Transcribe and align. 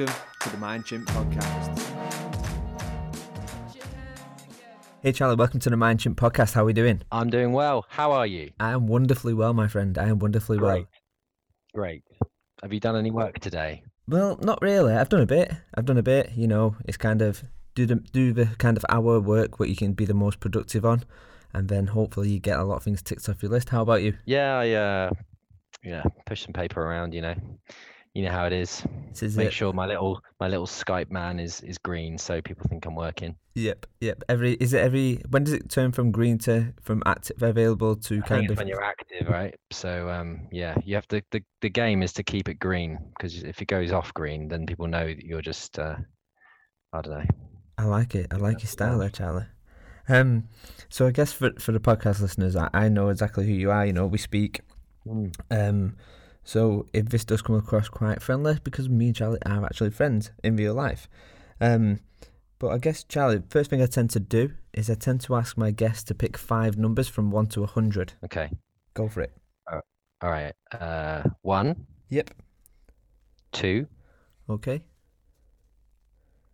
Welcome 0.00 0.16
to 0.40 0.48
the 0.48 0.56
Mind 0.56 0.86
Chimp 0.86 1.06
podcast. 1.08 1.78
Hey 5.02 5.12
Charlie, 5.12 5.36
welcome 5.36 5.60
to 5.60 5.68
the 5.68 5.76
Mind 5.76 6.00
Chimp 6.00 6.18
podcast. 6.18 6.54
How 6.54 6.62
are 6.62 6.64
we 6.64 6.72
doing? 6.72 7.02
I'm 7.12 7.28
doing 7.28 7.52
well. 7.52 7.84
How 7.90 8.12
are 8.12 8.26
you? 8.26 8.50
I 8.58 8.70
am 8.70 8.86
wonderfully 8.86 9.34
well, 9.34 9.52
my 9.52 9.68
friend. 9.68 9.98
I 9.98 10.08
am 10.08 10.18
wonderfully 10.18 10.56
Great. 10.56 10.68
well. 10.74 10.86
Great. 11.74 12.02
Have 12.62 12.72
you 12.72 12.80
done 12.80 12.96
any 12.96 13.10
work 13.10 13.40
today? 13.40 13.82
Well, 14.08 14.38
not 14.40 14.62
really. 14.62 14.94
I've 14.94 15.10
done 15.10 15.20
a 15.20 15.26
bit. 15.26 15.52
I've 15.74 15.84
done 15.84 15.98
a 15.98 16.02
bit. 16.02 16.32
You 16.34 16.48
know, 16.48 16.76
it's 16.86 16.96
kind 16.96 17.20
of 17.20 17.44
do 17.74 17.84
the 17.84 17.96
do 17.96 18.32
the 18.32 18.46
kind 18.56 18.78
of 18.78 18.86
hour 18.88 19.20
work 19.20 19.60
what 19.60 19.68
you 19.68 19.76
can 19.76 19.92
be 19.92 20.06
the 20.06 20.14
most 20.14 20.40
productive 20.40 20.86
on, 20.86 21.04
and 21.52 21.68
then 21.68 21.88
hopefully 21.88 22.30
you 22.30 22.38
get 22.38 22.58
a 22.58 22.64
lot 22.64 22.76
of 22.76 22.84
things 22.84 23.02
ticked 23.02 23.28
off 23.28 23.42
your 23.42 23.52
list. 23.52 23.68
How 23.68 23.82
about 23.82 24.02
you? 24.02 24.14
Yeah, 24.24 24.60
I 24.60 24.70
uh, 24.70 25.10
yeah, 25.84 26.04
push 26.24 26.44
some 26.44 26.54
paper 26.54 26.80
around. 26.80 27.12
You 27.12 27.20
know, 27.20 27.34
you 28.14 28.24
know 28.24 28.30
how 28.30 28.46
it 28.46 28.52
is. 28.52 28.82
This 29.10 29.22
is 29.22 29.36
Make 29.36 29.48
it. 29.48 29.52
sure 29.52 29.72
my 29.72 29.86
little 29.86 30.20
my 30.40 30.48
little 30.48 30.66
Skype 30.66 31.10
man 31.10 31.38
is 31.38 31.60
is 31.60 31.78
green, 31.78 32.18
so 32.18 32.42
people 32.42 32.66
think 32.68 32.84
I'm 32.86 32.96
working. 32.96 33.36
Yep, 33.54 33.86
yep. 34.00 34.22
Every 34.28 34.54
is 34.54 34.72
it 34.72 34.80
every 34.80 35.22
when 35.30 35.44
does 35.44 35.54
it 35.54 35.68
turn 35.70 35.92
from 35.92 36.10
green 36.10 36.38
to 36.38 36.72
from 36.82 37.02
active 37.06 37.42
available 37.42 37.96
to 37.96 38.18
I 38.24 38.28
kind 38.28 38.50
of 38.50 38.58
when 38.58 38.66
you're 38.66 38.82
active, 38.82 39.28
right? 39.28 39.54
So 39.70 40.08
um, 40.10 40.48
yeah, 40.50 40.74
you 40.84 40.96
have 40.96 41.06
to. 41.08 41.22
The, 41.30 41.42
the 41.60 41.70
game 41.70 42.02
is 42.02 42.12
to 42.14 42.22
keep 42.22 42.48
it 42.48 42.58
green 42.58 42.98
because 43.16 43.42
if 43.42 43.62
it 43.62 43.66
goes 43.66 43.92
off 43.92 44.12
green, 44.14 44.48
then 44.48 44.66
people 44.66 44.86
know 44.86 45.06
that 45.06 45.24
you're 45.24 45.42
just. 45.42 45.78
Uh, 45.78 45.96
I 46.92 47.02
don't 47.02 47.14
know. 47.14 47.26
I 47.78 47.84
like 47.84 48.14
it. 48.16 48.26
I 48.32 48.36
like 48.36 48.62
your 48.62 48.68
style 48.68 48.98
there, 48.98 49.08
Charlie. 49.08 49.46
Um, 50.08 50.48
so 50.88 51.06
I 51.06 51.12
guess 51.12 51.32
for 51.32 51.52
for 51.60 51.70
the 51.70 51.78
podcast 51.78 52.20
listeners, 52.20 52.56
I, 52.56 52.68
I 52.72 52.88
know 52.88 53.08
exactly 53.08 53.46
who 53.46 53.52
you 53.52 53.70
are. 53.70 53.86
You 53.86 53.92
know, 53.92 54.06
we 54.06 54.18
speak. 54.18 54.62
Mm. 55.06 55.32
Um, 55.50 55.96
so 56.44 56.86
if 56.92 57.06
this 57.10 57.24
does 57.24 57.42
come 57.42 57.56
across 57.56 57.88
quite 57.88 58.22
friendly, 58.22 58.58
because 58.64 58.88
me 58.88 59.06
and 59.06 59.16
Charlie 59.16 59.38
are 59.46 59.64
actually 59.64 59.90
friends 59.90 60.30
in 60.42 60.56
real 60.56 60.74
life. 60.74 61.08
Um, 61.60 62.00
but 62.58 62.68
I 62.68 62.78
guess 62.78 63.04
Charlie, 63.04 63.42
first 63.48 63.70
thing 63.70 63.80
I 63.82 63.86
tend 63.86 64.10
to 64.10 64.20
do 64.20 64.52
is 64.72 64.90
I 64.90 64.94
tend 64.94 65.20
to 65.22 65.34
ask 65.34 65.56
my 65.56 65.70
guests 65.70 66.04
to 66.04 66.14
pick 66.14 66.36
five 66.36 66.76
numbers 66.76 67.08
from 67.08 67.30
one 67.30 67.46
to 67.48 67.62
a 67.64 67.66
hundred. 67.66 68.12
Okay. 68.24 68.50
Go 68.94 69.08
for 69.08 69.22
it. 69.22 69.32
All 70.22 70.28
right. 70.30 70.52
Uh, 70.72 71.22
one, 71.42 71.86
Yep. 72.10 72.30
two, 73.52 73.86
Okay. 74.50 74.82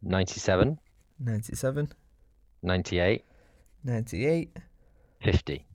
97, 0.03 0.79
97, 1.19 1.93
98, 2.63 3.25
98, 3.83 4.57
50. 5.21 5.67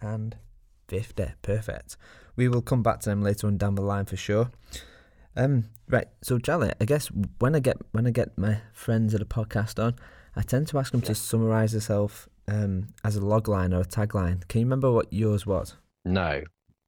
and 0.00 0.36
50. 0.88 1.24
Perfect. 1.42 1.96
We 2.40 2.48
will 2.48 2.62
come 2.62 2.82
back 2.82 3.00
to 3.00 3.10
them 3.10 3.20
later 3.20 3.46
on 3.48 3.58
down 3.58 3.74
the 3.74 3.82
line 3.82 4.06
for 4.06 4.16
sure. 4.16 4.50
Um, 5.36 5.64
right. 5.90 6.06
So 6.22 6.38
Charlie, 6.38 6.72
I 6.80 6.86
guess 6.86 7.08
when 7.38 7.54
I 7.54 7.60
get 7.60 7.76
when 7.92 8.06
I 8.06 8.10
get 8.12 8.36
my 8.38 8.62
friends 8.72 9.14
at 9.14 9.20
a 9.20 9.26
podcast 9.26 9.78
on, 9.78 9.94
I 10.34 10.40
tend 10.40 10.66
to 10.68 10.78
ask 10.78 10.90
them 10.92 11.02
to 11.02 11.14
summarize 11.14 11.72
themselves 11.72 12.28
um, 12.48 12.88
as 13.04 13.16
a 13.16 13.20
log 13.20 13.46
line 13.46 13.74
or 13.74 13.82
a 13.82 13.84
tagline. 13.84 14.48
Can 14.48 14.60
you 14.60 14.64
remember 14.66 14.90
what 14.90 15.12
yours 15.12 15.44
was? 15.44 15.76
No, 16.06 16.40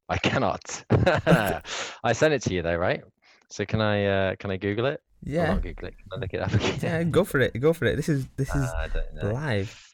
I 0.09 0.17
cannot. 0.17 0.83
I 0.89 2.13
sent 2.13 2.33
it 2.33 2.41
to 2.45 2.53
you 2.55 2.63
though, 2.63 2.75
right? 2.75 3.03
So 3.51 3.63
can 3.63 3.79
I 3.79 4.05
uh, 4.05 4.35
can 4.37 4.49
I 4.49 4.57
Google 4.57 4.87
it? 4.87 5.01
Yeah. 5.23 5.53
Google 5.59 5.89
it. 5.89 5.95
Can 5.99 6.09
I 6.13 6.15
look 6.17 6.33
it 6.33 6.41
up 6.41 6.53
again? 6.57 6.79
Yeah, 6.81 7.03
go 7.03 7.23
for 7.23 7.39
it. 7.39 7.53
Go 7.59 7.73
for 7.73 7.85
it. 7.85 7.95
This 7.95 8.09
is 8.09 8.25
this 8.37 8.49
is 8.49 8.55
Uh, 8.55 8.73
I 8.75 8.87
don't 8.87 9.13
know. 9.13 9.31
live. 9.33 9.92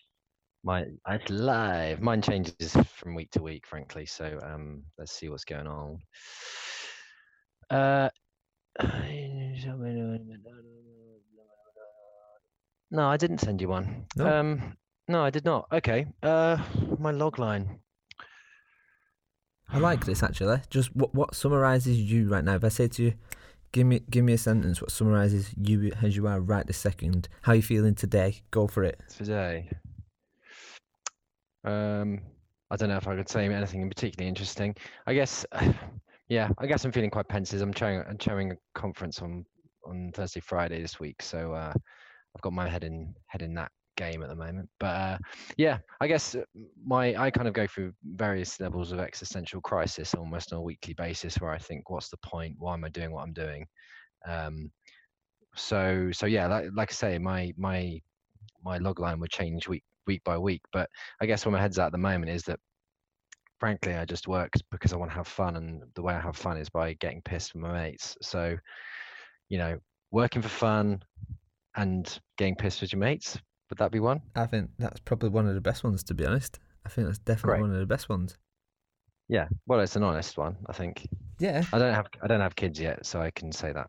Mine, 0.63 0.97
it's 1.07 1.29
live. 1.29 2.01
Mine 2.01 2.21
changes 2.21 2.75
from 2.95 3.15
week 3.15 3.31
to 3.31 3.41
week, 3.41 3.65
frankly. 3.65 4.05
So 4.05 4.39
um, 4.43 4.83
let's 4.97 5.13
see 5.13 5.29
what's 5.29 5.45
going 5.45 5.67
on. 5.67 5.99
Uh, 7.69 8.09
no, 12.91 13.07
I 13.07 13.17
didn't 13.17 13.39
send 13.39 13.61
you 13.61 13.69
one. 13.69 14.05
No? 14.17 14.27
Um, 14.27 14.77
no, 15.07 15.23
I 15.23 15.29
did 15.29 15.45
not. 15.45 15.67
Okay. 15.71 16.07
Uh, 16.21 16.57
my 16.99 17.11
log 17.11 17.39
line. 17.39 17.79
I 19.71 19.77
like 19.77 20.05
this 20.05 20.23
actually. 20.23 20.61
Just 20.69 20.95
what 20.95 21.13
what 21.13 21.35
summarizes 21.35 21.99
you 21.99 22.27
right 22.29 22.43
now? 22.43 22.55
If 22.55 22.63
I 22.63 22.69
say 22.69 22.87
to 22.89 23.03
you, 23.03 23.13
give 23.71 23.85
me 23.85 24.01
give 24.09 24.25
me 24.25 24.33
a 24.33 24.37
sentence, 24.37 24.81
what 24.81 24.91
summarizes 24.91 25.53
you 25.55 25.91
as 26.01 26.15
you 26.15 26.27
are 26.27 26.39
right 26.39 26.65
this 26.65 26.77
second? 26.77 27.29
How 27.43 27.53
you 27.53 27.61
feeling 27.61 27.95
today? 27.95 28.41
Go 28.51 28.67
for 28.67 28.83
it. 28.83 28.99
today. 29.15 29.69
Um, 31.63 32.21
I 32.71 32.75
don't 32.75 32.89
know 32.89 32.97
if 32.97 33.07
I 33.07 33.15
could 33.15 33.29
say 33.29 33.45
anything 33.45 33.87
particularly 33.89 34.29
interesting. 34.29 34.75
I 35.07 35.13
guess, 35.13 35.45
yeah, 36.29 36.49
I 36.57 36.67
guess 36.67 36.85
I'm 36.85 36.91
feeling 36.91 37.09
quite 37.09 37.27
pensive. 37.27 37.61
I'm 37.61 37.73
chairing, 37.73 38.03
I'm 38.07 38.17
chairing 38.17 38.51
a 38.51 38.55
conference 38.79 39.21
on 39.21 39.45
on 39.85 40.11
Thursday, 40.13 40.39
Friday 40.39 40.81
this 40.81 40.99
week, 40.99 41.21
so 41.21 41.53
uh, 41.53 41.73
I've 41.73 42.41
got 42.41 42.53
my 42.53 42.67
head 42.69 42.83
in 42.83 43.13
head 43.27 43.41
in 43.41 43.53
that 43.55 43.71
game 43.97 44.23
at 44.23 44.29
the 44.29 44.35
moment. 44.35 44.69
But 44.79 44.95
uh, 44.95 45.17
yeah, 45.57 45.79
I 45.99 46.07
guess 46.07 46.35
uh, 46.35 46.41
my 46.85 47.15
I 47.15 47.31
kind 47.31 47.47
of 47.47 47.53
go 47.53 47.67
through 47.67 47.93
various 48.15 48.59
levels 48.59 48.91
of 48.91 48.99
existential 48.99 49.61
crisis 49.61 50.13
almost 50.13 50.53
on 50.53 50.59
a 50.59 50.61
weekly 50.61 50.93
basis, 50.93 51.35
where 51.35 51.51
I 51.51 51.57
think, 51.57 51.89
what's 51.89 52.09
the 52.09 52.17
point? 52.17 52.55
Why 52.59 52.73
am 52.73 52.85
I 52.85 52.89
doing 52.89 53.11
what 53.11 53.23
I'm 53.23 53.33
doing? 53.33 53.65
Um, 54.27 54.71
so 55.55 56.09
so 56.11 56.25
yeah, 56.25 56.47
like, 56.47 56.69
like 56.73 56.91
I 56.91 56.93
say, 56.95 57.17
my 57.17 57.53
my 57.57 57.99
my 58.63 58.77
log 58.77 58.99
line 58.99 59.19
would 59.19 59.31
change 59.31 59.67
week 59.67 59.83
week 60.07 60.23
by 60.23 60.37
week. 60.37 60.61
But 60.71 60.89
I 61.21 61.25
guess 61.25 61.45
where 61.45 61.51
my 61.51 61.61
head's 61.61 61.79
at 61.79 61.87
at 61.87 61.91
the 61.91 61.97
moment 61.97 62.31
is 62.31 62.43
that 62.43 62.59
frankly 63.59 63.93
I 63.93 64.05
just 64.05 64.27
work 64.27 64.53
because 64.71 64.93
I 64.93 64.97
want 64.97 65.11
to 65.11 65.17
have 65.17 65.27
fun 65.27 65.57
and 65.57 65.83
the 65.95 66.01
way 66.01 66.13
I 66.13 66.19
have 66.19 66.37
fun 66.37 66.57
is 66.57 66.69
by 66.69 66.93
getting 66.93 67.21
pissed 67.21 67.53
with 67.53 67.63
my 67.63 67.73
mates. 67.73 68.17
So, 68.21 68.55
you 69.49 69.57
know, 69.57 69.77
working 70.11 70.41
for 70.41 70.49
fun 70.49 71.03
and 71.75 72.19
getting 72.37 72.55
pissed 72.55 72.81
with 72.81 72.93
your 72.93 72.99
mates, 72.99 73.37
would 73.69 73.79
that 73.79 73.91
be 73.91 73.99
one? 73.99 74.21
I 74.35 74.45
think 74.45 74.71
that's 74.79 74.99
probably 75.01 75.29
one 75.29 75.47
of 75.47 75.55
the 75.55 75.61
best 75.61 75.83
ones 75.83 76.03
to 76.03 76.13
be 76.13 76.25
honest. 76.25 76.59
I 76.85 76.89
think 76.89 77.07
that's 77.07 77.19
definitely 77.19 77.59
Great. 77.59 77.61
one 77.61 77.73
of 77.73 77.79
the 77.79 77.85
best 77.85 78.09
ones. 78.09 78.37
Yeah. 79.27 79.47
Well 79.67 79.79
it's 79.81 79.95
an 79.95 80.03
honest 80.03 80.37
one, 80.37 80.57
I 80.67 80.73
think. 80.73 81.07
Yeah, 81.39 81.63
I 81.71 81.79
don't 81.79 81.93
have 81.93 82.07
I 82.21 82.27
don't 82.27 82.41
have 82.41 82.55
kids 82.55 82.79
yet, 82.79 83.05
so 83.05 83.21
I 83.21 83.31
can 83.31 83.51
say 83.51 83.71
that. 83.71 83.87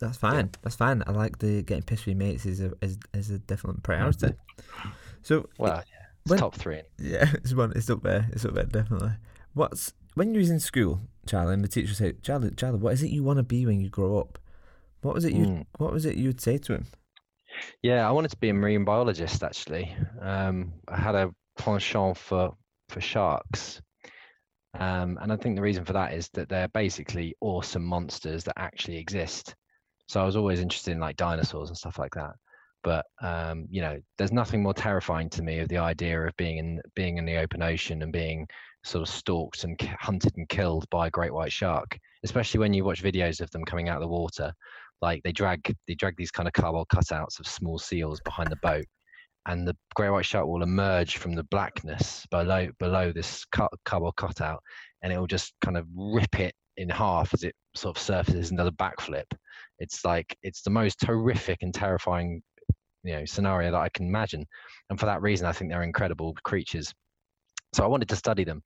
That's 0.00 0.18
fine. 0.18 0.50
That's 0.62 0.76
fine. 0.76 1.02
I 1.06 1.12
like 1.12 1.38
the 1.38 1.62
getting 1.62 1.82
pissed 1.82 2.06
with 2.06 2.16
mates 2.16 2.46
is 2.46 2.60
a 2.60 2.72
is, 2.82 2.98
is 3.14 3.30
a 3.30 3.38
definite 3.38 3.82
priority. 3.82 4.32
So 5.22 5.48
Well, 5.58 5.82
yeah. 5.86 6.02
It's 6.24 6.30
When- 6.30 6.38
top 6.40 6.54
three. 6.54 6.82
yeah, 6.98 7.30
it's 7.34 7.54
one. 7.54 7.72
It's 7.76 7.88
up 7.90 8.02
there. 8.02 8.28
It's 8.32 8.44
up 8.44 8.54
there 8.54 8.64
definitely. 8.64 9.12
What's 9.54 9.92
when 10.14 10.34
you 10.34 10.40
was 10.40 10.50
in 10.50 10.60
school, 10.60 11.00
Charlie, 11.26 11.54
and 11.54 11.62
the 11.64 11.68
teacher 11.68 11.94
said, 11.94 12.22
"Charlie, 12.22 12.50
Charlie, 12.56 12.78
what 12.78 12.92
is 12.94 13.02
it 13.02 13.10
you 13.10 13.22
want 13.22 13.38
to 13.38 13.42
be 13.42 13.64
when 13.66 13.80
you 13.80 13.88
grow 13.88 14.18
up?" 14.18 14.38
What 15.02 15.14
was 15.14 15.24
it 15.24 15.32
you 15.34 15.44
Mm. 15.46 15.66
What 15.78 15.92
was 15.92 16.04
it 16.04 16.16
you 16.16 16.28
would 16.28 16.40
say 16.40 16.58
to 16.58 16.74
him? 16.74 16.86
Yeah, 17.82 18.06
I 18.06 18.10
wanted 18.12 18.32
to 18.32 18.36
be 18.38 18.48
a 18.50 18.54
marine 18.54 18.84
biologist 18.84 19.42
actually. 19.42 19.94
Um, 20.20 20.72
I 20.88 20.96
had 20.98 21.14
a 21.14 21.30
penchant 21.58 22.16
for 22.18 22.54
for 22.88 23.00
sharks, 23.00 23.80
um, 24.78 25.18
and 25.22 25.32
I 25.32 25.36
think 25.36 25.56
the 25.56 25.62
reason 25.62 25.84
for 25.84 25.92
that 25.94 26.12
is 26.12 26.28
that 26.34 26.48
they're 26.48 26.68
basically 26.68 27.34
awesome 27.40 27.84
monsters 27.84 28.44
that 28.44 28.54
actually 28.58 28.96
exist. 28.98 29.54
So 30.08 30.20
I 30.20 30.24
was 30.24 30.36
always 30.36 30.60
interested 30.60 30.92
in 30.92 31.00
like 31.00 31.16
dinosaurs 31.16 31.68
and 31.68 31.76
stuff 31.76 31.98
like 31.98 32.14
that. 32.14 32.34
But 32.84 33.06
um, 33.20 33.66
you 33.70 33.80
know, 33.80 33.98
there's 34.18 34.32
nothing 34.32 34.62
more 34.62 34.74
terrifying 34.74 35.28
to 35.30 35.42
me 35.42 35.58
of 35.58 35.68
the 35.68 35.78
idea 35.78 36.20
of 36.20 36.36
being 36.36 36.58
in 36.58 36.80
being 36.94 37.18
in 37.18 37.24
the 37.24 37.38
open 37.38 37.62
ocean 37.62 38.02
and 38.02 38.12
being 38.12 38.46
sort 38.84 39.02
of 39.02 39.12
stalked 39.12 39.64
and 39.64 39.80
hunted 39.98 40.32
and 40.36 40.48
killed 40.48 40.86
by 40.90 41.08
a 41.08 41.10
great 41.10 41.34
white 41.34 41.50
shark, 41.50 41.98
especially 42.22 42.60
when 42.60 42.72
you 42.72 42.84
watch 42.84 43.02
videos 43.02 43.40
of 43.40 43.50
them 43.50 43.64
coming 43.64 43.88
out 43.88 43.96
of 43.96 44.02
the 44.02 44.08
water 44.08 44.52
like 45.02 45.22
they 45.22 45.32
drag 45.32 45.74
they 45.86 45.94
drag 45.94 46.16
these 46.16 46.30
kind 46.30 46.46
of 46.46 46.52
cardboard 46.52 46.88
cutouts 46.88 47.38
of 47.38 47.46
small 47.46 47.78
seals 47.78 48.20
behind 48.20 48.50
the 48.50 48.56
boat 48.62 48.84
and 49.46 49.66
the 49.66 49.76
great 49.94 50.10
white 50.10 50.24
shark 50.24 50.46
will 50.46 50.62
emerge 50.62 51.18
from 51.18 51.32
the 51.32 51.44
blackness 51.44 52.26
below 52.30 52.68
below 52.78 53.12
this 53.12 53.44
cut, 53.52 53.70
cardboard 53.84 54.16
cutout 54.16 54.60
and 55.02 55.12
it 55.12 55.18
will 55.18 55.26
just 55.26 55.52
kind 55.64 55.76
of 55.76 55.86
rip 55.94 56.40
it 56.40 56.54
in 56.76 56.88
half 56.88 57.32
as 57.32 57.42
it 57.42 57.54
sort 57.74 57.96
of 57.96 58.02
surfaces 58.02 58.50
and 58.50 58.58
does 58.58 58.68
a 58.68 58.72
backflip 58.72 59.24
it's 59.78 60.04
like 60.04 60.36
it's 60.42 60.62
the 60.62 60.70
most 60.70 61.04
horrific 61.04 61.58
and 61.62 61.74
terrifying 61.74 62.42
you 63.02 63.14
know 63.14 63.24
scenario 63.24 63.70
that 63.70 63.80
i 63.80 63.88
can 63.90 64.06
imagine 64.06 64.44
and 64.90 64.98
for 64.98 65.06
that 65.06 65.22
reason 65.22 65.46
i 65.46 65.52
think 65.52 65.70
they're 65.70 65.82
incredible 65.82 66.34
creatures 66.44 66.92
so 67.74 67.84
i 67.84 67.86
wanted 67.86 68.08
to 68.08 68.16
study 68.16 68.44
them 68.44 68.62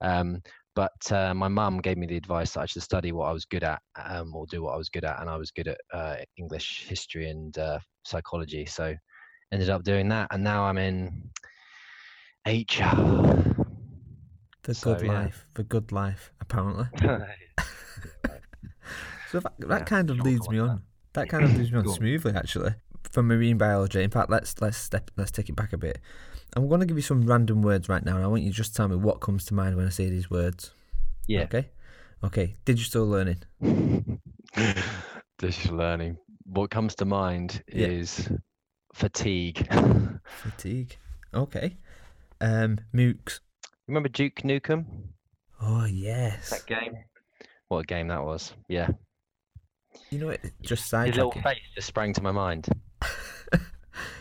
um, 0.00 0.40
but 0.74 1.12
uh, 1.12 1.34
my 1.34 1.48
mum 1.48 1.78
gave 1.78 1.96
me 1.96 2.06
the 2.06 2.16
advice 2.16 2.52
that 2.52 2.60
I 2.60 2.66
should 2.66 2.82
study 2.82 3.12
what 3.12 3.26
I 3.26 3.32
was 3.32 3.44
good 3.44 3.62
at 3.62 3.80
um, 4.04 4.34
or 4.34 4.44
do 4.46 4.62
what 4.62 4.74
I 4.74 4.76
was 4.76 4.88
good 4.88 5.04
at, 5.04 5.20
and 5.20 5.30
I 5.30 5.36
was 5.36 5.50
good 5.52 5.68
at 5.68 5.78
uh, 5.92 6.16
English, 6.36 6.86
history, 6.88 7.30
and 7.30 7.56
uh, 7.56 7.78
psychology. 8.04 8.66
So 8.66 8.94
ended 9.52 9.70
up 9.70 9.84
doing 9.84 10.08
that, 10.08 10.28
and 10.32 10.42
now 10.42 10.64
I'm 10.64 10.78
in 10.78 11.30
HR. 12.46 13.54
The 14.64 14.74
So, 14.74 14.94
good 14.94 15.06
yeah. 15.06 15.22
life. 15.22 15.46
The 15.54 15.64
good 15.64 15.92
life. 15.92 16.32
Apparently. 16.40 16.86
So 19.34 19.40
that, 19.40 19.52
that 19.68 19.78
Yeah, 19.80 19.84
kind 19.84 20.10
of 20.10 20.20
leads 20.20 20.48
me 20.48 20.58
on. 20.60 20.82
That 21.14 21.28
kind 21.28 21.44
of 21.44 21.56
leads 21.56 21.72
me 21.72 21.78
on 21.78 21.88
smoothly, 21.88 22.32
actually. 22.34 22.74
For 23.10 23.22
marine 23.22 23.58
biology, 23.58 24.02
in 24.02 24.10
fact, 24.10 24.30
let's 24.30 24.60
let's 24.60 24.76
step 24.76 25.10
let's 25.16 25.30
take 25.30 25.48
it 25.48 25.56
back 25.56 25.72
a 25.72 25.76
bit. 25.78 25.98
I'm 26.56 26.68
going 26.68 26.80
to 26.80 26.86
give 26.86 26.96
you 26.96 27.02
some 27.02 27.26
random 27.26 27.62
words 27.62 27.88
right 27.88 28.04
now, 28.04 28.14
and 28.16 28.24
I 28.24 28.28
want 28.28 28.42
you 28.42 28.50
to 28.50 28.56
just 28.56 28.76
tell 28.76 28.86
me 28.88 28.96
what 28.96 29.20
comes 29.20 29.44
to 29.46 29.54
mind 29.54 29.76
when 29.76 29.86
I 29.86 29.90
say 29.90 30.08
these 30.08 30.30
words. 30.30 30.70
yeah. 31.26 31.42
Okay. 31.42 31.68
Okay. 32.22 32.56
Digital 32.64 33.06
learning. 33.06 33.38
digital 35.38 35.76
learning. 35.76 36.16
What 36.46 36.70
comes 36.70 36.94
to 36.96 37.04
mind 37.04 37.62
Yeah. 37.68 37.86
is 37.88 38.30
fatigue. 38.94 39.66
Fatigue. 40.24 40.96
Okay. 41.34 41.76
Um, 42.40 42.78
MOOCs. 42.94 43.40
Remember 43.88 44.08
Duke 44.08 44.36
Nukem? 44.36 44.84
Oh 45.60 45.84
yes. 45.86 46.50
That 46.50 46.66
game. 46.66 46.94
What 47.68 47.78
a 47.80 47.84
game 47.84 48.08
that 48.08 48.24
was. 48.24 48.52
Yeah. 48.68 48.88
You 50.10 50.18
know 50.18 50.26
what? 50.26 50.40
Just 50.62 50.84
His 50.84 50.92
little 50.92 51.32
face 51.32 51.58
just 51.74 51.88
sprang 51.88 52.12
to 52.14 52.22
my 52.22 52.32
mind. 52.32 52.68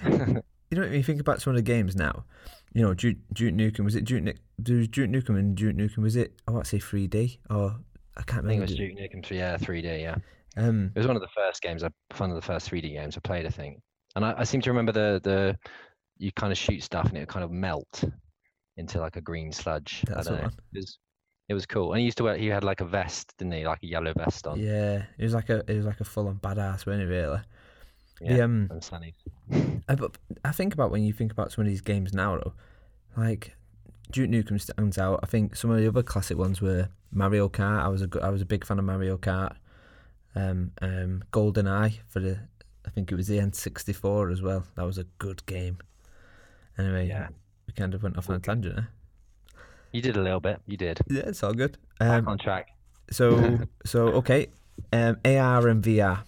You 0.74 0.80
know, 0.80 0.88
when 0.88 0.94
you 0.94 1.04
think 1.04 1.22
about 1.22 1.40
some 1.40 1.52
of 1.52 1.56
the 1.56 1.62
games 1.62 1.96
now, 1.96 2.25
you 2.74 2.81
know, 2.81 2.96
Duke, 2.96 3.18
Duke 3.31 3.54
Nukem 3.54 3.86
was 3.86 3.96
it 3.96 4.06
Duke? 4.06 4.24
Nukem? 4.24 4.40
Was 4.80 4.88
Duke 4.88 5.10
Nukem 5.12 5.38
and 5.38 5.56
Duke 5.56 5.75
Nukem 5.75 6.00
was 6.02 6.16
it? 6.16 6.34
I 6.48 6.52
want 6.52 6.66
to 6.66 6.70
say 6.70 6.80
3D 6.80 7.38
or 7.52 7.75
I 8.18 8.24
can't 8.24 8.44
remember. 8.44 8.64
I 8.64 8.66
think 8.66 8.80
it 8.80 8.98
was 8.98 9.12
Duke 9.12 9.24
Nukem 9.24 9.24
3D. 9.24 9.38
yeah, 9.38 9.58
3D, 9.58 10.02
yeah. 10.02 10.16
Um, 10.58 10.92
It 10.96 10.98
was 10.98 11.06
one 11.06 11.16
of 11.16 11.22
the 11.22 11.28
first 11.36 11.62
games 11.62 11.84
I 11.84 11.90
one 12.18 12.31
of 12.31 12.36
the 12.36 12.42
first 12.42 12.72
3D 12.72 12.92
games 12.92 13.16
I 13.16 13.19
played, 13.19 13.46
I 13.46 13.50
think. 13.50 13.81
And 14.16 14.26
I, 14.26 14.34
I 14.38 14.44
seem 14.46 14.62
to 14.62 14.72
remember 14.72 14.92
the 14.92 15.22
the 15.24 15.56
you 16.18 16.31
kind 16.31 16.52
of 16.52 16.58
shoot 16.58 16.81
stuff 16.81 17.08
and 17.08 17.18
it 17.18 17.19
would 17.22 17.30
kind 17.30 17.46
of 17.46 17.52
melt 17.52 18.04
into 18.78 19.00
like 19.00 19.16
a 19.16 19.22
green 19.22 19.52
sludge. 19.52 20.04
That's 20.08 20.28
I 20.28 20.31
don't 20.31 20.40
know. 20.40 20.48
one. 20.48 20.58
It 20.74 20.78
was 20.78 20.98
it 21.54 21.56
was 21.56 21.66
cool. 21.66 21.92
And 21.94 22.00
he 22.00 22.06
used 22.06 22.18
to 22.18 22.24
wear 22.24 22.36
he 22.38 22.48
had 22.48 22.64
like 22.64 22.82
a 22.82 22.86
vest, 22.86 23.34
didn't 23.38 23.54
he? 23.54 23.66
Like 23.66 23.82
a 23.84 23.88
yellow 23.88 24.14
vest 24.14 24.46
on. 24.48 24.60
yeah, 24.60 25.04
it 25.18 25.24
was 25.24 25.34
like 25.34 25.50
a 25.50 25.64
it 25.72 25.78
was 25.78 25.86
like 25.86 26.00
a 26.02 26.06
full 26.06 26.28
on 26.28 26.36
badass, 26.36 26.86
wasn't 26.86 27.04
it? 27.04 27.06
Really. 27.06 27.40
Yeah, 28.22 28.34
The 28.38 28.42
um. 28.44 28.70
I, 29.88 29.96
but 29.96 30.18
I 30.46 30.52
think 30.52 30.74
about 30.74 30.92
when 30.92 31.04
you 31.04 31.14
think 31.14 31.32
about 31.32 31.52
some 31.52 31.64
of 31.64 31.68
these 31.70 31.82
games 31.82 32.14
now, 32.14 32.38
though, 32.38 32.54
like 33.18 33.56
Duke 34.12 34.30
Nukem 34.30 34.60
stands 34.62 34.98
out. 34.98 35.20
I 35.24 35.26
think 35.28 35.56
some 35.56 35.72
of 35.72 35.78
the 35.78 35.88
other 35.88 36.04
classic 36.04 36.38
ones 36.38 36.62
were 36.62 36.90
Mario 37.12 37.50
Kart. 37.50 37.82
I 37.84 37.88
was 37.90 38.02
a 38.02 38.10
I 38.22 38.30
was 38.30 38.42
a 38.42 38.46
big 38.46 38.66
fan 38.66 38.80
of 38.80 38.86
Mario 38.86 39.18
Kart. 39.18 39.56
Um, 40.36 40.72
um, 40.82 41.24
Golden 41.32 41.68
Eye 41.68 42.00
for 42.08 42.20
the 42.20 42.40
I 42.86 42.90
think 42.90 43.12
it 43.12 43.16
was 43.16 43.28
the 43.28 43.38
N64 43.38 44.32
as 44.32 44.42
well. 44.42 44.66
That 44.76 44.84
was 44.86 44.98
a 44.98 45.06
good 45.20 45.46
game. 45.46 45.78
Anyway, 46.78 47.08
Yeah. 47.08 47.28
we 47.68 47.74
kind 47.74 47.94
of 47.94 48.02
went 48.04 48.18
off 48.18 48.30
on 48.30 48.36
a 48.36 48.40
tangent. 48.40 48.80
Eh? 48.80 48.82
You 49.94 50.01
did 50.01 50.18
a 50.18 50.22
little 50.22 50.40
bit. 50.42 50.60
You 50.66 50.75
did. 50.75 51.00
Yeah, 51.07 51.22
it's 51.28 51.44
all 51.44 51.54
good. 51.54 51.78
Back 52.00 52.24
Um, 52.24 52.28
on 52.28 52.38
track. 52.38 52.68
so 53.12 53.60
so 53.86 54.07
okay, 54.19 54.48
um, 54.92 55.18
AR 55.24 55.68
and 55.68 55.84
VR. 55.84 56.24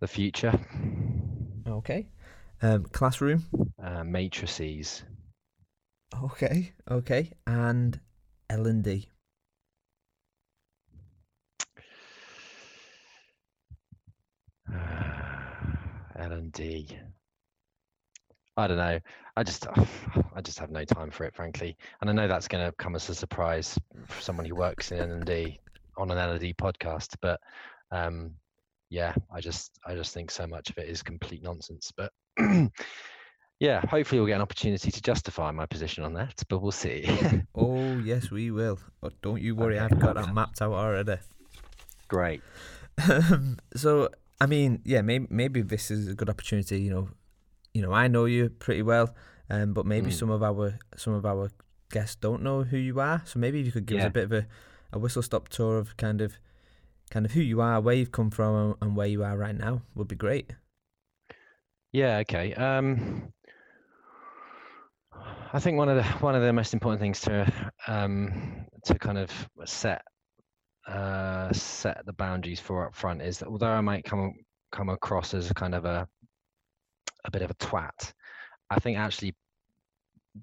The 0.00 0.06
future. 0.08 0.58
Okay, 1.66 2.06
um, 2.62 2.84
classroom. 2.84 3.44
Uh, 3.82 4.04
matrices. 4.04 5.02
Okay, 6.22 6.72
okay, 6.88 7.32
and 7.46 7.98
L 8.48 8.66
and 8.66 8.84
D. 8.84 9.08
L 16.18 16.32
and 16.32 16.52
D. 16.52 16.88
I 18.56 18.66
don't 18.66 18.78
know. 18.78 18.98
I 19.36 19.42
just, 19.42 19.66
I 20.34 20.40
just 20.40 20.58
have 20.58 20.70
no 20.70 20.84
time 20.84 21.10
for 21.10 21.24
it, 21.24 21.34
frankly. 21.34 21.76
And 22.00 22.08
I 22.08 22.12
know 22.12 22.26
that's 22.26 22.48
going 22.48 22.64
to 22.64 22.72
come 22.72 22.94
as 22.94 23.08
a 23.08 23.14
surprise 23.14 23.78
for 24.06 24.20
someone 24.22 24.46
who 24.46 24.54
works 24.54 24.92
in 24.92 24.98
L 24.98 25.10
and 25.10 25.24
D 25.24 25.60
on 25.98 26.10
an 26.10 26.16
L 26.18 26.30
and 26.30 26.40
D 26.40 26.54
podcast. 26.54 27.16
But 27.20 27.38
um, 27.90 28.32
yeah, 28.88 29.14
I 29.30 29.40
just, 29.40 29.78
I 29.86 29.94
just 29.94 30.14
think 30.14 30.30
so 30.30 30.46
much 30.46 30.70
of 30.70 30.78
it 30.78 30.88
is 30.88 31.02
complete 31.02 31.42
nonsense. 31.42 31.92
But 31.94 32.12
yeah, 33.60 33.80
hopefully 33.86 34.20
we'll 34.20 34.26
get 34.26 34.36
an 34.36 34.42
opportunity 34.42 34.90
to 34.90 35.02
justify 35.02 35.50
my 35.50 35.66
position 35.66 36.04
on 36.04 36.14
that. 36.14 36.42
But 36.48 36.62
we'll 36.62 36.72
see. 36.72 37.06
Oh 37.54 37.98
yes, 37.98 38.30
we 38.30 38.50
will. 38.50 38.78
But 39.00 39.20
don't 39.22 39.40
you 39.40 39.54
worry, 39.54 39.78
I've 39.78 39.98
got 39.98 40.16
that 40.16 40.32
mapped 40.34 40.60
out 40.60 40.72
already. 40.72 41.16
Great. 42.08 42.42
Um, 43.08 43.58
so 43.74 44.10
I 44.40 44.46
mean, 44.46 44.82
yeah, 44.84 45.02
maybe 45.02 45.26
maybe 45.30 45.62
this 45.62 45.90
is 45.90 46.08
a 46.08 46.14
good 46.14 46.28
opportunity. 46.28 46.80
You 46.80 46.90
know, 46.90 47.08
you 47.76 47.82
know, 47.82 47.92
I 47.92 48.08
know 48.08 48.24
you 48.24 48.48
pretty 48.48 48.80
well, 48.82 49.14
um, 49.50 49.74
but 49.74 49.84
maybe 49.84 50.10
Mm. 50.10 50.18
some 50.18 50.30
of 50.30 50.42
our 50.42 50.78
some 50.96 51.12
of 51.12 51.26
our 51.26 51.50
guests 51.90 52.16
don't 52.16 52.42
know 52.42 52.64
who 52.64 52.78
you 52.78 52.98
are. 53.00 53.20
So 53.26 53.38
maybe 53.38 53.60
if 53.60 53.66
you 53.66 53.72
could 53.72 53.84
give 53.86 53.98
us 53.98 54.04
a 54.08 54.10
bit 54.10 54.24
of 54.24 54.32
a, 54.32 54.46
a 54.92 54.98
whistle 54.98 55.22
stop 55.22 55.48
tour 55.50 55.78
of 55.78 55.96
kind 55.98 56.20
of 56.22 56.38
kind 57.10 57.26
of 57.26 57.32
who 57.32 57.40
you 57.42 57.60
are, 57.60 57.80
where 57.82 57.94
you've 57.94 58.12
come 58.12 58.30
from, 58.30 58.76
and 58.80 58.96
where 58.96 59.06
you 59.06 59.22
are 59.22 59.36
right 59.36 59.54
now. 59.54 59.82
Would 59.94 60.08
be 60.08 60.16
great. 60.16 60.54
Yeah, 61.92 62.18
okay. 62.24 62.54
Um, 62.54 63.32
I 65.52 65.58
think 65.60 65.76
one 65.76 65.90
of 65.90 65.96
the 65.96 66.04
one 66.24 66.34
of 66.34 66.42
the 66.42 66.52
most 66.52 66.72
important 66.72 67.00
things 67.00 67.20
to 67.22 67.52
um, 67.86 68.64
to 68.84 68.98
kind 68.98 69.18
of 69.18 69.30
set 69.66 70.02
uh, 70.88 71.52
set 71.52 72.06
the 72.06 72.12
boundaries 72.14 72.60
for 72.60 72.86
up 72.86 72.94
front 72.94 73.20
is 73.20 73.38
that 73.38 73.48
although 73.48 73.66
I 73.70 73.80
might 73.82 74.04
come 74.04 74.34
come 74.72 74.88
across 74.88 75.34
as 75.34 75.52
kind 75.52 75.74
of 75.74 75.84
a 75.84 76.08
a 77.26 77.30
bit 77.30 77.42
of 77.42 77.50
a 77.50 77.54
twat, 77.54 78.12
I 78.70 78.78
think 78.78 78.98
actually 78.98 79.34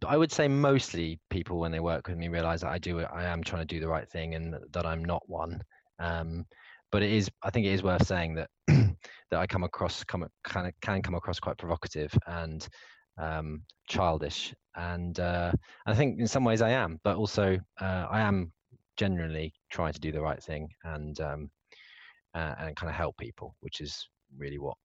I 0.08 0.18
would 0.18 0.32
say 0.32 0.48
mostly 0.48 1.20
people 1.30 1.60
when 1.60 1.72
they 1.72 1.80
work 1.80 2.08
with 2.08 2.18
me 2.18 2.28
realize 2.28 2.62
that 2.62 2.72
I 2.72 2.80
do 2.80 3.00
I 3.02 3.26
am 3.26 3.44
trying 3.44 3.62
to 3.62 3.74
do 3.74 3.80
the 3.80 3.88
right 3.88 4.10
thing 4.10 4.36
and 4.36 4.56
that 4.72 4.86
I'm 4.86 5.04
not 5.04 5.24
one. 5.28 5.62
Um, 6.00 6.46
but 6.92 7.04
it 7.04 7.12
is 7.12 7.30
I 7.42 7.50
think 7.50 7.66
it 7.66 7.74
is 7.74 7.84
worth 7.84 8.06
saying 8.06 8.36
that 8.36 8.50
that 8.68 9.40
I 9.40 9.48
come 9.48 9.64
across 9.64 10.04
come 10.04 10.28
kind 10.44 10.68
of 10.68 10.74
can 10.82 11.02
come 11.02 11.16
across 11.16 11.40
quite 11.40 11.58
provocative 11.58 12.14
and 12.28 12.68
um, 13.18 13.64
childish, 13.88 14.54
and 14.76 15.20
uh, 15.20 15.52
I 15.86 15.94
think 15.94 16.20
in 16.20 16.28
some 16.28 16.44
ways 16.44 16.62
I 16.62 16.72
am, 16.72 17.00
but 17.04 17.16
also 17.16 17.60
uh, 17.80 18.08
I 18.10 18.22
am 18.22 18.52
generally 18.98 19.54
trying 19.72 19.94
to 19.94 20.00
do 20.00 20.12
the 20.12 20.22
right 20.22 20.42
thing 20.42 20.70
and 20.84 21.20
um, 21.20 21.50
uh, 22.36 22.56
and 22.60 22.76
kind 22.76 22.90
of 22.90 22.96
help 22.96 23.18
people, 23.18 23.56
which 23.62 23.82
is 23.82 24.08
really 24.38 24.58
what 24.58 24.78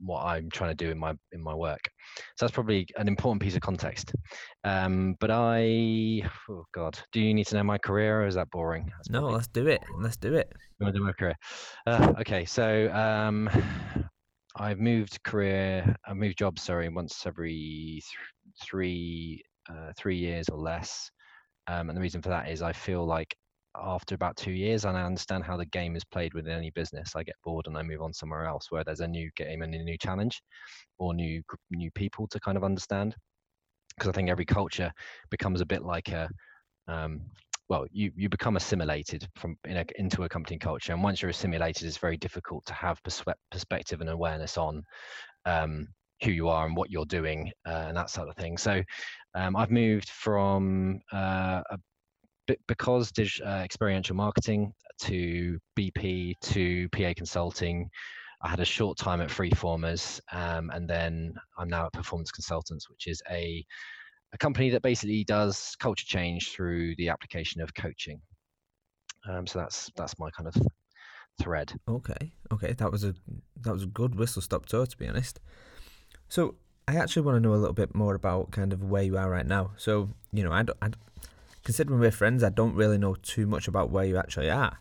what 0.00 0.24
I'm 0.24 0.50
trying 0.50 0.70
to 0.70 0.84
do 0.84 0.90
in 0.90 0.98
my 0.98 1.14
in 1.32 1.42
my 1.42 1.54
work. 1.54 1.80
So 2.36 2.46
that's 2.46 2.54
probably 2.54 2.86
an 2.96 3.08
important 3.08 3.42
piece 3.42 3.54
of 3.54 3.60
context. 3.60 4.12
Um, 4.64 5.16
but 5.20 5.30
I, 5.30 6.22
oh 6.48 6.64
God, 6.72 6.98
do 7.12 7.20
you 7.20 7.34
need 7.34 7.46
to 7.48 7.56
know 7.56 7.62
my 7.62 7.78
career, 7.78 8.22
or 8.22 8.26
is 8.26 8.34
that 8.34 8.50
boring? 8.50 8.90
That's 8.96 9.10
No, 9.10 9.28
let's 9.28 9.48
do 9.48 9.66
it. 9.66 9.82
Let's 9.98 10.16
do 10.16 10.34
it. 10.34 10.52
you 10.80 10.84
want 10.84 10.94
to 10.94 11.00
do 11.00 11.04
my 11.04 11.12
career? 11.12 11.36
Uh, 11.86 12.14
okay, 12.20 12.44
so 12.44 12.90
um, 12.92 13.48
I've 14.56 14.78
moved 14.78 15.22
career, 15.24 15.96
I've 16.06 16.16
moved 16.16 16.38
jobs, 16.38 16.62
sorry, 16.62 16.88
once 16.88 17.26
every 17.26 17.52
th- 18.02 18.04
three 18.62 19.42
uh, 19.68 19.92
three 19.96 20.16
years 20.16 20.48
or 20.48 20.58
less. 20.58 21.10
Um, 21.66 21.88
and 21.88 21.96
the 21.96 22.02
reason 22.02 22.20
for 22.20 22.28
that 22.28 22.48
is 22.50 22.60
I 22.62 22.72
feel 22.72 23.06
like 23.06 23.34
after 23.76 24.14
about 24.14 24.36
two 24.36 24.52
years, 24.52 24.84
and 24.84 24.96
I 24.96 25.04
understand 25.04 25.44
how 25.44 25.56
the 25.56 25.66
game 25.66 25.96
is 25.96 26.04
played 26.04 26.34
within 26.34 26.56
any 26.56 26.70
business, 26.70 27.16
I 27.16 27.22
get 27.22 27.36
bored 27.44 27.66
and 27.66 27.76
I 27.76 27.82
move 27.82 28.02
on 28.02 28.12
somewhere 28.12 28.46
else 28.46 28.70
where 28.70 28.84
there's 28.84 29.00
a 29.00 29.08
new 29.08 29.30
game 29.36 29.62
and 29.62 29.74
a 29.74 29.82
new 29.82 29.98
challenge, 29.98 30.42
or 30.98 31.14
new 31.14 31.42
new 31.70 31.90
people 31.92 32.26
to 32.28 32.40
kind 32.40 32.56
of 32.56 32.64
understand. 32.64 33.14
Because 33.96 34.08
I 34.08 34.12
think 34.12 34.28
every 34.28 34.44
culture 34.44 34.92
becomes 35.30 35.60
a 35.60 35.66
bit 35.66 35.82
like 35.82 36.08
a 36.08 36.28
um, 36.88 37.22
well, 37.68 37.86
you 37.90 38.12
you 38.14 38.28
become 38.28 38.56
assimilated 38.56 39.26
from 39.36 39.56
in 39.64 39.78
a, 39.78 39.84
into 39.96 40.24
a 40.24 40.28
company 40.28 40.58
culture, 40.58 40.92
and 40.92 41.02
once 41.02 41.22
you're 41.22 41.30
assimilated, 41.30 41.86
it's 41.86 41.96
very 41.96 42.16
difficult 42.16 42.64
to 42.66 42.74
have 42.74 43.02
perspe- 43.02 43.34
perspective 43.50 44.00
and 44.00 44.10
awareness 44.10 44.58
on 44.58 44.82
um, 45.46 45.88
who 46.22 46.30
you 46.30 46.48
are 46.48 46.66
and 46.66 46.76
what 46.76 46.90
you're 46.90 47.06
doing 47.06 47.50
uh, 47.66 47.86
and 47.88 47.96
that 47.96 48.10
sort 48.10 48.28
of 48.28 48.36
thing. 48.36 48.58
So, 48.58 48.82
um, 49.34 49.56
I've 49.56 49.70
moved 49.70 50.10
from 50.10 51.00
uh, 51.12 51.62
a 51.70 51.78
bit 52.46 52.60
because 52.66 53.10
dig- 53.12 53.40
uh, 53.44 53.62
experiential 53.64 54.16
marketing 54.16 54.72
to 55.02 55.58
BP 55.78 56.34
to 56.40 56.88
PA 56.90 57.12
consulting. 57.16 57.88
I 58.42 58.48
had 58.48 58.60
a 58.60 58.64
short 58.64 58.98
time 58.98 59.20
at 59.20 59.30
Freeformers, 59.30 60.20
um, 60.32 60.70
and 60.70 60.88
then 60.88 61.34
I'm 61.58 61.68
now 61.68 61.86
at 61.86 61.92
Performance 61.92 62.30
Consultants, 62.30 62.90
which 62.90 63.06
is 63.06 63.22
a 63.30 63.64
a 64.32 64.38
company 64.38 64.68
that 64.70 64.82
basically 64.82 65.24
does 65.24 65.76
culture 65.78 66.04
change 66.04 66.50
through 66.50 66.96
the 66.96 67.08
application 67.08 67.60
of 67.62 67.72
coaching. 67.74 68.20
Um, 69.28 69.46
so 69.46 69.60
that's 69.60 69.90
that's 69.96 70.18
my 70.18 70.30
kind 70.30 70.48
of 70.48 70.56
thread. 71.40 71.72
Okay, 71.88 72.32
okay, 72.52 72.72
that 72.72 72.92
was 72.92 73.04
a 73.04 73.14
that 73.62 73.72
was 73.72 73.84
a 73.84 73.86
good 73.86 74.14
whistle 74.14 74.42
stop 74.42 74.66
tour 74.66 74.86
to 74.86 74.96
be 74.96 75.08
honest. 75.08 75.40
So 76.28 76.56
I 76.86 76.96
actually 76.96 77.22
want 77.22 77.36
to 77.36 77.40
know 77.40 77.54
a 77.54 77.56
little 77.56 77.74
bit 77.74 77.94
more 77.94 78.14
about 78.14 78.50
kind 78.50 78.72
of 78.72 78.82
where 78.82 79.02
you 79.02 79.16
are 79.16 79.30
right 79.30 79.46
now. 79.46 79.70
So 79.76 80.10
you 80.32 80.44
know, 80.44 80.52
I 80.52 80.64
I 80.82 80.90
considering 81.64 82.00
we're 82.00 82.10
friends, 82.10 82.42
I 82.44 82.50
don't 82.50 82.74
really 82.74 82.98
know 82.98 83.14
too 83.14 83.46
much 83.46 83.68
about 83.68 83.90
where 83.90 84.04
you 84.04 84.16
actually 84.16 84.50
are. 84.50 84.78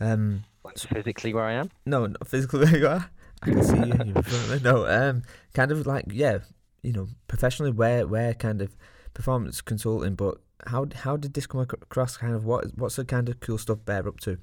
Um, 0.00 0.44
Like 0.64 0.78
physically 0.78 1.34
where 1.34 1.44
I 1.44 1.52
am. 1.52 1.70
no, 1.86 2.06
not 2.06 2.26
physically 2.26 2.60
where 2.64 2.76
you 2.78 2.86
are. 2.88 3.10
I 3.42 3.46
can 3.46 3.62
see 3.62 3.76
you. 3.76 3.84
You're 3.84 4.00
in 4.00 4.22
front 4.22 4.44
of 4.44 4.50
me. 4.50 4.70
No, 4.70 4.86
um, 4.86 5.22
kind 5.52 5.70
of 5.70 5.86
like 5.86 6.06
yeah, 6.10 6.38
you 6.82 6.92
know, 6.92 7.08
professionally 7.28 7.72
where 7.72 8.06
where 8.06 8.32
kind 8.34 8.62
of 8.62 8.76
performance 9.12 9.60
consulting. 9.60 10.14
But 10.14 10.38
how 10.66 10.86
how 10.94 11.16
did 11.16 11.34
this 11.34 11.46
come 11.46 11.60
across? 11.60 12.16
Kind 12.16 12.34
of 12.34 12.44
what 12.44 12.76
what's 12.78 12.96
the 12.96 13.04
kind 13.04 13.28
of 13.28 13.40
cool 13.40 13.58
stuff 13.58 13.84
Bear 13.84 14.08
up 14.08 14.20
to, 14.20 14.38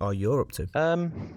or 0.00 0.14
you're 0.14 0.40
up 0.40 0.52
to? 0.52 0.68
Um, 0.74 1.34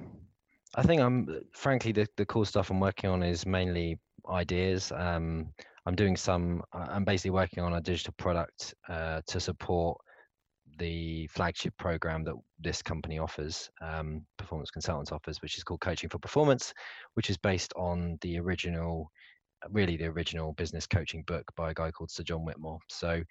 I 0.75 0.84
think 0.84 1.01
I'm 1.01 1.41
frankly 1.51 1.91
the, 1.91 2.08
the 2.15 2.25
cool 2.25 2.46
stuff 2.46 2.69
I'm 2.69 2.79
working 2.79 3.10
on 3.10 3.24
is 3.24 3.46
mainly 3.46 4.00
ideas. 4.29 4.91
Um, 4.96 5.50
I'm 5.89 5.96
doing 5.96 6.15
some. 6.15 6.62
I'm 6.72 7.03
basically 7.03 7.31
working 7.31 7.63
on 7.63 7.74
a 7.74 7.81
digital 7.81 8.13
product 8.19 8.75
uh, 8.88 9.22
to 9.25 9.39
support 9.39 9.98
the 10.77 11.25
flagship 11.25 11.75
program 11.79 12.24
that 12.25 12.36
this 12.60 12.84
company 12.84 13.17
offers, 13.17 13.72
um, 13.81 14.24
Performance 14.38 14.69
Consultants 14.69 15.12
offers, 15.12 15.41
which 15.41 15.58
is 15.58 15.63
called 15.63 15.81
Coaching 15.81 16.08
for 16.08 16.19
Performance, 16.19 16.75
which 17.15 17.31
is 17.31 17.38
based 17.38 17.74
on 17.75 18.19
the 18.22 18.38
original, 18.38 19.10
really 19.72 19.98
the 19.98 20.05
original 20.05 20.53
business 20.53 20.86
coaching 20.86 21.24
book 21.25 21.43
by 21.58 21.72
a 21.72 21.74
guy 21.74 21.89
called 21.89 22.12
Sir 22.12 22.22
John 22.22 22.46
Whitmore. 22.46 22.77
So 22.88 23.24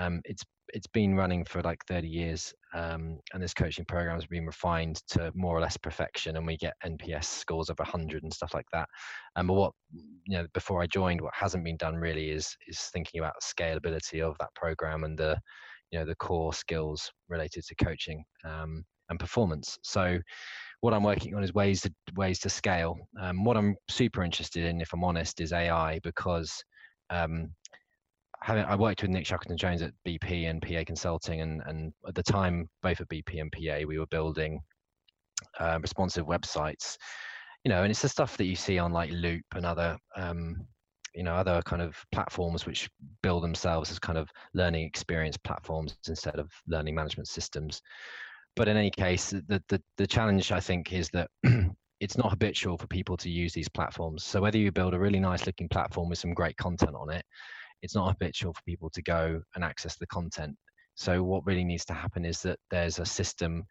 um, 0.00 0.20
it's 0.24 0.42
it's 0.74 0.86
been 0.86 1.14
running 1.14 1.44
for 1.44 1.62
like 1.62 1.84
30 1.86 2.08
years 2.08 2.54
um, 2.74 3.18
and 3.32 3.42
this 3.42 3.54
coaching 3.54 3.84
program 3.84 4.16
has 4.16 4.26
been 4.26 4.46
refined 4.46 5.00
to 5.08 5.32
more 5.34 5.56
or 5.56 5.60
less 5.60 5.76
perfection 5.76 6.36
and 6.36 6.46
we 6.46 6.56
get 6.56 6.74
nps 6.84 7.24
scores 7.24 7.68
of 7.68 7.78
100 7.78 8.22
and 8.22 8.32
stuff 8.32 8.54
like 8.54 8.66
that. 8.72 8.88
Um, 9.36 9.46
but 9.46 9.54
what 9.54 9.72
you 10.26 10.36
know 10.36 10.46
before 10.54 10.82
i 10.82 10.86
joined 10.86 11.20
what 11.20 11.34
hasn't 11.34 11.64
been 11.64 11.76
done 11.76 11.96
really 11.96 12.30
is 12.30 12.56
is 12.68 12.78
thinking 12.92 13.20
about 13.20 13.34
scalability 13.42 14.20
of 14.22 14.36
that 14.38 14.54
program 14.54 15.04
and 15.04 15.18
the 15.18 15.38
you 15.90 15.98
know 15.98 16.04
the 16.04 16.14
core 16.16 16.52
skills 16.54 17.10
related 17.28 17.64
to 17.66 17.74
coaching 17.84 18.24
um, 18.44 18.84
and 19.08 19.18
performance. 19.18 19.76
So 19.82 20.18
what 20.80 20.94
i'm 20.94 21.02
working 21.02 21.34
on 21.34 21.42
is 21.42 21.52
ways 21.52 21.82
to 21.82 21.92
ways 22.14 22.38
to 22.40 22.48
scale. 22.48 22.96
Um, 23.20 23.44
what 23.44 23.56
i'm 23.56 23.76
super 23.88 24.22
interested 24.22 24.64
in 24.64 24.80
if 24.80 24.92
i'm 24.92 25.04
honest 25.04 25.40
is 25.40 25.52
ai 25.52 25.98
because 26.02 26.62
um, 27.10 27.50
having 28.42 28.64
I 28.64 28.74
worked 28.74 29.02
with 29.02 29.10
Nick 29.10 29.26
Shackleton 29.26 29.56
Jones 29.56 29.82
at 29.82 29.92
BP 30.06 30.48
and 30.48 30.62
PA 30.62 30.82
Consulting, 30.86 31.40
and 31.40 31.62
and 31.66 31.92
at 32.06 32.14
the 32.14 32.22
time, 32.22 32.68
both 32.82 33.00
at 33.00 33.08
BP 33.08 33.40
and 33.40 33.52
PA, 33.52 33.86
we 33.86 33.98
were 33.98 34.06
building 34.06 34.60
uh, 35.58 35.78
responsive 35.80 36.26
websites. 36.26 36.96
You 37.64 37.70
know, 37.70 37.82
and 37.82 37.90
it's 37.90 38.02
the 38.02 38.08
stuff 38.08 38.36
that 38.38 38.46
you 38.46 38.56
see 38.56 38.78
on 38.78 38.92
like 38.92 39.10
Loop 39.10 39.44
and 39.54 39.66
other, 39.66 39.98
um, 40.16 40.66
you 41.14 41.22
know, 41.22 41.34
other 41.34 41.60
kind 41.66 41.82
of 41.82 41.94
platforms 42.10 42.64
which 42.64 42.88
build 43.22 43.42
themselves 43.42 43.90
as 43.90 43.98
kind 43.98 44.16
of 44.16 44.30
learning 44.54 44.86
experience 44.86 45.36
platforms 45.36 45.98
instead 46.08 46.38
of 46.38 46.50
learning 46.66 46.94
management 46.94 47.28
systems. 47.28 47.82
But 48.56 48.68
in 48.68 48.76
any 48.76 48.90
case, 48.90 49.30
the 49.30 49.62
the, 49.68 49.82
the 49.98 50.06
challenge 50.06 50.52
I 50.52 50.60
think 50.60 50.92
is 50.92 51.10
that 51.10 51.28
it's 52.00 52.16
not 52.16 52.30
habitual 52.30 52.78
for 52.78 52.86
people 52.86 53.16
to 53.18 53.28
use 53.28 53.52
these 53.52 53.68
platforms. 53.68 54.24
So 54.24 54.40
whether 54.40 54.56
you 54.56 54.72
build 54.72 54.94
a 54.94 54.98
really 54.98 55.20
nice 55.20 55.44
looking 55.44 55.68
platform 55.68 56.08
with 56.08 56.18
some 56.18 56.32
great 56.32 56.56
content 56.56 56.96
on 56.96 57.10
it, 57.10 57.24
it's 57.82 57.94
not 57.94 58.08
habitual 58.08 58.52
for 58.52 58.62
people 58.66 58.90
to 58.90 59.02
go 59.02 59.40
and 59.54 59.64
access 59.64 59.96
the 59.96 60.06
content. 60.06 60.56
So 60.94 61.22
what 61.22 61.46
really 61.46 61.64
needs 61.64 61.84
to 61.86 61.94
happen 61.94 62.24
is 62.24 62.42
that 62.42 62.58
there's 62.70 62.98
a 62.98 63.06
system 63.06 63.64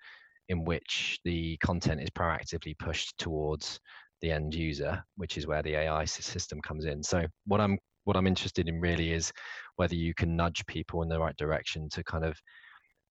in 0.49 0.65
which 0.65 1.19
the 1.23 1.57
content 1.57 2.01
is 2.01 2.09
proactively 2.09 2.77
pushed 2.79 3.17
towards 3.17 3.79
the 4.21 4.31
end 4.31 4.53
user, 4.53 5.03
which 5.15 5.37
is 5.37 5.47
where 5.47 5.61
the 5.61 5.75
AI 5.75 6.05
system 6.05 6.59
comes 6.61 6.85
in. 6.85 7.03
So 7.03 7.25
what 7.45 7.61
I'm 7.61 7.77
what 8.05 8.17
I'm 8.17 8.27
interested 8.27 8.67
in 8.67 8.81
really 8.81 9.13
is 9.13 9.31
whether 9.75 9.93
you 9.93 10.13
can 10.15 10.35
nudge 10.35 10.65
people 10.65 11.03
in 11.03 11.09
the 11.09 11.19
right 11.19 11.35
direction 11.37 11.87
to 11.89 12.03
kind 12.03 12.25
of 12.25 12.35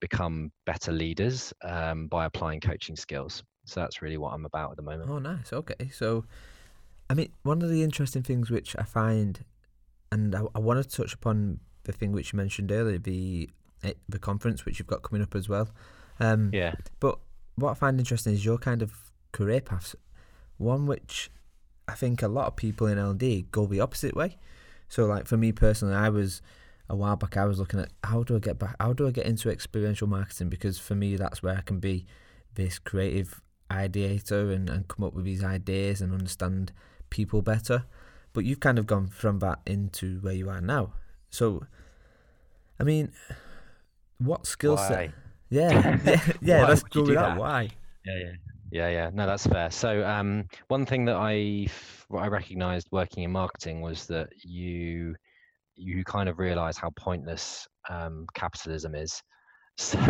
become 0.01 0.51
better 0.67 0.93
leaders 0.93 1.53
um, 1.63 2.09
by 2.09 2.25
applying 2.25 2.61
coaching 2.61 2.97
skills. 2.97 3.43
So 3.67 3.81
that's 3.81 4.03
really 4.03 4.17
what 4.17 4.33
I'm 4.33 4.45
about 4.45 4.73
at 4.73 4.77
the 4.77 4.83
moment. 4.83 5.11
Oh, 5.11 5.19
nice. 5.19 5.53
Okay, 5.53 5.91
so 5.93 6.25
I 7.09 7.15
mean, 7.15 7.33
one 7.43 7.63
of 7.63 7.71
the 7.71 7.83
interesting 7.83 8.23
things 8.23 8.51
which 8.51 8.75
I 8.77 8.83
find 8.83 9.45
and 10.11 10.35
I, 10.35 10.43
I 10.55 10.59
want 10.59 10.83
to 10.83 10.97
touch 10.97 11.15
upon 11.15 11.61
the 11.85 11.93
thing 11.93 12.13
which 12.13 12.33
you 12.33 12.37
mentioned 12.37 12.73
earlier, 12.73 12.99
the 12.99 13.51
eh, 13.83 13.95
the 14.09 14.19
conference 14.19 14.65
which 14.65 14.79
you've 14.79 14.89
got 14.89 15.03
coming 15.03 15.23
up 15.23 15.35
as 15.35 15.49
well. 15.49 15.69
Um, 16.21 16.51
yeah. 16.53 16.75
But 17.01 17.19
what 17.57 17.71
I 17.71 17.75
find 17.75 17.99
interesting 17.99 18.33
is 18.33 18.45
your 18.45 18.59
kind 18.59 18.83
of 18.83 18.93
career 19.33 19.61
paths. 19.61 19.95
One 20.57 20.87
which 20.87 21.31
I 21.87 21.95
think 21.95 22.23
a 22.23 22.29
lot 22.29 22.47
of 22.47 22.57
people 22.57 22.87
in 22.87 23.03
LD 23.03 23.51
go 23.51 23.67
the 23.67 23.81
opposite 23.81 24.15
way. 24.15 24.37
So, 24.89 25.07
like 25.07 25.27
for 25.27 25.37
me 25.37 25.53
personally, 25.53 25.95
I 25.95 26.09
was 26.09 26.43
a 26.89 26.97
while 26.97 27.17
back. 27.17 27.37
I 27.37 27.45
was 27.45 27.59
looking 27.59 27.81
at 27.81 27.91
how 28.05 28.23
do 28.23 28.37
I 28.37 28.39
get 28.39 28.59
back? 28.59 28.77
How 28.81 28.93
do 28.93 29.07
I 29.07 29.11
get 29.11 29.27
into 29.27 29.51
experiential 29.51 30.07
marketing? 30.07 30.49
Because 30.49 30.79
for 30.79 30.95
me, 30.95 31.17
that's 31.17 31.43
where 31.43 31.57
I 31.57 31.61
can 31.61 31.79
be 31.79 32.07
this 32.55 32.79
creative 32.79 33.41
ideator 33.71 34.53
and, 34.53 34.69
and 34.69 34.89
come 34.89 35.05
up 35.05 35.15
with 35.15 35.25
these 35.25 35.45
ideas 35.45 36.01
and 36.01 36.13
understand 36.13 36.73
people 37.11 37.43
better. 37.43 37.85
But 38.33 38.45
you've 38.45 38.61
kind 38.61 38.79
of 38.79 38.87
gone 38.87 39.09
from 39.09 39.39
that 39.41 39.61
into 39.67 40.19
where 40.21 40.35
you 40.35 40.49
are 40.51 40.61
now. 40.61 40.93
So, 41.31 41.65
I 42.79 42.85
mean, 42.85 43.13
what 44.19 44.47
skill 44.47 44.77
set? 44.77 45.13
Yeah, 45.51 45.99
yeah, 46.05 46.33
yeah. 46.43 46.67
let's 46.67 46.83
go 46.83 47.01
with 47.01 47.15
that. 47.15 47.23
that. 47.23 47.39
Why? 47.39 47.71
Yeah, 48.05 48.19
yeah, 48.19 48.33
yeah, 48.71 48.89
yeah. 48.91 49.11
No, 49.15 49.27
that's 49.27 49.47
fair. 49.47 49.71
So, 49.71 50.07
um, 50.07 50.45
one 50.67 50.85
thing 50.85 51.07
that 51.07 51.17
I 51.17 51.69
what 52.09 52.23
I 52.23 52.29
recognized 52.29 52.89
working 52.91 53.23
in 53.23 53.33
marketing 53.33 53.81
was 53.81 54.07
that 54.09 54.29
you 54.45 55.15
you 55.75 56.05
kind 56.05 56.29
of 56.29 56.39
realize 56.39 56.77
how 56.77 56.91
pointless 56.99 57.67
um, 57.89 58.27
capitalism 58.35 58.95
is. 58.95 59.23
So 59.81 60.01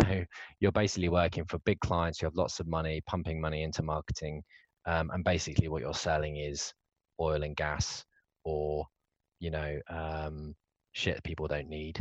you're 0.59 0.71
basically 0.71 1.09
working 1.09 1.45
for 1.45 1.59
big 1.59 1.79
clients. 1.79 2.19
You 2.19 2.25
have 2.25 2.33
lots 2.33 2.59
of 2.59 2.65
money, 2.65 3.01
pumping 3.05 3.39
money 3.39 3.61
into 3.61 3.83
marketing, 3.83 4.41
um, 4.87 5.11
and 5.13 5.23
basically 5.23 5.67
what 5.69 5.83
you're 5.83 5.93
selling 5.93 6.37
is 6.37 6.73
oil 7.19 7.43
and 7.43 7.55
gas 7.55 8.03
or 8.49 8.85
you 9.39 9.51
know 9.51 9.79
um, 9.89 10.55
shit 10.93 11.23
people 11.23 11.47
don't 11.47 11.69
need. 11.69 11.99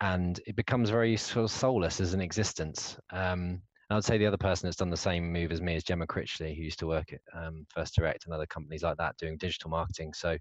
And 0.00 0.40
it 0.46 0.56
becomes 0.56 0.90
very 0.90 1.16
sort 1.16 1.44
of 1.44 1.50
soulless 1.50 2.00
as 2.00 2.14
an 2.14 2.20
existence. 2.20 2.96
Um, 3.12 3.60
I 3.90 3.94
would 3.94 4.04
say 4.04 4.18
the 4.18 4.26
other 4.26 4.36
person 4.36 4.66
that's 4.66 4.76
done 4.76 4.90
the 4.90 4.96
same 4.96 5.32
move 5.32 5.50
as 5.50 5.62
me 5.62 5.74
is 5.74 5.82
Gemma 5.82 6.06
Critchley, 6.06 6.54
who 6.54 6.62
used 6.62 6.78
to 6.80 6.86
work 6.86 7.12
at 7.12 7.20
um, 7.34 7.66
First 7.74 7.94
Direct 7.94 8.26
and 8.26 8.34
other 8.34 8.46
companies 8.46 8.82
like 8.82 8.98
that 8.98 9.16
doing 9.16 9.38
digital 9.38 9.70
marketing. 9.70 10.12
So 10.14 10.36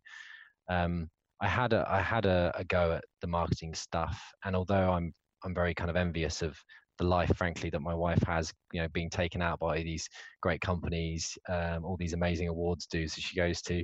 um, 0.69 1.09
I 1.41 1.47
had 1.47 1.73
a 1.73 1.85
I 1.89 2.01
had 2.01 2.25
a, 2.25 2.51
a, 2.55 2.63
go 2.65 2.91
at 2.93 3.05
the 3.21 3.27
marketing 3.27 3.73
stuff, 3.73 4.21
and 4.43 4.55
although 4.55 4.91
I'm 4.91 5.13
I'm 5.45 5.53
very 5.53 5.73
kind 5.73 5.89
of 5.89 5.95
envious 5.95 6.41
of 6.41 6.57
the 6.97 7.05
life, 7.05 7.31
frankly, 7.35 7.69
that 7.69 7.79
my 7.79 7.93
wife 7.93 8.21
has, 8.23 8.51
you 8.73 8.81
know, 8.81 8.87
being 8.89 9.09
taken 9.09 9.41
out 9.41 9.59
by 9.59 9.83
these 9.83 10.09
great 10.41 10.61
companies, 10.61 11.37
um, 11.47 11.85
all 11.85 11.95
these 11.95 12.13
amazing 12.13 12.47
awards 12.47 12.87
dues 12.87 13.13
that 13.15 13.21
she 13.21 13.35
goes 13.35 13.61
to, 13.61 13.83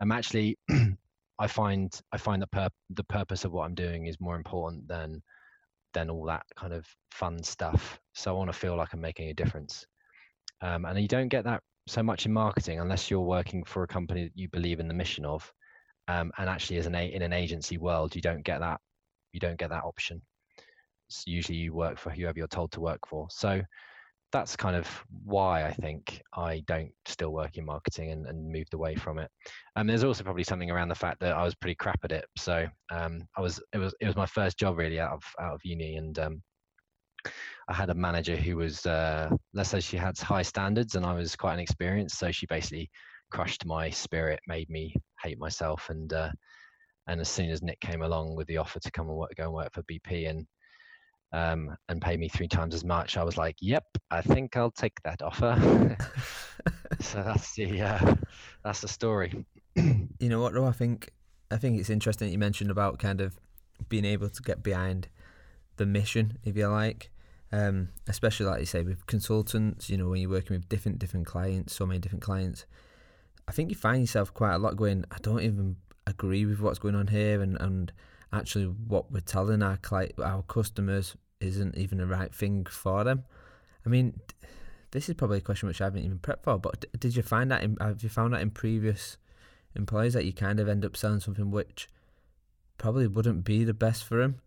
I'm 0.00 0.12
actually 0.12 0.58
I 1.38 1.46
find 1.46 1.92
I 2.12 2.18
find 2.18 2.40
the 2.40 2.46
pur- 2.46 2.68
the 2.90 3.04
purpose 3.04 3.44
of 3.44 3.52
what 3.52 3.64
I'm 3.64 3.74
doing 3.74 4.06
is 4.06 4.20
more 4.20 4.36
important 4.36 4.86
than 4.88 5.22
than 5.92 6.10
all 6.10 6.24
that 6.26 6.44
kind 6.56 6.72
of 6.72 6.86
fun 7.10 7.42
stuff. 7.42 8.00
So 8.14 8.34
I 8.34 8.38
want 8.38 8.52
to 8.52 8.58
feel 8.58 8.76
like 8.76 8.92
I'm 8.92 9.00
making 9.00 9.30
a 9.30 9.34
difference. 9.34 9.86
Um, 10.60 10.84
and 10.84 11.00
you 11.00 11.08
don't 11.08 11.28
get 11.28 11.44
that 11.44 11.62
so 11.86 12.02
much 12.02 12.26
in 12.26 12.32
marketing 12.32 12.80
unless 12.80 13.10
you're 13.10 13.20
working 13.20 13.64
for 13.64 13.82
a 13.82 13.88
company 13.88 14.24
that 14.24 14.32
you 14.36 14.48
believe 14.48 14.80
in 14.80 14.88
the 14.88 14.94
mission 14.94 15.24
of. 15.24 15.52
Um, 16.08 16.32
and 16.38 16.48
actually, 16.48 16.78
as 16.78 16.86
an 16.86 16.94
a- 16.94 17.12
in 17.12 17.22
an 17.22 17.32
agency 17.32 17.78
world, 17.78 18.14
you 18.14 18.22
don't 18.22 18.42
get 18.42 18.60
that 18.60 18.80
you 19.32 19.40
don't 19.40 19.58
get 19.58 19.70
that 19.70 19.84
option. 19.84 20.22
So 21.08 21.24
usually, 21.26 21.58
you 21.58 21.74
work 21.74 21.98
for 21.98 22.10
whoever 22.10 22.38
you're 22.38 22.48
told 22.48 22.72
to 22.72 22.80
work 22.80 23.00
for. 23.06 23.26
So 23.30 23.62
that's 24.34 24.56
kind 24.56 24.74
of 24.74 24.88
why 25.24 25.64
I 25.64 25.72
think 25.72 26.20
I 26.36 26.64
don't 26.66 26.90
still 27.06 27.30
work 27.30 27.56
in 27.56 27.64
marketing 27.64 28.10
and, 28.10 28.26
and 28.26 28.50
moved 28.50 28.74
away 28.74 28.96
from 28.96 29.20
it. 29.20 29.30
And 29.76 29.82
um, 29.82 29.86
there's 29.86 30.02
also 30.02 30.24
probably 30.24 30.42
something 30.42 30.72
around 30.72 30.88
the 30.88 30.96
fact 30.96 31.20
that 31.20 31.36
I 31.36 31.44
was 31.44 31.54
pretty 31.54 31.76
crap 31.76 32.00
at 32.02 32.10
it. 32.10 32.24
So 32.36 32.66
um, 32.90 33.28
I 33.36 33.40
was 33.40 33.62
it 33.72 33.78
was 33.78 33.94
it 34.00 34.06
was 34.06 34.16
my 34.16 34.26
first 34.26 34.58
job 34.58 34.76
really 34.76 34.98
out 34.98 35.12
of 35.12 35.22
out 35.40 35.54
of 35.54 35.60
uni, 35.62 35.98
and 35.98 36.18
um, 36.18 36.42
I 37.68 37.74
had 37.74 37.90
a 37.90 37.94
manager 37.94 38.34
who 38.34 38.56
was 38.56 38.84
uh, 38.84 39.30
let's 39.52 39.70
say 39.70 39.78
she 39.78 39.96
had 39.96 40.18
high 40.18 40.42
standards, 40.42 40.96
and 40.96 41.06
I 41.06 41.14
was 41.14 41.36
quite 41.36 41.54
inexperienced. 41.54 42.18
So 42.18 42.32
she 42.32 42.46
basically 42.46 42.90
crushed 43.30 43.64
my 43.64 43.88
spirit, 43.88 44.40
made 44.48 44.68
me 44.68 44.96
hate 45.22 45.38
myself, 45.38 45.90
and 45.90 46.12
uh, 46.12 46.32
and 47.06 47.20
as 47.20 47.28
soon 47.28 47.50
as 47.50 47.62
Nick 47.62 47.78
came 47.78 48.02
along 48.02 48.34
with 48.34 48.48
the 48.48 48.56
offer 48.56 48.80
to 48.80 48.90
come 48.90 49.08
and 49.08 49.16
work, 49.16 49.36
go 49.36 49.44
and 49.44 49.52
work 49.52 49.72
for 49.72 49.84
BP 49.84 50.28
and 50.28 50.44
um, 51.32 51.76
and 51.88 52.00
pay 52.00 52.16
me 52.16 52.28
three 52.28 52.48
times 52.48 52.74
as 52.74 52.84
much, 52.84 53.16
I 53.16 53.24
was 53.24 53.36
like, 53.36 53.56
"Yep, 53.60 53.84
I 54.10 54.22
think 54.22 54.56
I'll 54.56 54.70
take 54.70 55.00
that 55.02 55.22
offer." 55.22 55.96
so 57.00 57.22
that's 57.22 57.54
the 57.54 57.80
uh, 57.80 58.14
that's 58.62 58.80
the 58.80 58.88
story. 58.88 59.44
you 59.76 60.08
know 60.20 60.40
what? 60.40 60.54
Though 60.54 60.66
I 60.66 60.72
think 60.72 61.10
I 61.50 61.56
think 61.56 61.78
it's 61.78 61.90
interesting 61.90 62.28
that 62.28 62.32
you 62.32 62.38
mentioned 62.38 62.70
about 62.70 62.98
kind 62.98 63.20
of 63.20 63.38
being 63.88 64.04
able 64.04 64.28
to 64.28 64.42
get 64.42 64.62
behind 64.62 65.08
the 65.76 65.86
mission, 65.86 66.38
if 66.44 66.56
you 66.56 66.68
like. 66.68 67.10
Um, 67.52 67.90
especially 68.08 68.46
like 68.46 68.60
you 68.60 68.66
say 68.66 68.82
with 68.82 69.06
consultants, 69.06 69.88
you 69.88 69.96
know, 69.96 70.08
when 70.08 70.20
you're 70.20 70.30
working 70.30 70.56
with 70.56 70.68
different 70.68 70.98
different 70.98 71.26
clients, 71.26 71.74
so 71.74 71.86
many 71.86 72.00
different 72.00 72.22
clients, 72.22 72.66
I 73.46 73.52
think 73.52 73.70
you 73.70 73.76
find 73.76 74.00
yourself 74.00 74.34
quite 74.34 74.54
a 74.54 74.58
lot 74.58 74.76
going, 74.76 75.04
I 75.10 75.18
don't 75.20 75.42
even 75.42 75.76
agree 76.06 76.46
with 76.46 76.60
what's 76.60 76.78
going 76.78 76.94
on 76.96 77.08
here, 77.08 77.40
and 77.40 77.56
and 77.60 77.92
actually 78.34 78.64
what 78.64 79.10
we're 79.10 79.20
telling 79.20 79.62
our 79.62 79.76
client, 79.78 80.12
our 80.18 80.42
customers 80.42 81.16
isn't 81.40 81.76
even 81.76 81.98
the 81.98 82.06
right 82.06 82.34
thing 82.34 82.64
for 82.64 83.04
them. 83.04 83.24
I 83.86 83.88
mean, 83.88 84.20
this 84.90 85.08
is 85.08 85.14
probably 85.14 85.38
a 85.38 85.42
question 85.42 85.68
which 85.68 85.80
I 85.80 85.84
haven't 85.84 86.04
even 86.04 86.18
prepped 86.18 86.44
for. 86.44 86.58
But 86.58 86.84
did 86.98 87.16
you 87.16 87.22
find 87.22 87.50
that? 87.50 87.62
In, 87.62 87.76
have 87.80 88.02
you 88.02 88.08
found 88.08 88.34
that 88.34 88.40
in 88.40 88.50
previous 88.50 89.16
employees 89.76 90.14
that 90.14 90.24
you 90.24 90.32
kind 90.32 90.60
of 90.60 90.68
end 90.68 90.84
up 90.84 90.96
selling 90.96 91.20
something 91.20 91.50
which 91.50 91.88
probably 92.78 93.06
wouldn't 93.06 93.44
be 93.44 93.64
the 93.64 93.74
best 93.74 94.04
for 94.04 94.18
them? 94.18 94.40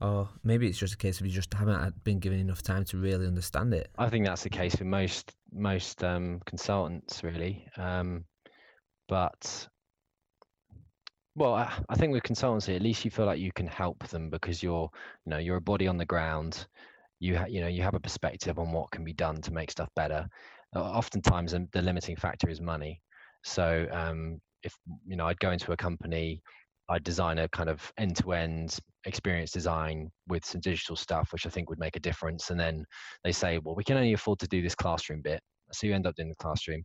Or 0.00 0.28
maybe 0.44 0.68
it's 0.68 0.78
just 0.78 0.94
a 0.94 0.96
case 0.96 1.18
of 1.18 1.26
you 1.26 1.32
just 1.32 1.52
haven't 1.52 2.04
been 2.04 2.20
given 2.20 2.38
enough 2.38 2.62
time 2.62 2.84
to 2.84 2.96
really 2.96 3.26
understand 3.26 3.74
it. 3.74 3.90
I 3.98 4.08
think 4.08 4.26
that's 4.26 4.44
the 4.44 4.50
case 4.50 4.76
for 4.76 4.84
most 4.84 5.34
most 5.52 6.04
um, 6.04 6.40
consultants, 6.46 7.24
really. 7.24 7.66
Um, 7.76 8.24
but 9.08 9.66
well, 11.38 11.54
I, 11.54 11.72
I 11.88 11.96
think 11.96 12.12
with 12.12 12.22
consultancy, 12.24 12.76
at 12.76 12.82
least 12.82 13.04
you 13.04 13.10
feel 13.10 13.26
like 13.26 13.40
you 13.40 13.52
can 13.52 13.66
help 13.66 14.06
them 14.08 14.30
because 14.30 14.62
you're, 14.62 14.90
you 15.26 15.30
know, 15.30 15.38
you're 15.38 15.56
a 15.56 15.60
body 15.60 15.86
on 15.88 15.96
the 15.98 16.06
ground. 16.06 16.66
you 17.20 17.38
ha- 17.38 17.46
you 17.48 17.60
know 17.62 17.68
you 17.68 17.82
have 17.82 17.94
a 17.94 18.00
perspective 18.00 18.58
on 18.60 18.72
what 18.72 18.90
can 18.92 19.04
be 19.04 19.14
done 19.14 19.40
to 19.42 19.52
make 19.52 19.70
stuff 19.72 19.90
better. 19.96 20.28
Uh, 20.76 20.82
oftentimes, 20.82 21.54
um, 21.54 21.68
the 21.72 21.82
limiting 21.82 22.16
factor 22.16 22.50
is 22.50 22.60
money. 22.62 23.02
So 23.44 23.86
um, 23.92 24.40
if 24.64 24.74
you 25.06 25.16
know, 25.16 25.26
I'd 25.26 25.40
go 25.40 25.52
into 25.52 25.72
a 25.72 25.78
company, 25.78 26.42
I'd 26.90 27.04
design 27.04 27.38
a 27.40 27.48
kind 27.50 27.70
of 27.70 27.92
end-to-end 27.98 28.78
experience 29.06 29.52
design 29.52 30.10
with 30.28 30.44
some 30.46 30.60
digital 30.62 30.96
stuff, 30.96 31.32
which 31.32 31.46
I 31.46 31.50
think 31.50 31.70
would 31.70 31.80
make 31.80 31.96
a 31.96 32.00
difference. 32.00 32.50
And 32.50 32.60
then 32.60 32.84
they 33.24 33.32
say, 33.32 33.58
well, 33.58 33.76
we 33.76 33.84
can 33.84 33.96
only 33.98 34.14
afford 34.14 34.40
to 34.40 34.48
do 34.48 34.62
this 34.62 34.74
classroom 34.76 35.22
bit, 35.22 35.40
so 35.72 35.86
you 35.88 35.94
end 35.94 36.06
up 36.06 36.16
doing 36.16 36.30
the 36.30 36.36
classroom, 36.36 36.84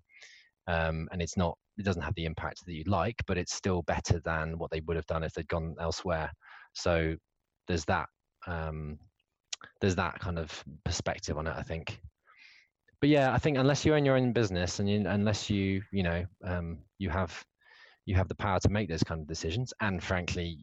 um, 0.68 1.08
and 1.12 1.22
it's 1.22 1.38
not, 1.38 1.58
it 1.78 1.86
doesn't 1.86 2.02
have 2.02 2.16
the 2.16 2.26
impact 2.26 2.66
that 2.66 2.74
you'd 2.74 2.88
like, 2.88 3.16
but 3.28 3.38
it's 3.38 3.54
still 3.54 3.82
better 3.84 4.20
than 4.24 4.58
what 4.58 4.72
they 4.72 4.82
would 4.82 4.96
have 4.96 5.08
done 5.08 5.24
if 5.24 5.34
they'd 5.34 5.48
gone 5.48 5.76
elsewhere. 5.80 6.32
So 6.74 7.16
there's 7.68 7.86
that 7.86 8.08
um, 8.46 9.00
there's 9.82 9.96
that 9.96 10.20
kind 10.20 10.38
of 10.38 10.64
perspective 10.84 11.38
on 11.38 11.48
it, 11.48 11.56
I 11.56 11.64
think. 11.64 12.00
But 13.00 13.10
yeah, 13.10 13.34
I 13.34 13.38
think 13.38 13.58
unless 13.58 13.86
you 13.86 13.96
own 13.96 14.06
your 14.06 14.16
own 14.16 14.32
business 14.32 14.80
and 14.80 14.90
you, 14.90 15.04
unless 15.08 15.50
you 15.50 15.82
you 15.92 16.04
know 16.04 16.26
um, 16.44 16.80
you 17.00 17.10
have 17.10 17.44
you 18.06 18.16
have 18.16 18.28
the 18.28 18.36
power 18.36 18.60
to 18.60 18.70
make 18.70 18.90
those 18.90 19.04
kind 19.04 19.22
of 19.22 19.28
decisions, 19.28 19.74
and 19.82 20.04
frankly, 20.04 20.60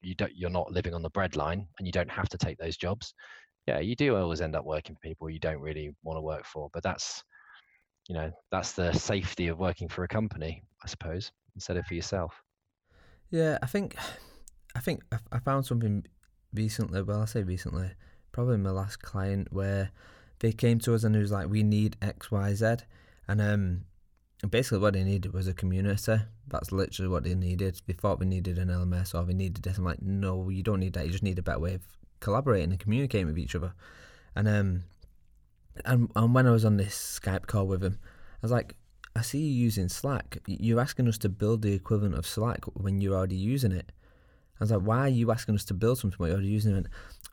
you 0.00 0.14
don't 0.14 0.34
you're 0.34 0.50
not 0.50 0.72
living 0.72 0.94
on 0.94 1.02
the 1.02 1.10
breadline 1.10 1.66
and 1.78 1.86
you 1.86 1.92
don't 1.92 2.10
have 2.10 2.28
to 2.30 2.38
take 2.38 2.58
those 2.58 2.76
jobs. 2.76 3.14
Yeah, 3.66 3.80
you 3.80 3.94
do 3.94 4.16
always 4.16 4.40
end 4.40 4.56
up 4.56 4.64
working 4.64 4.96
for 4.96 5.00
people 5.00 5.28
you 5.28 5.38
don't 5.38 5.60
really 5.60 5.90
want 6.02 6.16
to 6.16 6.22
work 6.22 6.46
for, 6.46 6.70
but 6.72 6.82
that's 6.82 7.22
you 8.08 8.14
know 8.14 8.32
that's 8.50 8.72
the 8.72 8.92
safety 8.92 9.48
of 9.48 9.58
working 9.58 9.88
for 9.88 10.02
a 10.02 10.08
company, 10.08 10.62
I 10.82 10.88
suppose, 10.88 11.30
instead 11.54 11.76
of 11.76 11.86
for 11.86 11.94
yourself. 11.94 12.42
Yeah, 13.30 13.58
I 13.62 13.66
think, 13.66 13.96
I 14.74 14.80
think 14.80 15.02
I 15.30 15.38
found 15.38 15.66
something 15.66 16.04
recently. 16.54 17.02
Well, 17.02 17.22
I 17.22 17.26
say 17.26 17.42
recently, 17.42 17.90
probably 18.32 18.56
my 18.56 18.70
last 18.70 19.02
client 19.02 19.48
where 19.52 19.90
they 20.40 20.52
came 20.52 20.78
to 20.80 20.94
us 20.94 21.04
and 21.04 21.14
it 21.14 21.20
was 21.20 21.32
like, 21.32 21.48
we 21.48 21.62
need 21.62 21.96
X, 22.00 22.30
Y, 22.30 22.54
Z, 22.54 22.76
and 23.26 23.40
um, 23.40 23.84
basically 24.48 24.78
what 24.78 24.94
they 24.94 25.04
needed 25.04 25.32
was 25.32 25.46
a 25.46 25.54
community. 25.54 26.16
That's 26.46 26.72
literally 26.72 27.08
what 27.08 27.24
they 27.24 27.34
needed. 27.34 27.80
They 27.86 27.92
thought 27.92 28.20
we 28.20 28.26
needed 28.26 28.58
an 28.58 28.68
LMS 28.68 29.14
or 29.14 29.24
we 29.24 29.34
needed 29.34 29.64
this. 29.64 29.76
I'm 29.76 29.84
like, 29.84 30.00
no, 30.00 30.48
you 30.48 30.62
don't 30.62 30.80
need 30.80 30.94
that. 30.94 31.04
You 31.04 31.12
just 31.12 31.24
need 31.24 31.38
a 31.38 31.42
better 31.42 31.58
way 31.58 31.74
of 31.74 31.82
collaborating 32.20 32.70
and 32.70 32.80
communicating 32.80 33.26
with 33.26 33.38
each 33.38 33.54
other. 33.54 33.74
And 34.34 34.48
um, 34.48 34.84
and 35.84 36.10
and 36.16 36.34
when 36.34 36.46
I 36.46 36.50
was 36.50 36.64
on 36.64 36.76
this 36.76 37.20
Skype 37.20 37.46
call 37.46 37.66
with 37.66 37.82
him, 37.82 37.98
I 38.02 38.38
was 38.42 38.52
like, 38.52 38.74
I 39.16 39.22
see 39.22 39.38
you 39.38 39.64
using 39.64 39.88
Slack. 39.88 40.38
You're 40.46 40.80
asking 40.80 41.08
us 41.08 41.18
to 41.18 41.28
build 41.28 41.62
the 41.62 41.72
equivalent 41.72 42.14
of 42.14 42.26
Slack 42.26 42.64
when 42.74 43.00
you're 43.00 43.16
already 43.16 43.36
using 43.36 43.72
it. 43.72 43.90
I 44.60 44.64
was 44.64 44.70
like, 44.70 44.82
why 44.82 45.00
are 45.00 45.08
you 45.08 45.30
asking 45.30 45.54
us 45.54 45.64
to 45.66 45.74
build 45.74 45.98
something 45.98 46.18
when 46.18 46.28
you're 46.28 46.36
already 46.36 46.52
using 46.52 46.76
it? 46.76 46.86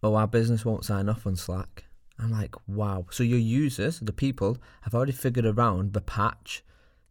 Oh, 0.03 0.15
our 0.15 0.27
business 0.27 0.65
won't 0.65 0.85
sign 0.85 1.09
off 1.09 1.25
on 1.25 1.35
Slack. 1.35 1.85
I'm 2.19 2.31
like, 2.31 2.55
wow. 2.67 3.05
So 3.11 3.23
your 3.23 3.39
users, 3.39 3.99
the 3.99 4.13
people, 4.13 4.57
have 4.81 4.95
already 4.95 5.11
figured 5.11 5.45
around 5.45 5.93
the 5.93 6.01
patch 6.01 6.63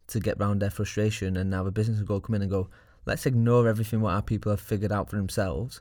to 0.09 0.21
get 0.21 0.39
around 0.39 0.61
their 0.61 0.71
frustration, 0.71 1.37
and 1.37 1.51
now 1.51 1.63
the 1.63 1.71
business 1.71 1.99
will 1.99 2.07
go 2.07 2.21
come 2.21 2.35
in 2.35 2.43
and 2.43 2.51
go, 2.51 2.69
let's 3.07 3.27
ignore 3.27 3.69
everything 3.69 4.01
what 4.01 4.15
our 4.15 4.23
people 4.23 4.51
have 4.51 4.61
figured 4.61 4.93
out 4.93 5.11
for 5.11 5.17
themselves, 5.17 5.81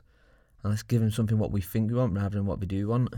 and 0.62 0.70
let's 0.70 0.82
give 0.82 1.00
them 1.00 1.10
something 1.10 1.38
what 1.38 1.52
we 1.52 1.60
think 1.60 1.90
we 1.90 1.96
want 1.96 2.14
rather 2.14 2.36
than 2.36 2.46
what 2.46 2.60
we 2.60 2.66
do 2.66 2.88
want. 2.88 3.14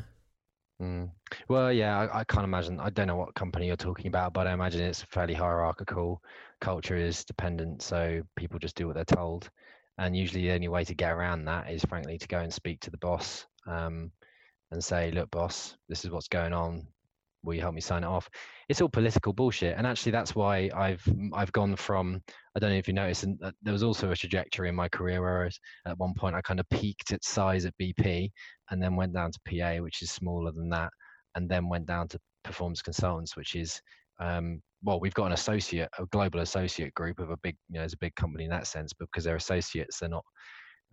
Mm. 0.81 1.11
Well, 1.49 1.73
yeah, 1.73 1.99
I, 1.99 2.21
I, 2.21 2.25
can't 2.25 2.45
imagine. 2.45 2.81
I 2.81 2.91
don't 2.91 3.07
know 3.07 3.17
what 3.17 3.35
company 3.35 3.67
you're 3.69 3.77
talking 3.77 4.09
about, 4.09 4.35
but 4.35 4.47
I 4.47 4.53
imagine 4.53 4.83
it's 4.83 5.03
fairly 5.03 5.33
hierarchical. 5.33 6.21
Culture 6.61 6.97
is 6.97 7.25
dependent, 7.25 7.81
so 7.81 8.23
people 8.37 8.59
just 8.59 8.77
do 8.77 8.87
what 8.87 8.95
they're 8.95 9.05
told. 9.05 9.49
And 9.99 10.15
usually, 10.15 10.43
the 10.43 10.53
only 10.53 10.69
way 10.69 10.85
to 10.85 10.95
get 10.95 11.13
around 11.13 11.47
that 11.47 11.71
is, 11.71 11.83
frankly, 11.85 12.19
to 12.19 12.29
go 12.29 12.41
and 12.41 12.53
speak 12.53 12.81
to 12.81 12.91
the 12.91 12.99
boss 12.99 13.47
um, 13.67 14.13
and 14.71 14.85
say, 14.85 15.11
"Look, 15.11 15.31
boss, 15.31 15.77
this 15.89 16.05
is 16.05 16.11
what's 16.11 16.29
going 16.29 16.53
on. 16.53 16.87
Will 17.43 17.55
you 17.55 17.63
help 17.63 17.75
me 17.75 17.81
sign 17.81 18.05
it 18.05 18.09
off?" 18.09 18.29
It's 18.69 18.83
all 18.83 18.91
political 18.91 19.33
bullshit, 19.33 19.79
and 19.79 19.87
actually, 19.87 20.13
that's 20.13 20.35
why 20.35 20.69
I've 20.77 21.03
I've 21.33 21.53
gone 21.53 21.77
from. 21.77 22.21
I 22.55 22.59
don't 22.59 22.71
know 22.71 22.77
if 22.77 22.89
you 22.89 22.93
noticed, 22.95 23.25
and 23.25 23.41
there 23.63 23.73
was 23.73 23.83
also 23.83 24.11
a 24.11 24.17
trajectory 24.17 24.69
in 24.69 24.75
my 24.75 24.91
career 24.91 25.23
where 25.23 25.45
was, 25.45 25.59
at 25.87 25.99
one 25.99 26.13
point 26.13 26.37
I 26.37 26.43
kind 26.43 26.61
of 26.61 26.69
peaked 26.69 27.13
at 27.13 27.25
size 27.25 27.65
at 27.65 27.77
BP, 27.79 28.31
and 28.71 28.83
then 28.83 28.97
went 28.97 29.13
down 29.13 29.31
to 29.33 29.41
PA, 29.49 29.83
which 29.83 30.03
is 30.03 30.11
smaller 30.11 30.53
than 30.53 30.69
that, 30.71 30.91
and 31.35 31.49
then 31.49 31.69
went 31.69 31.87
down 31.87 32.09
to 32.09 32.19
performance 32.45 32.83
consultants, 32.83 33.37
which 33.37 33.55
is 33.55 33.81
um, 34.21 34.63
well, 34.83 35.01
we've 35.01 35.15
got 35.15 35.27
an 35.27 35.33
associate, 35.33 35.89
a 35.99 36.07
global 36.07 36.41
associate 36.41 36.95
group 36.95 37.19
of 37.19 37.31
a 37.31 37.37
big, 37.39 37.57
you 37.69 37.79
know, 37.79 37.85
it's 37.85 37.95
a 37.95 37.99
big 37.99 38.15
company 38.15 38.45
in 38.45 38.51
that 38.51 38.67
sense, 38.67 38.93
but 38.93 39.09
because 39.11 39.25
they're 39.25 39.37
associates, 39.37 39.99
they're 39.99 40.09
not, 40.09 40.25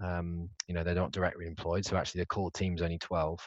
um, 0.03 0.49
you 0.67 0.73
know, 0.73 0.83
they're 0.83 0.95
not 0.95 1.11
directly 1.11 1.45
employed. 1.45 1.85
So 1.85 1.95
actually, 1.95 2.21
the 2.21 2.27
core 2.27 2.51
team's 2.51 2.81
only 2.81 2.97
12, 2.97 3.39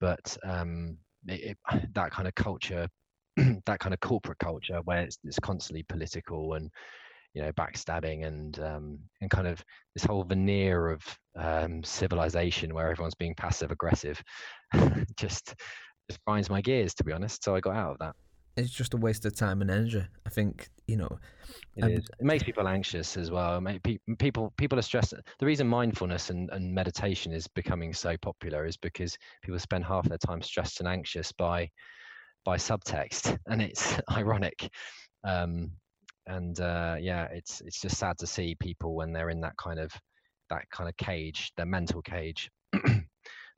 but 0.00 0.36
um, 0.44 0.96
it, 1.26 1.56
it, 1.72 1.90
that 1.94 2.10
kind 2.10 2.26
of 2.26 2.34
culture, 2.34 2.88
that 3.36 3.78
kind 3.80 3.94
of 3.94 4.00
corporate 4.00 4.38
culture 4.38 4.80
where 4.84 5.02
it's, 5.02 5.18
it's 5.24 5.38
constantly 5.38 5.84
political 5.88 6.54
and, 6.54 6.70
you 7.34 7.42
know, 7.42 7.52
backstabbing 7.52 8.26
and 8.26 8.58
um, 8.60 8.98
and 9.20 9.30
kind 9.30 9.46
of 9.46 9.64
this 9.94 10.04
whole 10.04 10.24
veneer 10.24 10.90
of 10.90 11.02
um, 11.36 11.82
civilization 11.82 12.74
where 12.74 12.90
everyone's 12.90 13.14
being 13.14 13.34
passive 13.34 13.70
aggressive, 13.70 14.22
just 15.16 15.54
just 16.10 16.24
grinds 16.26 16.50
my 16.50 16.60
gears 16.60 16.94
to 16.94 17.04
be 17.04 17.12
honest. 17.12 17.44
So 17.44 17.54
I 17.54 17.60
got 17.60 17.76
out 17.76 17.92
of 17.92 17.98
that 17.98 18.14
it's 18.56 18.70
just 18.70 18.94
a 18.94 18.96
waste 18.96 19.24
of 19.24 19.34
time 19.34 19.62
and 19.62 19.70
energy. 19.70 20.04
I 20.26 20.30
think 20.30 20.68
you 20.86 20.96
know. 20.96 21.18
It, 21.76 21.84
is. 21.90 22.04
it 22.18 22.24
makes 22.24 22.42
people 22.42 22.68
anxious 22.68 23.16
as 23.16 23.30
well. 23.30 23.62
People 24.18 24.52
people 24.56 24.78
are 24.78 24.82
stressed. 24.82 25.14
The 25.38 25.46
reason 25.46 25.66
mindfulness 25.66 26.30
and, 26.30 26.50
and 26.50 26.72
meditation 26.72 27.32
is 27.32 27.48
becoming 27.48 27.92
so 27.92 28.16
popular 28.18 28.66
is 28.66 28.76
because 28.76 29.16
people 29.42 29.58
spend 29.58 29.84
half 29.84 30.08
their 30.08 30.18
time 30.18 30.42
stressed 30.42 30.80
and 30.80 30.88
anxious 30.88 31.32
by 31.32 31.70
by 32.44 32.56
subtext, 32.56 33.38
and 33.46 33.62
it's 33.62 33.98
ironic. 34.10 34.68
Um, 35.24 35.70
and 36.26 36.58
uh, 36.60 36.96
yeah, 37.00 37.28
it's 37.32 37.60
it's 37.62 37.80
just 37.80 37.98
sad 37.98 38.18
to 38.18 38.26
see 38.26 38.54
people 38.56 38.94
when 38.94 39.12
they're 39.12 39.30
in 39.30 39.40
that 39.40 39.56
kind 39.56 39.78
of 39.78 39.92
that 40.50 40.68
kind 40.70 40.88
of 40.88 40.96
cage, 40.96 41.52
their 41.56 41.66
mental 41.66 42.02
cage. 42.02 42.50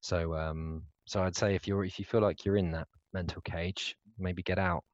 so 0.00 0.34
um, 0.34 0.82
so 1.06 1.22
I'd 1.22 1.36
say 1.36 1.54
if 1.54 1.66
you're 1.68 1.84
if 1.84 1.98
you 1.98 2.04
feel 2.04 2.20
like 2.20 2.44
you're 2.44 2.56
in 2.56 2.70
that 2.72 2.88
mental 3.12 3.42
cage, 3.42 3.96
maybe 4.18 4.42
get 4.42 4.58
out, 4.58 4.84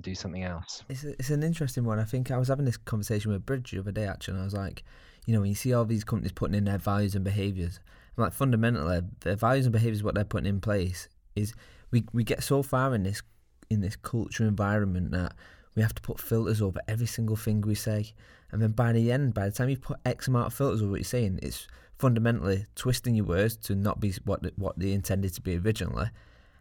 do 0.00 0.14
something 0.14 0.44
else. 0.44 0.82
It's 0.88 1.04
a, 1.04 1.10
it's 1.12 1.30
an 1.30 1.42
interesting 1.42 1.84
one. 1.84 1.98
I 1.98 2.04
think 2.04 2.30
I 2.30 2.38
was 2.38 2.48
having 2.48 2.64
this 2.64 2.76
conversation 2.76 3.32
with 3.32 3.46
Bridge 3.46 3.70
the 3.72 3.80
other 3.80 3.92
day 3.92 4.06
actually, 4.06 4.34
and 4.34 4.42
I 4.42 4.44
was 4.44 4.54
like, 4.54 4.84
you 5.26 5.34
know, 5.34 5.40
when 5.40 5.48
you 5.48 5.54
see 5.54 5.72
all 5.72 5.84
these 5.84 6.04
companies 6.04 6.32
putting 6.32 6.54
in 6.54 6.64
their 6.64 6.78
values 6.78 7.14
and 7.14 7.24
behaviours, 7.24 7.80
I'm 8.16 8.24
like 8.24 8.32
fundamentally 8.32 9.00
their 9.20 9.36
values 9.36 9.66
and 9.66 9.72
behaviours, 9.72 10.02
what 10.02 10.14
they're 10.14 10.24
putting 10.24 10.48
in 10.48 10.60
place 10.60 11.08
is 11.36 11.54
we 11.90 12.04
we 12.12 12.24
get 12.24 12.42
so 12.42 12.62
far 12.62 12.94
in 12.94 13.02
this 13.02 13.22
in 13.68 13.80
this 13.80 13.96
culture 13.96 14.44
environment 14.44 15.12
that 15.12 15.34
we 15.74 15.82
have 15.82 15.94
to 15.94 16.02
put 16.02 16.20
filters 16.20 16.60
over 16.60 16.80
every 16.88 17.06
single 17.06 17.36
thing 17.36 17.60
we 17.60 17.74
say. 17.74 18.12
And 18.52 18.60
then 18.60 18.72
by 18.72 18.92
the 18.92 19.12
end, 19.12 19.34
by 19.34 19.46
the 19.46 19.52
time 19.52 19.68
you 19.68 19.76
put 19.76 19.98
X 20.04 20.28
amount 20.28 20.48
of 20.48 20.54
filters 20.54 20.82
over 20.82 20.92
what 20.92 21.00
you're 21.00 21.04
saying, 21.04 21.38
it's 21.42 21.68
fundamentally 21.98 22.66
twisting 22.74 23.14
your 23.14 23.26
words 23.26 23.56
to 23.56 23.74
not 23.74 24.00
be 24.00 24.12
what 24.24 24.40
what 24.56 24.78
they 24.78 24.92
intended 24.92 25.34
to 25.34 25.40
be 25.40 25.58
originally 25.58 26.08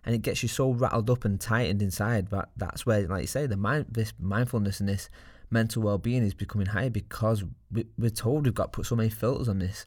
and 0.06 0.16
it 0.16 0.22
gets 0.22 0.42
you 0.42 0.50
so 0.50 0.72
rattled 0.72 1.10
up 1.10 1.26
and 1.26 1.40
tightened 1.40 1.82
inside. 1.82 2.30
But 2.30 2.50
that's 2.56 2.86
where, 2.86 3.08
like 3.08 3.22
you 3.22 3.28
say, 3.28 3.46
the 3.46 3.58
mind, 3.58 3.88
this 3.92 4.14
mindfulness 4.20 4.80
and 4.80 4.88
this 4.88 5.10
mental 5.52 5.84
well-being 5.84 6.24
is 6.24 6.34
becoming 6.34 6.68
higher 6.68 6.90
because 6.90 7.44
we, 7.72 7.86
we're 7.98 8.10
told 8.10 8.46
we've 8.46 8.54
got 8.54 8.72
to 8.72 8.78
put 8.78 8.86
so 8.86 8.96
many 8.96 9.10
filters 9.10 9.50
on 9.50 9.60
this 9.60 9.86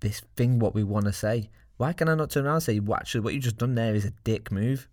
this 0.00 0.20
thing 0.36 0.58
what 0.58 0.74
we 0.74 0.82
want 0.82 1.06
to 1.06 1.12
say. 1.12 1.48
Why 1.76 1.92
can 1.92 2.08
I 2.08 2.14
not 2.14 2.30
turn 2.30 2.44
around 2.44 2.56
and 2.56 2.62
say, 2.62 2.80
well, 2.80 2.98
actually, 2.98 3.20
what 3.20 3.32
you've 3.32 3.44
just 3.44 3.56
done 3.56 3.76
there 3.76 3.94
is 3.94 4.04
a 4.04 4.10
dick 4.24 4.50
move, 4.50 4.88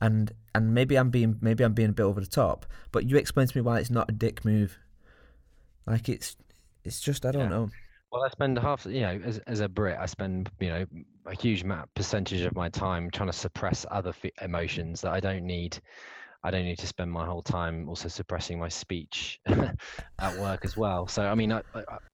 and 0.00 0.32
and 0.54 0.74
maybe 0.74 0.96
I'm 0.96 1.10
being 1.10 1.38
maybe 1.40 1.64
I'm 1.64 1.74
being 1.74 1.90
a 1.90 1.92
bit 1.92 2.02
over 2.02 2.20
the 2.20 2.26
top, 2.26 2.66
but 2.92 3.08
you 3.08 3.16
explain 3.16 3.46
to 3.46 3.56
me 3.56 3.62
why 3.62 3.80
it's 3.80 3.90
not 3.90 4.08
a 4.08 4.12
dick 4.12 4.44
move. 4.44 4.78
Like 5.86 6.08
it's 6.08 6.36
it's 6.84 7.00
just 7.00 7.26
I 7.26 7.32
don't 7.32 7.42
yeah. 7.42 7.48
know. 7.48 7.70
Well, 8.10 8.24
I 8.24 8.30
spend 8.30 8.58
half, 8.58 8.86
you 8.86 9.02
know, 9.02 9.20
as, 9.22 9.38
as 9.40 9.60
a 9.60 9.68
Brit, 9.68 9.98
I 10.00 10.06
spend, 10.06 10.50
you 10.60 10.68
know, 10.70 10.86
a 11.26 11.34
huge 11.34 11.62
amount 11.62 11.92
percentage 11.94 12.40
of 12.40 12.54
my 12.54 12.70
time 12.70 13.10
trying 13.10 13.28
to 13.28 13.36
suppress 13.36 13.84
other 13.90 14.14
f- 14.24 14.30
emotions 14.40 15.02
that 15.02 15.12
I 15.12 15.20
don't 15.20 15.44
need. 15.44 15.78
I 16.42 16.50
don't 16.50 16.64
need 16.64 16.78
to 16.78 16.86
spend 16.86 17.10
my 17.10 17.26
whole 17.26 17.42
time 17.42 17.86
also 17.88 18.08
suppressing 18.08 18.58
my 18.58 18.68
speech 18.68 19.40
at 20.20 20.38
work 20.38 20.64
as 20.64 20.76
well. 20.76 21.06
So, 21.06 21.22
I 21.22 21.34
mean, 21.34 21.52
I, 21.52 21.60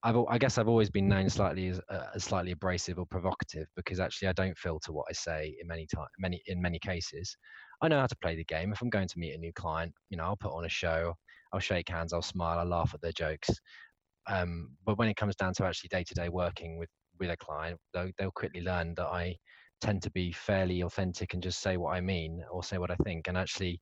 I've, 0.03 0.17
I 0.29 0.39
guess 0.39 0.59
I've 0.59 0.67
always 0.67 0.91
been 0.91 1.07
known 1.07 1.29
slightly 1.29 1.69
as, 1.69 1.81
uh, 1.91 2.07
as 2.15 2.25
slightly 2.25 2.53
abrasive 2.53 2.99
or 2.99 3.07
provocative 3.07 3.69
because 3.77 4.01
actually 4.01 4.29
I 4.29 4.33
don't 4.33 4.57
filter 4.57 4.93
what 4.93 5.07
I 5.11 5.13
say 5.13 5.55
in 5.61 5.69
many 5.69 5.87
time, 5.87 6.09
many 6.19 6.43
in 6.47 6.61
many 6.61 6.79
cases. 6.81 7.37
I 7.85 7.89
know 7.89 8.01
how 8.01 8.07
to 8.07 8.17
play 8.17 8.35
the 8.35 8.45
game. 8.45 8.73
If 8.73 8.81
I'm 8.81 8.89
going 8.89 9.09
to 9.09 9.19
meet 9.19 9.35
a 9.35 9.39
new 9.39 9.53
client, 9.53 9.93
you 10.09 10.17
know, 10.17 10.25
I'll 10.25 10.37
put 10.37 10.55
on 10.55 10.65
a 10.65 10.71
show. 10.71 11.15
I'll 11.53 11.61
shake 11.61 11.91
hands. 11.91 12.15
I'll 12.15 12.23
smile. 12.23 12.59
I'll 12.59 12.67
laugh 12.67 12.93
at 12.95 13.03
their 13.03 13.13
jokes. 13.13 13.51
Um, 14.27 14.71
but 14.87 14.97
when 14.97 15.09
it 15.09 15.17
comes 15.17 15.37
down 15.37 15.53
to 15.55 15.67
actually 15.67 15.89
day 15.89 16.03
to 16.05 16.15
day 16.15 16.31
working 16.31 16.79
with 16.79 16.89
with 17.21 17.31
a 17.31 17.37
client, 17.37 17.79
they'll, 17.93 18.11
they'll 18.19 18.31
quickly 18.31 18.63
learn 18.63 18.95
that 18.95 19.07
I 19.07 19.37
tend 19.83 20.03
to 20.03 20.11
be 20.11 20.33
fairly 20.33 20.81
authentic 20.81 21.35
and 21.35 21.43
just 21.43 21.61
say 21.61 21.77
what 21.77 21.95
I 21.95 22.01
mean 22.01 22.43
or 22.51 22.65
say 22.65 22.79
what 22.79 22.91
I 22.91 22.97
think. 23.05 23.29
And 23.29 23.37
actually, 23.37 23.81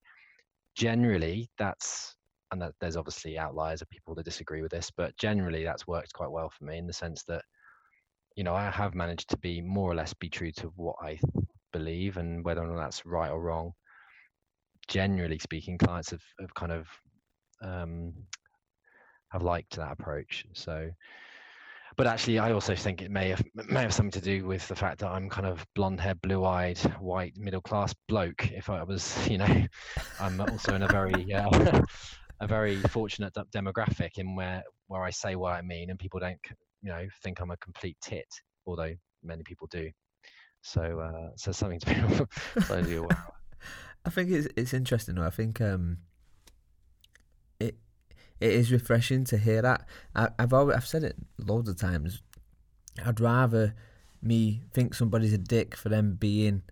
generally, 0.74 1.48
that's 1.56 2.16
and 2.50 2.60
that 2.60 2.72
there's 2.80 2.96
obviously 2.96 3.38
outliers 3.38 3.82
of 3.82 3.88
people 3.88 4.16
that 4.16 4.24
disagree 4.24 4.62
with 4.62 4.72
this, 4.72 4.90
but 4.90 5.16
generally 5.16 5.62
that's 5.62 5.86
worked 5.86 6.12
quite 6.12 6.30
well 6.30 6.50
for 6.50 6.64
me 6.64 6.76
in 6.76 6.88
the 6.88 6.92
sense 6.92 7.22
that 7.28 7.42
you 8.36 8.42
know 8.42 8.54
I 8.54 8.68
have 8.68 8.96
managed 8.96 9.30
to 9.30 9.38
be 9.38 9.60
more 9.62 9.90
or 9.90 9.94
less 9.94 10.12
be 10.12 10.28
true 10.28 10.50
to 10.56 10.72
what 10.76 10.96
I 11.00 11.20
believe 11.72 12.16
and 12.16 12.44
whether 12.44 12.62
or 12.62 12.66
not 12.66 12.82
that's 12.82 13.06
right 13.06 13.30
or 13.30 13.40
wrong. 13.40 13.72
Generally 14.88 15.38
speaking, 15.38 15.78
clients 15.78 16.10
have, 16.10 16.22
have 16.40 16.54
kind 16.54 16.72
of 16.72 16.86
um, 17.62 18.12
have 19.30 19.42
liked 19.42 19.76
that 19.76 19.92
approach. 19.92 20.44
So, 20.52 20.90
but 21.96 22.06
actually, 22.06 22.38
I 22.38 22.52
also 22.52 22.74
think 22.74 23.02
it 23.02 23.10
may 23.10 23.30
have 23.30 23.42
may 23.54 23.82
have 23.82 23.94
something 23.94 24.20
to 24.20 24.24
do 24.24 24.46
with 24.46 24.66
the 24.68 24.76
fact 24.76 25.00
that 25.00 25.10
I'm 25.10 25.28
kind 25.28 25.46
of 25.46 25.64
blonde 25.74 26.00
haired, 26.00 26.20
blue 26.20 26.44
eyed, 26.44 26.78
white, 27.00 27.36
middle 27.36 27.60
class 27.60 27.94
bloke. 28.08 28.50
If 28.52 28.70
I 28.70 28.82
was, 28.82 29.28
you 29.30 29.38
know, 29.38 29.66
I'm 30.20 30.40
also 30.40 30.74
in 30.74 30.82
a 30.82 30.88
very 30.88 31.32
uh, 31.34 31.82
a 32.40 32.46
very 32.46 32.76
fortunate 32.76 33.34
demographic 33.54 34.18
in 34.18 34.34
where 34.34 34.62
where 34.88 35.02
I 35.02 35.10
say 35.10 35.36
what 35.36 35.52
I 35.52 35.62
mean 35.62 35.90
and 35.90 35.98
people 35.98 36.20
don't, 36.20 36.38
you 36.82 36.90
know, 36.90 37.06
think 37.22 37.40
I'm 37.40 37.50
a 37.50 37.56
complete 37.58 37.96
tit, 38.02 38.26
although 38.66 38.94
many 39.22 39.42
people 39.44 39.68
do. 39.70 39.90
So, 40.62 41.00
uh, 41.00 41.30
so 41.36 41.52
something 41.52 41.80
to 41.80 41.86
be 41.86 42.00
aware 42.96 43.26
of. 43.26 43.41
I 44.04 44.10
think 44.10 44.30
it's 44.30 44.48
it's 44.56 44.74
interesting. 44.74 45.14
Though. 45.14 45.26
I 45.26 45.30
think 45.30 45.60
um, 45.60 45.98
it 47.60 47.76
it 48.40 48.52
is 48.52 48.72
refreshing 48.72 49.24
to 49.26 49.38
hear 49.38 49.62
that. 49.62 49.86
I, 50.14 50.28
I've 50.38 50.52
always 50.52 50.76
I've 50.76 50.86
said 50.86 51.04
it 51.04 51.16
loads 51.38 51.68
of 51.68 51.76
times. 51.76 52.22
I'd 53.04 53.20
rather 53.20 53.74
me 54.20 54.62
think 54.72 54.94
somebody's 54.94 55.32
a 55.32 55.38
dick 55.38 55.76
for 55.76 55.88
them 55.88 56.16
being 56.18 56.62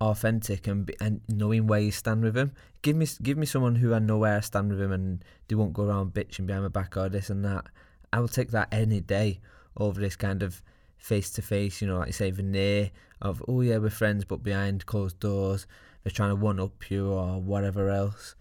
authentic 0.00 0.66
and 0.66 0.86
be, 0.86 0.94
and 1.00 1.20
knowing 1.28 1.66
where 1.66 1.80
you 1.80 1.90
stand 1.90 2.22
with 2.22 2.34
them. 2.34 2.52
Give 2.82 2.96
me 2.96 3.06
give 3.22 3.38
me 3.38 3.46
someone 3.46 3.76
who 3.76 3.94
I 3.94 3.98
know 3.98 4.18
where 4.18 4.36
I 4.36 4.40
stand 4.40 4.70
with 4.70 4.78
them 4.78 4.92
and 4.92 5.24
they 5.48 5.54
won't 5.54 5.72
go 5.72 5.84
around 5.84 6.14
bitching 6.14 6.46
behind 6.46 6.64
my 6.64 6.68
back 6.68 6.96
or 6.96 7.08
this 7.08 7.30
and 7.30 7.44
that. 7.44 7.66
I 8.12 8.20
will 8.20 8.28
take 8.28 8.50
that 8.50 8.68
any 8.72 9.00
day 9.00 9.40
over 9.76 10.00
this 10.00 10.16
kind 10.16 10.42
of 10.42 10.62
face 10.96 11.30
to 11.32 11.42
face, 11.42 11.80
you 11.80 11.88
know, 11.88 11.98
like 11.98 12.08
you 12.08 12.12
say, 12.12 12.30
veneer 12.30 12.90
of 13.22 13.42
oh 13.48 13.62
yeah 13.62 13.78
we're 13.78 13.90
friends, 13.90 14.24
but 14.24 14.42
behind 14.42 14.86
closed 14.86 15.18
doors 15.20 15.66
they're 16.06 16.12
trying 16.12 16.30
to 16.30 16.36
one 16.36 16.60
up 16.60 16.88
you 16.88 17.10
or 17.10 17.40
whatever 17.40 17.90
else. 17.90 18.36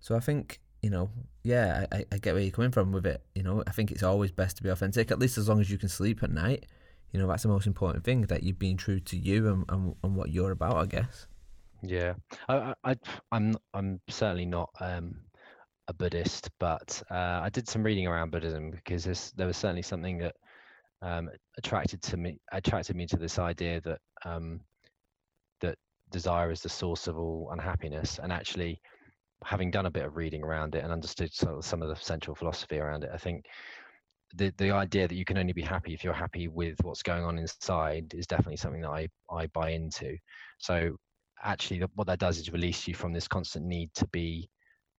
So 0.00 0.16
I 0.16 0.20
think 0.20 0.58
you 0.82 0.90
know, 0.90 1.10
yeah, 1.42 1.86
I, 1.92 2.04
I 2.12 2.18
get 2.18 2.34
where 2.34 2.42
you're 2.42 2.52
coming 2.52 2.72
from 2.72 2.92
with 2.92 3.06
it. 3.06 3.22
You 3.34 3.42
know, 3.42 3.62
I 3.66 3.70
think 3.70 3.92
it's 3.92 4.02
always 4.02 4.32
best 4.32 4.56
to 4.56 4.62
be 4.62 4.68
authentic, 4.68 5.10
at 5.10 5.18
least 5.18 5.38
as 5.38 5.48
long 5.48 5.60
as 5.60 5.70
you 5.70 5.78
can 5.78 5.88
sleep 5.88 6.22
at 6.22 6.30
night 6.30 6.66
you 7.16 7.22
know 7.22 7.28
that's 7.28 7.44
the 7.44 7.48
most 7.48 7.66
important 7.66 8.04
thing 8.04 8.22
that 8.22 8.42
you've 8.42 8.58
been 8.58 8.76
true 8.76 9.00
to 9.00 9.16
you 9.16 9.48
and, 9.48 9.64
and, 9.68 9.94
and 10.02 10.16
what 10.16 10.30
you're 10.30 10.50
about 10.50 10.76
i 10.76 10.84
guess 10.84 11.26
yeah 11.82 12.14
i, 12.48 12.74
I 12.84 12.94
i'm 13.32 13.56
i'm 13.74 14.00
certainly 14.08 14.46
not 14.46 14.70
um 14.80 15.14
a 15.88 15.94
buddhist 15.94 16.50
but 16.58 17.02
uh, 17.10 17.40
i 17.42 17.48
did 17.48 17.68
some 17.68 17.82
reading 17.82 18.06
around 18.06 18.32
buddhism 18.32 18.70
because 18.70 19.32
there 19.36 19.46
was 19.46 19.56
certainly 19.56 19.82
something 19.82 20.18
that 20.18 20.34
um, 21.02 21.28
attracted 21.58 22.02
to 22.02 22.16
me 22.16 22.38
attracted 22.52 22.96
me 22.96 23.06
to 23.06 23.16
this 23.16 23.38
idea 23.38 23.80
that 23.82 24.00
um, 24.24 24.60
desire 26.16 26.50
is 26.50 26.62
the 26.62 26.68
source 26.68 27.08
of 27.08 27.18
all 27.18 27.50
unhappiness 27.52 28.18
and 28.22 28.32
actually 28.32 28.80
having 29.44 29.70
done 29.70 29.86
a 29.86 29.90
bit 29.90 30.04
of 30.04 30.16
reading 30.16 30.42
around 30.42 30.74
it 30.74 30.82
and 30.82 30.92
understood 30.92 31.30
some, 31.32 31.82
of 31.82 31.88
the 31.88 31.96
central 31.96 32.34
philosophy 32.34 32.78
around 32.78 33.04
it 33.04 33.10
i 33.12 33.18
think 33.18 33.44
the 34.34 34.52
the 34.58 34.70
idea 34.70 35.06
that 35.06 35.14
you 35.14 35.24
can 35.24 35.38
only 35.38 35.52
be 35.52 35.62
happy 35.62 35.94
if 35.94 36.02
you're 36.02 36.12
happy 36.12 36.48
with 36.48 36.76
what's 36.82 37.02
going 37.02 37.24
on 37.24 37.38
inside 37.38 38.12
is 38.14 38.26
definitely 38.26 38.56
something 38.56 38.82
that 38.82 38.90
I 38.90 39.08
I 39.30 39.46
buy 39.48 39.70
into. 39.70 40.16
So 40.58 40.96
actually, 41.42 41.82
what 41.94 42.06
that 42.06 42.18
does 42.18 42.38
is 42.38 42.52
release 42.52 42.88
you 42.88 42.94
from 42.94 43.12
this 43.12 43.28
constant 43.28 43.64
need 43.66 43.90
to 43.94 44.06
be 44.08 44.48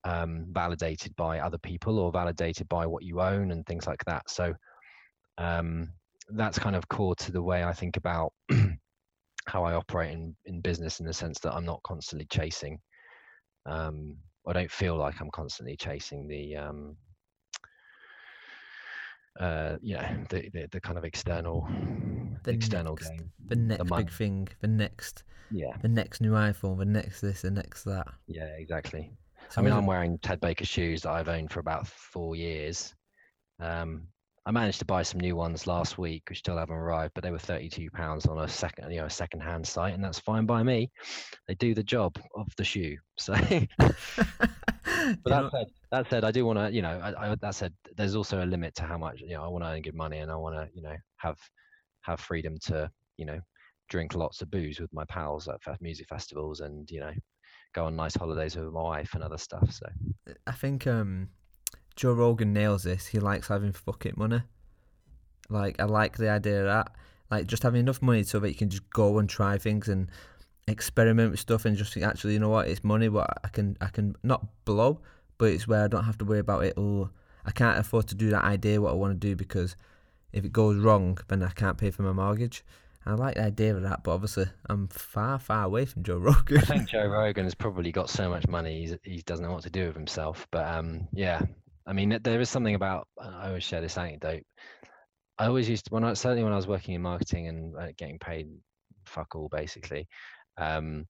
um, 0.04 0.46
validated 0.52 1.16
by 1.16 1.40
other 1.40 1.58
people 1.58 2.00
or 2.00 2.12
validated 2.12 2.68
by 2.70 2.86
what 2.86 3.04
you 3.04 3.20
own 3.22 3.52
and 3.52 3.66
things 3.66 3.88
like 3.88 4.04
that. 4.06 4.30
So 4.30 4.54
um, 5.38 5.90
that's 6.30 6.60
kind 6.60 6.76
of 6.76 6.88
core 6.88 7.16
to 7.16 7.32
the 7.32 7.42
way 7.42 7.64
I 7.64 7.74
think 7.74 7.98
about 7.98 8.34
how 9.48 9.64
I 9.64 9.74
operate 9.74 10.14
in, 10.14 10.36
in 10.46 10.62
business 10.62 11.00
in 11.00 11.06
the 11.06 11.14
sense 11.14 11.40
that 11.40 11.54
I'm 11.54 11.66
not 11.66 11.82
constantly 11.84 12.28
chasing. 12.30 12.80
Um, 13.66 14.18
I 14.48 14.54
don't 14.54 14.72
feel 14.72 14.96
like 14.96 15.20
I'm 15.20 15.32
constantly 15.32 15.76
chasing 15.76 16.28
the 16.28 16.56
um, 16.56 16.96
uh, 19.40 19.78
you 19.82 19.96
know, 19.96 20.08
the, 20.30 20.50
the, 20.54 20.68
the 20.72 20.82
kind 20.82 20.98
of 20.98 21.06
external 21.06 21.68
the 22.44 22.52
external 22.52 22.96
next, 22.96 23.10
game. 23.10 23.32
The 23.48 23.56
next 23.56 23.78
the 23.78 23.96
big 23.96 24.12
thing, 24.12 24.48
the 24.62 24.68
next 24.68 25.24
yeah, 25.52 25.76
the 25.82 25.88
next 25.88 26.22
new 26.22 26.32
iPhone, 26.32 26.78
the 26.80 26.86
next 26.86 27.22
this, 27.22 27.42
the 27.42 27.52
next 27.52 27.84
that. 27.84 28.08
Yeah, 28.28 28.50
exactly. 28.58 29.12
So 29.50 29.62
I 29.62 29.64
mean, 29.64 29.74
I'm 29.74 29.86
wearing 29.86 30.18
Ted 30.20 30.42
Baker 30.42 30.66
shoes 30.66 31.04
that 31.04 31.12
I've 31.12 31.30
owned 31.30 31.52
for 31.52 31.60
about 31.60 31.88
four 31.88 32.36
years. 32.36 32.94
Um, 33.60 34.08
I 34.48 34.52
managed 34.52 34.80
to 34.80 34.86
buy 34.86 35.04
some 35.04 35.20
new 35.20 35.36
ones 35.36 35.68
last 35.68 35.98
week, 35.98 36.24
which 36.30 36.40
still 36.40 36.58
haven't 36.58 36.74
arrived, 36.74 37.14
but 37.14 37.22
they 37.22 37.32
were 37.32 37.38
thirty-two 37.38 37.90
pounds 37.92 38.26
on 38.28 38.40
a 38.40 38.48
second, 38.48 38.90
you 38.90 39.00
know, 39.00 39.06
a 39.08 39.10
second-hand 39.10 39.68
site, 39.68 39.94
and 39.94 40.02
that's 40.02 40.20
fine 40.20 40.46
by 40.46 40.64
me. 40.64 40.90
They 41.50 41.56
do 41.56 41.74
the 41.74 41.84
job 41.84 42.18
of 42.34 42.48
the 42.56 42.64
shoe. 42.64 42.96
So, 43.18 43.34
but 43.78 43.98
that 45.26 45.50
said, 45.52 45.68
that 45.92 46.10
said, 46.10 46.24
I 46.24 46.32
do 46.32 46.46
want 46.46 46.60
to, 46.60 46.72
you 46.74 46.82
know, 46.82 46.98
I, 47.04 47.32
I, 47.32 47.36
that 47.36 47.56
said, 47.56 47.74
there's 47.98 48.16
also 48.16 48.42
a 48.42 48.46
limit 48.46 48.74
to 48.76 48.84
how 48.84 48.98
much, 48.98 49.20
you 49.20 49.32
know, 49.32 49.44
I 49.44 49.50
want 49.50 49.66
to 49.66 49.70
earn 49.70 49.82
good 49.82 49.96
money, 49.96 50.20
and 50.20 50.32
I 50.32 50.38
want 50.38 50.56
to, 50.56 50.70
you 50.74 50.82
know, 50.82 50.96
have 51.18 51.38
have 52.04 52.22
freedom 52.22 52.58
to, 52.68 52.90
you 53.18 53.26
know, 53.26 53.42
drink 53.90 54.16
lots 54.16 54.42
of 54.42 54.50
booze 54.50 54.80
with 54.80 54.94
my 54.94 55.04
pals 55.10 55.50
at 55.50 55.82
music 55.82 56.08
festivals, 56.08 56.62
and 56.62 56.90
you 56.90 57.02
know, 57.02 57.12
go 57.76 57.84
on 57.84 57.98
nice 57.98 58.16
holidays 58.16 58.56
with 58.56 58.72
my 58.72 58.82
wife 58.82 59.14
and 59.14 59.24
other 59.24 59.38
stuff. 59.38 59.70
So, 59.74 59.88
I 60.48 60.54
think 60.54 60.88
um, 60.88 61.32
Joe 61.98 62.14
Rogan 62.14 62.54
nails 62.54 62.84
this. 62.84 63.08
He 63.08 63.20
likes 63.20 63.50
having 63.50 63.74
fucking 63.74 64.14
money. 64.16 64.44
Like 65.50 65.82
I 65.82 65.86
like 65.86 66.16
the 66.16 66.30
idea 66.30 66.62
of 66.62 66.68
that. 66.68 66.96
Like 67.30 67.48
just 67.48 67.64
having 67.64 67.82
enough 67.82 68.02
money 68.02 68.24
so 68.24 68.40
that 68.40 68.50
you 68.50 68.56
can 68.56 68.70
just 68.70 68.90
go 68.92 69.18
and 69.18 69.28
try 69.28 69.58
things 69.58 69.90
and 69.90 70.10
experiment 70.68 71.32
with 71.32 71.40
stuff 71.40 71.66
and 71.66 71.76
just 71.76 71.94
think 71.94 72.06
actually 72.06 72.34
you 72.34 72.40
know 72.40 72.50
what 72.50 72.68
it's 72.68 72.84
money 72.84 73.08
but 73.08 73.40
I 73.44 73.48
can 73.48 73.78
I 73.80 73.88
can 73.88 74.16
not 74.22 74.46
blow 74.66 75.00
but 75.38 75.46
it's 75.46 75.66
where 75.66 75.86
I 75.86 75.88
don't 75.88 76.04
have 76.04 76.18
to 76.18 76.26
worry 76.26 76.40
about 76.40 76.66
it 76.66 76.74
oh 76.76 77.10
I 77.46 77.52
can't 77.52 77.80
afford 77.80 78.08
to 78.10 78.16
do 78.16 78.30
that 78.32 78.44
idea 78.44 78.82
what 78.82 78.92
I 78.92 78.96
want 78.96 79.14
to 79.14 79.28
do 79.28 79.36
because 79.36 79.78
if 80.34 80.44
it 80.44 80.52
goes 80.52 80.78
wrong 80.78 81.18
then 81.30 81.42
I 81.42 81.52
can't 81.52 81.78
pay 81.78 81.90
for 81.90 82.04
my 82.04 82.12
mortgage 82.12 82.66
I 83.06 83.14
like 83.14 83.36
the 83.36 83.46
idea 83.46 83.78
of 83.78 83.84
that 83.84 84.04
but 84.04 84.12
obviously 84.12 84.48
I'm 84.70 84.90
far 84.90 85.40
far 85.40 85.64
away 85.64 85.86
from 85.86 86.04
Joe 86.04 86.18
Rogan 86.18 86.58
I 86.58 86.66
think 86.66 86.90
Joe 86.90 87.08
Rogan 87.08 87.46
has 87.46 87.56
probably 87.56 87.94
got 87.94 88.10
so 88.10 88.30
much 88.30 88.46
money 88.50 88.94
he 89.04 89.22
doesn't 89.22 89.46
know 89.46 89.54
what 89.54 89.64
to 89.64 89.70
do 89.70 89.88
with 89.88 89.96
himself 89.96 90.48
but 90.52 90.68
um 90.68 91.08
yeah 91.14 91.42
I 91.88 91.94
mean 91.94 92.20
there 92.22 92.42
is 92.42 92.50
something 92.50 92.76
about 92.76 93.08
I 93.20 93.48
always 93.48 93.64
share 93.64 93.82
this 93.82 93.98
anecdote 93.98 94.44
I 95.40 95.48
always 95.48 95.70
used 95.70 95.86
to 95.86 95.94
when 95.94 96.04
I 96.04 96.14
certainly 96.14 96.44
when 96.44 96.54
I 96.54 96.58
was 96.58 96.68
working 96.68 96.96
in 96.96 97.02
marketing 97.02 97.48
and 97.48 97.76
uh, 97.76 97.88
getting 97.98 98.20
paid 98.20 98.48
fuck 99.06 99.36
all 99.36 99.50
basically 99.50 100.08
um, 100.58 101.06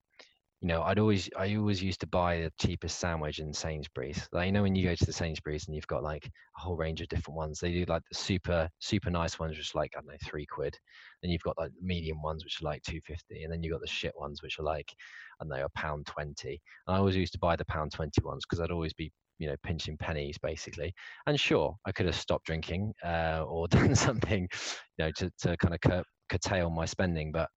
you 0.60 0.66
know, 0.66 0.82
I'd 0.82 0.98
always 0.98 1.30
I 1.36 1.54
always 1.54 1.80
used 1.80 2.00
to 2.00 2.08
buy 2.08 2.40
the 2.40 2.52
cheapest 2.60 2.98
sandwich 2.98 3.38
in 3.38 3.54
Sainsbury's. 3.54 4.28
Like 4.32 4.46
you 4.46 4.52
know, 4.52 4.62
when 4.62 4.74
you 4.74 4.88
go 4.88 4.94
to 4.94 5.06
the 5.06 5.12
Sainsbury's 5.12 5.66
and 5.66 5.76
you've 5.76 5.86
got 5.86 6.02
like 6.02 6.26
a 6.26 6.60
whole 6.60 6.76
range 6.76 7.00
of 7.00 7.08
different 7.08 7.36
ones, 7.36 7.60
they 7.60 7.72
do 7.72 7.84
like 7.86 8.02
the 8.10 8.18
super 8.18 8.68
super 8.80 9.08
nice 9.08 9.38
ones, 9.38 9.56
which 9.56 9.72
are 9.74 9.78
like 9.78 9.92
I 9.96 10.00
don't 10.00 10.08
know 10.08 10.16
three 10.24 10.46
quid. 10.46 10.76
Then 11.22 11.30
you've 11.30 11.42
got 11.42 11.58
like 11.58 11.70
medium 11.80 12.22
ones, 12.22 12.42
which 12.42 12.60
are 12.60 12.64
like 12.64 12.82
two 12.82 13.00
fifty, 13.06 13.44
and 13.44 13.52
then 13.52 13.62
you've 13.62 13.72
got 13.72 13.82
the 13.82 13.86
shit 13.86 14.14
ones, 14.16 14.42
which 14.42 14.58
are 14.58 14.64
like 14.64 14.92
I 15.40 15.44
don't 15.44 15.56
know 15.56 15.64
a 15.64 15.78
pound 15.78 16.06
twenty. 16.06 16.60
And 16.88 16.96
I 16.96 16.98
always 16.98 17.14
used 17.14 17.34
to 17.34 17.38
buy 17.38 17.54
the 17.54 17.64
pound 17.66 17.92
twenty 17.92 18.20
ones 18.24 18.44
because 18.44 18.60
I'd 18.60 18.72
always 18.72 18.92
be 18.92 19.12
you 19.38 19.48
know 19.48 19.56
pinching 19.62 19.96
pennies 19.96 20.38
basically. 20.38 20.92
And 21.26 21.38
sure, 21.38 21.76
I 21.86 21.92
could 21.92 22.06
have 22.06 22.16
stopped 22.16 22.46
drinking 22.46 22.92
uh, 23.04 23.44
or 23.46 23.68
done 23.68 23.94
something, 23.94 24.48
you 24.98 25.04
know, 25.04 25.10
to 25.16 25.30
to 25.40 25.56
kind 25.56 25.74
of 25.74 25.80
cur- 25.80 26.04
curtail 26.28 26.70
my 26.70 26.84
spending, 26.84 27.32
but 27.32 27.48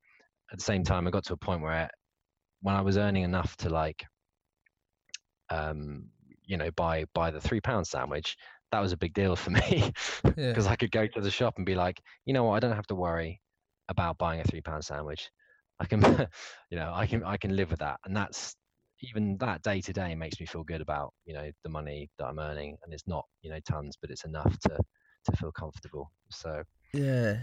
at 0.51 0.57
the 0.57 0.63
same 0.63 0.83
time, 0.83 1.07
I 1.07 1.11
got 1.11 1.25
to 1.25 1.33
a 1.33 1.37
point 1.37 1.61
where 1.61 1.89
when 2.61 2.75
I 2.75 2.81
was 2.81 2.97
earning 2.97 3.23
enough 3.23 3.55
to 3.57 3.69
like, 3.69 4.05
um, 5.49 6.09
you 6.45 6.57
know, 6.57 6.69
buy 6.71 7.05
buy 7.13 7.31
the 7.31 7.41
three 7.41 7.61
pound 7.61 7.87
sandwich, 7.87 8.35
that 8.71 8.79
was 8.79 8.91
a 8.91 8.97
big 8.97 9.13
deal 9.13 9.35
for 9.35 9.49
me 9.51 9.91
because 10.23 10.67
yeah. 10.67 10.67
I 10.67 10.75
could 10.75 10.91
go 10.91 11.07
to 11.07 11.21
the 11.21 11.31
shop 11.31 11.55
and 11.57 11.65
be 11.65 11.75
like, 11.75 12.01
you 12.25 12.33
know 12.33 12.43
what, 12.45 12.55
I 12.55 12.59
don't 12.59 12.75
have 12.75 12.87
to 12.87 12.95
worry 12.95 13.41
about 13.89 14.17
buying 14.17 14.41
a 14.41 14.43
three 14.43 14.61
pound 14.61 14.85
sandwich. 14.85 15.29
I 15.79 15.85
can, 15.85 16.01
you 16.69 16.77
know, 16.77 16.91
I 16.93 17.07
can 17.07 17.23
I 17.23 17.37
can 17.37 17.55
live 17.55 17.71
with 17.71 17.79
that, 17.79 17.99
and 18.05 18.15
that's 18.15 18.55
even 19.03 19.37
that 19.37 19.63
day 19.63 19.81
to 19.81 19.93
day 19.93 20.15
makes 20.15 20.39
me 20.39 20.45
feel 20.45 20.63
good 20.63 20.81
about 20.81 21.13
you 21.25 21.33
know 21.33 21.51
the 21.63 21.69
money 21.69 22.09
that 22.17 22.25
I'm 22.25 22.39
earning, 22.39 22.77
and 22.83 22.93
it's 22.93 23.07
not 23.07 23.25
you 23.41 23.51
know 23.51 23.59
tons, 23.67 23.97
but 23.99 24.09
it's 24.09 24.25
enough 24.25 24.57
to 24.59 24.79
to 25.25 25.37
feel 25.37 25.51
comfortable. 25.51 26.11
So 26.29 26.63
yeah, 26.93 27.37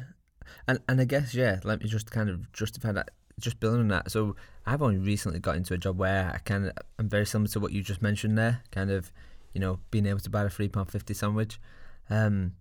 and 0.67 0.79
and 0.89 1.01
I 1.01 1.05
guess 1.05 1.35
yeah, 1.35 1.61
let 1.65 1.81
me 1.81 1.89
just 1.89 2.11
kind 2.11 2.29
of 2.29 2.53
justify 2.53 2.93
that 2.93 3.11
just 3.39 3.61
building 3.61 3.81
on 3.81 3.89
that. 3.89 4.11
So 4.11 4.37
I've 4.67 4.83
only 4.83 4.99
recently 4.99 5.41
got 5.41 5.57
into 5.57 5.75
a 5.75 5.79
job 5.79 5.99
where 5.99 6.33
I 6.35 6.39
kind 6.39 6.67
of 6.67 6.73
I'm 6.99 7.09
very 7.09 7.27
similar 7.27 7.49
to 7.49 7.61
what 7.61 7.73
you 7.73 7.83
just 7.83 8.03
mentioned 8.03 8.37
there, 8.37 8.63
kind 8.71 8.91
of, 8.91 9.13
you 9.55 9.61
know, 9.61 9.79
being 9.91 10.07
able 10.07 10.21
to 10.21 10.31
buy 10.31 10.45
a 10.45 10.49
three 10.49 10.69
pound 10.69 10.91
fifty 10.91 11.15
sandwich, 11.15 11.61
um, 12.11 12.53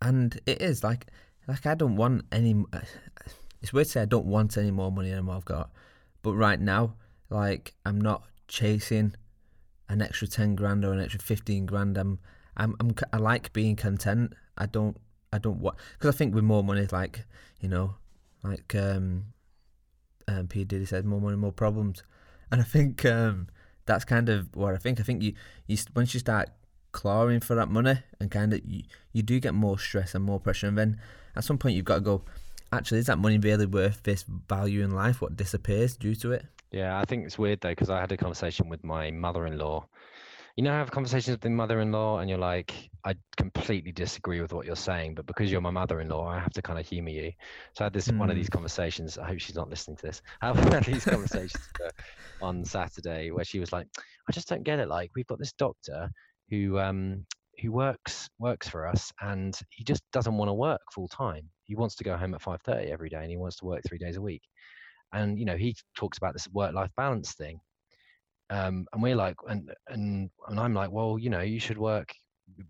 and 0.00 0.40
it 0.46 0.60
is 0.60 0.84
like 0.84 1.06
like 1.48 1.66
I 1.66 1.74
don't 1.74 1.96
want 1.96 2.24
any. 2.32 2.64
It's 3.60 3.72
weird 3.72 3.86
to 3.86 3.92
say 3.92 4.02
I 4.02 4.06
don't 4.06 4.26
want 4.26 4.56
any 4.56 4.72
more 4.72 4.90
money 4.90 5.12
than 5.12 5.24
what 5.24 5.36
I've 5.36 5.44
got, 5.44 5.70
but 6.22 6.34
right 6.34 6.60
now, 6.60 6.96
like 7.32 7.74
I'm 7.84 8.00
not 8.00 8.24
chasing 8.48 9.14
an 9.88 10.02
extra 10.02 10.28
ten 10.28 10.54
grand 10.54 10.84
or 10.84 10.92
an 10.92 11.00
extra 11.00 11.20
fifteen 11.20 11.66
grand. 11.66 11.96
I'm 11.98 12.18
I'm, 12.56 12.76
I'm 12.80 12.94
I 13.12 13.16
like 13.16 13.52
being 13.52 13.76
content. 13.76 14.34
I 14.56 14.66
don't 14.66 14.96
I 15.32 15.38
don't 15.38 15.58
want 15.58 15.76
because 15.94 16.14
I 16.14 16.16
think 16.16 16.34
with 16.34 16.44
more 16.44 16.62
money, 16.62 16.86
like 16.92 17.24
you 17.60 17.68
know, 17.68 17.94
like 18.42 18.74
um, 18.74 19.24
um, 20.28 20.48
P 20.48 20.64
Diddy 20.64 20.84
said, 20.84 21.04
more 21.04 21.20
money, 21.20 21.36
more 21.36 21.52
problems, 21.52 22.02
and 22.50 22.60
I 22.60 22.64
think 22.64 23.04
um, 23.04 23.48
that's 23.86 24.04
kind 24.04 24.28
of 24.28 24.54
what 24.54 24.74
I 24.74 24.78
think. 24.78 25.00
I 25.00 25.02
think 25.02 25.22
you 25.22 25.34
you 25.66 25.78
once 25.94 26.12
you 26.14 26.20
start 26.20 26.50
clawing 26.92 27.40
for 27.40 27.54
that 27.54 27.70
money 27.70 27.98
and 28.20 28.30
kind 28.30 28.52
of 28.52 28.60
you, 28.66 28.82
you 29.12 29.22
do 29.22 29.40
get 29.40 29.54
more 29.54 29.78
stress 29.78 30.14
and 30.14 30.24
more 30.24 30.40
pressure, 30.40 30.66
and 30.66 30.76
then 30.76 31.00
at 31.34 31.44
some 31.44 31.58
point 31.58 31.76
you've 31.76 31.84
got 31.84 31.96
to 31.96 32.00
go. 32.00 32.22
Actually, 32.74 33.00
is 33.00 33.06
that 33.06 33.18
money 33.18 33.36
really 33.36 33.66
worth 33.66 34.02
this 34.02 34.24
value 34.48 34.82
in 34.82 34.90
life? 34.90 35.20
What 35.20 35.36
disappears 35.36 35.94
due 35.94 36.14
to 36.16 36.32
it? 36.32 36.46
Yeah, 36.72 36.98
I 36.98 37.04
think 37.04 37.26
it's 37.26 37.38
weird 37.38 37.60
though 37.60 37.68
because 37.68 37.90
I 37.90 38.00
had 38.00 38.10
a 38.12 38.16
conversation 38.16 38.68
with 38.68 38.82
my 38.82 39.10
mother-in-law. 39.10 39.86
You 40.56 40.64
know, 40.64 40.72
I 40.72 40.78
have 40.78 40.90
conversations 40.90 41.34
with 41.34 41.40
the 41.40 41.50
mother-in-law, 41.50 42.18
and 42.18 42.28
you're 42.28 42.38
like, 42.38 42.90
I 43.04 43.14
completely 43.36 43.92
disagree 43.92 44.40
with 44.40 44.52
what 44.52 44.66
you're 44.66 44.76
saying, 44.76 45.14
but 45.14 45.26
because 45.26 45.50
you're 45.50 45.62
my 45.62 45.70
mother-in-law, 45.70 46.26
I 46.26 46.38
have 46.38 46.52
to 46.54 46.62
kind 46.62 46.78
of 46.78 46.86
humour 46.86 47.10
you. 47.10 47.32
So 47.74 47.84
I 47.84 47.86
had 47.86 47.92
this 47.92 48.08
mm. 48.08 48.18
one 48.18 48.28
of 48.28 48.36
these 48.36 48.48
hmm. 48.48 48.54
conversations. 48.54 49.16
I 49.16 49.26
hope 49.26 49.38
she's 49.38 49.56
not 49.56 49.70
listening 49.70 49.96
to 49.98 50.06
this. 50.06 50.22
I 50.42 50.54
had 50.54 50.84
these 50.84 51.04
conversations 51.04 51.68
on 52.42 52.64
Saturday 52.64 53.30
where 53.30 53.44
she 53.44 53.60
was 53.60 53.72
like, 53.72 53.86
I 54.28 54.32
just 54.32 54.48
don't 54.48 54.62
get 54.62 54.78
it. 54.78 54.88
Like, 54.88 55.10
we've 55.14 55.26
got 55.26 55.38
this 55.38 55.52
doctor 55.54 56.10
who 56.50 56.78
um 56.78 57.24
who 57.60 57.72
works 57.72 58.28
works 58.38 58.68
for 58.68 58.86
us, 58.86 59.12
and 59.20 59.58
he 59.70 59.84
just 59.84 60.02
doesn't 60.12 60.36
want 60.36 60.48
to 60.48 60.54
work 60.54 60.80
full 60.94 61.08
time. 61.08 61.48
He 61.64 61.76
wants 61.76 61.96
to 61.96 62.04
go 62.04 62.16
home 62.16 62.34
at 62.34 62.42
5:30 62.42 62.90
every 62.90 63.08
day, 63.08 63.20
and 63.20 63.30
he 63.30 63.36
wants 63.36 63.56
to 63.58 63.66
work 63.66 63.82
three 63.86 63.98
days 63.98 64.16
a 64.16 64.22
week 64.22 64.42
and 65.12 65.38
you 65.38 65.44
know 65.44 65.56
he 65.56 65.74
talks 65.96 66.18
about 66.18 66.32
this 66.32 66.48
work-life 66.48 66.90
balance 66.96 67.34
thing 67.34 67.60
um, 68.50 68.86
and 68.92 69.02
we're 69.02 69.16
like 69.16 69.36
and 69.48 69.72
and 69.88 70.30
and 70.48 70.60
i'm 70.60 70.74
like 70.74 70.90
well 70.90 71.18
you 71.18 71.30
know 71.30 71.40
you 71.40 71.60
should 71.60 71.78
work 71.78 72.12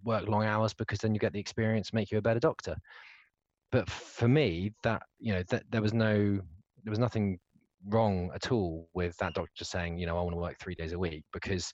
work 0.04 0.28
long 0.28 0.44
hours 0.44 0.74
because 0.74 0.98
then 0.98 1.14
you 1.14 1.20
get 1.20 1.32
the 1.32 1.40
experience 1.40 1.92
make 1.92 2.10
you 2.10 2.18
a 2.18 2.22
better 2.22 2.40
doctor. 2.40 2.76
But 3.70 3.88
for 3.88 4.28
me 4.28 4.72
that 4.82 5.02
you 5.18 5.32
know 5.32 5.42
that 5.48 5.64
there 5.70 5.82
was 5.82 5.94
no 5.94 6.40
there 6.84 6.90
was 6.90 6.98
nothing 6.98 7.38
wrong 7.88 8.30
at 8.34 8.52
all 8.52 8.88
with 8.94 9.16
that 9.16 9.34
doctor 9.34 9.64
saying 9.64 9.98
you 9.98 10.06
know 10.06 10.16
i 10.16 10.22
want 10.22 10.32
to 10.32 10.40
work 10.40 10.56
three 10.60 10.74
days 10.76 10.92
a 10.92 10.98
week 10.98 11.24
because 11.32 11.72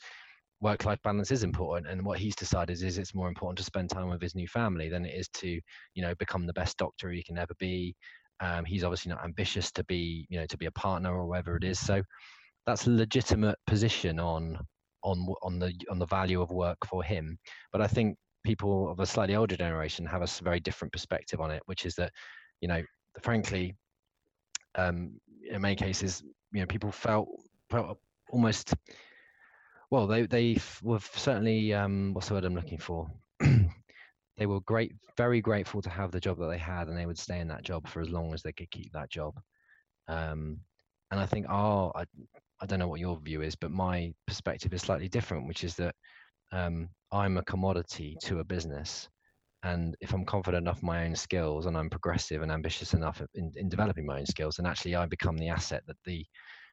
work 0.63 0.87
life 0.87 0.99
balance 1.05 1.31
is 1.31 1.43
important 1.43 1.87
and 1.87 2.03
what 2.03 2.19
he's 2.19 2.35
decided 2.35 2.83
is 2.83 2.97
it's 2.97 3.15
more 3.15 3.29
important 3.29 3.59
to 3.59 3.65
spend 3.65 3.91
time 3.91 4.09
with 4.09 4.23
his 4.23 4.35
new 4.35 4.49
family 4.49 4.89
than 4.89 5.05
it 5.05 5.15
is 5.15 5.29
to 5.29 5.61
you 5.95 6.03
know 6.03 6.15
become 6.15 6.47
the 6.47 6.53
best 6.55 6.79
doctor 6.79 7.11
he 7.11 7.23
can 7.23 7.37
ever 7.37 7.53
be 7.59 7.95
um, 8.41 8.65
he's 8.65 8.85
obviously 8.85 9.11
not 9.11 9.25
ambitious 9.25 9.71
to 9.73 9.85
be, 9.85 10.27
you 10.29 10.39
know, 10.39 10.47
to 10.47 10.57
be 10.57 10.67
a 10.67 10.71
partner 10.73 11.15
or 11.15 11.27
whatever 11.27 11.57
it 11.57 11.65
is. 11.65 11.79
So 11.79 12.03
that's 12.67 12.87
a 12.87 12.91
legitimate 12.91 13.59
position 13.67 14.21
on 14.21 14.59
on 15.05 15.27
on 15.43 15.59
the 15.59 15.73
on 15.91 15.99
the 15.99 16.07
value 16.07 16.41
of 16.41 16.51
work 16.51 16.79
for 16.87 17.03
him. 17.03 17.39
But 17.73 17.81
I 17.81 17.87
think 17.87 18.17
people 18.45 18.91
of 18.91 19.01
a 19.01 19.07
slightly 19.07 19.35
older 19.35 19.57
generation 19.57 20.07
have 20.07 20.23
a 20.23 20.29
very 20.43 20.61
different 20.61 20.93
perspective 20.93 21.41
on 21.41 21.51
it, 21.51 21.63
which 21.67 21.85
is 21.85 21.95
that, 21.97 22.13
you 22.61 22.69
know, 22.69 22.83
frankly, 23.23 23.77
um, 24.75 25.21
in 25.51 25.61
many 25.61 25.77
cases, 25.77 26.23
you 26.53 26.61
know, 26.61 26.67
people 26.67 26.93
felt 26.93 27.29
felt 27.71 27.99
almost 28.31 28.75
well, 29.91 30.07
they 30.07 30.27
they 30.27 30.59
were 30.83 31.01
certainly 31.01 31.73
um, 31.73 32.13
what's 32.15 32.29
the 32.29 32.35
word 32.35 32.45
I'm 32.45 32.55
looking 32.55 32.79
for? 32.79 33.11
they 34.39 34.47
were 34.47 34.61
great, 34.61 34.93
very 35.17 35.41
grateful 35.41 35.83
to 35.83 35.91
have 35.91 36.13
the 36.13 36.21
job 36.21 36.39
that 36.39 36.47
they 36.49 36.59
had, 36.59 36.89
and 36.89 36.97
they 36.97 37.07
would 37.07 37.19
stay 37.19 37.41
in 37.41 37.49
that 37.49 37.65
job 37.65 37.89
for 37.89 38.01
as 38.01 38.09
long 38.09 38.33
as 38.33 38.43
they 38.43 38.53
could 38.53 38.71
keep 38.71 38.93
that 38.93 39.11
job. 39.11 39.35
Um, 40.07 40.61
and 41.11 41.21
I 41.21 41.27
think, 41.27 41.47
oh, 41.51 41.93
I, 41.95 42.05
I 42.61 42.67
don't 42.67 42.79
know 42.79 42.89
what 42.89 43.01
your 43.01 43.19
view 43.21 43.43
is, 43.43 43.57
but 43.57 43.73
my 43.73 44.13
perspective 44.27 44.73
is 44.73 44.83
slightly 44.83 45.09
different, 45.09 45.49
which 45.49 45.65
is 45.65 45.75
that 45.77 45.95
um, 46.53 46.89
I'm 47.13 47.37
a 47.37 47.45
commodity 47.45 48.17
to 48.23 48.39
a 48.39 48.45
business. 48.45 49.09
And 49.65 49.97
if 50.01 50.13
I'm 50.13 50.25
confident 50.25 50.63
enough 50.63 50.83
in 50.83 50.87
my 50.87 51.05
own 51.07 51.17
skills 51.17 51.67
and 51.67 51.77
I'm 51.77 51.91
progressive 51.91 52.43
and 52.43 52.53
ambitious 52.53 52.95
enough 52.95 53.21
in, 53.35 53.53
in 53.57 53.69
developing 53.69 54.07
my 54.07 54.21
own 54.21 54.27
skills, 54.27 54.57
then 54.57 54.67
actually 54.67 54.95
I 54.95 55.07
become 55.07 55.37
the 55.37 55.49
asset 55.49 55.83
that 55.89 55.97
the 56.05 56.25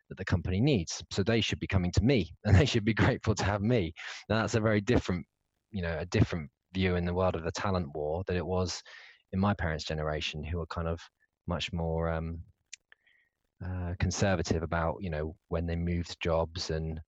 that 0.09 0.17
the 0.19 0.25
company 0.25 0.61
needs. 0.61 1.03
So 1.11 1.23
they 1.23 1.41
should 1.41 1.59
be 1.59 1.65
coming 1.65 1.91
to 1.93 2.03
me 2.03 2.31
and 2.45 2.55
they 2.55 2.65
should 2.65 2.85
be 2.85 2.93
grateful 2.93 3.33
to 3.35 3.43
have 3.43 3.61
me. 3.61 3.91
Now 4.29 4.41
that's 4.41 4.53
a 4.53 4.59
very 4.59 4.81
different, 4.81 5.25
you 5.71 5.81
know, 5.81 5.97
a 5.99 6.05
different 6.05 6.49
view 6.75 6.95
in 6.95 7.05
the 7.05 7.13
world 7.13 7.35
of 7.35 7.43
the 7.43 7.51
talent 7.51 7.87
war 7.95 8.23
that 8.27 8.35
it 8.35 8.45
was 8.45 8.83
in 9.33 9.39
my 9.39 9.53
parents' 9.53 9.85
generation, 9.85 10.43
who 10.43 10.59
were 10.59 10.67
kind 10.67 10.87
of 10.87 10.99
much 11.47 11.73
more 11.73 12.09
um, 12.09 12.39
uh, 13.65 13.93
conservative 13.99 14.61
about 14.61 14.97
you 14.99 15.09
know 15.09 15.35
when 15.47 15.65
they 15.65 15.75
moved 15.75 16.17
jobs 16.21 16.69
and, 16.69 16.99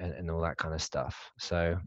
and, 0.00 0.12
and 0.14 0.30
all 0.30 0.40
that 0.40 0.56
kind 0.56 0.74
of 0.74 0.82
stuff. 0.82 1.30
So 1.38 1.78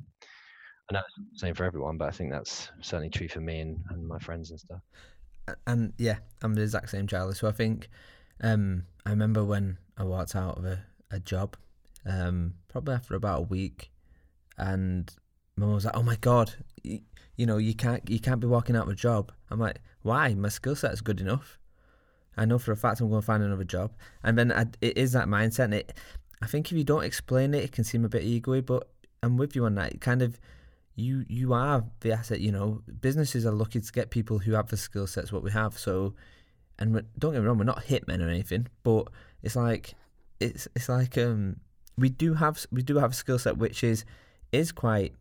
I 0.89 0.93
know 0.93 0.99
it's 0.99 1.33
the 1.33 1.39
same 1.39 1.55
for 1.55 1.65
everyone, 1.65 1.97
but 1.97 2.07
I 2.07 2.11
think 2.11 2.31
that's 2.31 2.69
certainly 2.81 3.09
true 3.09 3.27
for 3.27 3.41
me 3.41 3.59
and, 3.59 3.79
and 3.89 4.07
my 4.07 4.19
friends 4.19 4.51
and 4.51 4.59
stuff. 4.59 4.81
And 5.65 5.93
yeah, 5.97 6.17
I'm 6.41 6.53
the 6.53 6.61
exact 6.61 6.89
same, 6.89 7.07
Charlie. 7.07 7.35
So 7.35 7.47
I 7.47 7.51
think 7.51 7.89
um, 8.41 8.83
I 9.05 9.09
remember 9.09 9.43
when 9.43 9.77
I 9.97 10.03
walked 10.03 10.35
out 10.35 10.57
of 10.57 10.65
a, 10.65 10.83
a 11.11 11.19
job, 11.19 11.57
um, 12.05 12.53
probably 12.67 12.95
after 12.95 13.15
about 13.15 13.39
a 13.39 13.43
week, 13.43 13.91
and 14.57 15.11
mum 15.57 15.73
was 15.73 15.85
like, 15.85 15.97
"Oh 15.97 16.03
my 16.03 16.17
god, 16.17 16.53
you, 17.35 17.45
know 17.45 17.57
you 17.57 17.75
can't 17.75 18.07
you 18.09 18.19
can't 18.19 18.39
be 18.39 18.47
walking 18.47 18.75
out 18.75 18.87
of 18.87 18.93
a 18.93 18.95
job." 18.95 19.31
I'm 19.49 19.59
like, 19.59 19.79
"Why? 20.01 20.33
My 20.33 20.49
skill 20.49 20.75
set 20.75 20.93
is 20.93 21.01
good 21.01 21.21
enough. 21.21 21.59
I 22.37 22.45
know 22.45 22.59
for 22.59 22.71
a 22.71 22.77
fact 22.77 23.01
I'm 23.01 23.09
going 23.09 23.21
to 23.21 23.25
find 23.25 23.43
another 23.43 23.63
job." 23.63 23.93
And 24.23 24.37
then 24.37 24.51
I, 24.51 24.65
it 24.81 24.97
is 24.97 25.13
that 25.13 25.27
mindset. 25.27 25.65
And 25.65 25.73
it, 25.75 25.93
I 26.41 26.47
think 26.47 26.71
if 26.71 26.77
you 26.77 26.83
don't 26.83 27.03
explain 27.03 27.53
it, 27.53 27.63
it 27.63 27.71
can 27.71 27.83
seem 27.83 28.05
a 28.05 28.09
bit 28.09 28.23
ego 28.23 28.61
but 28.61 28.87
I'm 29.23 29.37
with 29.37 29.55
you 29.55 29.65
on 29.65 29.75
that. 29.75 29.99
Kind 30.01 30.21
of 30.21 30.39
you 30.95 31.25
you 31.27 31.53
are 31.53 31.83
the 32.01 32.11
asset. 32.11 32.39
You 32.39 32.51
know, 32.51 32.81
businesses 33.01 33.45
are 33.45 33.51
lucky 33.51 33.81
to 33.81 33.91
get 33.91 34.09
people 34.09 34.39
who 34.39 34.53
have 34.53 34.67
the 34.67 34.77
skill 34.77 35.07
sets 35.07 35.31
what 35.31 35.43
we 35.43 35.51
have. 35.51 35.77
So, 35.77 36.13
and 36.79 37.03
don't 37.17 37.33
get 37.33 37.41
me 37.41 37.47
wrong, 37.47 37.57
we're 37.57 37.65
not 37.65 37.85
hitmen 37.85 38.25
or 38.25 38.29
anything, 38.29 38.67
but 38.83 39.07
it's 39.43 39.55
like 39.55 39.93
it's 40.39 40.67
it's 40.75 40.89
like 40.89 41.17
um 41.17 41.57
we 41.97 42.09
do 42.09 42.33
have 42.33 42.65
we 42.71 42.81
do 42.81 42.97
have 42.97 43.11
a 43.11 43.15
skill 43.15 43.39
set 43.39 43.57
which 43.57 43.83
is 43.83 44.05
is 44.51 44.71
quite 44.71 45.13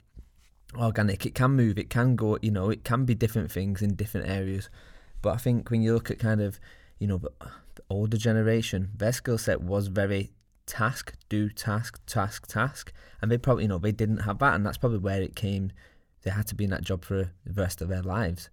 organic. 0.76 1.26
It 1.26 1.34
can 1.34 1.52
move. 1.52 1.78
It 1.78 1.90
can 1.90 2.16
go. 2.16 2.38
You 2.42 2.50
know, 2.50 2.70
it 2.70 2.84
can 2.84 3.04
be 3.04 3.14
different 3.14 3.50
things 3.50 3.82
in 3.82 3.94
different 3.94 4.28
areas. 4.28 4.68
But 5.22 5.34
I 5.34 5.36
think 5.38 5.70
when 5.70 5.82
you 5.82 5.94
look 5.94 6.10
at 6.10 6.18
kind 6.18 6.40
of, 6.40 6.60
you 6.98 7.06
know, 7.06 7.18
the 7.18 7.30
older 7.88 8.16
generation, 8.16 8.90
their 8.96 9.12
skill 9.12 9.38
set 9.38 9.62
was 9.62 9.88
very 9.88 10.32
task, 10.66 11.14
do 11.28 11.48
task, 11.48 12.00
task, 12.06 12.46
task, 12.46 12.92
and 13.20 13.30
they 13.30 13.38
probably, 13.38 13.64
you 13.64 13.68
know, 13.68 13.78
they 13.78 13.92
didn't 13.92 14.18
have 14.18 14.38
that, 14.38 14.54
and 14.54 14.64
that's 14.64 14.78
probably 14.78 14.98
where 14.98 15.22
it 15.22 15.36
came. 15.36 15.72
They 16.22 16.30
had 16.30 16.46
to 16.48 16.54
be 16.54 16.64
in 16.64 16.70
that 16.70 16.82
job 16.84 17.04
for 17.04 17.32
the 17.44 17.52
rest 17.62 17.82
of 17.82 17.88
their 17.88 18.02
lives. 18.02 18.48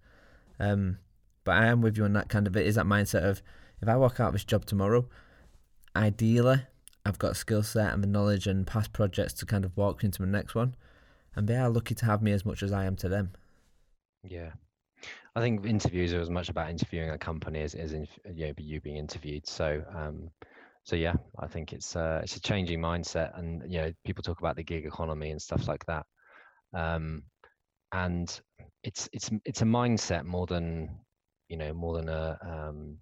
Um, 0.58 0.98
but 1.44 1.52
I 1.52 1.66
am 1.66 1.80
with 1.80 1.96
you 1.96 2.04
on 2.04 2.12
that 2.12 2.28
kind 2.28 2.46
of 2.46 2.56
it 2.56 2.66
is 2.66 2.76
that 2.76 2.86
mindset 2.86 3.24
of 3.24 3.42
if 3.80 3.88
I 3.88 3.96
walk 3.96 4.20
out 4.20 4.28
of 4.28 4.32
this 4.34 4.44
job 4.44 4.64
tomorrow, 4.64 5.08
ideally 5.96 6.62
I've 7.04 7.18
got 7.18 7.32
a 7.32 7.34
skill 7.34 7.62
set 7.62 7.92
and 7.92 8.02
the 8.02 8.08
knowledge 8.08 8.46
and 8.46 8.66
past 8.66 8.92
projects 8.92 9.32
to 9.34 9.46
kind 9.46 9.64
of 9.64 9.76
walk 9.76 10.04
into 10.04 10.22
the 10.22 10.28
next 10.28 10.54
one 10.54 10.76
and 11.34 11.48
they 11.48 11.56
are 11.56 11.68
lucky 11.68 11.94
to 11.94 12.04
have 12.06 12.22
me 12.22 12.32
as 12.32 12.44
much 12.44 12.62
as 12.62 12.72
I 12.72 12.84
am 12.84 12.96
to 12.96 13.08
them. 13.08 13.32
Yeah. 14.22 14.50
I 15.34 15.40
think 15.40 15.64
interviews 15.64 16.12
are 16.12 16.20
as 16.20 16.30
much 16.30 16.48
about 16.48 16.70
interviewing 16.70 17.10
a 17.10 17.18
company 17.18 17.62
as, 17.62 17.74
as 17.74 17.92
in, 17.92 18.06
you, 18.34 18.48
know, 18.48 18.52
you 18.58 18.80
being 18.80 18.98
interviewed. 18.98 19.46
So, 19.46 19.82
um, 19.94 20.30
so 20.84 20.96
yeah, 20.96 21.14
I 21.38 21.46
think 21.46 21.72
it's 21.72 21.94
uh, 21.94 22.20
it's 22.22 22.36
a 22.36 22.40
changing 22.40 22.80
mindset, 22.80 23.38
and 23.38 23.62
you 23.70 23.78
know, 23.80 23.92
people 24.04 24.22
talk 24.22 24.40
about 24.40 24.56
the 24.56 24.64
gig 24.64 24.84
economy 24.84 25.30
and 25.30 25.40
stuff 25.40 25.68
like 25.68 25.86
that, 25.86 26.04
um, 26.74 27.22
and 27.92 28.40
it's 28.82 29.08
it's 29.12 29.30
it's 29.44 29.62
a 29.62 29.66
mindset 29.66 30.24
more 30.24 30.46
than 30.46 30.90
you 31.48 31.56
know 31.56 31.72
more 31.72 31.96
than 31.96 32.08
a 32.08 32.36
um, 32.42 32.98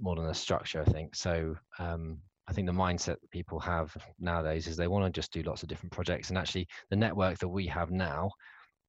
more 0.00 0.14
than 0.14 0.26
a 0.26 0.34
structure. 0.34 0.80
I 0.80 0.90
think 0.90 1.16
so. 1.16 1.56
Um, 1.80 2.18
I 2.48 2.52
think 2.52 2.66
the 2.66 2.72
mindset 2.72 3.16
people 3.30 3.60
have 3.60 3.94
nowadays 4.18 4.66
is 4.66 4.76
they 4.76 4.88
want 4.88 5.04
to 5.04 5.18
just 5.18 5.32
do 5.32 5.42
lots 5.42 5.62
of 5.62 5.68
different 5.68 5.92
projects. 5.92 6.30
And 6.30 6.38
actually, 6.38 6.66
the 6.90 6.96
network 6.96 7.38
that 7.38 7.48
we 7.48 7.66
have 7.66 7.90
now 7.90 8.30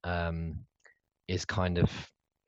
um, 0.05 0.59
is 1.27 1.43
kind 1.43 1.77
of 1.77 1.91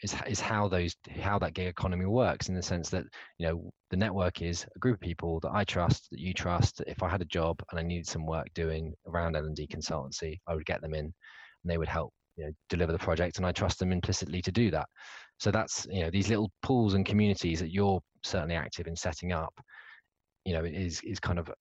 is 0.01 0.15
is 0.25 0.39
how 0.39 0.67
those 0.67 0.95
how 1.19 1.37
that 1.39 1.53
gig 1.53 1.67
economy 1.67 2.05
works 2.05 2.49
in 2.49 2.55
the 2.55 2.61
sense 2.61 2.89
that 2.89 3.03
you 3.37 3.47
know 3.47 3.71
the 3.89 3.97
network 3.97 4.41
is 4.41 4.65
a 4.75 4.79
group 4.79 4.95
of 4.95 5.01
people 5.01 5.39
that 5.41 5.51
I 5.53 5.63
trust 5.65 6.07
that 6.11 6.19
you 6.19 6.33
trust. 6.33 6.81
If 6.87 7.03
I 7.03 7.09
had 7.09 7.21
a 7.21 7.25
job 7.25 7.61
and 7.69 7.79
I 7.79 7.83
needed 7.83 8.07
some 8.07 8.25
work 8.25 8.47
doing 8.55 8.93
around 9.05 9.35
L 9.35 9.45
and 9.45 9.55
D 9.55 9.67
consultancy, 9.67 10.39
I 10.47 10.55
would 10.55 10.65
get 10.65 10.81
them 10.81 10.93
in, 10.93 11.05
and 11.05 11.13
they 11.65 11.77
would 11.77 11.89
help 11.89 12.13
you 12.37 12.45
know 12.45 12.51
deliver 12.69 12.93
the 12.93 12.97
project, 12.99 13.37
and 13.37 13.45
I 13.45 13.51
trust 13.51 13.79
them 13.79 13.91
implicitly 13.91 14.41
to 14.43 14.51
do 14.51 14.71
that. 14.71 14.87
So 15.39 15.51
that's 15.51 15.85
you 15.89 16.03
know 16.03 16.09
these 16.09 16.29
little 16.29 16.51
pools 16.63 16.93
and 16.93 17.05
communities 17.05 17.59
that 17.59 17.73
you're 17.73 18.01
certainly 18.23 18.55
active 18.55 18.87
in 18.87 18.95
setting 18.95 19.33
up 19.33 19.53
you 20.45 20.53
know 20.53 20.63
is 20.63 21.01
is 21.01 21.19
kind 21.19 21.39
of 21.39 21.51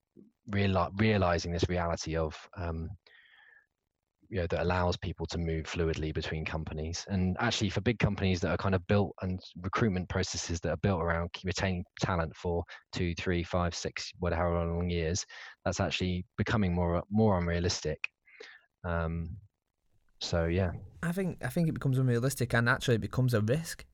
real, 0.48 0.88
realizing 0.96 1.52
this 1.52 1.68
reality 1.68 2.16
of 2.16 2.36
um, 2.56 2.88
you 4.28 4.40
know 4.40 4.46
that 4.46 4.62
allows 4.62 4.96
people 4.96 5.26
to 5.26 5.38
move 5.38 5.66
fluidly 5.66 6.14
between 6.14 6.44
companies. 6.44 7.04
And 7.08 7.36
actually 7.40 7.70
for 7.70 7.80
big 7.80 7.98
companies 7.98 8.40
that 8.40 8.50
are 8.50 8.56
kind 8.56 8.74
of 8.74 8.86
built 8.86 9.12
and 9.22 9.40
recruitment 9.62 10.08
processes 10.08 10.60
that 10.60 10.70
are 10.70 10.76
built 10.78 11.02
around 11.02 11.30
retaining 11.44 11.84
talent 12.00 12.34
for 12.36 12.62
two 12.92 13.12
three 13.14 13.42
five 13.42 13.74
six 13.74 14.10
whatever 14.20 14.64
long 14.64 14.88
years 14.88 15.26
that's 15.64 15.80
actually 15.80 16.24
becoming 16.38 16.74
more 16.74 17.02
more 17.10 17.38
unrealistic. 17.38 17.98
Um, 18.84 19.36
so 20.20 20.46
yeah. 20.46 20.70
I 21.02 21.12
think 21.12 21.38
i 21.42 21.48
think 21.48 21.68
it 21.68 21.72
becomes 21.72 21.98
unrealistic 21.98 22.54
and 22.54 22.68
actually 22.68 22.96
it 22.96 23.00
becomes 23.00 23.34
a 23.34 23.40
risk 23.40 23.84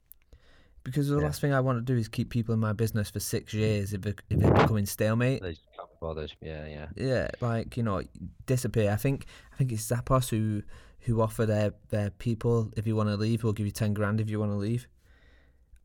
because 0.86 1.08
the 1.08 1.18
Yeah. 1.18 1.24
last 1.24 1.40
thing 1.40 1.52
I 1.52 1.60
want 1.60 1.78
to 1.78 1.92
do 1.92 1.98
is 1.98 2.06
keep 2.06 2.30
people 2.30 2.54
in 2.54 2.60
my 2.60 2.72
business 2.72 3.10
for 3.10 3.18
six 3.20 3.52
mm. 3.52 3.58
years 3.58 3.92
if 3.92 4.06
if 4.06 4.16
it's 4.30 4.60
becoming 4.60 4.86
stalemate. 4.86 5.42
They 5.42 5.50
just 5.50 5.66
can't 5.76 5.90
be 5.90 5.96
bothered. 6.00 6.32
Yeah, 6.40 6.66
yeah. 6.66 6.86
Yeah, 6.94 7.28
like 7.40 7.76
you 7.76 7.82
know, 7.82 8.02
disappear. 8.46 8.92
I 8.92 8.96
think 8.96 9.26
I 9.52 9.56
think 9.56 9.72
it's 9.72 9.86
Zappos 9.86 10.30
who 10.30 10.62
who 11.00 11.20
offer 11.20 11.44
their 11.44 11.72
their 11.90 12.10
people 12.10 12.72
if 12.76 12.86
you 12.86 12.96
want 12.96 13.08
to 13.08 13.16
leave, 13.16 13.42
we'll 13.42 13.52
give 13.52 13.66
you 13.66 13.72
ten 13.72 13.94
grand 13.94 14.20
if 14.20 14.30
you 14.30 14.38
want 14.38 14.52
to 14.52 14.56
leave. 14.56 14.86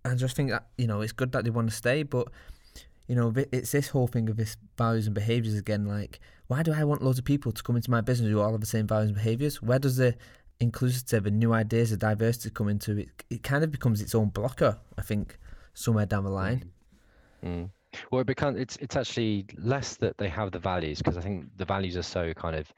I 0.05 0.15
just 0.15 0.35
think 0.35 0.51
that 0.51 0.67
you 0.77 0.87
know 0.87 1.01
it's 1.01 1.13
good 1.13 1.31
that 1.31 1.43
they 1.43 1.49
want 1.49 1.69
to 1.69 1.75
stay, 1.75 2.03
but 2.03 2.27
you 3.07 3.15
know 3.15 3.33
it's 3.51 3.71
this 3.71 3.89
whole 3.89 4.07
thing 4.07 4.29
of 4.29 4.37
this 4.37 4.55
values 4.77 5.07
and 5.07 5.15
behaviors 5.15 5.55
again. 5.55 5.85
Like, 5.85 6.19
why 6.47 6.61
do 6.61 6.73
I 6.73 6.83
want 6.83 7.01
loads 7.01 7.17
of 7.17 7.25
people 7.25 7.51
to 7.51 7.63
come 7.63 7.75
into 7.75 7.89
my 7.89 8.01
business 8.01 8.29
who 8.29 8.39
all 8.39 8.51
have 8.51 8.61
the 8.61 8.67
same 8.67 8.85
values 8.85 9.09
and 9.09 9.15
behaviors? 9.15 9.61
Where 9.63 9.79
does 9.79 9.97
the 9.97 10.15
inclusive 10.61 11.25
and 11.25 11.39
new 11.39 11.53
ideas 11.53 11.91
of 11.91 11.99
diversity 11.99 12.49
come 12.49 12.69
into 12.69 12.97
it? 12.97 13.09
It 13.29 13.43
kind 13.43 13.63
of 13.63 13.71
becomes 13.71 14.01
its 14.01 14.15
own 14.15 14.29
blocker. 14.29 14.77
I 14.97 15.01
think 15.01 15.37
somewhere 15.73 16.05
down 16.05 16.23
the 16.23 16.29
line. 16.29 16.71
Mm. 17.43 17.69
Well, 18.11 18.21
it 18.21 18.27
becomes 18.27 18.59
it's 18.59 18.77
it's 18.77 18.95
actually 18.95 19.45
less 19.57 19.97
that 19.97 20.17
they 20.17 20.29
have 20.29 20.51
the 20.51 20.59
values 20.59 20.99
because 20.99 21.17
I 21.17 21.21
think 21.21 21.45
the 21.57 21.65
values 21.65 21.97
are 21.97 22.03
so 22.03 22.33
kind 22.33 22.55
of 22.55 22.71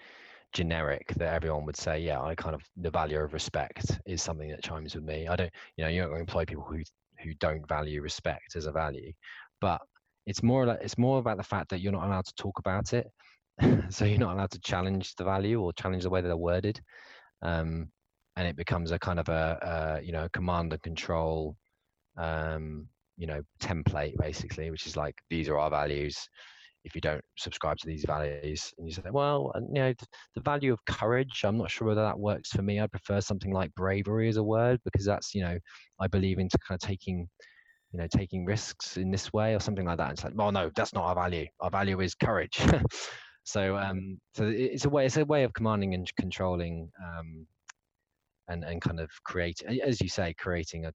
generic 0.53 1.13
that 1.17 1.33
everyone 1.33 1.65
would 1.65 1.75
say, 1.75 1.99
yeah, 1.99 2.21
I 2.21 2.35
kind 2.35 2.55
of 2.55 2.61
the 2.77 2.89
value 2.89 3.19
of 3.19 3.33
respect 3.33 3.99
is 4.05 4.21
something 4.21 4.49
that 4.49 4.63
chimes 4.63 4.95
with 4.95 5.03
me. 5.03 5.27
I 5.27 5.35
don't, 5.35 5.51
you 5.77 5.83
know, 5.83 5.89
you're 5.89 6.03
not 6.03 6.09
going 6.09 6.25
to 6.25 6.29
employ 6.31 6.45
people 6.45 6.63
who 6.63 6.81
who 7.23 7.33
don't 7.35 7.67
value 7.67 8.01
respect 8.01 8.55
as 8.55 8.65
a 8.65 8.71
value, 8.71 9.11
but 9.61 9.81
it's 10.25 10.41
more 10.41 10.65
like 10.65 10.79
it's 10.81 10.97
more 10.97 11.19
about 11.19 11.37
the 11.37 11.43
fact 11.43 11.69
that 11.69 11.79
you're 11.79 11.91
not 11.91 12.05
allowed 12.05 12.25
to 12.25 12.35
talk 12.35 12.59
about 12.59 12.93
it, 12.93 13.07
so 13.89 14.05
you're 14.05 14.17
not 14.17 14.35
allowed 14.35 14.51
to 14.51 14.59
challenge 14.59 15.15
the 15.15 15.23
value 15.23 15.61
or 15.61 15.73
challenge 15.73 16.03
the 16.03 16.09
way 16.09 16.21
that 16.21 16.27
they're 16.27 16.37
worded, 16.37 16.79
um, 17.43 17.89
and 18.35 18.47
it 18.47 18.55
becomes 18.55 18.91
a 18.91 18.97
kind 18.97 19.19
of 19.19 19.29
a, 19.29 19.99
a 20.01 20.05
you 20.05 20.11
know 20.11 20.27
command 20.33 20.73
and 20.73 20.81
control 20.81 21.55
um, 22.17 22.87
you 23.17 23.27
know 23.27 23.41
template 23.59 24.17
basically 24.17 24.71
which 24.71 24.87
is 24.87 24.97
like 24.97 25.15
these 25.29 25.49
are 25.49 25.59
our 25.59 25.69
values. 25.69 26.17
If 26.85 26.95
you 26.95 26.99
don't 27.01 27.23
subscribe 27.37 27.77
to 27.77 27.87
these 27.87 28.03
values 28.05 28.73
and 28.77 28.85
you 28.85 28.93
say 28.93 29.03
well 29.09 29.53
you 29.55 29.81
know 29.81 29.93
the 30.35 30.41
value 30.41 30.73
of 30.73 30.83
courage 30.83 31.43
i'm 31.45 31.57
not 31.57 31.71
sure 31.71 31.87
whether 31.87 32.03
that 32.03 32.19
works 32.19 32.49
for 32.49 32.61
me. 32.61 32.81
I 32.81 32.87
prefer 32.87 33.21
something 33.21 33.53
like 33.53 33.73
bravery 33.75 34.27
as 34.27 34.35
a 34.37 34.43
word 34.43 34.81
because 34.83 35.05
that's 35.05 35.33
you 35.33 35.43
know 35.43 35.57
i 36.01 36.07
believe 36.07 36.39
into 36.39 36.57
kind 36.67 36.81
of 36.81 36.85
taking 36.85 37.29
you 37.93 37.99
know 37.99 38.07
taking 38.07 38.43
risks 38.43 38.97
in 38.97 39.11
this 39.11 39.31
way 39.31 39.55
or 39.55 39.59
something 39.59 39.85
like 39.85 39.97
that. 39.97 40.11
It's 40.11 40.23
like 40.23 40.33
well 40.35 40.51
no 40.51 40.71
that's 40.75 40.93
not 40.93 41.05
our 41.05 41.15
value. 41.15 41.47
Our 41.61 41.69
value 41.69 42.01
is 42.01 42.15
courage 42.15 42.59
so 43.43 43.77
um 43.77 44.19
so 44.35 44.45
it's 44.45 44.85
a 44.85 44.89
way 44.89 45.05
it's 45.05 45.17
a 45.17 45.25
way 45.25 45.43
of 45.43 45.53
commanding 45.53 45.93
and 45.93 46.09
controlling 46.15 46.89
um 47.03 47.45
and 48.47 48.63
and 48.63 48.81
kind 48.81 48.99
of 48.99 49.09
create 49.23 49.61
as 49.63 50.01
you 50.01 50.09
say 50.09 50.33
creating 50.37 50.85
a 50.85 50.91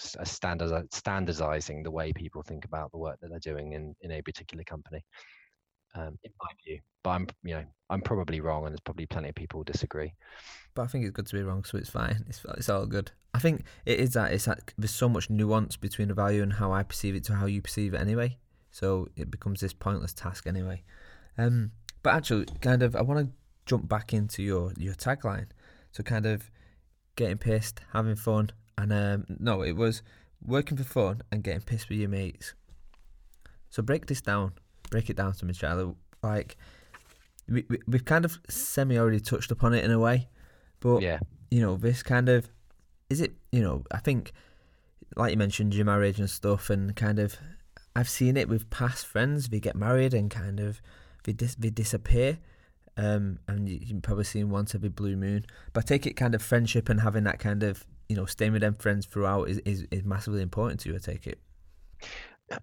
s- 0.00 0.16
a 0.18 0.26
standard 0.26 0.92
standardizing 0.92 1.82
the 1.82 1.90
way 1.90 2.12
people 2.12 2.42
think 2.42 2.64
about 2.64 2.90
the 2.92 2.98
work 2.98 3.18
that 3.20 3.28
they're 3.30 3.38
doing 3.54 3.72
in 3.72 3.94
in 4.00 4.10
a 4.12 4.22
particular 4.22 4.64
company 4.64 5.02
um, 5.94 6.18
in 6.24 6.32
my 6.42 6.50
view 6.64 6.78
but 7.02 7.10
i'm 7.10 7.26
you 7.42 7.54
know 7.54 7.64
i'm 7.88 8.02
probably 8.02 8.40
wrong 8.40 8.64
and 8.66 8.72
there's 8.72 8.80
probably 8.80 9.06
plenty 9.06 9.28
of 9.30 9.34
people 9.34 9.60
who 9.60 9.64
disagree 9.64 10.12
But 10.74 10.82
I 10.82 10.86
think 10.88 11.04
it's 11.04 11.12
good 11.16 11.26
to 11.26 11.34
be 11.36 11.42
wrong, 11.42 11.64
so 11.64 11.78
it's 11.78 11.88
fine. 11.90 12.24
It's 12.28 12.44
it's 12.58 12.68
all 12.68 12.86
good. 12.86 13.10
I 13.32 13.38
think 13.38 13.64
it 13.86 13.98
is 13.98 14.12
that 14.12 14.32
it's 14.32 14.44
that 14.44 14.74
there's 14.76 14.94
so 14.94 15.08
much 15.08 15.30
nuance 15.30 15.76
between 15.76 16.08
the 16.08 16.14
value 16.14 16.42
and 16.42 16.52
how 16.52 16.72
I 16.72 16.82
perceive 16.82 17.14
it 17.14 17.24
to 17.24 17.34
how 17.34 17.46
you 17.46 17.62
perceive 17.62 17.94
it 17.94 18.00
anyway. 18.00 18.36
So 18.70 19.08
it 19.16 19.30
becomes 19.30 19.60
this 19.60 19.72
pointless 19.72 20.12
task 20.12 20.46
anyway. 20.46 20.82
Um, 21.38 21.72
but 22.02 22.14
actually, 22.14 22.46
kind 22.60 22.82
of, 22.82 22.96
I 22.96 23.02
want 23.02 23.26
to 23.26 23.32
jump 23.66 23.88
back 23.88 24.12
into 24.12 24.42
your 24.42 24.72
your 24.76 24.94
tagline. 24.94 25.48
So 25.92 26.02
kind 26.02 26.26
of 26.26 26.50
getting 27.16 27.38
pissed, 27.38 27.80
having 27.92 28.16
fun, 28.16 28.50
and 28.76 28.92
um, 28.92 29.24
no, 29.40 29.62
it 29.62 29.72
was 29.72 30.02
working 30.44 30.76
for 30.76 30.84
fun 30.84 31.22
and 31.32 31.42
getting 31.42 31.62
pissed 31.62 31.88
with 31.88 31.98
your 31.98 32.08
mates. 32.08 32.54
So 33.70 33.82
break 33.82 34.06
this 34.06 34.20
down. 34.20 34.52
Break 34.90 35.10
it 35.10 35.16
down 35.16 35.32
to 35.34 35.44
me, 35.44 35.52
Charlie. 35.52 35.94
Like 36.22 36.56
we, 37.48 37.64
we 37.68 37.78
we've 37.86 38.04
kind 38.04 38.24
of 38.24 38.38
semi 38.48 38.98
already 38.98 39.20
touched 39.20 39.50
upon 39.50 39.74
it 39.74 39.84
in 39.84 39.90
a 39.90 39.98
way, 39.98 40.28
but 40.80 41.02
yeah 41.02 41.18
you 41.50 41.60
know, 41.60 41.76
this 41.76 42.02
kind 42.02 42.28
of 42.28 42.48
is 43.08 43.20
it, 43.20 43.34
you 43.52 43.62
know, 43.62 43.84
I 43.90 43.98
think 43.98 44.32
like 45.16 45.30
you 45.30 45.36
mentioned 45.36 45.74
your 45.74 45.84
marriage 45.84 46.18
and 46.18 46.28
stuff 46.28 46.70
and 46.70 46.94
kind 46.94 47.18
of 47.18 47.36
I've 47.94 48.08
seen 48.08 48.36
it 48.36 48.48
with 48.48 48.68
past 48.70 49.06
friends, 49.06 49.48
they 49.48 49.60
get 49.60 49.76
married 49.76 50.12
and 50.12 50.30
kind 50.30 50.60
of 50.60 50.80
they 51.26 51.32
dis- 51.32 51.56
they 51.56 51.70
disappear. 51.70 52.38
Um, 52.96 53.40
and 53.46 53.68
you, 53.68 53.78
you've 53.82 54.02
probably 54.02 54.24
seen 54.24 54.48
once 54.48 54.74
every 54.74 54.88
blue 54.88 55.16
moon. 55.16 55.44
But 55.74 55.84
I 55.84 55.86
take 55.86 56.06
it 56.06 56.14
kind 56.14 56.34
of 56.34 56.40
friendship 56.40 56.88
and 56.88 57.00
having 57.00 57.24
that 57.24 57.38
kind 57.38 57.62
of, 57.62 57.84
you 58.08 58.16
know, 58.16 58.24
staying 58.24 58.52
with 58.52 58.62
them 58.62 58.74
friends 58.74 59.04
throughout 59.04 59.50
is, 59.50 59.58
is, 59.58 59.86
is 59.90 60.02
massively 60.02 60.40
important 60.40 60.80
to 60.80 60.88
you, 60.88 60.94
I 60.94 60.98
take 60.98 61.26
it. 61.26 61.38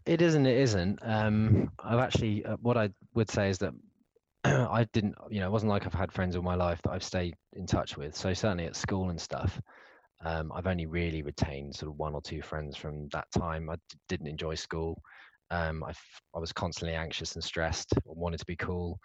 It 0.08 0.21
isn't. 0.21 0.45
It 0.45 0.58
isn't. 0.58 0.99
Um, 1.04 1.69
I've 1.78 1.99
actually, 1.99 2.43
uh, 2.45 2.58
what 2.62 2.78
I 2.78 2.89
would 3.13 3.30
say 3.30 3.49
is 3.49 3.60
that 3.60 3.73
I 4.43 4.88
didn't, 4.91 5.15
you 5.30 5.39
know, 5.39 5.47
it 5.47 5.52
wasn't 5.52 5.69
like 5.69 5.86
I've 5.86 5.93
had 5.93 6.12
friends 6.12 6.36
all 6.36 6.41
my 6.41 6.56
life 6.56 6.82
that 6.84 6.91
I've 6.91 7.04
stayed 7.04 7.36
in 7.54 7.67
touch 7.67 7.95
with. 7.97 8.15
So 8.15 8.34
certainly 8.34 8.65
at 8.65 8.76
school 8.76 9.10
and 9.12 9.21
stuff, 9.21 9.62
um, 10.26 10.52
I've 10.54 10.67
only 10.67 10.86
really 10.86 11.21
retained 11.21 11.76
sort 11.76 11.91
of 11.91 11.99
one 11.99 12.15
or 12.15 12.21
two 12.21 12.41
friends 12.41 12.76
from 12.78 13.10
that 13.10 13.28
time. 13.32 13.69
I 13.69 13.76
d- 13.76 13.82
didn't 14.08 14.28
enjoy 14.28 14.56
school. 14.56 15.02
Um, 15.53 15.83
I, 15.83 15.91
f- 15.91 16.21
I 16.35 16.39
was 16.39 16.51
constantly 16.51 16.95
anxious 16.95 17.35
and 17.35 17.43
stressed. 17.43 17.93
wanted 18.05 18.39
to 18.39 18.45
be 18.45 18.55
cool. 18.55 18.99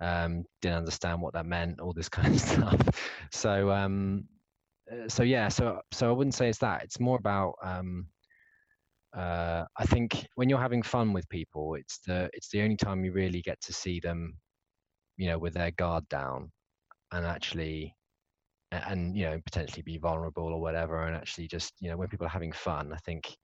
Um, 0.00 0.44
didn't 0.60 0.78
understand 0.78 1.22
what 1.22 1.32
that 1.32 1.46
meant. 1.46 1.80
All 1.80 1.94
this 1.94 2.08
kind 2.18 2.34
of 2.34 2.40
stuff. 2.40 2.80
So, 3.32 3.70
um, 3.70 4.24
uh, 4.92 5.08
so 5.08 5.22
yeah. 5.22 5.48
So, 5.48 5.80
so 5.92 6.08
I 6.08 6.12
wouldn't 6.12 6.34
say 6.34 6.48
it's 6.48 6.58
that. 6.58 6.82
It's 6.84 7.00
more 7.00 7.18
about 7.18 7.54
um, 7.62 8.06
uh, 9.16 9.64
I 9.78 9.84
think 9.84 10.26
when 10.34 10.50
you're 10.50 10.60
having 10.60 10.82
fun 10.82 11.14
with 11.14 11.28
people, 11.30 11.74
it's 11.74 11.98
the 12.06 12.28
it's 12.34 12.50
the 12.50 12.60
only 12.62 12.76
time 12.76 13.04
you 13.04 13.12
really 13.12 13.40
get 13.40 13.60
to 13.62 13.72
see 13.72 13.98
them, 13.98 14.34
you 15.16 15.28
know, 15.28 15.38
with 15.38 15.54
their 15.54 15.70
guard 15.70 16.06
down, 16.10 16.52
and 17.12 17.24
actually, 17.24 17.94
and 18.72 19.16
you 19.16 19.24
know, 19.24 19.40
potentially 19.46 19.82
be 19.82 19.96
vulnerable 19.96 20.48
or 20.48 20.60
whatever, 20.60 21.04
and 21.06 21.16
actually 21.16 21.48
just 21.48 21.72
you 21.80 21.88
know, 21.88 21.96
when 21.96 22.08
people 22.08 22.26
are 22.26 22.30
having 22.30 22.52
fun, 22.52 22.92
I 22.92 22.98
think 22.98 23.34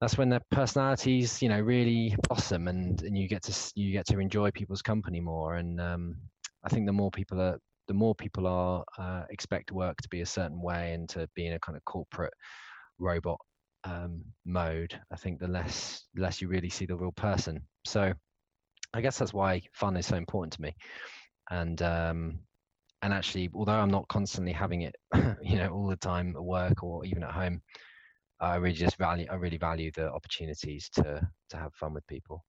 that's 0.00 0.16
when 0.16 0.28
their 0.28 0.42
personalities, 0.50 1.42
you 1.42 1.48
know, 1.48 1.60
really 1.60 2.14
blossom, 2.28 2.68
and 2.68 3.02
and 3.02 3.16
you 3.16 3.28
get 3.28 3.42
to 3.44 3.72
you 3.74 3.92
get 3.92 4.06
to 4.06 4.18
enjoy 4.20 4.50
people's 4.50 4.82
company 4.82 5.20
more, 5.20 5.56
and 5.56 5.80
um, 5.80 6.16
I 6.64 6.68
think 6.68 6.86
the 6.86 6.92
more 6.92 7.10
people 7.10 7.40
are 7.40 7.58
the 7.88 7.94
more 7.94 8.14
people 8.14 8.46
are 8.46 8.84
uh, 8.98 9.24
expect 9.30 9.72
work 9.72 9.96
to 10.02 10.08
be 10.08 10.20
a 10.20 10.26
certain 10.26 10.60
way 10.60 10.92
and 10.92 11.08
to 11.08 11.28
be 11.34 11.46
in 11.46 11.54
a 11.54 11.60
kind 11.60 11.76
of 11.76 11.84
corporate 11.84 12.34
robot 12.98 13.38
um, 13.84 14.22
mode, 14.44 14.98
I 15.12 15.16
think 15.16 15.40
the 15.40 15.48
less 15.48 16.04
less 16.16 16.40
you 16.40 16.48
really 16.48 16.68
see 16.68 16.86
the 16.86 16.96
real 16.96 17.12
person. 17.12 17.62
So 17.84 18.12
I 18.94 19.00
guess 19.00 19.18
that's 19.18 19.34
why 19.34 19.62
fun 19.72 19.96
is 19.96 20.06
so 20.06 20.16
important 20.16 20.52
to 20.54 20.62
me. 20.62 20.74
And 21.50 21.80
um, 21.82 22.38
and 23.02 23.12
actually, 23.12 23.50
although 23.54 23.72
I'm 23.72 23.90
not 23.90 24.08
constantly 24.08 24.52
having 24.52 24.82
it, 24.82 24.94
you 25.42 25.56
know, 25.56 25.70
all 25.70 25.86
the 25.88 25.96
time 25.96 26.34
at 26.36 26.42
work 26.42 26.82
or 26.82 27.04
even 27.04 27.22
at 27.22 27.32
home, 27.32 27.62
I 28.40 28.56
really 28.56 28.74
just 28.74 28.96
value 28.96 29.26
I 29.30 29.34
really 29.34 29.58
value 29.58 29.90
the 29.94 30.10
opportunities 30.10 30.88
to 30.94 31.26
to 31.50 31.56
have 31.56 31.74
fun 31.74 31.94
with 31.94 32.06
people. 32.06 32.44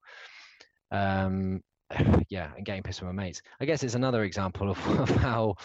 Um, 0.91 1.61
yeah, 2.29 2.51
and 2.55 2.65
getting 2.65 2.83
pissed 2.83 3.01
with 3.01 3.13
my 3.13 3.23
mates. 3.23 3.41
I 3.59 3.65
guess 3.65 3.83
it's 3.83 3.95
another 3.95 4.23
example 4.23 4.69
of, 4.69 4.87
of 4.99 5.09
how 5.09 5.55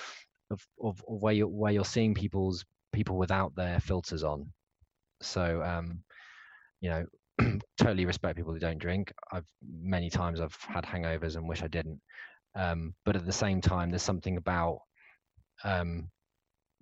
of, 0.51 0.67
of, 0.83 1.03
where 1.07 1.33
you're 1.33 1.49
where 1.49 1.73
you're 1.73 1.85
seeing 1.85 2.15
people's 2.15 2.65
people 2.93 3.17
without 3.17 3.55
their 3.57 3.81
filters 3.81 4.23
on 4.23 4.53
so 5.25 5.63
um, 5.63 6.03
you 6.81 6.91
know, 6.91 7.07
totally 7.79 8.05
respect 8.05 8.37
people 8.37 8.53
who 8.53 8.59
don't 8.59 8.79
drink. 8.79 9.13
I've 9.33 9.47
many 9.63 10.11
times 10.11 10.41
I've 10.41 10.57
had 10.61 10.85
hangovers 10.85 11.37
and 11.37 11.49
wish 11.49 11.63
I 11.63 11.69
didn't. 11.69 12.01
Um, 12.55 12.95
but 13.05 13.17
at 13.17 13.27
the 13.27 13.33
same 13.33 13.61
time, 13.61 13.91
there's 13.91 14.03
something 14.03 14.37
about 14.37 14.79
um, 15.65 16.09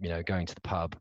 you 0.00 0.08
know 0.08 0.22
going 0.22 0.46
to 0.46 0.54
the 0.54 0.60
pub, 0.60 0.96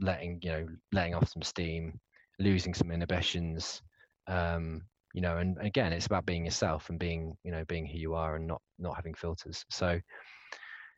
letting 0.00 0.40
you 0.42 0.50
know 0.50 0.66
letting 0.92 1.14
off 1.14 1.28
some 1.28 1.42
steam, 1.42 1.98
losing 2.38 2.74
some 2.74 2.90
inhibitions. 2.90 3.82
Um, 4.26 4.82
you 5.14 5.20
know, 5.20 5.38
and 5.38 5.58
again, 5.60 5.92
it's 5.92 6.06
about 6.06 6.26
being 6.26 6.44
yourself 6.44 6.88
and 6.88 6.98
being 6.98 7.36
you 7.44 7.50
know 7.50 7.64
being 7.66 7.86
who 7.86 7.98
you 7.98 8.14
are 8.14 8.36
and 8.36 8.46
not 8.46 8.60
not 8.78 8.96
having 8.96 9.14
filters. 9.14 9.64
So 9.70 10.00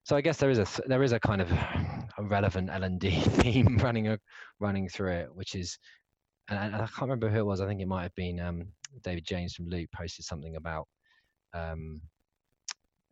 so 0.05 0.17
I 0.17 0.21
guess 0.21 0.37
there 0.39 0.51
is 0.51 0.59
a 0.59 0.65
th- 0.65 0.89
there 0.89 1.03
is 1.03 1.13
a 1.13 1.21
kind 1.21 1.41
of 1.41 1.51
a 2.19 2.23
relevant 2.23 2.71
L 2.71 2.83
and 2.83 2.99
D 2.99 3.11
theme 3.21 3.79
running 3.79 4.09
a, 4.09 4.19
running 4.59 4.89
through 4.89 5.13
it, 5.13 5.35
which 5.35 5.55
is, 5.55 5.79
and 6.49 6.59
I, 6.59 6.67
I 6.67 6.87
can't 6.87 7.03
remember 7.03 7.29
who 7.29 7.39
it 7.39 7.47
was. 7.47 7.61
I 7.61 7.67
think 7.67 7.81
it 7.81 7.89
might 7.89 8.03
have 8.03 8.15
been 8.15 8.41
um, 8.41 8.67
David 9.05 9.25
James 9.25 9.55
from 9.55 9.67
Looop 9.67 9.91
posted 9.93 10.25
something 10.25 10.57
about. 10.57 10.89
Um, 11.55 12.01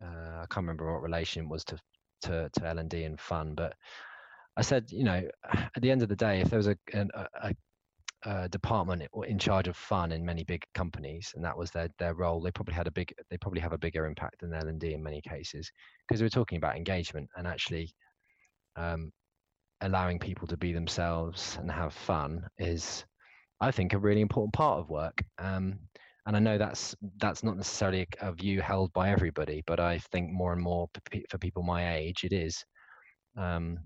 uh, 0.03 0.41
I 0.41 0.45
can't 0.49 0.65
remember 0.65 0.91
what 0.91 1.03
relation 1.03 1.43
it 1.43 1.49
was 1.49 1.63
to 1.65 1.77
to 2.23 2.49
to 2.53 2.67
L 2.67 2.79
and 2.79 2.89
D 2.89 3.03
and 3.03 3.19
fun, 3.19 3.53
but 3.55 3.73
I 4.57 4.61
said, 4.61 4.91
you 4.91 5.03
know, 5.03 5.23
at 5.75 5.81
the 5.81 5.91
end 5.91 6.01
of 6.01 6.09
the 6.09 6.15
day, 6.15 6.41
if 6.41 6.49
there 6.49 6.57
was 6.57 6.67
a, 6.67 6.77
a, 6.93 7.27
a 7.43 7.55
uh, 8.23 8.47
department 8.49 9.03
in 9.27 9.39
charge 9.39 9.67
of 9.67 9.75
fun 9.75 10.11
in 10.11 10.23
many 10.23 10.43
big 10.43 10.63
companies, 10.75 11.31
and 11.35 11.43
that 11.43 11.57
was 11.57 11.71
their 11.71 11.89
their 11.97 12.13
role. 12.13 12.41
They 12.41 12.51
probably 12.51 12.75
had 12.75 12.87
a 12.87 12.91
big, 12.91 13.13
they 13.29 13.37
probably 13.37 13.61
have 13.61 13.73
a 13.73 13.77
bigger 13.77 14.05
impact 14.05 14.41
than 14.41 14.53
L 14.53 14.67
and 14.67 14.79
D 14.79 14.93
in 14.93 15.01
many 15.01 15.21
cases 15.21 15.71
because 16.07 16.21
we're 16.21 16.29
talking 16.29 16.57
about 16.57 16.75
engagement 16.75 17.29
and 17.35 17.47
actually, 17.47 17.91
um, 18.75 19.11
allowing 19.81 20.19
people 20.19 20.47
to 20.47 20.57
be 20.57 20.71
themselves 20.71 21.57
and 21.59 21.71
have 21.71 21.93
fun 21.93 22.45
is, 22.59 23.05
I 23.59 23.71
think, 23.71 23.93
a 23.93 23.99
really 23.99 24.21
important 24.21 24.53
part 24.53 24.79
of 24.79 24.89
work. 24.89 25.23
Um, 25.39 25.79
and 26.27 26.35
I 26.35 26.39
know 26.39 26.59
that's 26.59 26.95
that's 27.17 27.43
not 27.43 27.57
necessarily 27.57 28.07
a, 28.21 28.29
a, 28.29 28.33
view 28.33 28.61
held 28.61 28.93
by 28.93 29.09
everybody, 29.09 29.63
but 29.65 29.79
I 29.79 29.97
think 30.11 30.31
more 30.31 30.53
and 30.53 30.61
more 30.61 30.87
for 31.29 31.37
people 31.39 31.63
my 31.63 31.95
age, 31.95 32.23
it 32.23 32.33
is. 32.33 32.63
Um, 33.35 33.79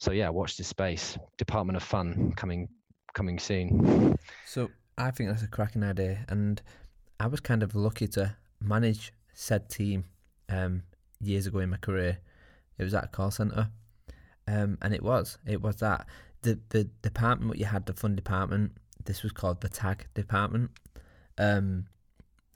so 0.00 0.12
yeah, 0.12 0.28
watch 0.30 0.56
this 0.56 0.66
space. 0.66 1.16
Department 1.38 1.76
of 1.76 1.82
Fun 1.82 2.32
coming 2.36 2.68
coming 3.14 3.38
soon. 3.38 4.16
So 4.46 4.70
I 4.98 5.10
think 5.10 5.30
that's 5.30 5.42
a 5.42 5.48
cracking 5.48 5.84
idea, 5.84 6.24
and 6.28 6.60
I 7.20 7.26
was 7.26 7.40
kind 7.40 7.62
of 7.62 7.74
lucky 7.74 8.08
to 8.08 8.36
manage 8.60 9.12
said 9.34 9.68
team 9.68 10.04
um, 10.48 10.82
years 11.20 11.46
ago 11.46 11.60
in 11.60 11.70
my 11.70 11.76
career. 11.76 12.18
It 12.78 12.84
was 12.84 12.94
at 12.94 13.04
a 13.04 13.08
call 13.08 13.30
center, 13.30 13.68
um, 14.48 14.78
and 14.82 14.94
it 14.94 15.02
was 15.02 15.38
it 15.46 15.62
was 15.62 15.76
that 15.76 16.06
the 16.42 16.58
the 16.70 16.84
department 17.02 17.50
what 17.50 17.58
you 17.58 17.66
had 17.66 17.86
the 17.86 17.92
fun 17.92 18.16
department. 18.16 18.72
This 19.04 19.22
was 19.22 19.32
called 19.32 19.60
the 19.60 19.68
tag 19.68 20.06
department, 20.14 20.70
um, 21.38 21.86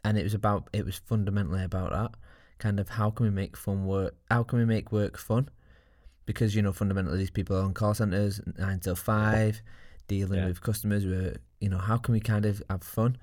and 0.05 0.19
it 0.19 0.23
was 0.23 0.35
about 0.35 0.69
it 0.73 0.85
was 0.85 0.97
fundamentally 0.97 1.63
about 1.63 1.93
that 1.93 2.19
kind 2.59 2.81
of 2.81 2.89
how 2.89 3.11
can 3.11 3.27
we 3.27 3.31
make 3.31 3.57
fun 3.57 3.85
work? 3.85 4.15
How 4.31 4.43
can 4.43 4.59
we 4.59 4.65
make 4.65 4.91
work 4.93 5.19
fun? 5.19 5.49
Because 6.27 6.55
you 6.55 6.63
know 6.63 6.73
fundamentally 6.73 7.19
these 7.19 7.31
people 7.31 7.57
are 7.57 7.63
on 7.63 7.75
call 7.75 7.95
centers 7.95 8.41
nine 8.59 8.81
till 8.81 8.97
five, 8.97 9.61
dealing 10.09 10.39
yeah. 10.39 10.47
with 10.47 10.63
customers. 10.63 11.05
Were 11.05 11.35
you 11.61 11.69
know 11.69 11.79
how 11.79 11.97
can 11.97 12.13
we 12.13 12.21
kind 12.21 12.47
of 12.47 12.63
have 12.71 12.83
fun? 12.83 13.19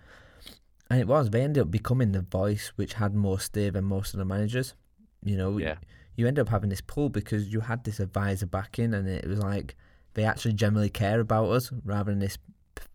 And 0.90 1.00
it 1.00 1.08
was 1.08 1.30
they 1.30 1.42
ended 1.42 1.62
up 1.62 1.72
becoming 1.72 2.12
the 2.12 2.22
voice 2.22 2.74
which 2.76 2.94
had 2.94 3.16
more 3.16 3.40
stay 3.40 3.70
than 3.70 3.86
most 3.86 4.14
of 4.14 4.18
the 4.20 4.26
managers. 4.26 4.76
You 5.24 5.38
know, 5.38 5.58
yeah. 5.58 5.76
you 6.16 6.28
end 6.28 6.40
up 6.40 6.50
having 6.50 6.70
this 6.70 6.82
pull 6.82 7.10
because 7.10 7.52
you 7.52 7.62
had 7.62 7.84
this 7.84 8.00
advisor 8.00 8.46
backing, 8.46 8.94
and 8.94 9.08
it 9.08 9.28
was 9.28 9.40
like 9.40 9.76
they 10.14 10.24
actually 10.24 10.54
generally 10.54 10.90
care 10.90 11.20
about 11.20 11.50
us 11.50 11.72
rather 11.86 12.12
than 12.12 12.20
this 12.20 12.38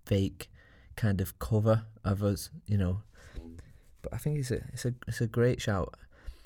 fake 0.05 0.51
kind 0.97 1.21
of 1.21 1.39
cover 1.39 1.85
of 2.05 2.23
us. 2.23 2.51
You 2.67 2.79
know, 2.79 3.03
but 4.03 4.15
I 4.15 4.19
think 4.19 4.39
it's 4.39 4.51
a 4.51 4.63
it's 4.73 4.85
a 4.85 4.95
it's 5.09 5.21
a 5.21 5.27
great 5.27 5.61
shout. 5.61 5.95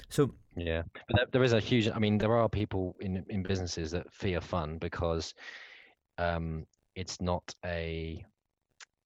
So 0.09 0.35
yeah, 0.57 0.83
but 0.95 1.17
there, 1.17 1.27
there 1.33 1.45
is 1.45 1.53
a 1.53 1.61
huge. 1.61 1.89
I 1.89 1.99
mean, 1.99 2.19
there 2.19 2.37
are 2.37 2.49
people 2.49 2.97
in 3.01 3.25
in 3.29 3.43
businesses 3.43 3.91
that 3.93 4.13
fear 4.13 4.41
fun 4.41 4.79
because 4.79 5.35
um, 6.19 6.67
it's 6.95 7.21
not 7.21 7.55
a 7.65 8.25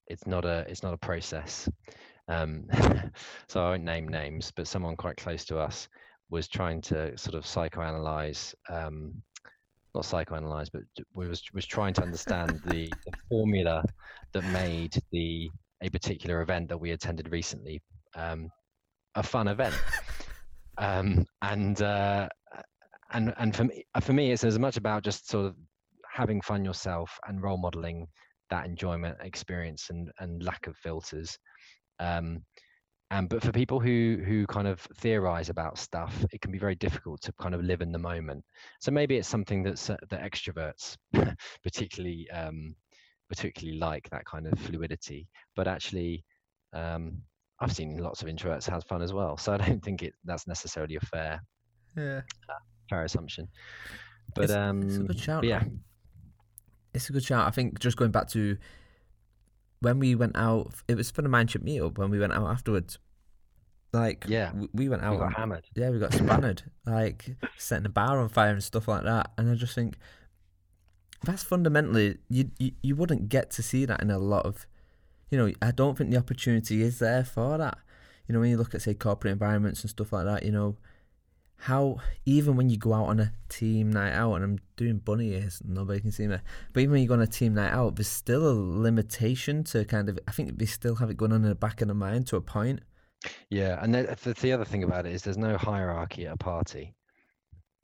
it's 0.07 0.27
not 0.27 0.45
a 0.45 0.65
it's 0.69 0.83
not 0.83 0.95
a 0.95 0.99
process. 0.99 1.69
Um, 2.29 2.67
so 3.49 3.65
I 3.65 3.71
won't 3.71 3.85
name 3.85 4.09
names, 4.09 4.53
but 4.55 4.67
someone 4.67 4.97
quite 4.97 5.17
close 5.17 5.45
to 5.47 5.59
us 5.59 5.89
was 6.31 6.49
trying 6.49 6.81
to 6.81 7.17
sort 7.17 7.35
of 7.35 7.45
psychoanalyze, 7.45 8.55
um, 8.71 9.13
not 9.95 10.05
psychoanalyze, 10.05 10.71
but 10.73 10.83
was 11.15 11.43
was 11.53 11.67
trying 11.67 11.95
to 11.95 12.03
understand 12.03 12.61
the, 12.67 12.89
the 13.07 13.13
formula 13.29 13.85
that 14.33 14.45
made 14.45 14.95
the 15.13 15.51
a 15.83 15.91
particular 15.91 16.41
event 16.41 16.69
that 16.69 16.79
we 16.79 16.93
attended 16.93 17.31
recently 17.31 17.83
um, 18.17 18.49
a 19.15 19.23
fun 19.23 19.49
event. 19.49 19.75
Um, 20.79 21.25
and 21.43 21.81
uh, 21.83 22.29
and 23.13 23.33
and 23.39 23.55
for 23.55 23.65
me, 23.65 23.85
for 24.01 24.13
me, 24.13 24.33
it's 24.33 24.45
as 24.45 24.59
much 24.59 24.77
about 24.77 25.05
just 25.05 25.29
sort 25.29 25.47
of 25.47 25.55
having 26.13 26.41
fun 26.41 26.65
yourself 26.65 27.19
and 27.27 27.43
role 27.43 27.57
modeling 27.57 28.07
that 28.51 28.67
enjoyment 28.67 29.17
experience 29.23 29.91
and 29.91 30.11
and 30.19 30.43
lack 30.43 30.67
of 30.67 30.77
filters. 30.77 31.39
Um, 32.01 32.45
and 33.11 33.29
but 33.29 33.43
for 33.43 33.53
people 33.53 33.81
who 33.81 34.21
who 34.25 34.47
kind 34.47 34.67
of 34.67 34.81
theorize 34.97 35.49
about 35.51 35.79
stuff 35.79 36.25
it 36.33 36.41
can 36.41 36.51
be 36.51 36.59
very 36.59 36.75
difficult 36.75 37.21
to 37.23 37.33
kind 37.41 37.55
of 37.55 37.63
live 37.63 37.81
in 37.81 37.93
the 37.93 37.99
moment. 37.99 38.45
So 38.81 38.91
maybe 38.91 39.17
it's 39.17 39.29
something 39.29 39.63
that's 39.63 39.91
uh, 39.91 39.97
that 40.11 40.23
extroverts 40.23 40.97
particularly 41.63 42.29
um, 42.31 42.75
particularly 43.29 43.79
like 43.79 44.09
that 44.11 44.25
kind 44.25 44.47
of 44.47 44.59
fluidity. 44.59 45.29
But 45.55 45.69
actually 45.69 46.25
um, 46.73 47.23
i've 47.61 47.73
seen 47.73 47.97
lots 47.99 48.23
of 48.23 48.29
introverts 48.29 48.69
have 48.69 48.85
fun 48.85 49.03
as 49.03 49.13
well 49.13 49.37
so 49.37 49.53
i 49.53 49.57
don't 49.57 49.83
think 49.83 50.03
it 50.03 50.15
that's 50.25 50.47
necessarily 50.47 50.97
a 50.97 51.01
fair 51.01 51.41
yeah 51.97 52.21
uh, 52.49 52.55
fair 52.89 53.05
assumption 53.05 53.49
but 54.35 54.45
it's, 54.45 54.53
um 54.53 54.83
it's 54.83 54.97
a 54.97 55.01
good 55.01 55.19
shout 55.19 55.45
yeah 55.45 55.63
it's 56.93 57.09
a 57.09 57.13
good 57.13 57.25
shout 57.25 57.47
i 57.47 57.51
think 57.51 57.79
just 57.79 57.97
going 57.97 58.11
back 58.11 58.29
to 58.29 58.57
when 59.85 59.99
we 59.99 60.15
went 60.15 60.35
out, 60.35 60.73
it 60.89 60.97
was 60.97 61.11
for 61.11 61.23
the 61.23 61.29
Mindship 61.29 61.63
meetup 61.63 61.99
when 61.99 62.11
we 62.11 62.19
went 62.19 62.33
out 62.33 62.47
afterwards. 62.49 62.99
Like, 63.93 64.25
yeah, 64.27 64.51
we 64.73 64.89
went 64.89 65.03
out. 65.03 65.13
We 65.13 65.19
got 65.19 65.35
hammered. 65.35 65.65
Yeah, 65.77 65.91
we 65.91 66.01
got 66.01 66.13
spannered, 66.13 66.63
like 66.87 67.37
setting 67.59 67.85
the 67.85 67.91
bar 67.91 68.19
on 68.19 68.29
fire 68.29 68.51
and 68.51 68.65
stuff 68.65 68.89
like 68.89 69.05
that. 69.05 69.31
And 69.39 69.51
I 69.51 69.55
just 69.55 69.75
think 69.75 69.97
that's 71.23 71.45
fundamentally 71.45 72.19
you, 72.29 72.51
you 72.59 72.73
you 72.83 72.97
wouldn't 72.97 73.29
get 73.29 73.51
to 73.53 73.63
see 73.63 73.85
that 73.85 74.03
in 74.03 74.11
a 74.11 74.19
lot 74.19 74.47
of, 74.47 74.67
you 75.31 75.39
know, 75.39 75.53
I 75.63 75.71
don't 75.71 75.97
think 75.97 76.11
the 76.11 76.17
opportunity 76.17 76.83
is 76.83 76.99
there 76.99 77.25
for 77.25 77.59
that. 77.59 77.79
You 78.27 78.33
know, 78.33 78.41
when 78.41 78.51
you 78.51 78.57
look 78.57 78.75
at 78.75 78.83
say 78.83 78.95
corporate 78.95 79.33
environments 79.33 79.83
and 79.83 79.91
stuff 79.91 80.13
like 80.13 80.25
that, 80.25 80.45
you 80.45 80.53
know, 80.53 80.77
how 81.57 81.99
even 82.27 82.57
when 82.57 82.69
you 82.69 82.77
go 82.77 82.93
out 82.93 83.07
on 83.07 83.21
a 83.21 83.33
team 83.49 83.91
night 83.91 84.13
out, 84.13 84.35
and 84.35 84.45
I'm 84.45 84.59
doing 84.77 84.99
bunny 84.99 85.33
ears, 85.33 85.63
nobody 85.65 86.01
can 86.01 86.13
see 86.13 86.27
me, 86.27 86.37
but 86.73 86.81
even 86.81 86.93
when 86.93 87.03
you 87.03 87.09
go 87.09 87.15
on 87.15 87.23
a 87.23 87.27
team 87.27 87.55
night 87.55 87.73
out, 87.73 87.97
there's 87.97 88.09
still 88.09 88.47
a 88.47 88.53
limitation 88.53 89.65
to 89.65 89.85
kind 89.85 90.09
of. 90.09 90.19
I 90.29 90.33
think 90.33 90.59
they 90.59 90.67
still 90.67 90.97
have 90.97 91.11
it 91.11 91.17
going 91.17 91.33
on 91.33 91.43
in 91.43 91.49
the 91.49 91.55
back 91.55 91.81
of 91.81 91.89
the 91.89 91.95
mind 91.95 92.27
to 92.29 92.37
a 92.37 92.41
point. 92.41 92.81
Yeah, 93.49 93.79
and 93.83 93.95
the, 93.95 94.37
the 94.41 94.53
other 94.53 94.65
thing 94.65 94.85
about 94.85 95.07
it 95.07 95.15
is 95.15 95.23
there's 95.23 95.39
no 95.39 95.57
hierarchy 95.57 96.27
at 96.27 96.35
a 96.35 96.37
party. 96.37 96.95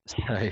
So, 0.07 0.51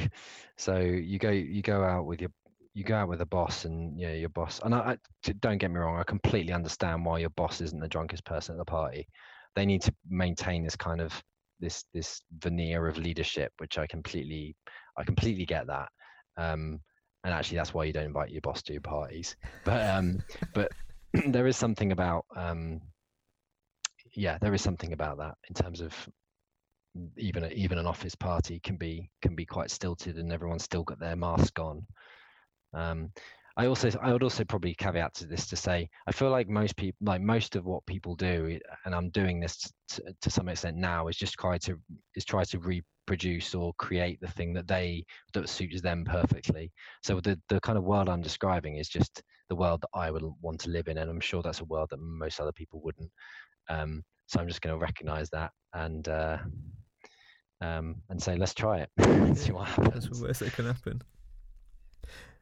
so 0.57 0.79
you 0.79 1.19
go 1.19 1.31
you 1.31 1.63
go 1.63 1.83
out 1.83 2.07
with 2.07 2.21
your 2.21 2.31
you 2.79 2.85
go 2.85 2.95
out 2.95 3.09
with 3.09 3.21
a 3.21 3.27
boss 3.27 3.65
and 3.65 3.99
your 3.99 4.29
boss 4.29 4.61
and 4.65 4.73
I, 4.73 4.97
I 5.27 5.33
don't 5.41 5.59
get 5.59 5.73
me 5.73 5.79
wrong 5.79 5.99
I 5.99 6.05
completely 6.05 6.53
understand 6.53 7.05
why 7.05 7.19
your 7.19 7.31
boss 7.31 7.61
isn't 7.61 7.81
the 7.81 7.89
drunkest 7.89 8.25
person 8.25 8.55
at 8.55 8.59
the 8.59 8.65
party. 8.65 9.09
They 9.57 9.67
need 9.67 9.83
to 9.83 9.95
maintain 10.09 10.63
this 10.63 10.77
kind 10.77 11.01
of 11.01 11.13
this 11.59 11.85
this 11.93 12.23
veneer 12.39 12.87
of 12.87 12.97
leadership, 12.97 13.51
which 13.59 13.79
I 13.79 13.87
completely 13.89 14.55
I 14.97 15.03
completely 15.03 15.45
get 15.45 15.67
that. 15.67 15.89
Um, 16.37 16.79
and 17.25 17.35
actually, 17.35 17.57
that's 17.57 17.75
why 17.75 17.83
you 17.83 17.93
don't 17.93 18.05
invite 18.05 18.31
your 18.31 18.43
boss 18.43 18.63
to 18.63 18.73
your 18.73 18.83
parties. 18.83 19.35
But 19.65 19.83
um, 19.91 20.23
but 20.55 20.71
there 21.27 21.49
is 21.49 21.57
something 21.57 21.91
about 21.91 22.27
um, 22.37 22.81
yeah, 24.15 24.39
there 24.41 24.55
is 24.55 24.63
something 24.63 24.93
about 24.93 25.19
that 25.19 25.35
in 25.49 25.55
terms 25.55 25.81
of 25.81 25.93
even 27.17 27.51
even 27.53 27.79
an 27.79 27.87
office 27.87 28.15
party 28.15 28.61
can 28.61 28.77
be 28.77 29.11
can 29.21 29.35
be 29.35 29.45
quite 29.45 29.73
stilted, 29.73 30.17
and 30.17 30.33
everyone's 30.33 30.63
still 30.63 30.85
got 30.85 31.01
their 31.01 31.17
mask 31.17 31.59
on. 31.59 31.85
Um, 32.75 33.11
I 33.57 33.67
also 33.67 33.91
I 34.01 34.13
would 34.13 34.23
also 34.23 34.45
probably 34.45 34.75
caveat 34.75 35.15
to 35.15 35.27
this 35.27 35.49
to 35.49 35.57
say 35.57 35.89
I 36.07 36.13
feel 36.13 36.31
like 36.31 36.49
most 36.49 36.77
people 36.77 36.99
like 37.01 37.21
most 37.21 37.57
of 37.57 37.65
what 37.65 37.85
people 37.87 38.15
do 38.15 38.57
and 38.85 38.95
I'm 38.95 39.11
doing 39.11 39.41
this 39.41 39.69
to, 39.89 40.15
to 40.23 40.31
some 40.31 40.49
extent 40.49 40.77
now 40.77 41.09
is 41.09 41.17
just 41.17 41.35
try 41.35 41.59
to 41.59 41.77
is 42.15 42.25
try 42.25 42.45
to 42.45 42.59
reproduce 42.61 43.57
or 43.57 43.73
create 43.75 44.21
the 44.21 44.29
thing 44.29 44.53
that 44.55 44.69
they 44.69 45.05
that 45.35 45.49
suits 45.49 45.81
them 45.81 46.05
perfectly. 46.05 46.71
So 47.03 47.19
the 47.21 47.41
the 47.49 47.61
kind 47.61 47.77
of 47.77 47.83
world 47.83 48.09
I'm 48.09 48.23
describing 48.23 48.77
is 48.77 48.89
just 48.89 49.23
the 49.49 49.57
world 49.57 49.81
that 49.81 49.99
I 49.99 50.13
would 50.13 50.23
want 50.41 50.61
to 50.61 50.71
live 50.71 50.87
in, 50.87 50.99
and 50.99 51.11
I'm 51.11 51.21
sure 51.21 51.43
that's 51.43 51.61
a 51.61 51.65
world 51.65 51.89
that 51.91 52.01
most 52.01 52.39
other 52.39 52.53
people 52.53 52.81
wouldn't. 52.85 53.11
Um, 53.69 54.05
so 54.27 54.41
I'm 54.41 54.47
just 54.47 54.61
going 54.61 54.79
to 54.79 54.81
recognize 54.81 55.31
that 55.31 55.51
and 55.75 56.07
uh, 56.07 56.39
um, 57.61 57.97
and 58.09 58.23
say 58.23 58.37
let's 58.37 58.55
try 58.55 58.87
it, 58.87 59.37
see 59.37 59.53
what 59.53 59.67
happens. 59.69 60.05
That's 60.05 60.19
the 60.19 60.25
worst 60.27 60.41
that 60.41 60.53
can 60.53 60.67
happen. 60.67 61.03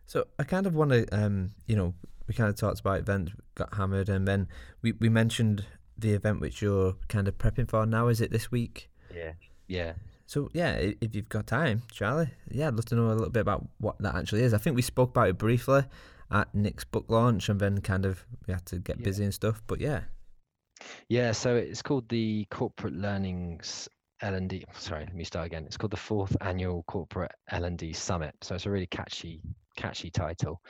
So 0.07 0.27
I 0.39 0.45
kind 0.45 0.67
of 0.67 0.75
want 0.75 0.91
to, 0.93 1.07
um, 1.13 1.51
you 1.67 1.77
know, 1.77 1.95
we 2.27 2.35
kind 2.35 2.49
of 2.49 2.57
talked 2.57 2.81
about 2.81 3.01
events, 3.01 3.33
got 3.55 3.75
hammered, 3.75 4.09
and 4.09 4.27
then 4.27 4.49
we, 4.83 4.93
we 4.93 5.09
mentioned 5.09 5.65
the 5.99 6.13
event 6.13 6.41
which 6.41 6.63
you're 6.63 6.97
kind 7.09 7.29
of 7.29 7.39
prepping 7.39 7.69
for 7.69 7.87
now. 7.87 8.09
Is 8.09 8.21
it 8.21 8.31
this 8.31 8.51
week? 8.51 8.91
Yeah, 9.15 9.33
yeah. 9.69 9.93
So 10.27 10.49
yeah, 10.53 10.75
if 11.01 11.15
you've 11.15 11.29
got 11.29 11.47
time, 11.47 11.83
Charlie, 11.93 12.31
yeah, 12.51 12.69
I'd 12.69 12.75
love 12.75 12.85
to 12.87 12.95
know 12.95 13.09
a 13.09 13.15
little 13.15 13.31
bit 13.31 13.41
about 13.41 13.67
what 13.79 13.99
that 14.01 14.15
actually 14.15 14.43
is. 14.43 14.55
I 14.55 14.59
think 14.59 14.77
we 14.77 14.83
spoke 14.83 15.11
about 15.11 15.29
it 15.29 15.39
briefly 15.39 15.85
at 16.31 16.53
Nick's 16.55 16.85
book 16.85 17.07
launch, 17.09 17.49
and 17.49 17.61
then 17.61 17.81
kind 17.81 18.05
of 18.05 18.25
we 18.47 18.53
had 18.53 18.67
to 18.67 18.79
get 18.79 18.99
yeah. 18.99 19.05
busy 19.05 19.25
and 19.25 19.35
stuff. 19.35 19.63
But 19.67 19.81
yeah, 19.81 20.01
yeah. 21.09 21.33
So 21.33 21.55
it's 21.55 21.83
called 21.83 22.09
the 22.09 22.47
Corporate 22.51 22.95
Learnings 22.95 23.89
L&D. 24.23 24.65
Sorry, 24.79 25.05
let 25.05 25.15
me 25.15 25.25
start 25.25 25.47
again. 25.47 25.65
It's 25.65 25.77
called 25.77 25.93
the 25.93 25.97
fourth 25.97 26.37
annual 26.41 26.85
Corporate 26.85 27.33
L&D 27.51 27.93
Summit. 27.93 28.35
So 28.43 28.55
it's 28.55 28.67
a 28.67 28.71
really 28.71 28.87
catchy 28.87 29.43
catchy 29.77 30.11
title. 30.11 30.61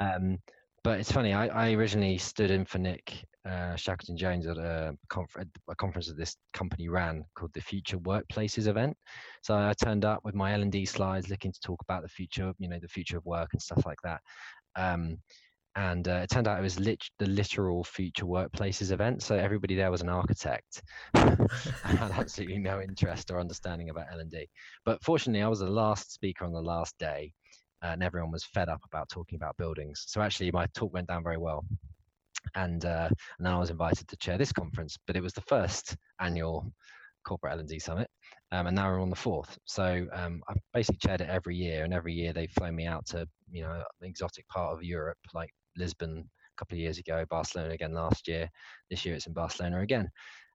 Um, 0.00 0.38
but 0.84 1.00
it's 1.00 1.12
funny. 1.12 1.32
I, 1.32 1.48
I 1.48 1.72
originally 1.72 2.18
stood 2.18 2.50
in 2.50 2.64
for 2.64 2.78
Nick 2.78 3.24
uh, 3.48 3.76
Shackleton 3.76 4.16
Jones 4.16 4.46
at 4.46 4.58
a, 4.58 4.94
conf- 5.08 5.36
a 5.68 5.74
conference 5.76 6.08
that 6.08 6.16
this 6.16 6.36
company 6.52 6.88
ran 6.88 7.24
called 7.34 7.52
the 7.54 7.60
Future 7.60 7.98
Workplaces 7.98 8.68
event. 8.68 8.96
So 9.42 9.56
I 9.56 9.72
turned 9.72 10.04
up 10.04 10.20
with 10.24 10.34
my 10.34 10.52
L 10.52 10.62
and 10.62 10.72
D 10.72 10.84
slides, 10.84 11.28
looking 11.28 11.52
to 11.52 11.60
talk 11.60 11.80
about 11.82 12.02
the 12.02 12.08
future, 12.08 12.52
you 12.58 12.68
know, 12.68 12.78
the 12.80 12.88
future 12.88 13.16
of 13.16 13.24
work 13.24 13.48
and 13.52 13.62
stuff 13.62 13.84
like 13.86 13.98
that. 14.04 14.20
Um, 14.76 15.18
and 15.76 16.08
uh, 16.08 16.20
it 16.24 16.30
turned 16.30 16.48
out 16.48 16.58
it 16.58 16.62
was 16.62 16.80
lit- 16.80 17.10
the 17.18 17.26
literal 17.26 17.84
future 17.84 18.24
workplaces 18.24 18.90
event. 18.90 19.22
So 19.22 19.36
everybody 19.36 19.76
there 19.76 19.90
was 19.90 20.00
an 20.00 20.08
architect. 20.08 20.82
I 21.14 21.36
had 21.84 22.10
absolutely 22.10 22.58
no 22.58 22.80
interest 22.80 23.30
or 23.30 23.38
understanding 23.38 23.90
about 23.90 24.06
L 24.12 24.18
and 24.18 24.30
D. 24.30 24.48
But 24.84 25.02
fortunately, 25.02 25.42
I 25.42 25.48
was 25.48 25.60
the 25.60 25.70
last 25.70 26.12
speaker 26.12 26.44
on 26.44 26.52
the 26.52 26.60
last 26.60 26.98
day, 26.98 27.32
and 27.82 28.02
everyone 28.02 28.30
was 28.30 28.44
fed 28.44 28.68
up 28.68 28.80
about 28.84 29.08
talking 29.08 29.36
about 29.36 29.56
buildings. 29.56 30.04
So 30.06 30.20
actually, 30.20 30.50
my 30.50 30.66
talk 30.74 30.92
went 30.92 31.08
down 31.08 31.22
very 31.22 31.38
well. 31.38 31.64
And, 32.54 32.84
uh, 32.84 33.08
and 33.38 33.46
then 33.46 33.52
I 33.52 33.58
was 33.58 33.70
invited 33.70 34.08
to 34.08 34.16
chair 34.16 34.38
this 34.38 34.52
conference, 34.52 34.96
but 35.06 35.16
it 35.16 35.22
was 35.22 35.32
the 35.32 35.42
first 35.42 35.96
annual 36.20 36.72
corporate 37.28 37.52
L&D 37.52 37.78
summit, 37.78 38.08
um, 38.52 38.66
and 38.66 38.74
now 38.74 38.90
we're 38.90 39.02
on 39.02 39.10
the 39.10 39.16
fourth. 39.16 39.58
So 39.66 40.06
um, 40.12 40.42
I've 40.48 40.56
basically 40.72 40.98
chaired 41.06 41.20
it 41.20 41.28
every 41.28 41.56
year, 41.56 41.84
and 41.84 41.92
every 41.92 42.14
year 42.14 42.32
they've 42.32 42.50
flown 42.50 42.74
me 42.74 42.86
out 42.86 43.06
to 43.06 43.26
you 43.50 43.62
know 43.62 43.72
an 43.72 44.08
exotic 44.08 44.48
part 44.48 44.72
of 44.72 44.82
Europe, 44.82 45.18
like 45.34 45.50
Lisbon 45.76 46.18
a 46.18 46.56
couple 46.58 46.76
of 46.76 46.80
years 46.80 46.98
ago, 46.98 47.24
Barcelona 47.28 47.74
again 47.74 47.92
last 47.92 48.26
year. 48.26 48.48
This 48.90 49.04
year 49.04 49.14
it's 49.14 49.26
in 49.26 49.34
Barcelona 49.34 49.80
again, 49.80 50.08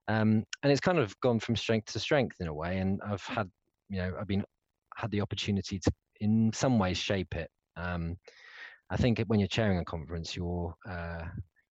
um, 0.08 0.44
and 0.62 0.72
it's 0.72 0.80
kind 0.80 0.98
of 0.98 1.18
gone 1.20 1.38
from 1.38 1.56
strength 1.56 1.92
to 1.92 2.00
strength 2.00 2.36
in 2.40 2.48
a 2.48 2.54
way. 2.54 2.78
And 2.78 3.00
I've 3.06 3.22
had 3.22 3.48
you 3.88 3.98
know 3.98 4.12
I've 4.20 4.28
been 4.28 4.44
had 4.96 5.10
the 5.12 5.20
opportunity 5.20 5.78
to 5.78 5.92
in 6.24 6.50
some 6.52 6.78
ways 6.78 6.96
shape 6.96 7.34
it. 7.36 7.50
Um, 7.76 8.16
I 8.90 8.96
think 8.96 9.20
when 9.26 9.38
you're 9.38 9.48
chairing 9.48 9.78
a 9.78 9.84
conference, 9.84 10.34
you're 10.34 10.74
uh, 10.88 11.24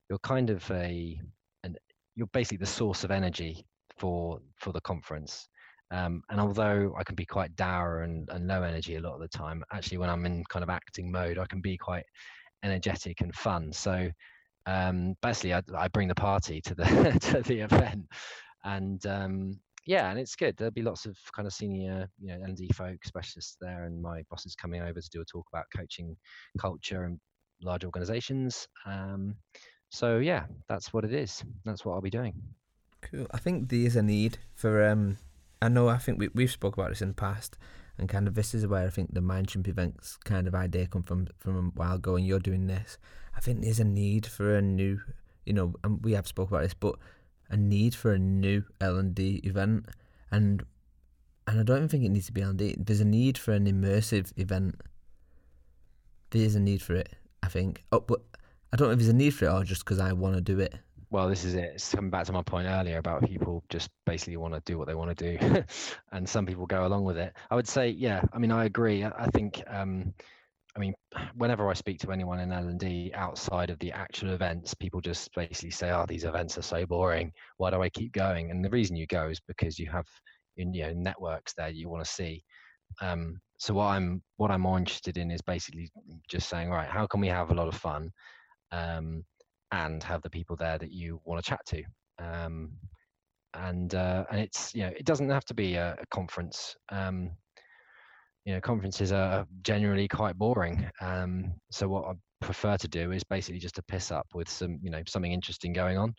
you're 0.10 0.20
kind 0.20 0.50
of 0.50 0.70
a 0.72 1.20
an, 1.64 1.76
you're 2.16 2.28
basically 2.28 2.58
the 2.58 2.66
source 2.66 3.04
of 3.04 3.12
energy 3.12 3.66
for 3.98 4.40
for 4.58 4.72
the 4.72 4.82
conference. 4.82 5.48
Um, 5.92 6.24
and 6.30 6.40
although 6.40 6.94
I 6.98 7.04
can 7.04 7.16
be 7.16 7.26
quite 7.26 7.56
dour 7.56 8.02
and, 8.02 8.28
and 8.32 8.48
low 8.48 8.64
energy 8.64 8.96
a 8.96 9.02
lot 9.02 9.14
of 9.14 9.20
the 9.20 9.28
time, 9.28 9.64
actually 9.72 10.00
when 10.00 10.10
I'm 10.10 10.26
in 10.26 10.44
kind 10.50 10.64
of 10.64 10.70
acting 10.70 11.12
mode, 11.12 11.38
I 11.38 11.46
can 11.46 11.62
be 11.62 11.78
quite 11.78 12.06
energetic 12.64 13.22
and 13.22 13.34
fun. 13.36 13.72
So 13.72 14.10
um, 14.66 15.16
basically, 15.22 15.54
I, 15.54 15.62
I, 15.78 15.88
bring 15.90 16.08
the 16.08 16.16
party 16.16 16.62
to 16.62 16.74
the 16.76 16.86
to 17.22 17.42
the 17.42 17.60
event, 17.62 18.06
and 18.64 19.06
um, 19.06 19.60
yeah, 19.86 20.10
and 20.10 20.20
it's 20.20 20.36
good. 20.36 20.56
There'll 20.58 20.72
be 20.72 20.82
lots 20.82 21.06
of 21.06 21.18
kind 21.36 21.48
of 21.48 21.54
senior, 21.54 22.10
you 22.20 22.28
know, 22.28 22.44
L&D 22.48 22.70
folk 22.74 23.04
specialists 23.04 23.58
there, 23.60 23.84
and 23.84 24.02
my 24.02 24.24
boss 24.30 24.46
is 24.46 24.56
coming 24.56 24.82
over 24.82 25.02
to 25.02 25.10
do 25.12 25.22
a 25.22 25.26
talk 25.26 25.46
about 25.52 25.66
coaching 25.76 26.16
culture 26.58 27.04
and 27.04 27.20
large 27.62 27.84
organizations. 27.84 28.68
Um, 28.86 29.36
so 29.90 30.20
yeah, 30.20 30.46
that's 30.70 30.94
what 30.94 31.06
it 31.06 31.14
is. 31.14 31.44
That's 31.66 31.86
what 31.86 31.94
I'll 31.94 32.02
be 32.02 32.10
doing. 32.10 32.34
Cool. 33.02 33.28
I 33.32 33.38
think 33.38 33.70
there 33.70 33.80
is 33.80 33.96
a 33.96 34.02
need 34.02 34.38
for. 34.56 34.84
Um, 34.84 35.18
I 35.62 35.68
know. 35.68 35.90
I 35.90 35.98
think 35.98 36.20
we 36.20 36.30
we've 36.34 36.52
spoke 36.52 36.78
about 36.78 36.90
this 36.90 37.02
in 37.02 37.10
the 37.10 37.14
past, 37.14 37.58
and 37.98 38.08
kind 38.08 38.28
of 38.28 38.36
this 38.36 38.54
is 38.54 38.66
where 38.66 38.88
I 38.88 38.90
think 38.90 39.14
the 39.14 39.20
Mindchimp 39.20 39.68
events 39.68 40.18
kind 40.24 40.48
of 40.48 40.56
idea 40.56 40.88
come 40.88 41.04
from 41.04 41.28
from 41.40 41.58
a 41.58 41.80
while 41.80 41.96
ago. 41.96 42.16
And 42.16 42.26
you're 42.26 42.40
doing 42.40 42.68
this. 42.68 42.98
I 43.36 43.42
think 43.42 43.62
there's 43.62 43.80
a 43.80 43.86
need 43.86 44.26
for 44.26 44.56
a 44.56 44.62
new. 44.62 45.02
You 45.46 45.52
know, 45.52 45.74
and 45.84 46.02
we 46.04 46.14
have 46.14 46.26
spoke 46.26 46.50
about 46.50 46.62
this, 46.64 46.74
but 46.74 46.96
a 47.50 47.58
need 47.58 47.96
for 47.96 48.14
a 48.14 48.20
new 48.20 48.64
L 48.82 48.98
and 48.98 49.14
D 49.14 49.42
event, 49.44 49.88
and 50.32 50.64
and 51.48 51.60
I 51.60 51.64
don't 51.64 51.78
even 51.78 51.90
think 51.90 52.04
it 52.06 52.10
needs 52.10 52.28
to 52.28 52.32
be 52.32 52.42
L 52.42 52.50
and 52.50 52.60
D. 52.60 52.76
There's 52.78 53.02
a 53.02 53.06
need 53.06 53.38
for 53.38 53.52
an 53.52 53.66
immersive 53.66 54.32
event. 54.38 54.82
There 56.32 56.42
is 56.42 56.56
a 56.56 56.60
need 56.60 56.82
for 56.82 56.96
it. 56.96 57.10
I 57.42 57.48
think. 57.48 57.84
Oh, 57.92 58.00
but 58.00 58.22
I 58.72 58.78
don't 58.78 58.88
know 58.88 58.94
if 58.94 59.00
there's 59.00 59.10
a 59.10 59.14
need 59.14 59.32
for 59.32 59.46
it 59.46 59.52
or 59.52 59.64
just 59.64 59.84
because 59.84 60.00
I 60.00 60.14
want 60.14 60.36
to 60.36 60.42
do 60.42 60.60
it 60.60 60.74
well, 61.14 61.30
this 61.30 61.46
is 61.46 61.54
it. 61.54 61.74
It's 61.76 61.94
coming 61.94 62.10
back 62.10 62.26
to 62.26 62.34
my 62.34 62.42
point 62.42 62.68
earlier 62.68 62.98
about 62.98 63.24
people 63.24 63.64
just 63.70 63.92
basically 64.04 64.36
want 64.36 64.56
to 64.56 64.62
do 64.66 64.80
what 64.80 64.88
they 64.88 64.96
want 64.96 65.16
to 65.16 65.38
do, 65.38 65.64
and 66.12 66.28
some 66.28 66.48
people 66.48 66.66
go 66.66 66.88
along 66.88 67.04
with 67.04 67.20
it. 67.20 67.34
I 67.52 67.56
would 67.56 67.68
say, 67.68 67.90
yeah. 67.90 68.24
I 68.34 68.40
mean, 68.40 68.52
I 68.52 68.66
agree. 68.66 69.06
I 69.06 69.28
think, 69.28 69.62
um, 69.68 70.16
I 70.76 70.80
mean, 70.80 70.94
whenever 71.36 71.70
I 71.70 71.74
speak 71.74 72.00
to 72.00 72.12
anyone 72.12 72.40
in 72.40 72.52
L 72.52 72.68
and 72.68 72.80
D 72.80 73.12
outside 73.14 73.70
of 73.70 73.80
the 73.80 73.92
actual 73.92 74.32
events, 74.32 74.74
people 74.74 75.02
just 75.02 75.34
basically 75.36 75.72
say, 75.72 75.92
"Oh, 75.92 76.06
these 76.08 76.24
events 76.24 76.58
are 76.58 76.64
so 76.64 76.86
boring. 76.86 77.32
Why 77.58 77.70
do 77.70 77.82
I 77.82 77.90
keep 77.90 78.12
going?" 78.14 78.52
And 78.52 78.64
the 78.64 78.70
reason 78.70 78.96
you 78.96 79.08
go 79.08 79.30
is 79.30 79.40
because 79.48 79.80
you 79.80 79.90
have, 79.90 80.08
you 80.56 80.66
know, 80.66 80.94
networks 80.94 81.54
there 81.54 81.70
you 81.70 81.90
want 81.90 82.04
to 82.06 82.12
see. 82.12 82.44
Um, 83.02 83.40
so 83.58 83.74
what 83.74 83.86
I'm 83.86 84.22
what 84.38 84.52
I'm 84.52 84.62
more 84.62 84.78
interested 84.78 85.18
in 85.18 85.32
is 85.32 85.42
basically 85.42 85.90
just 86.30 86.50
saying, 86.50 86.70
right, 86.70 86.90
how 86.90 87.08
can 87.08 87.22
we 87.22 87.28
have 87.28 87.52
a 87.52 87.56
lot 87.56 87.68
of 87.68 87.76
fun? 87.76 88.12
Um, 88.72 89.24
and 89.72 90.04
have 90.04 90.22
the 90.22 90.30
people 90.30 90.56
there 90.56 90.78
that 90.78 90.92
you 90.92 91.20
want 91.26 91.44
to 91.44 91.50
chat 91.50 91.62
to. 91.66 91.84
Um, 92.20 92.74
and 93.56 93.94
uh, 93.96 94.26
and 94.32 94.40
it's 94.40 94.74
you 94.74 94.84
know 94.84 94.92
it 94.96 95.06
doesn't 95.06 95.30
have 95.30 95.46
to 95.46 95.54
be 95.54 95.76
a, 95.76 95.96
a 96.00 96.06
conference. 96.12 96.76
Um, 96.90 97.32
you 98.46 98.54
know, 98.54 98.62
conferences 98.62 99.12
are 99.12 99.46
generally 99.62 100.08
quite 100.08 100.38
boring. 100.38 100.86
Um, 101.02 101.54
so 101.72 101.88
what 101.88 102.06
I 102.06 102.14
prefer 102.42 102.78
to 102.78 102.88
do 102.88 103.12
is 103.12 103.24
basically 103.24 103.60
just 103.60 103.76
to 103.76 103.84
piss 103.84 104.12
up 104.12 104.28
with 104.34 104.50
some 104.50 104.80
you 104.82 104.90
know 104.90 105.02
something 105.08 105.32
interesting 105.32 105.74
going 105.74 105.98
on. 105.98 106.14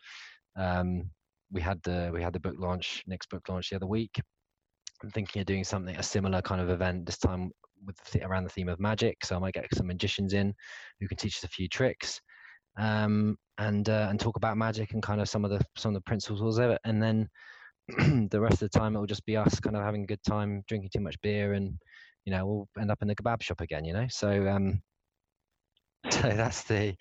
Um, 0.57 1.11
we 1.53 1.61
had 1.61 1.81
the 1.83 2.11
we 2.13 2.23
had 2.23 2.33
the 2.33 2.41
book 2.41 2.57
launch, 2.59 3.03
Nick's 3.07 3.27
book 3.27 3.49
launch 3.49 3.71
the 3.71 3.77
other 3.77 3.87
week. 3.87 4.21
I'm 5.03 5.11
thinking 5.11 5.41
of 5.41 5.47
doing 5.47 5.65
something 5.65 5.97
a 5.97 6.03
similar 6.03 6.41
kind 6.41 6.61
of 6.61 6.71
event 6.71 7.05
this 7.05 7.19
time 7.19 7.51
with 7.85 7.97
the, 8.13 8.25
around 8.25 8.45
the 8.45 8.51
theme 8.51 8.69
of 8.69 8.81
magic. 8.81 9.25
So 9.25 9.37
I 9.37 9.39
might 9.39 9.55
get 9.55 9.67
some 9.75 9.87
magicians 9.87 10.33
in 10.33 10.55
who 11.01 11.09
can 11.09 11.19
teach 11.19 11.37
us 11.37 11.45
a 11.45 11.49
few 11.49 11.69
tricks 11.69 12.21
um, 12.79 13.37
and 13.59 13.89
uh, 13.89 14.07
and 14.11 14.19
talk 14.19 14.37
about 14.37 14.57
magic 14.57 14.93
and 14.93 15.03
kind 15.03 15.21
of 15.21 15.29
some 15.29 15.45
of 15.45 15.51
the 15.51 15.61
some 15.77 15.91
of 15.91 15.95
the 15.95 16.07
principles 16.07 16.59
of 16.59 16.71
it, 16.71 16.81
and 16.85 17.03
then 17.03 17.29
the 18.31 18.41
rest 18.41 18.63
of 18.63 18.71
the 18.71 18.79
time 18.79 18.97
it 18.97 18.99
will 18.99 19.07
just 19.07 19.27
be 19.27 19.37
us 19.37 19.61
kind 19.61 19.77
of 19.77 19.83
having 19.83 20.05
a 20.05 20.07
good 20.07 20.23
time, 20.27 20.63
drinking 20.69 20.91
too 20.93 21.03
much 21.03 21.21
beer, 21.23 21.53
and 21.53 21.75
you 22.25 22.33
know 22.33 22.47
we'll 22.47 22.69
end 22.81 22.91
up 22.91 23.03
in 23.03 23.09
the 23.09 23.15
kebab 23.15 23.43
shop 23.43 23.61
again, 23.61 23.85
you 23.85 23.93
know. 23.93 24.07
So 24.09 24.49
um, 24.49 24.83
so 26.11 26.21
that's 26.21 26.65
the, 26.65 26.95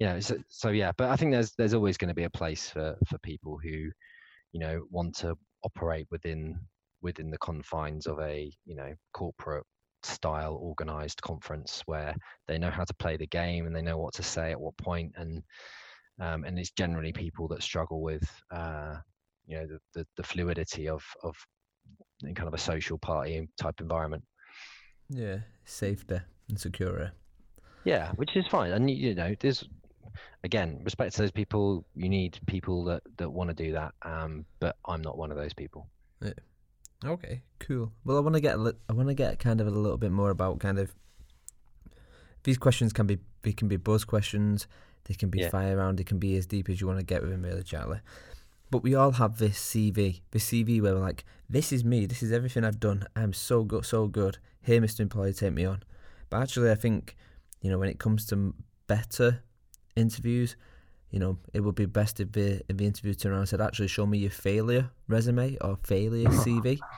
you 0.00 0.06
know, 0.06 0.20
so, 0.20 0.36
so 0.48 0.70
yeah. 0.70 0.92
But 0.96 1.10
I 1.10 1.16
think 1.16 1.32
there's 1.32 1.52
there's 1.56 1.74
always 1.74 1.96
going 1.96 2.08
to 2.08 2.14
be 2.14 2.24
a 2.24 2.30
place 2.30 2.68
for 2.70 2.96
for 3.06 3.18
people 3.18 3.58
who, 3.62 3.90
you 4.52 4.60
know, 4.60 4.82
want 4.90 5.14
to 5.18 5.36
operate 5.64 6.06
within 6.10 6.58
within 7.00 7.30
the 7.30 7.38
confines 7.38 8.06
of 8.06 8.18
a 8.20 8.52
you 8.64 8.74
know 8.74 8.92
corporate 9.12 9.64
style 10.02 10.58
organized 10.60 11.20
conference 11.22 11.82
where 11.86 12.14
they 12.46 12.58
know 12.58 12.70
how 12.70 12.84
to 12.84 12.94
play 12.94 13.16
the 13.16 13.26
game 13.26 13.66
and 13.66 13.74
they 13.74 13.82
know 13.82 13.98
what 13.98 14.14
to 14.14 14.22
say 14.22 14.52
at 14.52 14.60
what 14.60 14.76
point 14.76 15.12
and 15.16 15.42
um, 16.20 16.44
and 16.44 16.58
it's 16.58 16.72
generally 16.72 17.12
people 17.12 17.46
that 17.46 17.62
struggle 17.62 18.00
with 18.00 18.28
uh, 18.52 18.96
you 19.46 19.56
know 19.56 19.66
the, 19.66 19.78
the, 19.94 20.06
the 20.16 20.22
fluidity 20.22 20.88
of 20.88 21.04
of 21.22 21.34
in 22.22 22.34
kind 22.34 22.48
of 22.48 22.54
a 22.54 22.58
social 22.58 22.98
party 22.98 23.48
type 23.60 23.80
environment 23.80 24.24
yeah 25.08 25.38
safer 25.64 26.24
and 26.48 26.58
secure 26.58 27.10
yeah 27.84 28.12
which 28.12 28.36
is 28.36 28.46
fine 28.46 28.72
and 28.72 28.90
you 28.90 29.14
know 29.14 29.34
there's 29.40 29.64
again 30.44 30.80
respect 30.84 31.14
to 31.14 31.22
those 31.22 31.30
people 31.30 31.84
you 31.94 32.08
need 32.08 32.38
people 32.46 32.84
that 32.84 33.02
that 33.16 33.30
want 33.30 33.48
to 33.48 33.54
do 33.54 33.72
that 33.72 33.92
um 34.02 34.44
but 34.60 34.76
i'm 34.86 35.02
not 35.02 35.16
one 35.16 35.30
of 35.30 35.36
those 35.36 35.52
people 35.54 35.86
yeah. 36.22 36.32
Okay, 37.04 37.42
cool. 37.60 37.92
Well, 38.04 38.16
I 38.16 38.20
want 38.20 38.34
to 38.34 38.40
get 38.40 38.56
a 38.56 38.58
li- 38.58 38.72
I 38.88 38.92
want 38.92 39.08
to 39.08 39.14
get 39.14 39.38
kind 39.38 39.60
of 39.60 39.66
a 39.66 39.70
little 39.70 39.98
bit 39.98 40.10
more 40.10 40.30
about 40.30 40.58
kind 40.58 40.78
of 40.78 40.94
these 42.42 42.58
questions 42.58 42.92
can 42.92 43.06
be 43.06 43.18
they 43.42 43.52
can 43.52 43.68
be 43.68 43.76
buzz 43.76 44.04
questions, 44.04 44.66
they 45.04 45.14
can 45.14 45.28
be 45.28 45.40
yeah. 45.40 45.50
fire 45.50 45.76
round, 45.76 45.98
they 45.98 46.04
can 46.04 46.18
be 46.18 46.36
as 46.36 46.46
deep 46.46 46.68
as 46.68 46.80
you 46.80 46.86
want 46.86 46.98
to 46.98 47.04
get 47.04 47.22
with 47.22 47.30
them, 47.30 47.42
really, 47.42 47.62
Charlie. 47.62 48.00
But 48.70 48.82
we 48.82 48.94
all 48.94 49.12
have 49.12 49.38
this 49.38 49.58
CV, 49.58 50.20
this 50.30 50.50
CV 50.50 50.80
where 50.82 50.94
we're 50.94 51.00
like, 51.00 51.24
this 51.48 51.72
is 51.72 51.84
me, 51.84 52.06
this 52.06 52.22
is 52.22 52.32
everything 52.32 52.64
I've 52.64 52.80
done. 52.80 53.04
I'm 53.16 53.32
so 53.32 53.64
good, 53.64 53.86
so 53.86 54.06
good. 54.06 54.38
Here, 54.60 54.80
Mr. 54.80 55.00
Employer, 55.00 55.32
take 55.32 55.54
me 55.54 55.64
on. 55.64 55.82
But 56.28 56.42
actually, 56.42 56.70
I 56.70 56.74
think, 56.74 57.16
you 57.62 57.70
know, 57.70 57.78
when 57.78 57.88
it 57.88 57.98
comes 57.98 58.26
to 58.26 58.54
better 58.86 59.42
interviews, 59.96 60.56
you 61.10 61.18
know, 61.18 61.38
it 61.54 61.60
would 61.60 61.74
be 61.74 61.86
best 61.86 62.20
if 62.20 62.32
the 62.32 62.60
if 62.68 62.76
the 62.76 62.84
interview 62.84 63.14
turned 63.14 63.32
around 63.32 63.40
and 63.40 63.48
said, 63.48 63.62
"Actually, 63.62 63.88
show 63.88 64.04
me 64.04 64.18
your 64.18 64.30
failure 64.30 64.90
resume 65.08 65.56
or 65.62 65.78
failure 65.82 66.28
CV." 66.28 66.78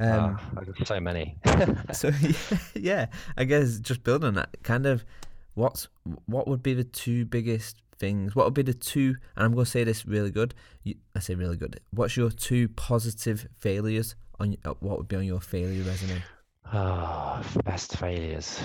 Um, 0.00 0.38
uh, 0.56 0.84
so 0.86 0.98
many. 0.98 1.36
so 1.92 2.10
yeah, 2.22 2.32
yeah, 2.74 3.06
I 3.36 3.44
guess 3.44 3.78
just 3.80 4.02
building 4.02 4.28
on 4.28 4.34
that, 4.34 4.56
kind 4.62 4.86
of, 4.86 5.04
what's 5.52 5.88
what 6.24 6.48
would 6.48 6.62
be 6.62 6.72
the 6.72 6.84
two 6.84 7.26
biggest 7.26 7.82
things? 8.00 8.34
What 8.34 8.46
would 8.46 8.54
be 8.54 8.62
the 8.62 8.74
two? 8.74 9.14
And 9.36 9.44
I'm 9.44 9.52
going 9.52 9.64
to 9.66 9.70
say 9.70 9.84
this 9.84 10.06
really 10.06 10.32
good. 10.32 10.54
I 11.14 11.20
say 11.20 11.34
really 11.36 11.56
good. 11.56 11.78
What's 11.92 12.16
your 12.16 12.30
two 12.30 12.68
positive 12.70 13.46
failures 13.58 14.16
on? 14.40 14.56
Uh, 14.64 14.74
what 14.80 14.98
would 14.98 15.08
be 15.08 15.16
on 15.16 15.24
your 15.24 15.40
failure 15.40 15.84
resume? 15.84 16.22
Ah, 16.72 17.42
oh, 17.42 17.60
best 17.62 17.96
failures. 17.96 18.60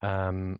Um, 0.00 0.58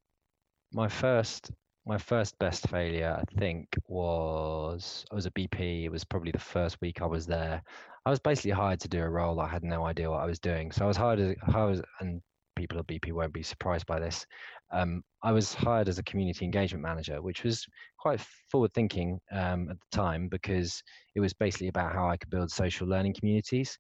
my 0.73 0.89
first 0.89 1.51
my 1.87 1.99
first 1.99 2.39
best 2.39 2.69
failure 2.69 3.17
i 3.19 3.41
think 3.41 3.67
was 3.89 5.05
i 5.11 5.15
was 5.15 5.27
a 5.27 5.31
bp 5.33 5.85
it 5.85 5.89
was 5.89 6.05
probably 6.05 6.31
the 6.31 6.39
first 6.39 6.81
week 6.81 7.03
i 7.03 7.07
was 7.07 7.27
there 7.27 7.63
i 8.07 8.11
was 8.11 8.21
basically 8.21 8.51
hired 8.51 8.79
to 8.81 8.89
do 8.89 9.03
a 9.03 9.09
role 9.09 9.41
i 9.41 9.49
had 9.49 9.65
no 9.65 9.85
idea 9.85 10.11
what 10.11 10.21
i 10.21 10.27
was 10.27 10.39
doing 10.39 10.71
so 10.71 10.85
i 10.85 10.89
was 10.89 10.97
hired 10.97 11.19
as, 11.19 11.35
I 11.55 11.65
was, 11.65 11.83
and 12.01 12.21
people 12.55 12.79
at 12.79 12.87
bp 12.87 13.13
won't 13.13 13.33
be 13.33 13.43
surprised 13.43 13.87
by 13.87 13.99
this 13.99 14.27
um, 14.73 15.03
i 15.23 15.33
was 15.33 15.55
hired 15.55 15.89
as 15.89 15.99
a 15.99 16.03
community 16.05 16.45
engagement 16.45 16.83
manager 16.83 17.21
which 17.23 17.45
was 17.45 17.65
quite 17.99 18.21
forward 18.51 18.73
thinking 18.75 19.19
um, 19.33 19.69
at 19.71 19.77
the 19.79 19.97
time 19.97 20.29
because 20.29 20.83
it 21.15 21.21
was 21.21 21.33
basically 21.35 21.69
about 21.69 21.93
how 21.93 22.09
i 22.09 22.17
could 22.17 22.31
build 22.31 22.51
social 22.51 22.87
learning 22.87 23.15
communities 23.19 23.79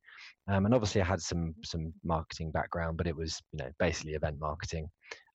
um, 0.48 0.64
and 0.64 0.74
obviously 0.74 1.00
i 1.00 1.04
had 1.04 1.20
some 1.20 1.54
some 1.64 1.92
marketing 2.04 2.50
background 2.50 2.96
but 2.96 3.06
it 3.06 3.16
was 3.16 3.40
you 3.52 3.58
know 3.58 3.70
basically 3.78 4.12
event 4.12 4.36
marketing 4.40 4.88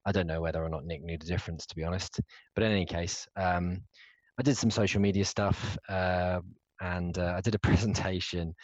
I 0.08 0.14
don't 0.14 0.26
know 0.26 0.40
whether 0.40 0.64
or 0.64 0.70
not 0.70 0.86
Nick 0.86 1.04
knew 1.04 1.18
the 1.18 1.26
difference, 1.26 1.66
to 1.66 1.76
be 1.76 1.84
honest. 1.84 2.22
But 2.56 2.64
in 2.64 2.72
any 2.72 2.86
case, 2.86 3.28
um, 3.36 3.82
I 4.40 4.44
did 4.44 4.56
some 4.56 4.72
social 4.72 5.02
media 5.02 5.26
stuff 5.26 5.78
uh, 5.90 6.40
and 6.80 7.18
uh, 7.18 7.34
I 7.36 7.42
did 7.42 7.56
a 7.56 7.60
presentation 7.68 8.56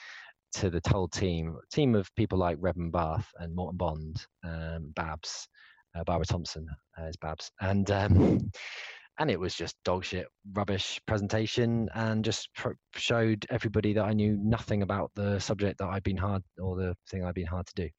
to 0.54 0.70
the 0.70 0.82
whole 0.88 1.10
team, 1.10 1.58
team 1.72 1.96
of 1.96 2.10
people 2.16 2.38
like 2.38 2.58
Reben 2.62 2.92
Bath 2.92 3.28
and 3.40 3.54
Morton 3.54 3.78
Bond, 3.78 4.26
um, 4.46 4.94
Babs, 4.96 5.48
uh, 5.96 6.04
Barbara 6.04 6.26
Thompson 6.26 6.68
uh, 7.00 7.06
is 7.06 7.18
Babs, 7.18 7.52
and 7.62 7.90
um, 7.92 8.52
and 9.20 9.30
it 9.30 9.40
was 9.40 9.54
just 9.56 9.76
dog 9.86 10.04
shit, 10.04 10.28
rubbish 10.54 11.00
presentation, 11.08 11.90
and 11.94 12.26
just 12.26 12.50
pr- 12.56 12.72
showed 12.96 13.46
everybody 13.50 13.94
that 13.94 14.06
I 14.06 14.14
knew 14.14 14.38
nothing 14.42 14.82
about 14.82 15.12
the 15.16 15.40
subject 15.40 15.80
that 15.80 15.90
I'd 15.90 16.04
been 16.04 16.18
hard 16.18 16.44
or 16.62 16.76
the 16.76 16.96
thing 17.10 17.24
I'd 17.24 17.36
been 17.36 17.46
hard 17.46 17.68
to 17.68 17.84
do. 17.84 17.90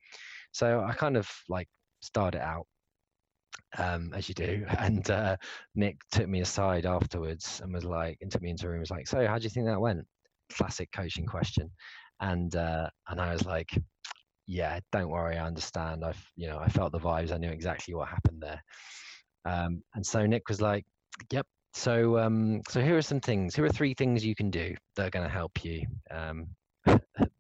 So 0.53 0.85
I 0.87 0.93
kind 0.95 1.17
of 1.17 1.29
like 1.49 1.69
started 2.01 2.41
out 2.41 2.67
um, 3.79 4.13
as 4.15 4.29
you 4.29 4.35
do. 4.35 4.65
And 4.79 5.09
uh, 5.11 5.37
Nick 5.75 5.99
took 6.13 6.29
me 6.29 6.41
aside 6.41 6.87
afterwards 6.87 7.61
and 7.63 7.73
was 7.73 7.85
like, 7.85 8.19
and 8.21 8.31
took 8.31 8.43
me 8.43 8.51
into 8.51 8.67
a 8.67 8.71
room. 8.71 8.81
Was 8.81 8.91
like, 8.91 9.09
so 9.09 9.27
how 9.27 9.39
do 9.39 9.45
you 9.45 9.51
think 9.51 9.67
that 9.67 9.81
went? 9.81 10.05
Classic 10.53 10.89
coaching 10.93 11.27
question. 11.27 11.71
And 12.21 12.55
uh, 12.55 12.89
and 13.09 13.21
I 13.21 13.33
was 13.33 13.45
like, 13.45 13.71
yeah, 14.47 14.81
don't 14.93 15.09
worry, 15.09 15.37
I 15.37 15.47
understand. 15.47 16.05
I've 16.05 16.23
you 16.37 16.49
know 16.49 16.59
I 16.59 16.69
felt 16.69 16.93
the 16.93 16.99
vibes. 16.99 17.33
I 17.33 17.39
knew 17.39 17.51
exactly 17.51 17.95
what 17.95 18.09
happened 18.09 18.43
there. 18.43 18.63
Um, 19.45 19.83
and 19.95 20.05
so 20.05 20.27
Nick 20.27 20.49
was 20.49 20.61
like, 20.61 20.85
yep. 21.33 21.47
So 21.75 22.19
um, 22.19 22.61
so 22.69 22.81
here 22.81 22.97
are 22.97 23.03
some 23.03 23.21
things. 23.21 23.55
Here 23.55 23.65
are 23.65 23.71
three 23.71 23.95
things 23.95 24.25
you 24.25 24.35
can 24.35 24.51
do 24.51 24.75
that 24.97 25.07
are 25.07 25.11
going 25.11 25.27
to 25.27 25.33
help 25.33 25.65
you 25.65 25.87
um, 26.11 26.47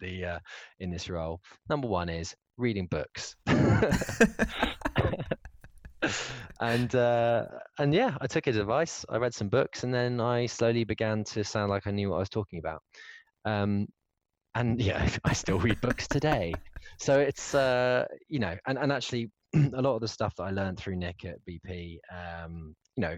the 0.01 0.25
uh, 0.25 0.39
in 0.81 0.91
this 0.91 1.09
role. 1.09 1.41
Number 1.69 1.89
one 1.89 2.09
is 2.09 2.35
reading 2.57 2.87
books. 2.87 3.37
and 6.61 6.95
uh, 6.95 7.45
and 7.79 7.95
yeah, 7.95 8.17
I 8.21 8.27
took 8.27 8.45
his 8.45 8.57
advice. 8.57 9.05
I 9.09 9.17
read 9.19 9.35
some 9.35 9.49
books, 9.49 9.85
and 9.85 9.93
then 9.95 10.21
I 10.21 10.47
slowly 10.47 10.85
began 10.85 11.25
to 11.25 11.45
sound 11.45 11.71
like 11.71 11.87
I 11.87 11.91
knew 11.91 12.11
what 12.11 12.17
I 12.17 12.21
was 12.21 12.29
talking 12.29 12.59
about. 12.59 12.83
Um, 13.45 13.87
and 14.55 14.81
yeah, 14.81 15.09
I 15.25 15.33
still 15.33 15.59
read 15.59 15.81
books 15.81 16.07
today. 16.09 16.55
So 16.99 17.19
it's 17.19 17.55
uh, 17.55 18.07
you 18.29 18.39
know, 18.39 18.57
and 18.67 18.79
and 18.79 18.93
actually, 18.93 19.31
a 19.55 19.83
lot 19.83 19.95
of 19.95 20.01
the 20.01 20.09
stuff 20.09 20.35
that 20.37 20.45
I 20.45 20.51
learned 20.51 20.79
through 20.79 20.97
Nick 20.97 21.25
at 21.25 21.39
BP, 21.49 21.99
um, 22.13 22.75
you 22.97 23.01
know, 23.03 23.17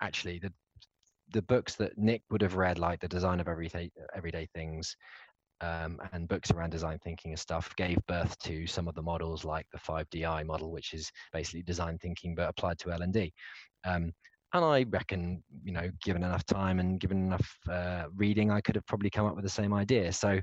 actually 0.00 0.38
the 0.38 0.52
the 1.32 1.42
books 1.42 1.74
that 1.76 1.96
Nick 1.96 2.22
would 2.30 2.42
have 2.42 2.56
read, 2.56 2.78
like 2.78 3.00
the 3.00 3.08
design 3.08 3.40
of 3.40 3.48
everyday 3.48 3.90
everyday 4.14 4.46
things, 4.54 4.96
um, 5.60 5.98
and 6.12 6.28
books 6.28 6.50
around 6.50 6.70
design 6.70 6.98
thinking 7.02 7.32
and 7.32 7.38
stuff 7.38 7.74
gave 7.76 7.98
birth 8.06 8.38
to 8.40 8.66
some 8.66 8.88
of 8.88 8.94
the 8.94 9.02
models 9.02 9.44
like 9.44 9.66
the 9.72 9.78
5DI 9.78 10.44
model, 10.44 10.70
which 10.70 10.92
is 10.92 11.10
basically 11.32 11.62
design 11.62 11.98
thinking 11.98 12.34
but 12.34 12.48
applied 12.48 12.78
to 12.80 12.92
L&D. 12.92 13.32
Um, 13.84 14.12
and 14.54 14.64
I 14.64 14.86
reckon, 14.88 15.42
you 15.64 15.72
know, 15.72 15.90
given 16.02 16.22
enough 16.22 16.46
time 16.46 16.78
and 16.78 17.00
given 17.00 17.18
enough 17.26 17.58
uh, 17.68 18.04
reading, 18.14 18.50
I 18.52 18.60
could 18.60 18.76
have 18.76 18.86
probably 18.86 19.10
come 19.10 19.26
up 19.26 19.34
with 19.34 19.44
the 19.44 19.50
same 19.50 19.74
idea. 19.74 20.12
So 20.12 20.40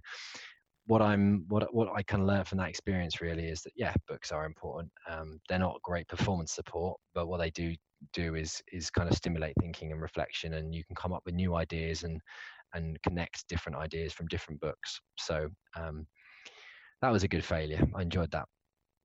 what 0.88 1.02
I'm 1.02 1.46
what 1.48 1.74
what 1.74 1.88
I 1.96 2.04
can 2.04 2.28
learn 2.28 2.44
from 2.44 2.58
that 2.58 2.70
experience 2.70 3.22
really 3.22 3.46
is 3.46 3.62
that 3.62 3.72
yeah, 3.76 3.94
books 4.08 4.32
are 4.32 4.46
important. 4.46 4.92
Um, 5.10 5.40
they're 5.48 5.60
not 5.60 5.82
great 5.84 6.08
performance 6.10 6.54
support, 6.54 7.00
but 7.14 7.28
what 7.28 7.40
they 7.40 7.52
do 7.52 7.74
do 8.14 8.36
is 8.36 8.62
is 8.74 8.90
kind 8.90 9.10
of 9.10 9.16
stimulate 9.16 9.54
thinking 9.62 9.94
and 9.94 10.02
reflection, 10.02 10.56
and 10.56 10.76
you 10.76 10.84
can 10.84 10.96
come 10.96 11.14
up 11.14 11.22
with 11.26 11.36
new 11.36 11.56
ideas 11.56 12.04
and 12.04 12.20
and 12.74 13.02
connect 13.04 13.48
different 13.48 13.78
ideas 13.78 14.12
from 14.12 14.28
different 14.28 14.60
books. 14.60 15.00
So 15.18 15.48
um, 15.78 16.06
that 17.02 17.12
was 17.12 17.24
a 17.24 17.30
good 17.30 17.46
failure. 17.46 17.82
I 17.96 18.02
enjoyed 18.02 18.32
that 18.32 18.48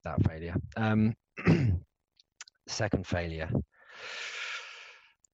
that 0.04 0.20
failure. 0.26 0.56
Um, 0.76 1.14
second 2.68 3.06
failure. 3.06 3.50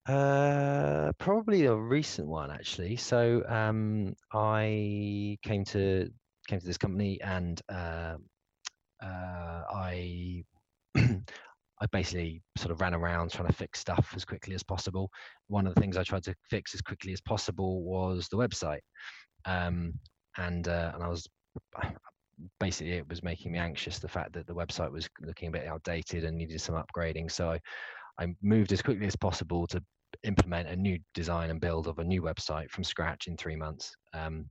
Uh, 0.07 1.13
probably 1.19 1.67
a 1.67 1.75
recent 1.75 2.27
one 2.27 2.51
actually. 2.51 2.97
So 2.97 3.43
um, 3.49 4.15
I 4.33 5.39
came 5.43 5.65
to 5.67 6.11
came 6.49 6.59
to 6.59 6.67
this 6.67 6.79
company 6.79 7.21
and 7.21 7.61
uh, 7.69 8.17
uh, 9.03 9.63
I 9.73 10.45
I 10.97 11.87
basically 11.91 12.43
sort 12.57 12.73
of 12.73 12.81
ran 12.81 12.95
around 12.95 13.31
trying 13.31 13.49
to 13.49 13.55
fix 13.55 13.79
stuff 13.79 14.13
as 14.17 14.25
quickly 14.25 14.55
as 14.55 14.63
possible. 14.63 15.09
One 15.49 15.67
of 15.67 15.75
the 15.75 15.81
things 15.81 15.97
I 15.97 16.03
tried 16.03 16.25
to 16.25 16.35
fix 16.51 16.75
as 16.75 16.81
quickly 16.83 17.13
as 17.13 17.21
possible 17.21 17.83
was 17.85 18.29
the 18.29 18.37
website, 18.37 18.83
um, 19.45 19.95
and 20.37 20.67
uh, 20.67 20.93
and 20.95 21.03
I 21.03 21.09
was 21.09 21.29
basically 22.59 22.95
it 22.95 23.09
was 23.09 23.23
making 23.23 23.53
me 23.53 23.59
anxious 23.59 24.01
the 24.01 24.09
fact 24.09 24.33
that 24.33 24.49
the 24.49 24.55
website 24.55 24.91
was 24.91 25.09
looking 25.21 25.49
a 25.49 25.53
bit 25.53 25.67
outdated 25.67 26.25
and 26.25 26.37
needed 26.37 26.61
some 26.61 26.75
upgrading. 26.75 27.31
So 27.31 27.51
I, 27.53 27.61
I 28.21 28.35
moved 28.43 28.73
as 28.73 28.83
quickly 28.83 29.07
as 29.07 29.17
possible 29.17 29.67
to 29.69 29.83
implement 30.25 30.69
a 30.69 30.77
new 30.77 30.99
design 31.15 31.51
and 31.51 31.61
build 31.61 31.89
of 31.89 31.99
a 31.99 32.05
new 32.05 32.23
website 32.23 32.71
from 32.71 32.85
scratch 32.85 33.27
in 33.27 33.37
three 33.37 33.57
months. 33.57 33.95
Um, 34.15 34.47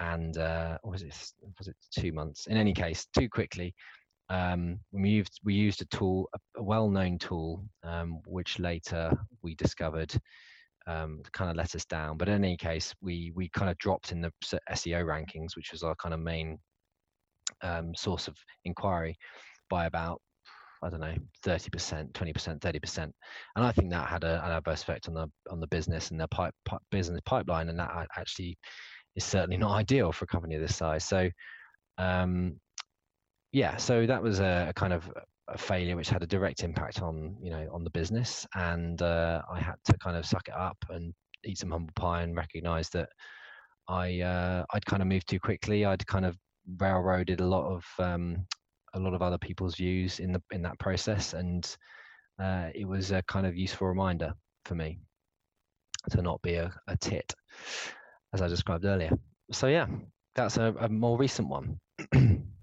and 0.00 0.36
uh, 0.38 0.78
was 0.82 1.02
it 1.02 1.14
was 1.58 1.68
it 1.68 1.76
two 1.92 2.12
months? 2.12 2.46
In 2.46 2.56
any 2.56 2.72
case, 2.72 3.06
too 3.16 3.28
quickly 3.28 3.74
um, 4.30 4.78
we 4.92 5.10
used 5.10 5.40
we 5.44 5.54
used 5.54 5.82
a 5.82 5.84
tool, 5.86 6.28
a, 6.56 6.62
well-known 6.62 7.18
tool, 7.18 7.64
um, 7.82 8.20
which 8.26 8.60
later 8.60 9.10
we 9.42 9.56
discovered 9.56 10.14
um, 10.86 11.20
kind 11.32 11.50
of 11.50 11.56
let 11.56 11.74
us 11.74 11.84
down. 11.84 12.16
But 12.16 12.28
in 12.28 12.44
any 12.44 12.56
case, 12.56 12.94
we 13.02 13.32
we 13.34 13.48
kind 13.48 13.70
of 13.70 13.76
dropped 13.78 14.12
in 14.12 14.20
the 14.20 14.32
SEO 14.70 15.04
rankings, 15.04 15.56
which 15.56 15.72
was 15.72 15.82
our 15.82 15.96
kind 15.96 16.14
of 16.14 16.20
main 16.20 16.58
um, 17.62 17.92
source 17.96 18.28
of 18.28 18.36
inquiry, 18.64 19.16
by 19.68 19.86
about 19.86 20.22
I 20.82 20.88
don't 20.88 21.00
know, 21.00 21.14
thirty 21.42 21.70
percent, 21.70 22.14
twenty 22.14 22.32
percent, 22.32 22.62
thirty 22.62 22.78
percent, 22.78 23.14
and 23.56 23.64
I 23.64 23.72
think 23.72 23.90
that 23.90 24.08
had 24.08 24.24
a, 24.24 24.44
an 24.44 24.52
adverse 24.52 24.82
effect 24.82 25.08
on 25.08 25.14
the 25.14 25.30
on 25.50 25.60
the 25.60 25.66
business 25.66 26.10
and 26.10 26.20
the 26.20 26.28
pipe, 26.28 26.54
pipe, 26.64 26.80
business 26.90 27.20
pipeline, 27.26 27.68
and 27.68 27.78
that 27.78 28.08
actually 28.16 28.56
is 29.16 29.24
certainly 29.24 29.56
not 29.58 29.72
ideal 29.72 30.12
for 30.12 30.24
a 30.24 30.28
company 30.28 30.54
of 30.54 30.62
this 30.62 30.76
size. 30.76 31.04
So 31.04 31.28
um, 31.98 32.58
yeah, 33.52 33.76
so 33.76 34.06
that 34.06 34.22
was 34.22 34.40
a, 34.40 34.66
a 34.70 34.72
kind 34.72 34.92
of 34.92 35.10
a 35.48 35.58
failure 35.58 35.96
which 35.96 36.08
had 36.08 36.22
a 36.22 36.26
direct 36.26 36.62
impact 36.62 37.02
on 37.02 37.36
you 37.42 37.50
know 37.50 37.68
on 37.72 37.84
the 37.84 37.90
business, 37.90 38.46
and 38.54 39.02
uh, 39.02 39.42
I 39.52 39.60
had 39.60 39.76
to 39.84 39.98
kind 39.98 40.16
of 40.16 40.24
suck 40.24 40.48
it 40.48 40.54
up 40.54 40.78
and 40.90 41.12
eat 41.44 41.58
some 41.58 41.70
humble 41.70 41.92
pie 41.96 42.22
and 42.22 42.36
recognize 42.36 42.88
that 42.90 43.08
I 43.88 44.20
uh, 44.20 44.64
I'd 44.72 44.86
kind 44.86 45.02
of 45.02 45.08
moved 45.08 45.28
too 45.28 45.40
quickly. 45.40 45.84
I'd 45.84 46.06
kind 46.06 46.24
of 46.24 46.36
railroaded 46.78 47.40
a 47.40 47.46
lot 47.46 47.66
of 47.66 47.84
um, 47.98 48.46
a 48.94 48.98
lot 48.98 49.14
of 49.14 49.22
other 49.22 49.38
people's 49.38 49.76
views 49.76 50.20
in 50.20 50.32
the 50.32 50.42
in 50.50 50.62
that 50.62 50.78
process, 50.78 51.34
and 51.34 51.76
uh, 52.42 52.68
it 52.74 52.86
was 52.86 53.10
a 53.10 53.22
kind 53.22 53.46
of 53.46 53.56
useful 53.56 53.86
reminder 53.88 54.32
for 54.64 54.74
me 54.74 54.98
to 56.10 56.22
not 56.22 56.40
be 56.42 56.54
a, 56.54 56.72
a 56.88 56.96
tit, 56.96 57.34
as 58.32 58.42
I 58.42 58.48
described 58.48 58.84
earlier. 58.84 59.10
So 59.52 59.66
yeah, 59.66 59.86
that's 60.34 60.56
a, 60.56 60.74
a 60.80 60.88
more 60.88 61.18
recent 61.18 61.48
one. 61.48 61.78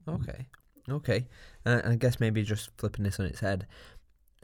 okay, 0.10 0.48
Okay, 0.90 1.28
uh, 1.66 1.82
and 1.84 1.94
I 1.94 1.96
guess 1.98 2.20
maybe 2.20 2.44
just 2.44 2.70
flipping 2.78 3.04
this 3.04 3.20
on 3.20 3.26
its 3.26 3.42
head. 3.42 3.68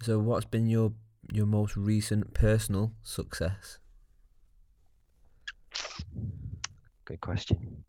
So, 0.02 0.20
what's 0.20 0.46
been 0.46 0.68
your 0.68 0.92
your 1.32 1.46
most 1.46 1.78
recent 1.78 2.34
personal 2.34 2.92
success? 3.02 3.80
Good 7.06 7.22
question. 7.22 7.86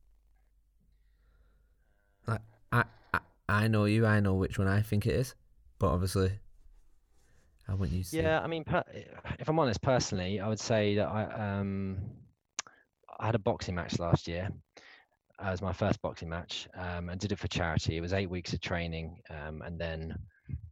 I, 2.29 2.39
I, 2.71 2.85
I 3.49 3.69
know 3.69 3.85
you. 3.85 4.07
I 4.07 4.21
know 4.21 4.35
which 4.35 4.59
one 4.59 4.69
I 4.69 4.83
think 4.83 5.07
it 5.07 5.15
is, 5.15 5.35
but 5.79 5.89
obviously, 5.89 6.33
I 7.69 7.75
want 7.75 7.93
you 7.93 8.03
to. 8.03 8.17
Yeah, 8.17 8.41
I 8.41 8.47
mean, 8.47 8.65
if 9.39 9.49
I'm 9.49 9.59
honest, 9.59 9.83
personally, 9.83 10.41
I 10.41 10.49
would 10.49 10.61
say 10.61 10.97
that 10.97 11.09
I 11.09 11.59
um 11.59 11.99
I 13.19 13.27
had 13.27 13.35
a 13.35 13.41
boxing 13.41 13.75
match 13.75 13.99
last 13.99 14.27
year, 14.27 14.49
It 15.41 15.51
was 15.51 15.63
my 15.63 15.73
first 15.73 16.01
boxing 16.03 16.29
match 16.29 16.69
um, 16.77 17.09
and 17.09 17.21
did 17.21 17.33
it 17.33 17.39
for 17.39 17.49
charity. 17.49 17.97
It 17.97 18.01
was 18.01 18.13
eight 18.13 18.31
weeks 18.31 18.53
of 18.53 18.61
training 18.61 19.19
um, 19.31 19.63
and 19.63 19.79
then 19.79 20.17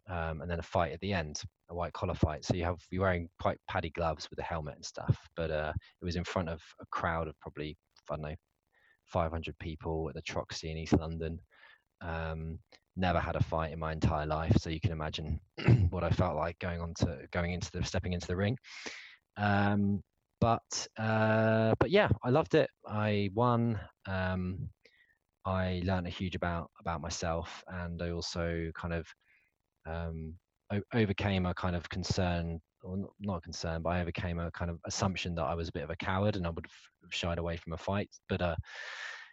um, 0.09 0.41
and 0.43 0.51
then 0.51 0.59
a 0.59 0.63
fight 0.63 0.93
at 0.93 1.01
the 1.01 1.13
end, 1.13 1.41
a 1.71 1.75
white 1.75 1.93
collar 1.93 2.15
fight. 2.15 2.45
So 2.45 2.55
you 2.55 2.65
have 2.65 2.79
you're 2.91 3.03
wearing 3.03 3.29
quite 3.41 3.59
paddy 3.69 3.91
gloves 3.91 4.29
with 4.29 4.39
a 4.39 4.43
helmet 4.43 4.75
and 4.77 4.85
stuff. 4.85 5.17
But 5.37 5.51
uh, 5.51 5.73
it 6.01 6.05
was 6.05 6.17
in 6.17 6.25
front 6.25 6.49
of 6.49 6.61
a 6.81 6.87
crowd 6.91 7.29
of 7.29 7.39
probably 7.41 7.77
I 8.11 8.17
don't 8.17 8.23
know 8.23 8.35
500 9.07 9.59
people 9.59 10.09
at 10.09 10.15
the 10.15 10.23
Troxy 10.23 10.71
in 10.71 10.77
East 10.77 10.99
London. 10.99 11.39
Um, 12.03 12.59
never 12.97 13.21
had 13.21 13.37
a 13.37 13.43
fight 13.43 13.73
in 13.73 13.79
my 13.79 13.93
entire 13.93 14.27
life, 14.27 14.57
so 14.59 14.71
you 14.71 14.81
can 14.81 14.93
imagine 14.93 15.41
what 15.91 16.05
I 16.05 16.11
felt 16.11 16.37
like 16.37 16.59
going 16.59 16.81
on 16.81 16.95
to 16.99 17.21
going 17.33 17.53
into 17.53 17.71
the 17.73 17.85
stepping 17.85 18.13
into 18.13 18.27
the 18.27 18.37
ring. 18.37 18.57
Um, 19.37 20.03
but 20.41 20.89
uh, 20.99 21.75
but 21.79 21.91
yeah, 21.91 22.09
I 22.23 22.31
loved 22.31 22.55
it. 22.55 22.69
I 22.87 23.31
won. 23.35 23.81
Um, 24.07 24.69
I 25.45 25.83
learned 25.85 26.07
a 26.07 26.11
huge 26.11 26.35
about 26.35 26.71
about 26.81 27.01
myself, 27.01 27.63
and 27.69 28.01
I 28.03 28.11
also 28.11 28.71
kind 28.75 28.95
of 28.95 29.07
um, 29.87 30.35
o- 30.73 30.83
overcame 30.95 31.47
a 31.47 31.55
kind 31.55 31.77
of 31.77 31.89
concern, 31.89 32.61
or 32.83 33.09
not 33.21 33.43
concern, 33.43 33.83
but 33.83 33.91
I 33.91 34.01
overcame 34.01 34.39
a 34.39 34.51
kind 34.53 34.71
of 34.71 34.79
assumption 34.87 35.35
that 35.37 35.45
I 35.45 35.55
was 35.55 35.69
a 35.69 35.73
bit 35.73 35.85
of 35.85 35.91
a 35.91 35.97
coward 35.97 36.37
and 36.37 36.47
I 36.47 36.51
would 36.51 36.67
have 36.67 37.13
shied 37.15 37.39
away 37.39 37.57
from 37.57 37.73
a 37.73 37.79
fight. 37.79 38.11
But 38.29 38.43
uh, 38.43 38.57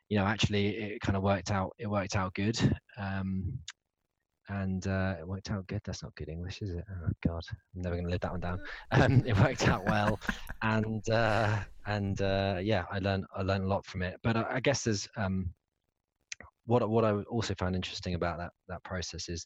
you 0.10 0.18
know, 0.18 0.26
actually, 0.26 0.76
it 0.76 1.02
kind 1.02 1.16
of 1.16 1.24
worked 1.24 1.52
out. 1.52 1.74
It 1.78 1.88
worked 1.88 2.16
out 2.16 2.34
good. 2.34 2.60
Um, 2.98 3.60
and 4.50 4.88
uh, 4.88 5.16
it 5.20 5.28
worked 5.28 5.52
out 5.52 5.68
good. 5.68 5.82
That's 5.86 6.04
not 6.04 6.16
good 6.16 6.30
English, 6.30 6.62
is 6.62 6.72
it? 6.72 6.84
Oh 6.90 7.10
God, 7.26 7.44
I'm 7.76 7.82
never 7.84 7.96
going 7.96 8.06
to 8.06 8.12
live 8.12 8.22
that 8.22 8.32
one 8.32 8.40
down. 8.40 8.60
Um, 8.92 9.24
it 9.26 9.38
worked 9.38 9.68
out 9.68 9.86
well, 9.86 10.20
and 10.64 11.08
uh, 11.10 11.60
and 11.86 12.20
uh, 12.22 12.58
yeah, 12.62 12.86
I 12.92 13.00
learned 13.00 13.26
I 13.36 13.44
learned 13.44 13.66
a 13.66 13.68
lot 13.68 13.86
from 13.86 14.02
it. 14.02 14.16
But 14.24 14.36
I, 14.36 14.46
I 14.56 14.60
guess 14.60 14.84
there's 14.84 15.08
um, 15.16 15.52
what 16.66 16.88
what 16.90 17.06
I 17.06 17.12
also 17.30 17.54
found 17.56 17.76
interesting 17.76 18.16
about 18.16 18.40
that 18.40 18.52
that 18.68 18.84
process 18.84 19.30
is 19.30 19.46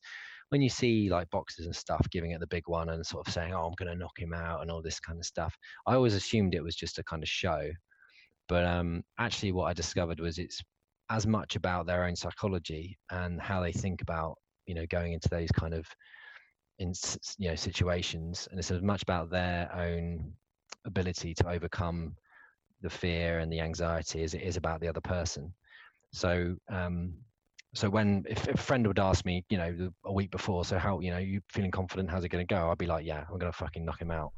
when 0.49 0.61
you 0.61 0.69
see 0.69 1.09
like 1.09 1.29
boxes 1.31 1.65
and 1.65 1.75
stuff 1.75 2.05
giving 2.11 2.31
it 2.31 2.39
the 2.39 2.47
big 2.47 2.67
one 2.67 2.89
and 2.89 3.05
sort 3.05 3.27
of 3.27 3.33
saying, 3.33 3.53
"Oh, 3.53 3.65
I'm 3.65 3.73
going 3.77 3.91
to 3.91 3.97
knock 3.97 4.17
him 4.17 4.33
out" 4.33 4.61
and 4.61 4.71
all 4.71 4.81
this 4.81 4.99
kind 4.99 5.19
of 5.19 5.25
stuff. 5.25 5.53
I 5.85 5.95
always 5.95 6.13
assumed 6.13 6.55
it 6.55 6.63
was 6.63 6.75
just 6.75 6.99
a 6.99 7.03
kind 7.03 7.23
of 7.23 7.29
show, 7.29 7.69
but 8.47 8.65
um, 8.65 9.03
actually, 9.17 9.51
what 9.51 9.65
I 9.65 9.73
discovered 9.73 10.19
was 10.19 10.37
it's 10.37 10.61
as 11.09 11.27
much 11.27 11.55
about 11.55 11.85
their 11.85 12.05
own 12.05 12.15
psychology 12.15 12.97
and 13.11 13.41
how 13.41 13.61
they 13.61 13.71
think 13.71 14.01
about 14.01 14.37
you 14.65 14.73
know 14.73 14.85
going 14.89 15.13
into 15.13 15.29
those 15.29 15.51
kind 15.51 15.73
of 15.73 15.85
in 16.79 16.93
you 17.37 17.49
know 17.49 17.55
situations, 17.55 18.47
and 18.49 18.59
it's 18.59 18.71
as 18.71 18.81
much 18.81 19.03
about 19.03 19.29
their 19.29 19.73
own 19.75 20.33
ability 20.85 21.33
to 21.35 21.49
overcome 21.49 22.15
the 22.81 22.89
fear 22.89 23.39
and 23.39 23.51
the 23.51 23.61
anxiety 23.61 24.23
as 24.23 24.33
it 24.33 24.41
is 24.41 24.57
about 24.57 24.81
the 24.81 24.87
other 24.87 25.01
person. 25.01 25.53
So 26.11 26.55
um, 26.69 27.13
so 27.73 27.89
when 27.89 28.23
if, 28.29 28.47
if, 28.47 28.55
a 28.55 28.57
friend 28.57 28.85
would 28.85 28.99
ask 28.99 29.25
me, 29.25 29.43
you 29.49 29.57
know, 29.57 29.91
a 30.05 30.13
week 30.13 30.31
before, 30.31 30.63
so 30.63 30.77
how 30.77 30.99
you 30.99 31.11
know 31.11 31.17
you 31.17 31.41
feeling 31.51 31.71
confident? 31.71 32.09
How's 32.09 32.23
it 32.23 32.29
going 32.29 32.45
to 32.45 32.53
go? 32.53 32.69
I'd 32.69 32.77
be 32.77 32.85
like, 32.85 33.05
yeah, 33.05 33.23
I'm 33.29 33.39
going 33.39 33.51
to 33.51 33.57
fucking 33.57 33.83
knock 33.83 34.01
him 34.01 34.11
out. 34.11 34.31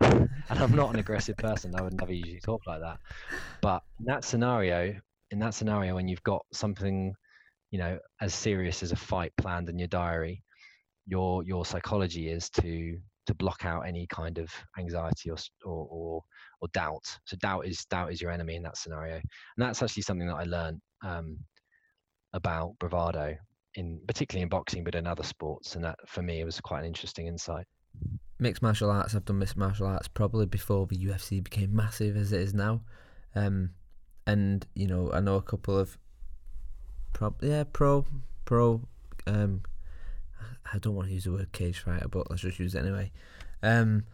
And 0.00 0.28
I'm 0.50 0.74
not 0.74 0.92
an 0.92 1.00
aggressive 1.00 1.36
person. 1.36 1.74
I 1.74 1.82
would 1.82 1.94
never 1.94 2.12
usually 2.12 2.40
talk 2.40 2.62
like 2.66 2.80
that. 2.80 2.98
But 3.60 3.82
in 3.98 4.06
that 4.06 4.24
scenario, 4.24 4.94
in 5.30 5.38
that 5.38 5.54
scenario, 5.54 5.94
when 5.94 6.08
you've 6.08 6.22
got 6.22 6.44
something, 6.52 7.14
you 7.70 7.78
know, 7.78 7.98
as 8.20 8.34
serious 8.34 8.82
as 8.82 8.92
a 8.92 8.96
fight 8.96 9.32
planned 9.36 9.68
in 9.68 9.78
your 9.78 9.88
diary, 9.88 10.42
your 11.06 11.42
your 11.44 11.64
psychology 11.64 12.28
is 12.28 12.50
to 12.50 12.98
to 13.26 13.34
block 13.34 13.64
out 13.64 13.82
any 13.86 14.06
kind 14.08 14.38
of 14.38 14.50
anxiety 14.78 15.30
or 15.30 15.36
or 15.64 15.86
or, 15.90 16.22
or 16.60 16.68
doubt. 16.72 17.04
So 17.26 17.36
doubt 17.36 17.66
is 17.66 17.84
doubt 17.86 18.12
is 18.12 18.20
your 18.20 18.30
enemy 18.30 18.56
in 18.56 18.62
that 18.62 18.76
scenario, 18.76 19.14
and 19.14 19.22
that's 19.58 19.82
actually 19.82 20.02
something 20.02 20.26
that 20.26 20.36
I 20.36 20.44
learned 20.44 20.80
um, 21.04 21.38
about 22.32 22.78
bravado 22.78 23.36
in 23.76 24.00
particularly 24.06 24.42
in 24.42 24.48
boxing, 24.48 24.82
but 24.82 24.94
in 24.94 25.06
other 25.06 25.22
sports, 25.22 25.76
and 25.76 25.84
that 25.84 25.96
for 26.06 26.22
me 26.22 26.40
it 26.40 26.44
was 26.44 26.60
quite 26.60 26.80
an 26.80 26.86
interesting 26.86 27.26
insight. 27.26 27.66
Mixed 28.40 28.62
martial 28.62 28.90
arts. 28.90 29.14
I've 29.14 29.24
done 29.24 29.38
mixed 29.38 29.56
martial 29.56 29.86
arts 29.86 30.08
probably 30.08 30.46
before 30.46 30.86
the 30.86 30.96
UFC 30.96 31.42
became 31.44 31.76
massive 31.76 32.16
as 32.16 32.32
it 32.32 32.40
is 32.40 32.54
now, 32.54 32.80
um, 33.34 33.70
and 34.26 34.66
you 34.74 34.86
know 34.86 35.12
I 35.12 35.20
know 35.20 35.36
a 35.36 35.42
couple 35.42 35.78
of 35.78 35.98
pro 37.12 37.34
yeah 37.42 37.64
pro 37.70 38.06
pro 38.46 38.80
um, 39.26 39.62
I 40.72 40.78
don't 40.78 40.94
want 40.94 41.08
to 41.08 41.14
use 41.14 41.24
the 41.24 41.32
word 41.32 41.52
cage 41.52 41.80
fighter, 41.80 42.08
but 42.08 42.30
let's 42.30 42.42
just 42.42 42.58
use 42.58 42.74
it 42.74 42.80
anyway. 42.80 43.12
Um, 43.62 44.04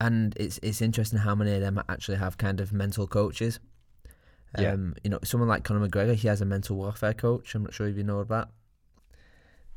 and 0.00 0.34
it's 0.36 0.58
it's 0.62 0.82
interesting 0.82 1.18
how 1.20 1.34
many 1.34 1.54
of 1.54 1.60
them 1.60 1.82
actually 1.88 2.18
have 2.18 2.38
kind 2.38 2.60
of 2.60 2.72
mental 2.72 3.06
coaches. 3.06 3.60
Um, 4.54 4.64
yeah. 4.64 5.00
you 5.04 5.10
know, 5.10 5.18
someone 5.24 5.48
like 5.48 5.64
Conor 5.64 5.86
McGregor, 5.86 6.14
he 6.14 6.28
has 6.28 6.40
a 6.40 6.46
mental 6.46 6.76
warfare 6.76 7.12
coach. 7.12 7.54
I'm 7.54 7.64
not 7.64 7.74
sure 7.74 7.88
if 7.88 7.96
you 7.96 8.04
know 8.04 8.24
that. 8.24 8.48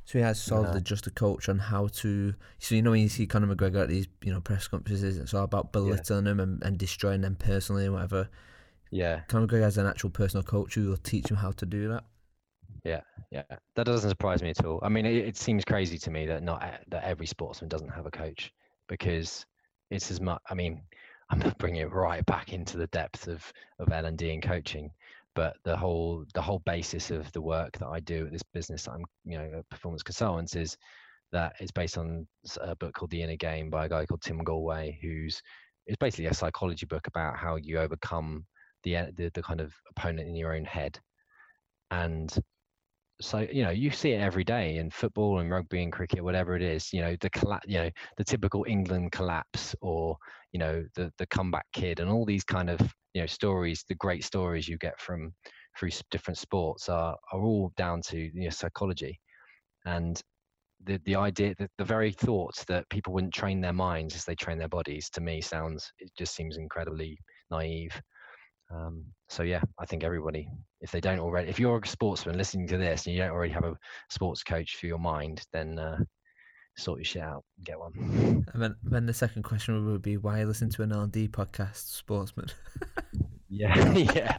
So 0.09 0.17
he 0.17 0.23
has 0.23 0.41
solved 0.41 0.73
no. 0.73 0.79
just 0.79 1.05
a 1.05 1.11
coach 1.11 1.49
on 1.49 1.59
how 1.59 1.85
to. 1.97 2.33
So 2.57 2.73
you 2.73 2.81
know 2.81 2.89
when 2.89 3.01
you 3.01 3.09
see 3.09 3.27
Conor 3.27 3.55
McGregor 3.55 3.83
at 3.83 3.89
these 3.89 4.07
you 4.23 4.33
know 4.33 4.41
press 4.41 4.67
conferences, 4.67 5.19
it's 5.19 5.35
all 5.35 5.43
about 5.43 5.71
belittling 5.71 6.25
yeah. 6.25 6.29
them 6.31 6.39
and, 6.39 6.63
and 6.63 6.79
destroying 6.79 7.21
them 7.21 7.35
personally 7.35 7.85
and 7.85 7.93
whatever. 7.93 8.27
Yeah. 8.89 9.19
Conor 9.27 9.45
McGregor 9.45 9.61
has 9.61 9.77
an 9.77 9.85
actual 9.85 10.09
personal 10.09 10.41
coach 10.41 10.73
who 10.73 10.89
will 10.89 10.97
teach 10.97 11.29
him 11.29 11.37
how 11.37 11.51
to 11.51 11.63
do 11.63 11.89
that. 11.89 12.05
Yeah, 12.83 13.01
yeah, 13.29 13.43
that 13.75 13.85
doesn't 13.85 14.09
surprise 14.09 14.41
me 14.41 14.49
at 14.49 14.65
all. 14.65 14.79
I 14.81 14.89
mean, 14.89 15.05
it, 15.05 15.13
it 15.13 15.37
seems 15.37 15.63
crazy 15.63 15.99
to 15.99 16.09
me 16.09 16.25
that 16.25 16.41
not 16.41 16.63
that 16.87 17.03
every 17.03 17.27
sportsman 17.27 17.69
doesn't 17.69 17.89
have 17.89 18.07
a 18.07 18.11
coach 18.11 18.51
because 18.87 19.45
it's 19.91 20.09
as 20.09 20.19
much. 20.19 20.41
I 20.49 20.55
mean, 20.55 20.81
I'm 21.29 21.53
bringing 21.59 21.81
it 21.81 21.93
right 21.93 22.25
back 22.25 22.51
into 22.51 22.77
the 22.77 22.87
depth 22.87 23.27
of 23.27 23.53
of 23.77 23.91
L 23.91 24.05
and 24.07 24.17
D 24.17 24.31
and 24.31 24.41
coaching, 24.41 24.89
but 25.39 25.55
the 25.63 25.77
whole 25.77 26.25
the 26.33 26.41
whole 26.41 26.61
basis 26.65 27.11
of 27.11 27.31
the 27.31 27.39
work 27.39 27.77
that 27.77 27.87
I 27.87 28.01
do 28.01 28.25
at 28.25 28.31
this 28.33 28.43
business, 28.53 28.89
I'm 28.89 29.05
you 29.23 29.37
know 29.37 29.49
a 29.59 29.63
performance 29.73 30.03
consultant, 30.03 30.53
is 30.53 30.75
that 31.31 31.53
it's 31.61 31.71
based 31.71 31.97
on 31.97 32.27
a 32.59 32.75
book 32.75 32.93
called 32.93 33.09
The 33.09 33.21
Inner 33.21 33.37
Game 33.37 33.69
by 33.69 33.85
a 33.85 33.89
guy 33.89 34.05
called 34.05 34.21
Tim 34.21 34.43
Gallwey, 34.43 34.99
who's 35.01 35.41
it's 35.87 35.95
basically 35.97 36.25
a 36.25 36.33
psychology 36.33 36.85
book 36.85 37.07
about 37.07 37.37
how 37.37 37.55
you 37.55 37.79
overcome 37.79 38.45
the, 38.83 39.13
the 39.15 39.31
the 39.33 39.41
kind 39.41 39.61
of 39.61 39.73
opponent 39.91 40.27
in 40.27 40.35
your 40.35 40.53
own 40.53 40.65
head. 40.65 40.99
And 41.89 42.29
so 43.21 43.39
you 43.51 43.63
know 43.63 43.69
you 43.69 43.91
see 43.91 44.11
it 44.11 44.21
every 44.21 44.43
day 44.43 44.77
in 44.77 44.89
football 44.89 45.39
and 45.39 45.51
rugby 45.51 45.83
and 45.83 45.91
cricket 45.91 46.23
whatever 46.23 46.55
it 46.55 46.61
is 46.61 46.93
you 46.93 47.01
know 47.01 47.15
the 47.19 47.29
colla- 47.29 47.61
you 47.65 47.77
know 47.77 47.89
the 48.17 48.23
typical 48.23 48.65
england 48.67 49.11
collapse 49.11 49.75
or 49.81 50.17
you 50.53 50.59
know 50.59 50.85
the 50.95 51.11
the 51.17 51.27
comeback 51.27 51.65
kid 51.73 51.99
and 51.99 52.09
all 52.09 52.25
these 52.25 52.43
kind 52.45 52.69
of 52.69 52.79
you 53.13 53.21
know 53.21 53.27
stories 53.27 53.83
the 53.89 53.95
great 53.95 54.23
stories 54.23 54.67
you 54.67 54.77
get 54.77 54.99
from 54.99 55.33
through 55.77 55.89
different 56.11 56.37
sports 56.37 56.89
are 56.89 57.15
are 57.31 57.41
all 57.41 57.71
down 57.77 58.01
to 58.01 58.17
you 58.17 58.43
know, 58.43 58.49
psychology. 58.49 59.19
And 59.85 60.21
the 60.85 60.99
the 61.05 61.15
idea 61.15 61.55
that 61.59 61.71
the 61.77 61.85
very 61.85 62.11
thought 62.11 62.55
that 62.67 62.89
people 62.89 63.13
wouldn't 63.13 63.33
train 63.33 63.61
their 63.61 63.73
minds 63.73 64.15
as 64.15 64.25
they 64.25 64.35
train 64.35 64.57
their 64.57 64.69
bodies 64.69 65.09
to 65.11 65.21
me 65.21 65.41
sounds 65.41 65.91
it 65.99 66.11
just 66.17 66.35
seems 66.35 66.57
incredibly 66.57 67.19
naive 67.51 68.01
um, 68.71 69.05
so 69.29 69.43
yeah, 69.43 69.61
I 69.79 69.85
think 69.85 70.03
everybody, 70.03 70.49
if 70.81 70.91
they 70.91 70.99
don't 70.99 71.19
already, 71.19 71.49
if 71.49 71.59
you're 71.59 71.77
a 71.77 71.87
sportsman 71.87 72.37
listening 72.37 72.67
to 72.67 72.77
this 72.77 73.05
and 73.05 73.15
you 73.15 73.21
don't 73.21 73.31
already 73.31 73.53
have 73.53 73.63
a 73.63 73.75
sports 74.09 74.43
coach 74.43 74.75
for 74.75 74.87
your 74.87 74.99
mind, 74.99 75.41
then 75.53 75.79
uh, 75.79 75.97
sort 76.77 76.99
your 76.99 77.05
shit 77.05 77.21
out 77.21 77.43
and 77.57 77.65
get 77.65 77.79
one. 77.79 78.45
And 78.53 78.61
then, 78.61 78.75
then 78.83 79.05
the 79.05 79.13
second 79.13 79.43
question 79.43 79.91
would 79.91 80.01
be 80.01 80.17
why 80.17 80.43
listen 80.43 80.69
to 80.71 80.83
an 80.83 80.91
L 80.91 81.01
and 81.01 81.11
D 81.11 81.27
podcast, 81.27 81.95
sportsman? 81.95 82.47
yeah, 83.49 83.93
yeah, 83.95 84.37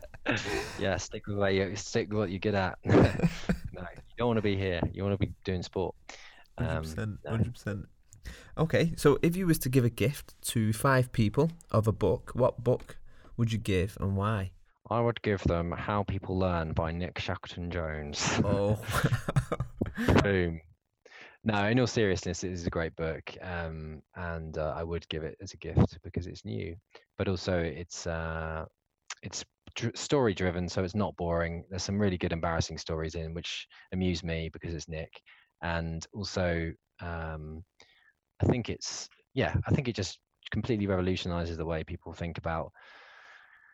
yeah. 0.78 0.97
Stick 0.97 1.26
with 1.26 1.37
what 1.37 1.55
you 1.55 1.74
stick 1.76 2.09
with 2.09 2.18
what 2.18 2.31
you're 2.31 2.39
good 2.39 2.55
at. 2.55 2.78
no, 2.85 2.95
you 2.95 4.16
don't 4.18 4.28
want 4.28 4.39
to 4.39 4.43
be 4.43 4.57
here. 4.57 4.81
You 4.93 5.03
want 5.03 5.18
to 5.18 5.26
be 5.26 5.33
doing 5.45 5.62
sport. 5.62 5.95
Um, 6.59 6.85
100%, 6.85 7.18
100%. 7.26 7.85
Okay, 8.59 8.93
so 8.97 9.18
if 9.22 9.35
you 9.35 9.47
was 9.47 9.59
to 9.61 9.68
give 9.68 9.85
a 9.85 9.91
gift 9.91 10.35
to 10.43 10.72
five 10.72 11.11
people 11.11 11.51
of 11.70 11.89
a 11.89 11.93
book, 11.93 12.33
what 12.35 12.62
book 12.62 12.99
would 13.41 13.51
you 13.51 13.59
give 13.59 13.97
and 14.03 14.18
why? 14.18 14.51
I 14.91 15.01
would 15.01 15.22
give 15.22 15.43
them 15.45 15.72
How 15.72 16.03
People 16.03 16.38
Learn 16.38 16.74
by 16.74 16.93
Nick 16.93 17.18
Shackleton 17.18 17.70
Jones. 17.70 18.22
Oh. 18.45 18.78
Boom. 20.22 20.61
No, 21.43 21.64
in 21.64 21.80
all 21.80 21.86
seriousness, 21.86 22.45
it 22.45 22.53
is 22.53 22.66
a 22.66 22.70
great 22.70 22.95
book, 22.97 23.34
um, 23.41 24.03
and 24.14 24.59
uh, 24.59 24.74
I 24.76 24.82
would 24.82 25.09
give 25.09 25.22
it 25.22 25.38
as 25.41 25.55
a 25.55 25.57
gift 25.57 25.99
because 26.05 26.26
it's 26.26 26.45
new, 26.45 26.76
but 27.16 27.28
also 27.28 27.59
it's 27.59 28.07
uh, 28.07 28.66
it's 29.22 29.43
dr- 29.74 29.97
story 29.97 30.34
driven, 30.34 30.68
so 30.68 30.84
it's 30.84 30.95
not 30.95 31.16
boring. 31.16 31.64
There's 31.70 31.82
some 31.82 31.99
really 31.99 32.18
good 32.18 32.34
embarrassing 32.34 32.76
stories 32.76 33.14
in 33.14 33.32
which 33.32 33.66
amuse 33.93 34.22
me 34.22 34.51
because 34.53 34.74
it's 34.74 34.86
Nick, 34.86 35.18
and 35.62 36.07
also 36.12 36.70
um, 37.01 37.64
I 38.43 38.45
think 38.45 38.68
it's 38.68 39.09
yeah, 39.32 39.55
I 39.66 39.70
think 39.70 39.88
it 39.88 39.97
just 39.97 40.18
completely 40.51 40.86
revolutionizes 40.86 41.57
the 41.57 41.64
way 41.64 41.84
people 41.84 42.12
think 42.12 42.36
about 42.36 42.70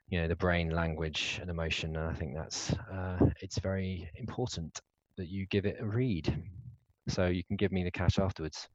you 0.09 0.21
know 0.21 0.29
the 0.29 0.37
brain 0.37 0.71
language 0.71 1.39
and 1.41 1.51
emotion 1.51 1.97
and 1.97 2.09
i 2.09 2.13
think 2.13 2.35
that's 2.35 2.73
uh, 2.93 3.19
it's 3.41 3.59
very 3.59 4.09
important 4.17 4.81
that 5.17 5.29
you 5.29 5.47
give 5.47 5.65
it 5.65 5.79
a 5.81 5.87
read. 5.87 6.45
So 7.09 7.27
you 7.27 7.43
can 7.45 7.57
give 7.57 7.73
me 7.73 7.85
the 7.85 7.91
cash 7.91 8.19
afterwards 8.19 8.69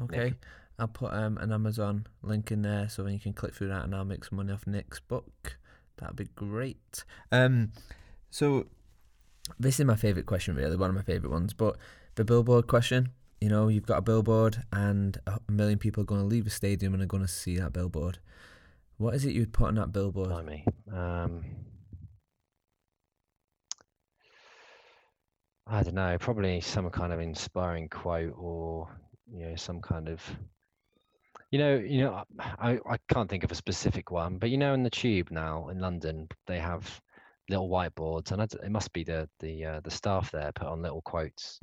okay 0.00 0.24
Nick. 0.24 0.34
i'll 0.78 0.88
put 0.88 1.12
um, 1.12 1.38
an 1.38 1.52
amazon 1.52 2.06
link 2.22 2.52
in 2.52 2.62
there 2.62 2.88
so 2.88 3.02
then 3.02 3.14
you 3.14 3.18
can 3.18 3.32
click 3.32 3.54
through 3.54 3.68
that 3.68 3.84
and 3.84 3.94
i'll 3.94 4.04
make 4.04 4.24
some 4.24 4.36
money 4.36 4.52
off 4.52 4.66
nick's 4.66 5.00
book. 5.00 5.56
That'd 5.96 6.14
be 6.16 6.28
great. 6.36 7.04
Um 7.32 7.72
so 8.30 8.66
this 9.58 9.80
is 9.80 9.86
my 9.86 9.96
favorite 9.96 10.26
question 10.26 10.54
really 10.54 10.76
one 10.76 10.90
of 10.90 10.96
my 10.96 11.02
favorite 11.02 11.30
ones 11.30 11.54
but 11.54 11.76
the 12.14 12.24
billboard 12.24 12.66
question 12.66 13.10
you 13.40 13.48
know 13.48 13.68
you've 13.68 13.86
got 13.86 13.98
a 13.98 14.02
billboard 14.02 14.62
and 14.72 15.18
a 15.26 15.40
million 15.50 15.78
people 15.78 16.02
are 16.02 16.06
going 16.06 16.20
to 16.20 16.26
leave 16.26 16.44
the 16.44 16.50
stadium 16.50 16.92
and 16.92 17.02
are 17.02 17.06
going 17.06 17.22
to 17.22 17.28
see 17.28 17.56
that 17.56 17.72
billboard 17.72 18.18
what 18.98 19.14
is 19.14 19.24
it 19.24 19.32
you'd 19.32 19.52
put 19.52 19.68
on 19.68 19.76
that 19.76 19.92
billboard? 19.92 20.28
Blimey. 20.28 20.64
Um, 20.92 21.44
I 25.66 25.82
don't 25.82 25.94
know. 25.94 26.16
Probably 26.18 26.60
some 26.60 26.90
kind 26.90 27.12
of 27.12 27.20
inspiring 27.20 27.88
quote, 27.88 28.34
or 28.36 28.88
you 29.32 29.46
know, 29.46 29.56
some 29.56 29.80
kind 29.80 30.08
of. 30.08 30.22
You 31.50 31.58
know, 31.58 31.76
you 31.76 32.02
know, 32.02 32.24
I, 32.38 32.78
I 32.86 32.98
can't 33.10 33.30
think 33.30 33.42
of 33.42 33.50
a 33.50 33.54
specific 33.54 34.10
one, 34.10 34.36
but 34.36 34.50
you 34.50 34.58
know, 34.58 34.74
in 34.74 34.82
the 34.82 34.90
tube 34.90 35.30
now 35.30 35.68
in 35.68 35.78
London, 35.78 36.28
they 36.46 36.58
have 36.58 37.00
little 37.48 37.70
whiteboards, 37.70 38.32
and 38.32 38.42
it 38.42 38.70
must 38.70 38.92
be 38.92 39.04
the 39.04 39.28
the 39.40 39.64
uh, 39.64 39.80
the 39.80 39.90
staff 39.90 40.30
there 40.30 40.52
put 40.54 40.66
on 40.66 40.82
little 40.82 41.00
quotes, 41.02 41.58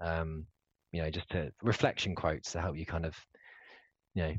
um, 0.00 0.46
you 0.92 1.02
know, 1.02 1.10
just 1.10 1.28
to, 1.30 1.52
reflection 1.62 2.14
quotes 2.14 2.52
to 2.52 2.60
help 2.60 2.76
you 2.76 2.86
kind 2.86 3.06
of, 3.06 3.16
you 4.14 4.22
know, 4.22 4.34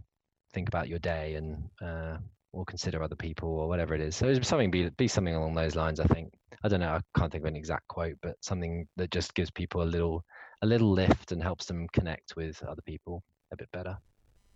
think 0.54 0.68
about 0.68 0.88
your 0.88 1.00
day 1.00 1.36
and 1.36 1.70
uh, 1.82 2.18
or 2.54 2.66
consider 2.66 3.02
other 3.02 3.16
people 3.16 3.50
or 3.50 3.68
whatever 3.68 3.96
it 3.96 4.02
is. 4.02 4.16
So 4.16 4.28
it's 4.28 4.48
something 4.48 4.72
be 4.72 4.90
be 4.90 5.08
something 5.08 5.36
along 5.36 5.56
those 5.56 5.76
lines. 5.76 6.00
I 6.00 6.06
think. 6.06 6.34
I 6.64 6.68
don't 6.68 6.80
know. 6.80 6.90
I 6.90 7.02
can't 7.18 7.32
think 7.32 7.44
of 7.44 7.48
an 7.48 7.56
exact 7.56 7.88
quote, 7.88 8.18
but 8.22 8.36
something 8.42 8.88
that 8.96 9.10
just 9.10 9.34
gives 9.34 9.50
people 9.50 9.82
a 9.82 9.84
little 9.84 10.24
a 10.62 10.68
little 10.68 10.92
lift 10.92 11.32
and 11.32 11.42
helps 11.42 11.66
them 11.66 11.88
connect 11.92 12.36
with 12.36 12.62
other 12.64 12.82
people 12.84 13.24
a 13.52 13.58
bit 13.58 13.70
better. 13.72 13.98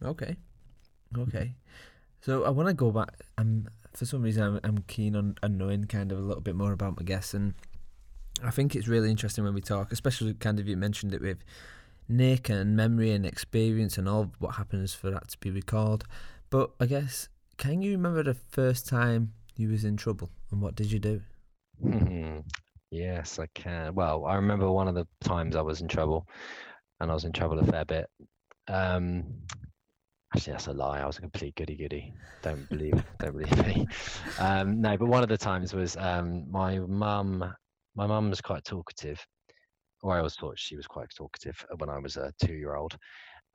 Okay. 0.03 0.35
Okay. 1.17 1.55
So 2.21 2.43
I 2.43 2.49
want 2.49 2.67
to 2.67 2.73
go 2.73 2.91
back. 2.91 3.09
I'm 3.37 3.67
for 3.93 4.05
some 4.05 4.21
reason 4.21 4.43
I'm, 4.43 4.59
I'm 4.63 4.77
keen 4.87 5.15
on, 5.15 5.35
on 5.41 5.57
knowing 5.57 5.85
kind 5.85 6.11
of 6.11 6.19
a 6.19 6.21
little 6.21 6.41
bit 6.41 6.55
more 6.55 6.73
about 6.73 6.97
my 6.97 7.03
guests 7.03 7.33
and 7.33 7.53
I 8.43 8.51
think 8.51 8.75
it's 8.75 8.87
really 8.87 9.09
interesting 9.09 9.43
when 9.43 9.53
we 9.53 9.61
talk, 9.61 9.91
especially 9.91 10.33
kind 10.33 10.59
of 10.59 10.67
you 10.67 10.75
mentioned 10.75 11.13
it 11.13 11.21
with 11.21 11.37
Nick 12.07 12.49
and 12.49 12.75
memory 12.75 13.11
and 13.11 13.25
experience 13.25 13.97
and 13.97 14.07
all 14.07 14.31
what 14.39 14.55
happens 14.55 14.93
for 14.93 15.09
that 15.11 15.29
to 15.29 15.37
be 15.39 15.51
recalled. 15.51 16.03
But 16.49 16.71
I 16.79 16.85
guess, 16.85 17.29
can 17.57 17.81
you 17.81 17.91
remember 17.91 18.23
the 18.23 18.33
first 18.33 18.87
time 18.87 19.33
you 19.55 19.69
was 19.69 19.83
in 19.83 19.97
trouble 19.97 20.29
and 20.51 20.61
what 20.61 20.75
did 20.75 20.91
you 20.91 20.99
do? 20.99 21.21
yes, 22.91 23.39
I 23.39 23.47
can. 23.53 23.95
Well, 23.95 24.25
I 24.25 24.35
remember 24.35 24.71
one 24.71 24.87
of 24.87 24.95
the 24.95 25.07
times 25.21 25.55
I 25.55 25.61
was 25.61 25.81
in 25.81 25.87
trouble, 25.87 26.27
and 26.99 27.11
I 27.11 27.13
was 27.13 27.25
in 27.25 27.31
trouble 27.31 27.59
a 27.59 27.65
fair 27.65 27.85
bit. 27.85 28.07
Um, 28.67 29.25
actually, 30.33 30.53
that's 30.53 30.67
a 30.67 30.73
lie. 30.73 31.01
I 31.01 31.05
was 31.05 31.17
a 31.17 31.21
complete 31.21 31.55
goody 31.55 31.75
goody. 31.75 32.13
Don't 32.41 32.67
believe, 32.69 33.03
don't 33.19 33.37
believe 33.37 33.65
me. 33.65 33.87
Um, 34.39 34.81
no, 34.81 34.97
but 34.97 35.07
one 35.07 35.23
of 35.23 35.29
the 35.29 35.37
times 35.37 35.73
was 35.73 35.97
um, 35.97 36.49
my 36.49 36.79
mum. 36.79 37.53
My 37.97 38.07
mum 38.07 38.29
was 38.29 38.41
quite 38.41 38.65
talkative, 38.65 39.25
or 40.05 40.13
I 40.13 40.17
always 40.19 40.35
thought 40.35 40.59
she 40.59 40.75
was 40.75 40.85
quite 40.85 41.09
talkative 41.09 41.65
when 41.77 41.89
I 41.89 41.97
was 41.97 42.15
a 42.15 42.31
two-year-old. 42.39 42.95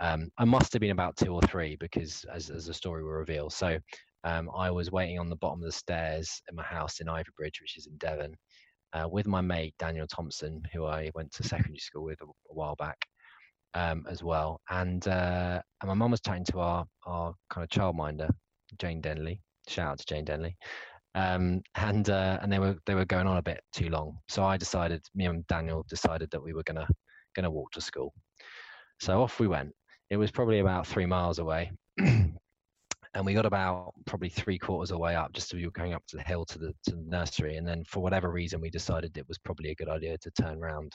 Um, 0.01 0.31
I 0.37 0.45
must 0.45 0.73
have 0.73 0.81
been 0.81 0.91
about 0.91 1.17
two 1.17 1.33
or 1.33 1.43
three 1.43 1.77
because, 1.77 2.25
as, 2.35 2.51
as 2.51 2.67
the 2.67 2.75
story 2.75 3.05
will 3.05 3.13
reveal, 3.13 3.51
so 3.51 3.79
um, 4.25 4.51
I 4.57 4.69
was 4.69 4.91
waiting 4.91 5.21
on 5.21 5.29
the 5.29 5.37
bottom 5.37 5.61
of 5.61 5.67
the 5.67 5.73
stairs 5.73 6.43
in 6.51 6.57
my 6.57 6.65
house 6.65 6.99
in 6.99 7.07
Ivybridge, 7.07 7.61
which 7.61 7.77
is 7.77 7.87
in 7.87 7.97
Devon, 7.99 8.35
uh, 8.95 9.07
with 9.09 9.29
my 9.29 9.41
mate 9.41 9.75
Daniel 9.79 10.09
Thompson, 10.09 10.61
who 10.73 10.87
I 10.87 11.13
went 11.15 11.31
to 11.35 11.45
secondary 11.45 11.79
school 11.79 12.03
with 12.03 12.21
a, 12.21 12.25
a 12.25 12.55
while 12.55 12.75
back 12.75 12.99
um, 13.75 14.05
as 14.11 14.25
well. 14.25 14.61
And, 14.71 15.07
uh, 15.07 15.63
and 15.81 15.89
my 15.89 15.95
mum 15.95 16.11
was 16.11 16.21
chatting 16.21 16.47
to 16.47 16.59
our, 16.59 16.85
our 17.07 17.33
kind 17.49 17.63
of 17.63 17.71
childminder, 17.71 18.31
Jane 18.81 19.01
Denley. 19.01 19.41
Shout 19.69 19.93
out 19.93 19.99
to 20.01 20.07
Jane 20.07 20.25
Denley. 20.25 20.57
Um, 21.15 21.63
and 21.75 22.09
uh, 22.09 22.39
and 22.41 22.53
they 22.53 22.59
were 22.59 22.77
they 22.87 22.95
were 22.95 23.05
going 23.05 23.27
on 23.27 23.37
a 23.37 23.43
bit 23.43 23.61
too 23.73 23.89
long. 23.89 24.19
So 24.29 24.45
I 24.45 24.57
decided, 24.57 25.05
me 25.15 25.27
and 25.27 25.47
Daniel 25.49 25.85
decided 25.89 26.31
that 26.31 26.43
we 26.43 26.53
were 26.53 26.63
gonna 26.65 26.87
gonna 27.35 27.51
walk 27.51 27.73
to 27.73 27.81
school. 27.81 28.13
So 29.01 29.23
off 29.23 29.41
we 29.41 29.49
went. 29.49 29.73
It 30.11 30.17
was 30.17 30.31
probably 30.31 30.61
about 30.61 30.87
three 30.87 31.07
miles 31.07 31.39
away. 31.39 31.73
and 33.15 33.27
we 33.27 33.35
got 33.35 33.47
about 33.47 33.93
probably 34.07 34.29
three 34.29 34.59
quarters 34.59 34.91
of 34.91 34.97
the 34.97 35.01
way 35.01 35.17
up 35.17 35.33
just 35.33 35.53
as 35.53 35.59
we 35.59 35.65
were 35.65 35.73
going 35.73 35.95
up 35.95 36.03
to 36.07 36.17
the 36.17 36.23
hill 36.23 36.45
to 36.45 36.59
the, 36.59 36.73
to 36.85 36.93
the 36.93 37.05
nursery 37.07 37.57
and 37.57 37.67
then 37.67 37.85
for 37.85 38.01
whatever 38.01 38.31
reason 38.31 38.61
we 38.61 38.71
decided 38.71 39.17
it 39.17 39.27
was 39.29 39.39
probably 39.39 39.71
a 39.71 39.75
good 39.75 39.89
idea 39.89 40.17
to 40.19 40.31
turn 40.31 40.59
around 40.59 40.93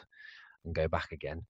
and 0.63 0.76
go 0.76 0.88
back 0.88 1.11
again 1.11 1.41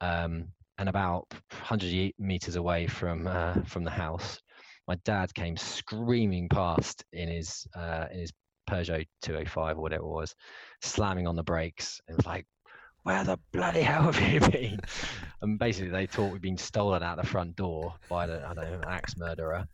um, 0.00 0.46
and 0.78 0.88
about 0.88 1.26
100 1.30 2.12
meters 2.18 2.56
away 2.56 2.86
from 2.86 3.26
uh, 3.26 3.54
from 3.66 3.84
the 3.84 3.90
house 3.90 4.40
my 4.90 4.96
dad 5.04 5.32
came 5.34 5.56
screaming 5.56 6.48
past 6.48 7.04
in 7.12 7.28
his 7.28 7.64
uh, 7.76 8.06
in 8.10 8.18
his 8.18 8.32
Peugeot 8.68 9.06
205 9.22 9.78
or 9.78 9.80
whatever 9.80 10.02
it 10.02 10.08
was 10.08 10.34
slamming 10.82 11.28
on 11.28 11.36
the 11.36 11.44
brakes 11.44 12.00
and 12.08 12.16
was 12.16 12.26
like 12.26 12.44
where 13.04 13.22
the 13.22 13.38
bloody 13.52 13.82
hell 13.90 14.10
have 14.10 14.32
you 14.32 14.40
been? 14.40 14.80
And 15.42 15.60
basically, 15.60 15.92
they 15.92 16.06
thought 16.06 16.32
we'd 16.32 16.42
been 16.42 16.58
stolen 16.58 17.04
out 17.04 17.18
the 17.18 17.26
front 17.26 17.54
door 17.54 17.94
by 18.08 18.26
the, 18.26 18.44
I 18.44 18.52
don't 18.52 18.64
know, 18.64 18.74
an 18.74 18.84
axe 18.88 19.16
murderer. 19.16 19.64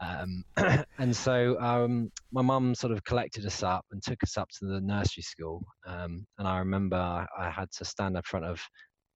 Um, 0.00 0.42
and 0.98 1.14
so 1.14 1.58
um, 1.60 2.10
my 2.32 2.42
mum 2.42 2.74
sort 2.74 2.92
of 2.92 3.04
collected 3.04 3.46
us 3.46 3.62
up 3.62 3.86
and 3.92 4.02
took 4.02 4.20
us 4.24 4.36
up 4.36 4.48
to 4.58 4.66
the 4.66 4.80
nursery 4.80 5.22
school. 5.22 5.62
Um, 5.86 6.26
and 6.38 6.48
I 6.48 6.58
remember 6.58 6.96
I, 6.96 7.50
had 7.50 7.70
to 7.78 7.84
stand 7.84 8.16
in 8.16 8.22
front 8.22 8.44
of 8.44 8.60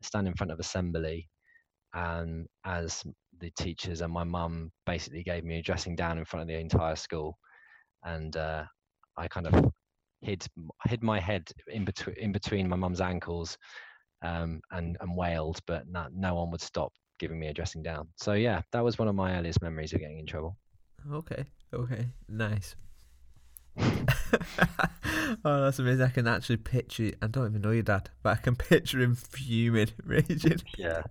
stand 0.01 0.29
in 0.29 0.35
front 0.35 0.53
of 0.53 0.61
assembly, 0.61 1.29
and 1.93 2.47
as 2.65 3.03
the 3.41 3.51
teachers 3.59 4.01
and 4.01 4.13
my 4.13 4.25
mum 4.25 4.71
basically 4.87 5.23
gave 5.23 5.45
me 5.45 5.59
a 5.59 5.63
dressing 5.63 5.97
down 5.97 6.19
in 6.19 6.25
front 6.25 6.43
of 6.43 6.49
the 6.49 6.59
entire 6.59 6.97
school, 6.97 7.39
and 8.05 8.37
uh, 8.37 8.65
I 9.17 9.29
kind 9.29 9.47
of 9.47 9.73
hid 10.23 10.47
hid 10.87 11.03
my 11.03 11.19
head 11.19 11.51
in 11.69 11.85
between 11.85 12.17
in 12.17 12.33
between 12.33 12.69
my 12.69 12.77
mum's 12.77 13.01
ankles 13.01 13.57
um, 14.23 14.61
and 14.71 14.97
and 15.01 15.17
wailed, 15.17 15.61
but 15.67 15.89
no, 15.89 16.07
no 16.15 16.35
one 16.35 16.51
would 16.51 16.61
stop 16.61 16.93
giving 17.19 17.39
me 17.39 17.49
a 17.49 17.55
dressing 17.55 17.83
down. 17.83 18.09
So 18.17 18.33
yeah, 18.35 18.63
that 18.73 18.85
was 18.85 18.99
one 18.99 19.09
of 19.09 19.15
my 19.15 19.37
earliest 19.37 19.63
memories 19.63 19.93
of 19.93 20.01
getting 20.01 20.19
in 20.19 20.27
trouble. 20.27 20.57
Okay, 21.13 21.45
okay, 21.73 22.07
nice. 22.29 22.75
oh, 25.45 25.63
that's 25.65 25.79
amazing! 25.79 26.05
I 26.05 26.11
can 26.11 26.27
actually 26.27 26.59
picture. 26.59 27.05
You 27.05 27.15
I 27.23 27.29
don't 27.29 27.47
even 27.47 27.63
know 27.63 27.71
your 27.71 27.83
dad, 27.83 28.11
but 28.23 28.39
I 28.39 28.41
can 28.41 28.57
picture 28.57 29.01
him 29.01 29.15
fuming, 29.15 29.89
raging. 30.05 30.61
Yeah, 30.77 31.03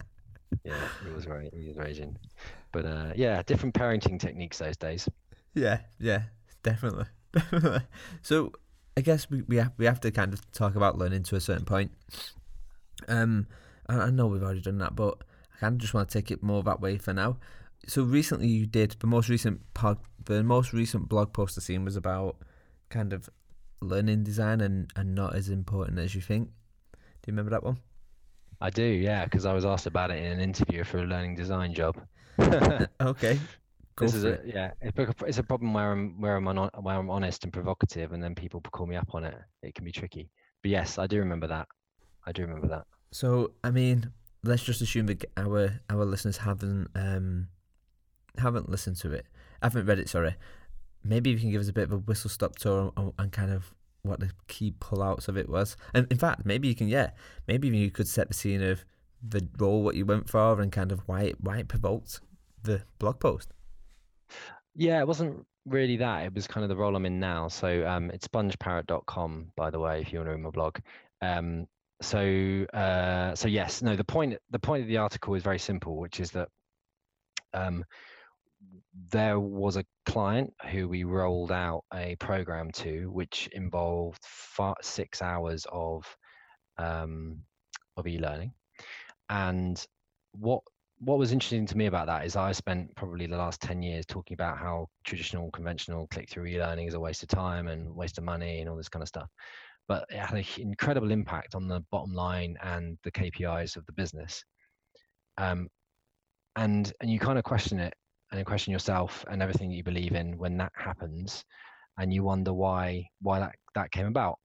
yeah, 0.63 0.87
he 1.05 1.11
was 1.11 1.27
right. 1.27 1.49
He 1.53 1.67
was 1.67 1.77
raging, 1.77 2.17
but 2.71 2.85
uh, 2.85 3.13
yeah, 3.15 3.41
different 3.43 3.75
parenting 3.75 4.19
techniques 4.19 4.57
those 4.57 4.77
days. 4.77 5.07
Yeah, 5.53 5.79
yeah, 5.99 6.23
definitely. 6.63 7.05
So 8.23 8.53
I 8.97 9.01
guess 9.01 9.29
we 9.29 9.43
we 9.43 9.57
have, 9.57 9.71
we 9.77 9.85
have 9.85 9.99
to 10.01 10.11
kind 10.11 10.33
of 10.33 10.51
talk 10.51 10.75
about 10.75 10.97
learning 10.97 11.23
to 11.23 11.35
a 11.35 11.39
certain 11.39 11.65
point. 11.65 11.91
Um, 13.07 13.47
I, 13.87 13.95
I 13.95 14.09
know 14.09 14.27
we've 14.27 14.43
already 14.43 14.61
done 14.61 14.79
that, 14.79 14.95
but 14.95 15.23
I 15.55 15.59
kind 15.59 15.75
of 15.75 15.79
just 15.79 15.93
want 15.93 16.09
to 16.09 16.17
take 16.17 16.31
it 16.31 16.43
more 16.43 16.63
that 16.63 16.81
way 16.81 16.97
for 16.97 17.13
now. 17.13 17.37
So 17.87 18.03
recently, 18.03 18.47
you 18.47 18.65
did 18.65 18.95
the 18.99 19.07
most 19.07 19.29
recent 19.29 19.61
pod, 19.73 19.99
the 20.25 20.43
most 20.43 20.73
recent 20.73 21.07
blog 21.07 21.33
post 21.33 21.57
I 21.57 21.61
seen 21.61 21.85
was 21.85 21.95
about 21.95 22.37
kind 22.89 23.13
of 23.13 23.29
learning 23.81 24.23
design 24.23 24.61
and, 24.61 24.91
and 24.95 25.15
not 25.15 25.35
as 25.35 25.49
important 25.49 25.99
as 25.99 26.13
you 26.13 26.21
think. 26.21 26.49
Do 26.91 26.97
you 27.27 27.31
remember 27.33 27.51
that 27.51 27.63
one? 27.63 27.77
I 28.61 28.69
do, 28.69 28.83
yeah, 28.83 29.23
because 29.23 29.45
I 29.45 29.53
was 29.53 29.65
asked 29.65 29.85
about 29.85 30.11
it 30.11 30.23
in 30.23 30.31
an 30.31 30.39
interview 30.39 30.83
for 30.83 30.99
a 30.99 31.05
learning 31.05 31.35
design 31.35 31.73
job. 31.73 32.01
okay, 33.01 33.39
Go 33.95 34.05
this 34.05 34.15
is 34.15 34.23
a, 34.23 34.39
yeah, 34.45 34.71
it's 34.81 35.37
a 35.37 35.43
problem 35.43 35.73
where 35.73 35.91
I'm 35.91 36.21
where 36.21 36.37
I'm 36.37 36.47
on, 36.47 36.69
where 36.81 36.95
I'm 36.95 37.09
honest 37.09 37.43
and 37.43 37.51
provocative, 37.51 38.13
and 38.13 38.23
then 38.23 38.33
people 38.33 38.61
call 38.61 38.85
me 38.85 38.95
up 38.95 39.13
on 39.13 39.25
it. 39.25 39.35
It 39.61 39.75
can 39.75 39.83
be 39.83 39.91
tricky. 39.91 40.29
But 40.61 40.71
yes, 40.71 40.97
I 40.97 41.05
do 41.05 41.19
remember 41.19 41.47
that. 41.47 41.67
I 42.25 42.31
do 42.31 42.43
remember 42.43 42.67
that. 42.67 42.85
So 43.11 43.51
I 43.61 43.71
mean, 43.71 44.11
let's 44.43 44.63
just 44.63 44.81
assume 44.81 45.07
that 45.07 45.25
our 45.35 45.81
our 45.89 46.05
listeners 46.05 46.37
haven't 46.37 46.87
um 46.95 47.49
haven't 48.37 48.69
listened 48.69 48.95
to 48.97 49.11
it, 49.11 49.25
haven't 49.61 49.85
read 49.85 49.99
it. 49.99 50.07
Sorry. 50.07 50.35
Maybe 51.03 51.29
you 51.29 51.37
can 51.37 51.51
give 51.51 51.61
us 51.61 51.69
a 51.69 51.73
bit 51.73 51.83
of 51.83 51.93
a 51.93 51.97
whistle 51.97 52.29
stop 52.29 52.57
tour 52.57 52.93
on, 52.95 53.13
on 53.17 53.29
kind 53.29 53.51
of 53.51 53.73
what 54.03 54.19
the 54.19 54.31
key 54.47 54.73
pullouts 54.79 55.27
of 55.27 55.37
it 55.37 55.49
was. 55.49 55.75
And 55.93 56.07
in 56.09 56.17
fact, 56.17 56.45
maybe 56.45 56.67
you 56.67 56.75
can, 56.75 56.87
yeah, 56.87 57.11
maybe 57.47 57.67
you 57.67 57.91
could 57.91 58.07
set 58.07 58.27
the 58.27 58.33
scene 58.33 58.61
of 58.61 58.85
the 59.27 59.47
role 59.57 59.83
what 59.83 59.95
you 59.95 60.05
went 60.05 60.29
for 60.29 60.61
and 60.61 60.71
kind 60.71 60.91
of 60.91 61.01
why 61.05 61.23
it 61.23 61.35
why 61.41 61.57
it 61.57 61.67
provoked 61.67 62.21
the 62.63 62.81
blog 62.99 63.19
post. 63.19 63.53
Yeah, 64.75 64.99
it 64.99 65.07
wasn't 65.07 65.45
really 65.65 65.97
that. 65.97 66.25
It 66.25 66.33
was 66.33 66.47
kind 66.47 66.63
of 66.63 66.69
the 66.69 66.75
role 66.75 66.95
I'm 66.95 67.05
in 67.05 67.19
now. 67.19 67.47
So 67.47 67.85
um, 67.85 68.09
it's 68.11 68.27
spongeparrot.com, 68.27 69.51
by 69.55 69.69
the 69.69 69.79
way, 69.79 70.01
if 70.01 70.13
you 70.13 70.19
want 70.19 70.29
to 70.29 70.31
read 70.33 70.41
my 70.41 70.49
blog. 70.49 70.79
Um, 71.21 71.67
so 72.01 72.65
uh, 72.73 73.35
so 73.35 73.47
yes, 73.47 73.81
no. 73.81 73.95
The 73.95 74.03
point 74.03 74.37
the 74.49 74.59
point 74.59 74.83
of 74.83 74.87
the 74.87 74.97
article 74.97 75.35
is 75.35 75.43
very 75.43 75.59
simple, 75.59 75.97
which 75.97 76.19
is 76.19 76.31
that 76.31 76.47
um, 77.53 77.83
there 79.11 79.39
was 79.39 79.77
a 79.77 79.85
client 80.05 80.53
who 80.71 80.87
we 80.87 81.03
rolled 81.03 81.51
out 81.51 81.83
a 81.93 82.15
program 82.17 82.71
to, 82.71 83.09
which 83.11 83.47
involved 83.53 84.23
six 84.81 85.21
hours 85.21 85.65
of 85.71 86.05
um, 86.77 87.39
of 87.97 88.07
e-learning, 88.07 88.53
and 89.29 89.85
what 90.31 90.61
what 91.01 91.17
was 91.17 91.31
interesting 91.31 91.65
to 91.65 91.77
me 91.77 91.85
about 91.85 92.07
that 92.07 92.25
is 92.25 92.35
I 92.35 92.51
spent 92.51 92.93
probably 92.95 93.25
the 93.25 93.37
last 93.37 93.61
10 93.61 93.81
years 93.81 94.05
talking 94.05 94.33
about 94.33 94.57
how 94.57 94.87
traditional, 95.05 95.49
conventional 95.51 96.07
click 96.07 96.29
through 96.29 96.47
e 96.47 96.59
learning 96.59 96.87
is 96.87 96.93
a 96.93 96.99
waste 96.99 97.23
of 97.23 97.29
time 97.29 97.69
and 97.69 97.95
waste 97.95 98.17
of 98.17 98.25
money 98.25 98.59
and 98.59 98.69
all 98.69 98.75
this 98.75 98.89
kind 98.89 99.01
of 99.01 99.07
stuff. 99.07 99.29
But 99.87 100.05
it 100.09 100.17
had 100.17 100.37
an 100.37 100.43
incredible 100.57 101.11
impact 101.11 101.55
on 101.55 101.69
the 101.69 101.81
bottom 101.89 102.13
line 102.13 102.57
and 102.61 102.97
the 103.05 103.11
KPIs 103.11 103.77
of 103.77 103.85
the 103.85 103.93
business. 103.93 104.43
Um, 105.37 105.69
and, 106.57 106.91
and 106.99 107.09
you 107.09 107.17
kind 107.17 107.37
of 107.37 107.45
question 107.45 107.79
it 107.79 107.93
and 108.31 108.45
question 108.45 108.71
yourself 108.71 109.25
and 109.29 109.41
everything 109.41 109.71
you 109.71 109.83
believe 109.83 110.13
in 110.13 110.37
when 110.37 110.57
that 110.57 110.71
happens. 110.75 111.43
And 111.97 112.13
you 112.13 112.23
wonder 112.23 112.53
why 112.53 113.05
why 113.21 113.39
that, 113.39 113.55
that 113.75 113.91
came 113.91 114.05
about. 114.05 114.39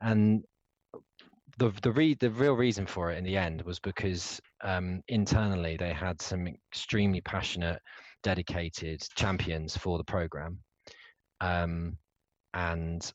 And 0.00 0.42
the 1.58 1.72
the 1.82 1.92
re- 1.92 2.14
the 2.14 2.30
real 2.30 2.54
reason 2.54 2.86
for 2.86 3.12
it 3.12 3.18
in 3.18 3.24
the 3.24 3.36
end 3.36 3.62
was 3.62 3.78
because 3.80 4.40
um, 4.62 5.02
internally 5.08 5.76
they 5.76 5.92
had 5.92 6.20
some 6.20 6.46
extremely 6.46 7.20
passionate, 7.20 7.80
dedicated 8.22 9.02
champions 9.14 9.76
for 9.76 9.98
the 9.98 10.04
program, 10.04 10.58
um, 11.40 11.96
and 12.54 13.12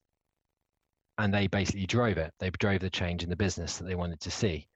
and 1.17 1.33
they 1.33 1.47
basically 1.47 1.85
drove 1.85 2.17
it. 2.17 2.33
They 2.39 2.49
drove 2.49 2.79
the 2.79 2.89
change 2.89 3.23
in 3.23 3.29
the 3.29 3.35
business 3.35 3.77
that 3.77 3.85
they 3.85 3.95
wanted 3.95 4.19
to 4.21 4.31
see. 4.31 4.67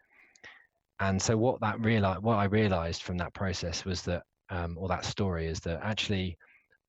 And 1.00 1.22
so 1.22 1.36
what 1.38 1.60
that 1.62 1.80
realized, 1.80 2.22
what 2.22 2.36
I 2.36 2.46
realized 2.46 3.02
from 3.02 3.18
that 3.18 3.34
process 3.34 3.84
was 3.84 4.04
that, 4.04 4.24
um, 4.50 4.78
or 4.78 4.88
that 4.88 5.06
story 5.06 5.48
is 5.48 5.60
that 5.62 5.80
actually, 5.84 6.38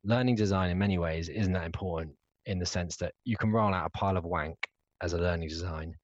learning 0.04 0.36
design 0.36 0.70
in 0.70 0.78
many 0.78 0.98
ways 0.98 1.28
isn't 1.28 1.52
that 1.52 1.64
important 1.66 2.14
in 2.44 2.58
the 2.58 2.66
sense 2.66 2.96
that 2.96 3.12
you 3.24 3.36
can 3.36 3.50
roll 3.50 3.74
out 3.74 3.86
a 3.86 3.90
pile 3.90 4.16
of 4.16 4.24
wank 4.24 4.56
as 5.02 5.14
a 5.14 5.18
learning 5.18 5.48
design 5.48 5.96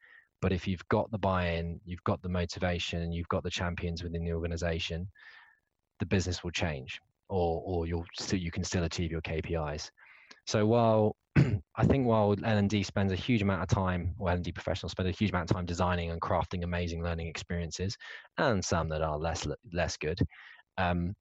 but 0.43 0.53
if 0.53 0.67
you've 0.67 0.87
got 0.89 1.11
the 1.13 1.19
buy-in, 1.19 1.81
you've 1.87 2.03
got 2.03 2.21
the 2.21 2.29
motivation, 2.29 3.13
you've 3.13 3.29
got 3.29 3.45
the 3.45 3.51
champions 3.51 4.03
within 4.03 4.25
the 4.25 4.33
organization, 4.33 5.09
the 6.01 6.07
business 6.07 6.43
will 6.43 6.51
change, 6.51 7.01
or 7.29 7.63
or 7.65 7.87
you'll 7.87 8.05
still 8.19 8.41
you 8.41 8.51
can 8.51 8.65
still 8.65 8.83
achieve 8.83 9.13
your 9.13 9.23
KPIs. 9.23 9.89
So 10.49 10.67
while 10.67 11.17
I 11.37 11.87
think 11.87 12.07
while 12.07 12.35
L&D 12.45 12.83
spends 12.83 13.13
a 13.13 13.17
huge 13.17 13.41
amount 13.41 13.63
of 13.63 13.69
time, 13.69 14.15
or 14.19 14.31
L&D 14.31 14.51
professionals 14.51 14.91
spend 14.91 15.09
a 15.09 15.13
huge 15.13 15.31
amount 15.31 15.49
of 15.49 15.57
time 15.57 15.65
designing 15.65 16.11
and 16.11 16.21
crafting 16.21 16.65
amazing 16.65 17.05
learning 17.05 17.29
experiences, 17.29 17.97
and 18.37 18.65
some 18.65 18.89
that 18.89 19.01
are 19.01 19.17
less 19.17 19.47
less 19.73 19.97
good, 19.97 20.19
um, 20.77 21.15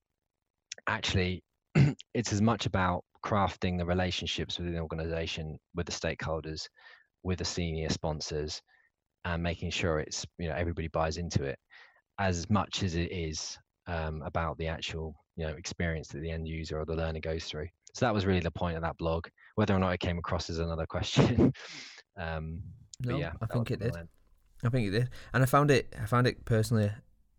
actually, 0.88 1.44
it's 2.14 2.34
as 2.34 2.42
much 2.42 2.66
about 2.66 3.04
crafting 3.26 3.78
the 3.78 3.86
relationships 3.86 4.58
within 4.58 4.74
the 4.74 4.80
organization 4.80 5.58
with 5.76 5.86
the 5.86 5.92
stakeholders, 5.92 6.68
with 7.24 7.40
the 7.40 7.46
senior 7.46 7.90
sponsors, 7.90 8.62
and 9.26 9.44
making 9.44 9.72
sure 9.72 10.00
it's 10.00 10.26
you 10.38 10.48
know 10.48 10.56
everybody 10.56 10.88
buys 10.88 11.18
into 11.18 11.44
it 11.44 11.58
as 12.20 12.50
much 12.50 12.84
as 12.84 12.96
it 12.96 13.12
is 13.12 13.58
um, 13.88 14.22
about 14.24 14.58
the 14.58 14.68
actual 14.68 15.16
you 15.36 15.46
know 15.46 15.54
experience 15.54 16.08
that 16.10 16.20
the 16.20 16.32
end 16.32 16.48
user 16.48 16.80
or 16.80 16.86
the 16.86 16.96
learner 16.96 17.20
goes 17.20 17.46
through. 17.46 17.68
So 17.94 18.06
that 18.06 18.14
was 18.14 18.26
really 18.26 18.40
the 18.40 18.52
point 18.52 18.78
of 18.78 18.84
that 18.84 18.98
blog. 18.98 19.28
Whether 19.56 19.76
or 19.76 19.80
not 19.80 19.94
it 19.94 20.00
came 20.00 20.18
across 20.18 20.50
is 20.50 20.60
another 20.60 20.86
question. 20.86 21.52
um, 22.18 22.62
no, 23.04 23.18
yeah, 23.18 23.32
I 23.42 23.46
think 23.48 23.72
it 23.72 23.80
did. 23.80 23.96
I 24.64 24.70
think 24.70 24.88
it 24.88 24.92
did, 24.92 25.10
and 25.34 25.44
I 25.44 25.46
found 25.46 25.72
it. 25.72 25.94
I 26.02 26.06
found 26.06 26.28
it 26.28 26.46
personally 26.46 26.92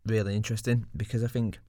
really 0.07 0.35
interesting 0.35 0.87
because 0.97 1.23
I 1.23 1.29
think 1.29 1.61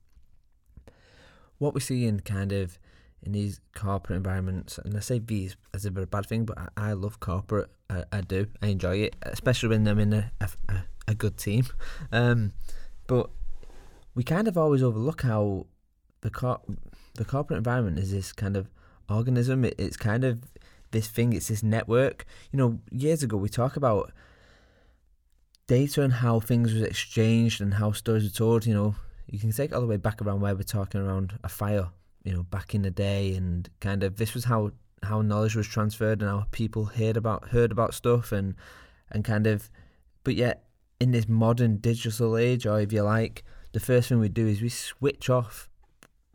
what 1.58 1.74
we 1.74 1.80
see 1.80 2.06
in 2.06 2.20
kind 2.22 2.52
of 2.52 2.78
in 3.22 3.32
these 3.32 3.62
corporate 3.74 4.18
environments, 4.18 4.78
and 4.78 4.96
I 4.98 5.00
say 5.00 5.20
these 5.20 5.56
as 5.74 5.86
a 5.86 5.90
very 5.90 6.06
bad 6.06 6.26
thing, 6.26 6.46
but 6.46 6.58
I, 6.58 6.68
I 6.90 6.94
love 6.94 7.20
corporate. 7.20 7.70
I, 7.90 8.04
I, 8.12 8.22
do. 8.22 8.48
I 8.62 8.68
enjoy 8.68 8.98
it, 8.98 9.16
especially 9.22 9.70
when 9.70 9.88
I'm 9.88 10.00
in 10.00 10.14
a 10.14 10.32
a, 10.42 10.50
a 11.08 11.16
good 11.16 11.38
team. 11.38 11.66
Um, 12.12 12.54
but 13.08 13.30
we 14.16 14.24
kind 14.24 14.48
of 14.48 14.58
always 14.58 14.84
overlook 14.84 15.24
how 15.24 15.66
the 16.22 16.30
cor- 16.30 16.62
the 17.16 17.26
corporate 17.26 17.58
environment 17.58 18.00
is 18.00 18.12
this 18.12 18.32
kind 18.32 18.56
of 18.56 18.70
organism. 19.10 19.66
It, 19.66 19.76
it's 19.78 19.98
kind 19.98 20.24
of 20.24 20.44
this 20.92 21.08
thing. 21.08 21.34
It's 21.34 21.48
this 21.48 21.64
network. 21.64 22.26
You 22.52 22.58
know, 22.58 22.80
years 22.92 23.24
ago 23.24 23.38
we 23.38 23.50
talk 23.50 23.76
about 23.76 24.12
data 25.68 26.02
and 26.02 26.14
how 26.14 26.40
things 26.40 26.74
was 26.74 26.84
exchanged 26.84 27.62
and 27.62 27.76
how 27.76 27.92
stories 27.92 28.24
were 28.24 28.30
told. 28.30 28.66
You 28.66 28.74
know, 28.74 28.96
you 29.34 29.40
can 29.40 29.52
take 29.52 29.74
all 29.74 29.82
the 29.82 29.88
way 29.88 29.98
back 29.98 30.22
around 30.22 30.42
where 30.42 30.56
we're 30.56 30.62
talking 30.62 31.02
around 31.02 31.40
a 31.44 31.50
fire. 31.50 31.90
You 32.24 32.34
know, 32.34 32.44
back 32.44 32.76
in 32.76 32.84
the 32.84 32.92
day, 32.92 33.34
and 33.34 33.68
kind 33.82 34.04
of 34.04 34.18
this 34.18 34.36
was 34.36 34.46
how 34.46 34.72
how 35.02 35.22
knowledge 35.22 35.56
was 35.56 35.68
transferred 35.68 36.22
and 36.22 36.30
how 36.30 36.46
people 36.52 36.86
heard 36.86 37.18
about 37.18 37.50
heard 37.50 37.72
about 37.72 37.96
stuff 37.96 38.32
and 38.32 38.54
and 39.12 39.26
kind 39.26 39.48
of, 39.48 39.72
but 40.24 40.36
yet 40.36 40.66
in 41.00 41.12
this 41.12 41.28
modern 41.28 41.78
digital 41.78 42.38
age, 42.38 42.68
or 42.68 42.80
if 42.80 42.94
you 42.94 43.02
like, 43.02 43.44
the 43.74 43.80
first 43.80 44.08
thing 44.08 44.20
we 44.20 44.30
do 44.30 44.48
is 44.48 44.62
we 44.62 44.70
switch 44.70 45.30
off 45.32 45.68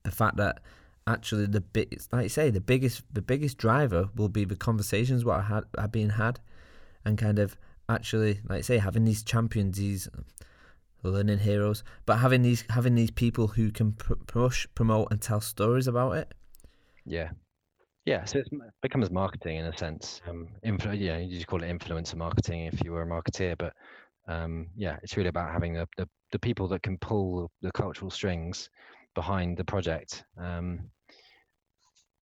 the 0.03 0.11
fact 0.11 0.37
that 0.37 0.61
actually 1.07 1.47
the 1.47 1.61
big, 1.61 2.03
like 2.13 2.25
you 2.25 2.29
say, 2.29 2.51
the 2.51 2.61
biggest 2.61 3.03
the 3.13 3.23
biggest 3.23 3.59
driver 3.59 4.09
will 4.17 4.29
be 4.29 4.45
the 4.45 4.57
conversations 4.57 5.25
what 5.25 5.37
are, 5.37 5.43
had, 5.43 5.65
are 5.79 5.89
being 5.89 6.11
had, 6.11 6.41
and 7.05 7.17
kind 7.17 7.39
of 7.39 7.57
actually, 7.89 8.41
like 8.49 8.59
I 8.59 8.63
say, 8.63 8.79
having 8.79 9.05
these 9.05 9.23
champions, 9.23 9.79
these 9.79 10.09
learning 11.03 11.39
heroes, 11.39 11.85
but 12.07 12.19
having 12.19 12.43
these 12.43 12.65
having 12.71 12.95
these 12.95 13.11
people 13.11 13.49
who 13.49 13.71
can 13.71 13.93
pr- 13.93 14.15
push, 14.15 14.67
promote, 14.75 15.09
and 15.11 15.21
tell 15.21 15.41
stories 15.41 15.87
about 15.87 16.13
it. 16.13 16.35
Yeah, 17.05 17.31
yeah. 18.05 18.25
So 18.25 18.39
it 18.39 18.49
becomes 18.83 19.11
marketing 19.11 19.57
in 19.59 19.67
a 19.67 19.77
sense. 19.77 20.21
Um, 20.29 20.49
influ- 20.65 20.99
yeah, 20.99 21.19
you 21.19 21.35
just 21.35 21.47
call 21.47 21.63
it 21.63 21.69
influencer 21.69 22.17
marketing 22.17 22.67
if 22.67 22.83
you 22.85 22.93
were 22.93 23.03
a 23.03 23.07
marketeer, 23.07 23.57
but 23.59 23.75
um, 24.29 24.69
yeah, 24.77 24.99
it's 25.03 25.17
really 25.17 25.31
about 25.31 25.53
having 25.53 25.75
the, 25.75 25.89
the, 25.97 26.09
the 26.33 26.39
people 26.39 26.69
that 26.69 26.83
can 26.83 26.99
pull 26.99 27.51
the 27.63 27.73
cultural 27.73 28.11
strings 28.11 28.69
behind 29.15 29.57
the 29.57 29.65
project. 29.65 30.25
Um, 30.39 30.91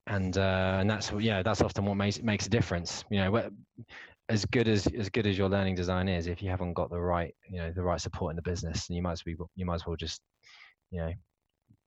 and 0.07 0.39
uh, 0.39 0.77
and 0.81 0.89
that's 0.89 1.11
yeah, 1.19 1.43
that's 1.43 1.61
often 1.61 1.85
what 1.85 1.97
makes 1.97 2.23
makes 2.23 2.47
a 2.47 2.51
difference. 2.51 3.05
You 3.11 3.19
know, 3.19 3.51
as 4.29 4.45
good 4.45 4.69
as 4.69 4.87
as 4.89 5.09
good 5.09 5.27
as 5.27 5.39
your 5.39 5.49
learning 5.49 5.75
design 5.75 6.09
is, 6.09 6.27
if 6.27 6.43
you 6.43 6.51
haven't 6.51 6.75
got 6.75 6.91
the 6.91 7.01
right 7.01 7.35
you 7.49 7.59
know 7.59 7.71
the 7.73 7.83
right 7.83 8.01
support 8.01 8.31
in 8.31 8.37
the 8.37 8.43
business, 8.43 8.89
you 8.91 9.03
might 9.03 9.13
as 9.13 9.23
well 9.27 9.51
you 9.55 9.65
might 9.67 9.77
as 9.77 9.87
well 9.87 9.97
just 9.97 10.21
you 10.91 11.01
know 11.01 11.13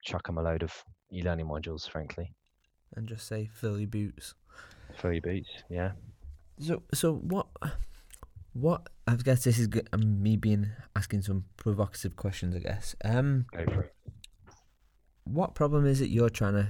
chuck 0.04 0.26
them 0.26 0.38
a 0.38 0.42
load 0.42 0.64
of 0.64 0.74
e-learning 1.12 1.46
modules, 1.46 1.90
frankly. 1.90 2.34
And 2.96 3.08
just 3.08 3.28
say 3.28 3.50
fill 3.54 3.80
your 3.80 3.90
boots. 3.90 4.34
Fill 4.98 5.14
your 5.14 5.22
boots, 5.22 5.50
yeah. 5.70 5.92
So 6.60 6.84
so 6.94 7.16
what 7.16 7.48
what 8.54 8.90
I 9.06 9.16
guess 9.16 9.44
this 9.44 9.60
is 9.60 9.68
good, 9.68 9.90
um, 9.92 10.22
me 10.22 10.38
being 10.38 10.68
asking 10.96 11.24
some 11.24 11.46
provocative 11.58 12.16
questions. 12.16 12.56
I 12.56 12.60
guess. 12.60 12.96
Um, 13.04 13.46
Go 13.52 13.66
for 13.66 13.82
it. 13.84 13.94
What 15.26 15.56
problem 15.56 15.86
is 15.86 16.02
it 16.02 16.10
you're 16.10 16.30
trying 16.30 16.54
to 16.54 16.70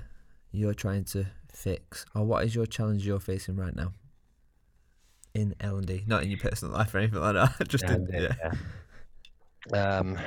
you're 0.52 0.74
trying 0.74 1.04
to 1.06 1.28
fix, 1.54 2.06
or 2.16 2.26
what 2.26 2.44
is 2.44 2.56
your 2.56 2.66
challenge 2.66 3.06
you're 3.06 3.20
facing 3.20 3.56
right 3.56 3.76
now 3.76 3.94
in 5.40 5.56
L 5.62 5.78
and 5.78 5.88
D? 5.88 6.04
Not 6.06 6.24
in 6.24 6.30
your 6.30 6.40
personal 6.40 6.74
life 6.74 6.94
or 6.94 7.00
anything 7.00 7.20
like 7.20 7.36
that. 7.36 7.68
Just 7.68 7.86
in, 7.86 8.08
yeah. 8.12 8.52
yeah. 9.72 9.98
Um. 9.98 10.18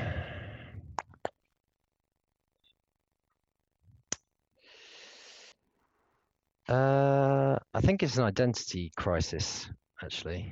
Uh, 6.68 7.58
I 7.74 7.80
think 7.80 8.02
it's 8.02 8.16
an 8.16 8.24
identity 8.24 8.92
crisis, 8.96 9.68
actually. 10.02 10.50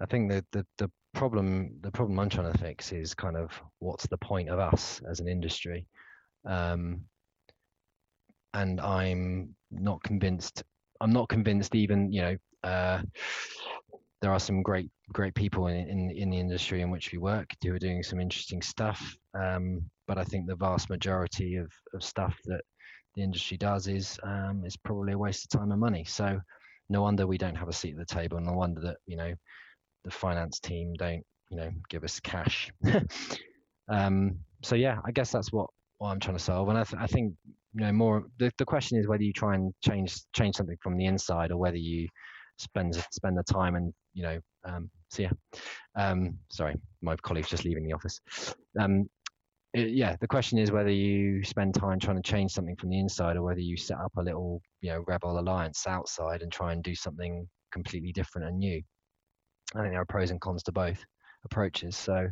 I 0.00 0.06
think 0.06 0.30
the, 0.30 0.44
the, 0.52 0.66
the 0.78 0.90
problem 1.14 1.70
the 1.82 1.90
problem 1.90 2.18
I'm 2.18 2.28
trying 2.28 2.52
to 2.52 2.58
fix 2.58 2.92
is 2.92 3.14
kind 3.14 3.36
of 3.36 3.50
what's 3.78 4.06
the 4.06 4.18
point 4.18 4.48
of 4.48 4.58
us 4.58 5.00
as 5.08 5.20
an 5.20 5.28
industry, 5.28 5.86
um, 6.46 7.02
and 8.54 8.80
I'm 8.80 9.54
not 9.70 10.02
convinced. 10.02 10.62
I'm 11.00 11.12
not 11.12 11.28
convinced 11.28 11.74
even 11.74 12.12
you 12.12 12.22
know 12.22 12.36
uh, 12.64 13.02
there 14.20 14.32
are 14.32 14.40
some 14.40 14.62
great 14.62 14.90
great 15.12 15.34
people 15.34 15.66
in, 15.66 15.76
in 15.88 16.10
in 16.10 16.30
the 16.30 16.38
industry 16.40 16.80
in 16.80 16.90
which 16.90 17.12
we 17.12 17.18
work 17.18 17.50
who 17.62 17.74
are 17.74 17.78
doing 17.78 18.02
some 18.02 18.20
interesting 18.20 18.62
stuff. 18.62 19.16
Um, 19.34 19.82
but 20.06 20.18
I 20.18 20.24
think 20.24 20.46
the 20.46 20.56
vast 20.56 20.90
majority 20.90 21.56
of, 21.56 21.70
of 21.94 22.02
stuff 22.02 22.36
that 22.44 22.62
the 23.14 23.22
industry 23.22 23.56
does 23.56 23.86
is 23.86 24.18
um, 24.22 24.62
is 24.64 24.76
probably 24.76 25.12
a 25.12 25.18
waste 25.18 25.44
of 25.44 25.60
time 25.60 25.72
and 25.72 25.80
money. 25.80 26.04
So 26.04 26.40
no 26.90 27.02
wonder 27.02 27.26
we 27.26 27.38
don't 27.38 27.54
have 27.54 27.68
a 27.68 27.72
seat 27.72 27.92
at 27.98 28.06
the 28.06 28.14
table. 28.14 28.36
And 28.38 28.46
no 28.46 28.52
wonder 28.54 28.80
that 28.80 28.96
you 29.06 29.16
know 29.16 29.34
the 30.04 30.10
finance 30.10 30.60
team 30.60 30.94
don't 30.94 31.24
you 31.50 31.56
know 31.56 31.70
give 31.88 32.04
us 32.04 32.20
cash 32.20 32.72
um, 33.88 34.38
so 34.62 34.76
yeah 34.76 34.98
i 35.04 35.10
guess 35.10 35.32
that's 35.32 35.52
what 35.52 35.68
what 35.98 36.10
i'm 36.10 36.20
trying 36.20 36.36
to 36.36 36.42
solve 36.42 36.68
and 36.68 36.78
i, 36.78 36.84
th- 36.84 37.02
I 37.02 37.06
think 37.06 37.34
you 37.74 37.80
know 37.80 37.92
more 37.92 38.24
the, 38.38 38.50
the 38.58 38.64
question 38.64 38.98
is 38.98 39.06
whether 39.06 39.22
you 39.22 39.32
try 39.32 39.54
and 39.54 39.72
change 39.82 40.20
change 40.34 40.56
something 40.56 40.76
from 40.82 40.96
the 40.96 41.06
inside 41.06 41.50
or 41.50 41.56
whether 41.56 41.76
you 41.76 42.08
spend 42.58 42.94
spend 43.10 43.36
the 43.36 43.42
time 43.42 43.74
and 43.74 43.92
you 44.12 44.22
know 44.22 44.38
um, 44.64 44.90
so 45.08 45.22
yeah 45.22 45.30
um, 45.96 46.36
sorry 46.50 46.74
my 47.02 47.16
colleague's 47.16 47.48
just 47.48 47.64
leaving 47.64 47.86
the 47.86 47.92
office 47.92 48.20
um, 48.78 49.08
it, 49.72 49.90
yeah 49.90 50.16
the 50.20 50.28
question 50.28 50.58
is 50.58 50.70
whether 50.70 50.90
you 50.90 51.42
spend 51.44 51.74
time 51.74 51.98
trying 51.98 52.20
to 52.20 52.30
change 52.30 52.52
something 52.52 52.76
from 52.76 52.90
the 52.90 52.98
inside 52.98 53.36
or 53.36 53.42
whether 53.42 53.60
you 53.60 53.76
set 53.76 53.98
up 53.98 54.12
a 54.16 54.22
little 54.22 54.60
you 54.80 54.90
know 54.90 55.04
rebel 55.06 55.38
alliance 55.38 55.86
outside 55.86 56.42
and 56.42 56.52
try 56.52 56.72
and 56.72 56.82
do 56.82 56.94
something 56.94 57.46
completely 57.72 58.12
different 58.12 58.46
and 58.46 58.58
new 58.58 58.80
I 59.74 59.80
think 59.80 59.92
there 59.92 60.00
are 60.00 60.06
pros 60.06 60.30
and 60.30 60.40
cons 60.40 60.62
to 60.64 60.72
both 60.72 61.04
approaches. 61.44 61.96
So, 61.96 62.28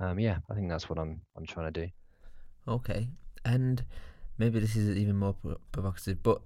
um, 0.00 0.18
yeah, 0.18 0.38
I 0.50 0.54
think 0.54 0.68
that's 0.68 0.88
what 0.88 0.98
I'm 0.98 1.20
I'm 1.36 1.46
trying 1.46 1.72
to 1.72 1.80
do. 1.86 1.88
Okay, 2.66 3.08
and 3.44 3.84
maybe 4.38 4.58
this 4.58 4.74
is 4.74 4.96
even 4.96 5.16
more 5.16 5.36
provocative, 5.70 6.22
but 6.22 6.40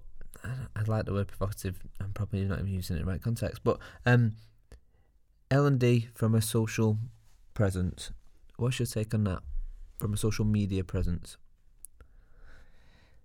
I 0.45 0.83
like 0.87 1.05
the 1.05 1.13
word 1.13 1.29
provocative. 1.29 1.79
I'm 2.01 2.13
probably 2.13 2.45
not 2.45 2.61
even 2.61 2.73
using 2.73 2.97
it 2.97 3.01
in 3.01 3.07
the 3.07 3.13
right 3.13 3.23
context. 3.23 3.63
But 3.63 3.79
um, 4.07 4.33
L 5.51 5.67
and 5.67 5.79
D 5.79 6.09
from 6.15 6.35
a 6.35 6.41
social 6.41 6.99
presence. 7.55 8.11
What's 8.57 8.79
your 8.79 8.87
take 8.87 9.13
on 9.15 9.25
that? 9.25 9.41
From 9.99 10.15
a 10.15 10.17
social 10.17 10.45
media 10.45 10.85
presence. 10.85 11.37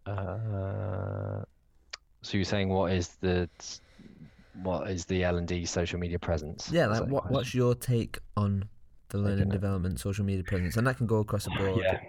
Uh, 0.05 1.43
so 2.21 2.37
you're 2.37 2.43
saying 2.43 2.69
what 2.69 2.91
is 2.91 3.09
the 3.21 3.49
what 4.61 4.89
is 4.89 5.05
the 5.05 5.23
L 5.23 5.37
and 5.37 5.47
D 5.47 5.65
social 5.65 5.99
media 5.99 6.19
presence? 6.19 6.69
Yeah, 6.71 6.87
like 6.87 7.07
what, 7.07 7.31
what's 7.31 7.53
your 7.53 7.75
take 7.75 8.19
on 8.37 8.67
the 9.09 9.17
learning 9.17 9.49
development 9.49 9.99
social 9.99 10.25
media 10.25 10.43
presence, 10.43 10.77
and 10.77 10.85
that 10.87 10.97
can 10.97 11.07
go 11.07 11.17
across 11.17 11.45
the 11.45 11.51
board. 11.51 11.81
Yeah, 11.81 11.99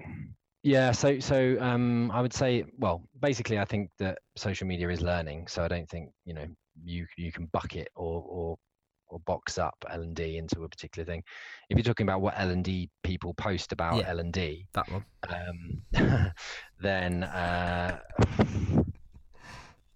yeah. 0.63 0.93
So 0.93 1.19
so 1.21 1.57
um, 1.61 2.11
I 2.11 2.21
would 2.21 2.33
say, 2.33 2.65
well, 2.79 3.03
basically, 3.21 3.59
I 3.59 3.65
think 3.65 3.91
that 3.99 4.19
social 4.37 4.67
media 4.67 4.89
is 4.89 5.01
learning. 5.01 5.49
So 5.49 5.65
I 5.65 5.69
don't 5.69 5.89
think 5.89 6.11
you 6.25 6.35
know 6.35 6.47
you 6.85 7.07
you 7.17 7.33
can 7.33 7.47
bucket 7.53 7.89
or 7.95 8.23
or 8.23 8.57
or 9.09 9.21
box 9.21 9.59
up 9.59 9.77
L 9.91 10.03
and 10.03 10.15
D 10.15 10.37
into 10.37 10.65
a 10.65 10.69
particular 10.69 11.05
thing. 11.05 11.23
If 11.71 11.77
you're 11.77 11.85
talking 11.85 12.07
about 12.07 12.21
what 12.21 12.35
L 12.37 12.51
and 12.51 12.65
D 12.65 12.91
people 13.03 13.35
post 13.35 13.73
about 13.73 13.99
yeah, 13.99 14.09
L 14.09 14.19
and 14.19 14.33
D, 14.33 14.67
that 14.75 14.91
one, 14.91 15.05
um, 15.29 16.33
then 16.81 17.25
uh, 17.25 17.99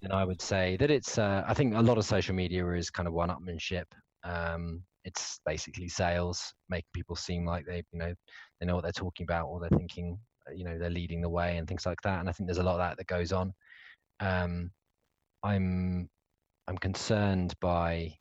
then 0.03 0.13
I 0.13 0.25
would 0.25 0.41
say 0.41 0.77
that 0.79 0.91
it's. 0.91 1.19
Uh, 1.19 1.45
I 1.47 1.55
think 1.55 1.75
a 1.75 1.83
lot 1.83 1.99
of 1.99 2.05
social 2.05 2.35
media 2.35 2.69
is 2.73 2.91
kind 2.91 3.07
of 3.07 3.15
one-upmanship. 3.15 3.85
Um, 4.25 4.83
it's 5.05 5.41
basically 5.47 5.89
sales, 5.89 6.53
making 6.69 6.89
people 6.95 7.17
seem 7.17 7.47
like 7.47 7.65
they, 7.67 7.83
you 7.93 7.99
know, 7.99 8.15
they 8.59 8.67
know 8.67 8.75
what 8.75 8.83
they're 8.83 8.93
talking 8.93 9.25
about, 9.25 9.47
or 9.47 9.61
they're 9.61 9.79
thinking, 9.79 10.19
you 10.55 10.65
know, 10.65 10.79
they're 10.79 10.91
leading 10.91 11.21
the 11.21 11.29
way 11.29 11.57
and 11.57 11.69
things 11.69 11.87
like 11.87 12.01
that. 12.03 12.21
And 12.21 12.29
I 12.29 12.33
think 12.33 12.47
there's 12.47 12.59
a 12.59 12.63
lot 12.63 12.75
of 12.75 12.79
that 12.79 12.97
that 12.99 13.07
goes 13.07 13.33
on. 13.33 13.53
Um, 14.21 14.71
I'm 15.43 16.09
I'm 16.67 16.79
concerned 16.79 17.55
by 17.61 18.15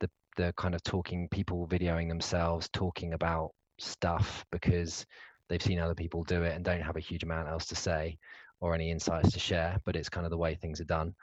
the 0.00 0.10
the 0.36 0.52
kind 0.56 0.74
of 0.74 0.82
talking 0.82 1.28
people 1.30 1.66
videoing 1.68 2.08
themselves 2.08 2.68
talking 2.72 3.14
about 3.14 3.50
stuff 3.78 4.44
because 4.50 5.06
they've 5.48 5.62
seen 5.62 5.78
other 5.78 5.94
people 5.94 6.24
do 6.24 6.42
it 6.42 6.54
and 6.54 6.64
don't 6.64 6.82
have 6.82 6.96
a 6.96 7.00
huge 7.00 7.22
amount 7.22 7.48
else 7.48 7.66
to 7.66 7.76
say 7.76 8.18
or 8.60 8.74
any 8.74 8.90
insights 8.90 9.32
to 9.32 9.38
share 9.38 9.78
but 9.84 9.94
it's 9.94 10.08
kind 10.08 10.26
of 10.26 10.30
the 10.30 10.36
way 10.36 10.54
things 10.54 10.80
are 10.80 10.84
done 10.84 11.14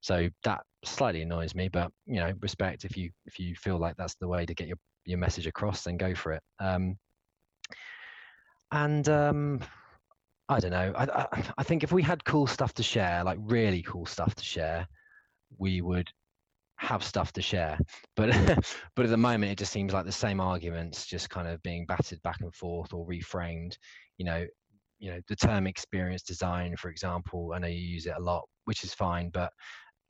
so 0.00 0.28
that 0.44 0.62
slightly 0.84 1.22
annoys 1.22 1.54
me 1.54 1.68
but 1.68 1.90
you 2.06 2.20
know 2.20 2.32
respect 2.40 2.84
if 2.84 2.96
you 2.96 3.10
if 3.26 3.38
you 3.38 3.54
feel 3.56 3.78
like 3.78 3.96
that's 3.96 4.14
the 4.16 4.28
way 4.28 4.46
to 4.46 4.54
get 4.54 4.68
your 4.68 4.76
your 5.04 5.18
message 5.18 5.46
across 5.46 5.82
then 5.82 5.96
go 5.96 6.14
for 6.14 6.32
it 6.32 6.42
um 6.60 6.96
and 8.70 9.08
um 9.08 9.60
i 10.48 10.60
don't 10.60 10.70
know 10.70 10.92
I, 10.96 11.04
I 11.04 11.42
i 11.58 11.62
think 11.62 11.82
if 11.82 11.92
we 11.92 12.02
had 12.02 12.24
cool 12.24 12.46
stuff 12.46 12.74
to 12.74 12.82
share 12.82 13.24
like 13.24 13.38
really 13.40 13.82
cool 13.82 14.06
stuff 14.06 14.34
to 14.34 14.44
share 14.44 14.86
we 15.58 15.80
would 15.80 16.10
have 16.76 17.02
stuff 17.04 17.32
to 17.32 17.42
share. 17.42 17.78
But 18.16 18.30
but 18.96 19.04
at 19.04 19.10
the 19.10 19.16
moment, 19.16 19.52
it 19.52 19.58
just 19.58 19.72
seems 19.72 19.92
like 19.92 20.04
the 20.04 20.12
same 20.12 20.40
arguments 20.40 21.06
just 21.06 21.30
kind 21.30 21.48
of 21.48 21.62
being 21.62 21.86
battered 21.86 22.22
back 22.22 22.40
and 22.40 22.54
forth 22.54 22.92
or 22.92 23.06
reframed. 23.06 23.76
You 24.18 24.26
know, 24.26 24.46
you 24.98 25.10
know 25.10 25.20
the 25.28 25.36
term 25.36 25.66
experience 25.66 26.22
design, 26.22 26.76
for 26.76 26.90
example. 26.90 27.52
I 27.54 27.58
know 27.58 27.68
you 27.68 27.78
use 27.78 28.06
it 28.06 28.14
a 28.16 28.22
lot, 28.22 28.44
which 28.64 28.84
is 28.84 28.94
fine. 28.94 29.30
But 29.30 29.52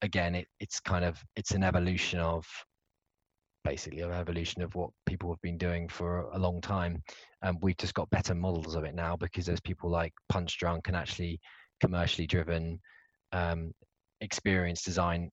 again, 0.02 0.34
it, 0.34 0.46
it's 0.60 0.80
kind 0.80 1.04
of 1.04 1.22
it's 1.36 1.52
an 1.52 1.62
evolution 1.64 2.20
of 2.20 2.46
basically 3.64 4.02
an 4.02 4.12
evolution 4.12 4.60
of 4.60 4.74
what 4.74 4.90
people 5.06 5.30
have 5.30 5.40
been 5.40 5.56
doing 5.56 5.88
for 5.88 6.28
a 6.32 6.38
long 6.38 6.60
time. 6.60 7.02
And 7.44 7.58
we've 7.60 7.76
just 7.76 7.94
got 7.94 8.10
better 8.10 8.34
models 8.34 8.74
of 8.74 8.82
it 8.84 8.94
now 8.94 9.16
because 9.16 9.46
there's 9.46 9.60
people 9.60 9.90
like 9.90 10.12
Punchdrunk 10.32 10.88
and 10.88 10.96
actually 10.96 11.38
commercially 11.80 12.26
driven 12.26 12.80
um, 13.32 13.70
experience 14.20 14.82
design 14.82 15.30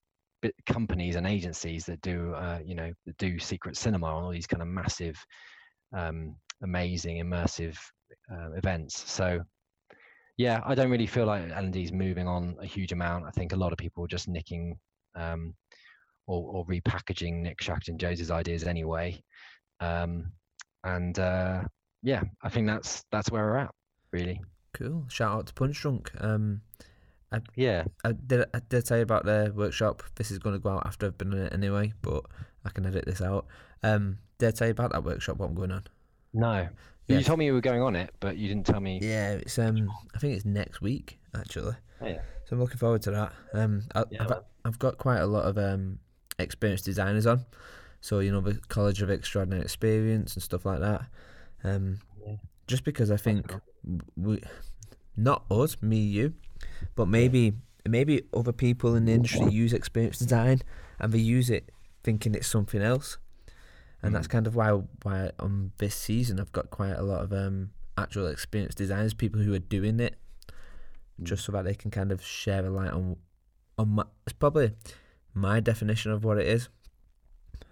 companies 0.65 1.15
and 1.15 1.25
agencies 1.25 1.85
that 1.85 2.01
do 2.01 2.33
uh, 2.33 2.59
you 2.63 2.75
know 2.75 2.91
do 3.17 3.39
secret 3.39 3.77
cinema 3.77 4.07
on 4.07 4.23
all 4.23 4.31
these 4.31 4.47
kind 4.47 4.61
of 4.61 4.67
massive 4.67 5.15
um, 5.95 6.35
amazing 6.63 7.23
immersive 7.23 7.77
uh, 8.31 8.51
events. 8.53 9.09
So 9.09 9.41
yeah 10.37 10.61
i 10.65 10.73
don't 10.73 10.89
really 10.89 11.05
feel 11.05 11.25
like 11.25 11.43
l&d 11.51 11.83
is 11.83 11.91
moving 11.91 12.27
on 12.27 12.55
a 12.61 12.65
huge 12.65 12.91
amount. 12.91 13.25
I 13.25 13.31
think 13.31 13.53
a 13.53 13.55
lot 13.57 13.71
of 13.71 13.77
people 13.77 14.03
are 14.03 14.07
just 14.07 14.27
nicking 14.27 14.77
um, 15.15 15.53
or, 16.25 16.41
or, 16.53 16.65
repackaging 16.65 17.41
nick 17.41 17.61
shackleton 17.61 17.97
jones's 17.97 18.31
ideas 18.31 18.63
anyway. 18.63 19.21
Um, 19.81 20.31
and 20.83 21.17
uh, 21.19 21.63
yeah 22.03 22.21
i 22.41 22.49
think 22.49 22.67
that's 22.67 23.03
that's 23.11 23.29
where 23.29 23.43
we're 23.43 23.57
at 23.57 23.73
really 24.11 24.41
cool 24.73 25.05
shout 25.09 25.31
out 25.31 25.47
to 25.47 25.53
punch 25.53 25.79
drunk 25.79 26.11
um, 26.19 26.61
I, 27.31 27.39
yeah. 27.55 27.85
I 28.03 28.11
did, 28.11 28.45
I 28.53 28.59
did 28.67 28.85
tell 28.85 28.97
you 28.97 29.03
about 29.03 29.23
the 29.23 29.53
workshop. 29.55 30.03
This 30.15 30.31
is 30.31 30.39
going 30.39 30.53
to 30.53 30.59
go 30.59 30.71
out 30.71 30.85
after 30.85 31.05
I've 31.05 31.17
been 31.17 31.31
in 31.31 31.39
it 31.39 31.53
anyway, 31.53 31.93
but 32.01 32.25
I 32.65 32.69
can 32.69 32.85
edit 32.85 33.05
this 33.05 33.21
out. 33.21 33.47
Um, 33.83 34.17
did 34.37 34.49
I 34.49 34.51
tell 34.51 34.67
you 34.67 34.71
about 34.71 34.91
that 34.91 35.03
workshop? 35.03 35.37
What 35.37 35.47
I'm 35.47 35.55
going 35.55 35.71
on? 35.71 35.83
No. 36.33 36.67
Yeah. 37.07 37.17
You 37.17 37.23
told 37.23 37.39
me 37.39 37.45
you 37.45 37.53
were 37.53 37.61
going 37.61 37.81
on 37.81 37.95
it, 37.95 38.13
but 38.19 38.37
you 38.37 38.47
didn't 38.47 38.65
tell 38.65 38.79
me. 38.79 38.99
Yeah, 39.01 39.33
it's 39.33 39.57
um, 39.57 39.89
I 40.13 40.19
think 40.19 40.35
it's 40.35 40.45
next 40.45 40.81
week 40.81 41.19
actually. 41.35 41.75
Oh, 42.01 42.07
yeah. 42.07 42.21
So 42.45 42.55
I'm 42.55 42.59
looking 42.59 42.77
forward 42.77 43.01
to 43.03 43.11
that. 43.11 43.33
Um, 43.53 43.83
I, 43.95 44.03
yeah, 44.11 44.23
I've, 44.23 44.43
I've 44.65 44.79
got 44.79 44.97
quite 44.97 45.19
a 45.19 45.25
lot 45.25 45.45
of 45.45 45.57
um 45.57 45.99
experienced 46.39 46.85
designers 46.85 47.25
on, 47.25 47.45
so 48.01 48.19
you 48.19 48.31
know 48.31 48.41
the 48.41 48.59
College 48.69 49.01
of 49.01 49.09
Extraordinary 49.09 49.63
Experience 49.63 50.35
and 50.35 50.43
stuff 50.43 50.65
like 50.65 50.79
that. 50.79 51.01
Um, 51.63 51.99
yeah. 52.25 52.35
just 52.67 52.83
because 52.83 53.11
I 53.11 53.17
think 53.17 53.53
we, 54.15 54.41
not 55.15 55.43
us, 55.51 55.81
me, 55.81 55.97
you, 55.97 56.33
but 56.95 57.07
maybe 57.07 57.53
maybe 57.87 58.21
other 58.33 58.51
people 58.51 58.95
in 58.95 59.05
the 59.05 59.11
industry 59.11 59.49
use 59.51 59.73
experience 59.73 60.19
design 60.19 60.61
and 60.99 61.11
they 61.11 61.19
use 61.19 61.49
it 61.49 61.71
thinking 62.03 62.35
it's 62.35 62.47
something 62.47 62.81
else. 62.81 63.17
And 64.03 64.15
that's 64.15 64.27
mm. 64.27 64.31
kind 64.31 64.47
of 64.47 64.55
why 64.55 64.71
why 65.03 65.31
on 65.39 65.71
this 65.77 65.95
season 65.95 66.39
I've 66.39 66.51
got 66.51 66.69
quite 66.69 66.93
a 66.93 67.03
lot 67.03 67.23
of 67.23 67.33
um, 67.33 67.71
actual 67.97 68.27
experience 68.27 68.75
designers, 68.75 69.13
people 69.13 69.41
who 69.41 69.53
are 69.53 69.59
doing 69.59 69.99
it, 69.99 70.15
mm. 70.47 71.23
just 71.23 71.45
so 71.45 71.51
that 71.51 71.65
they 71.65 71.75
can 71.75 71.91
kind 71.91 72.11
of 72.11 72.23
share 72.23 72.65
a 72.65 72.69
light 72.69 72.91
on 72.91 73.17
on 73.77 73.89
my, 73.89 74.03
it's 74.25 74.33
probably 74.33 74.71
my 75.33 75.59
definition 75.59 76.11
of 76.11 76.23
what 76.23 76.37
it 76.37 76.47
is. 76.47 76.69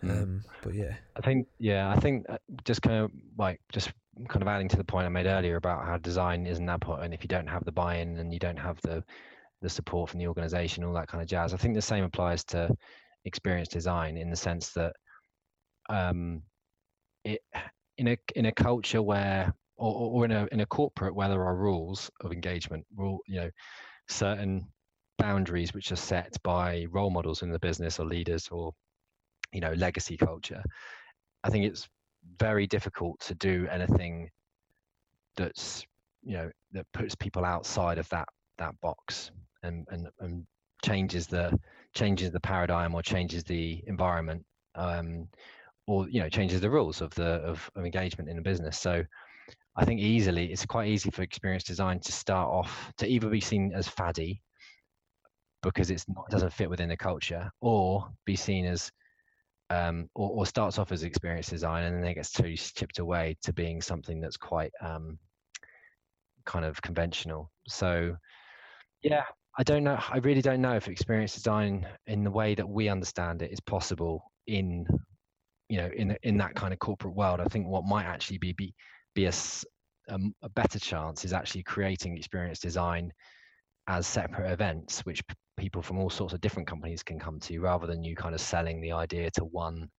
Mm. 0.04 0.24
Um, 0.24 0.44
but 0.62 0.74
yeah, 0.74 0.96
I 1.16 1.22
think 1.22 1.48
yeah, 1.60 1.90
I 1.90 2.00
think 2.00 2.26
uh, 2.30 2.38
just 2.64 2.82
kind 2.82 3.04
of 3.04 3.12
like 3.38 3.60
just 3.72 3.92
kind 4.28 4.42
of 4.42 4.48
adding 4.48 4.68
to 4.70 4.78
the 4.78 4.84
point 4.84 5.06
I 5.06 5.10
made 5.10 5.26
earlier 5.26 5.56
about 5.56 5.86
how 5.86 5.98
design 5.98 6.46
isn't 6.46 6.66
that 6.66 6.76
important. 6.76 7.14
If 7.14 7.24
you 7.24 7.28
don't 7.28 7.48
have 7.48 7.66
the 7.66 7.72
buy-in 7.72 8.18
and 8.18 8.34
you 8.34 8.40
don't 8.40 8.58
have 8.58 8.80
the 8.82 9.04
the 9.62 9.70
support 9.70 10.10
from 10.10 10.20
the 10.20 10.28
organization, 10.28 10.84
all 10.84 10.94
that 10.94 11.08
kind 11.08 11.22
of 11.22 11.28
jazz. 11.28 11.54
I 11.54 11.58
think 11.58 11.76
the 11.76 11.82
same 11.82 12.04
applies 12.04 12.44
to 12.46 12.74
experience 13.26 13.68
design 13.68 14.18
in 14.18 14.30
the 14.30 14.36
sense 14.36 14.72
that 14.72 14.94
um, 15.90 16.42
it 17.26 17.42
in 17.98 18.08
a 18.08 18.18
in 18.36 18.46
a 18.46 18.52
culture 18.52 19.02
where 19.02 19.54
or, 19.78 19.94
or 19.94 20.26
in 20.26 20.32
a 20.32 20.48
in 20.52 20.62
a 20.62 20.66
corporate 20.66 21.16
where 21.16 21.30
there 21.30 21.44
are 21.44 21.56
rules 21.56 22.10
of 22.22 22.32
engagement, 22.32 22.86
rule 22.96 23.20
you 23.28 23.42
know 23.42 23.50
certain 24.08 24.68
boundaries 25.18 25.74
which 25.74 25.92
are 25.92 25.98
set 25.98 26.36
by 26.44 26.86
role 26.92 27.10
models 27.10 27.42
in 27.42 27.52
the 27.52 27.60
business 27.60 28.00
or 28.00 28.06
leaders 28.06 28.48
or 28.50 28.74
you 29.52 29.62
know 29.62 29.74
legacy 29.74 30.18
culture. 30.18 30.64
I 31.44 31.50
think 31.50 31.66
it's 31.66 31.88
very 32.40 32.68
difficult 32.68 33.20
to 33.22 33.36
do 33.36 33.68
anything 33.72 34.30
that's 35.36 35.86
you 36.24 36.34
know 36.34 36.52
that 36.74 36.86
puts 36.94 37.16
people 37.16 37.46
outside 37.46 37.98
of 37.98 38.08
that 38.10 38.28
that 38.58 38.80
box 38.82 39.32
and 39.64 39.86
and, 39.90 40.08
and 40.20 40.46
changes 40.84 41.28
the 41.28 41.58
changes 41.94 42.32
the 42.32 42.40
paradigm 42.40 42.94
or 42.94 43.02
changes 43.02 43.44
the 43.44 43.82
environment 43.88 44.46
um, 44.76 45.28
or 45.88 46.08
you 46.10 46.22
know 46.22 46.30
changes 46.30 46.62
the 46.62 46.70
rules 46.70 47.02
of 47.02 47.14
the 47.16 47.42
of, 47.42 47.70
of 47.76 47.86
engagement 47.86 48.30
in 48.30 48.38
a 48.38 48.42
business 48.42 48.78
so 48.78 49.04
i 49.76 49.86
think 49.86 50.00
easily 50.00 50.52
it's 50.52 50.66
quite 50.66 50.88
easy 50.88 51.10
for 51.10 51.22
experience 51.22 51.64
design 51.64 52.00
to 52.00 52.12
start 52.12 52.50
off 52.50 52.92
to 52.98 53.08
either 53.08 53.30
be 53.30 53.42
seen 53.42 53.72
as 53.74 53.88
faddy 53.88 54.42
because 55.62 55.90
it's 55.92 56.08
not, 56.08 56.30
doesn't 56.30 56.54
fit 56.54 56.70
within 56.70 56.90
the 56.90 56.98
culture 56.98 57.52
or 57.60 58.08
be 58.26 58.36
seen 58.36 58.66
as 58.66 58.92
um, 59.70 60.10
or, 60.16 60.30
or, 60.32 60.46
starts 60.46 60.80
off 60.80 60.92
as 60.92 61.04
experience 61.04 61.48
design 61.48 61.84
and 61.84 61.98
then 61.98 62.10
it 62.10 62.16
gets 62.16 62.32
totally 62.32 62.58
chipped 62.58 63.00
away 63.00 63.38
to 63.44 63.54
being 63.54 63.82
something 63.82 64.20
that's 64.20 64.38
quite 64.38 64.72
um, 64.82 65.20
kind 66.46 66.66
of 66.66 66.82
conventional. 66.82 67.52
So, 67.68 68.16
yeah, 69.04 69.24
I 69.58 69.64
don't 69.64 69.84
know. 69.84 70.00
I 70.10 70.18
really 70.18 70.42
don't 70.42 70.62
know 70.62 70.76
if 70.76 70.88
experience 70.88 71.36
design, 71.36 71.88
in 72.08 72.24
the 72.24 72.32
way 72.32 72.56
that 72.56 72.68
we 72.68 72.90
understand 72.90 73.42
it, 73.42 73.52
is 73.52 73.60
possible 73.60 74.32
in, 74.48 74.86
you 75.70 75.78
know, 75.78 75.90
in 75.96 76.18
in 76.24 76.38
that 76.38 76.56
kind 76.56 76.74
of 76.74 76.80
corporate 76.80 77.16
world. 77.16 77.40
I 77.40 77.46
think 77.46 77.68
what 77.68 77.84
might 77.86 78.06
actually 78.06 78.40
be 78.40 78.54
be 78.54 78.74
be 79.14 79.26
a, 79.26 79.34
a, 80.08 80.16
um, 80.16 80.34
a 80.42 80.50
better 80.50 80.80
chance 80.80 81.26
is 81.26 81.34
actually 81.34 81.64
creating 81.64 82.18
experience 82.18 82.60
design 82.60 83.12
as 83.88 84.08
separate 84.08 84.52
events, 84.52 85.06
which 85.06 85.22
people 85.60 85.82
from 85.82 86.00
all 86.00 86.10
sorts 86.10 86.34
of 86.34 86.42
different 86.42 86.68
companies 86.68 87.04
can 87.04 87.20
come 87.20 87.40
to 87.40 87.60
rather 87.60 87.88
than 87.88 88.04
you 88.04 88.16
kind 88.16 88.34
of 88.34 88.42
selling 88.42 88.82
the 88.82 88.92
idea 88.92 89.30
to 89.32 89.44
one 89.44 89.90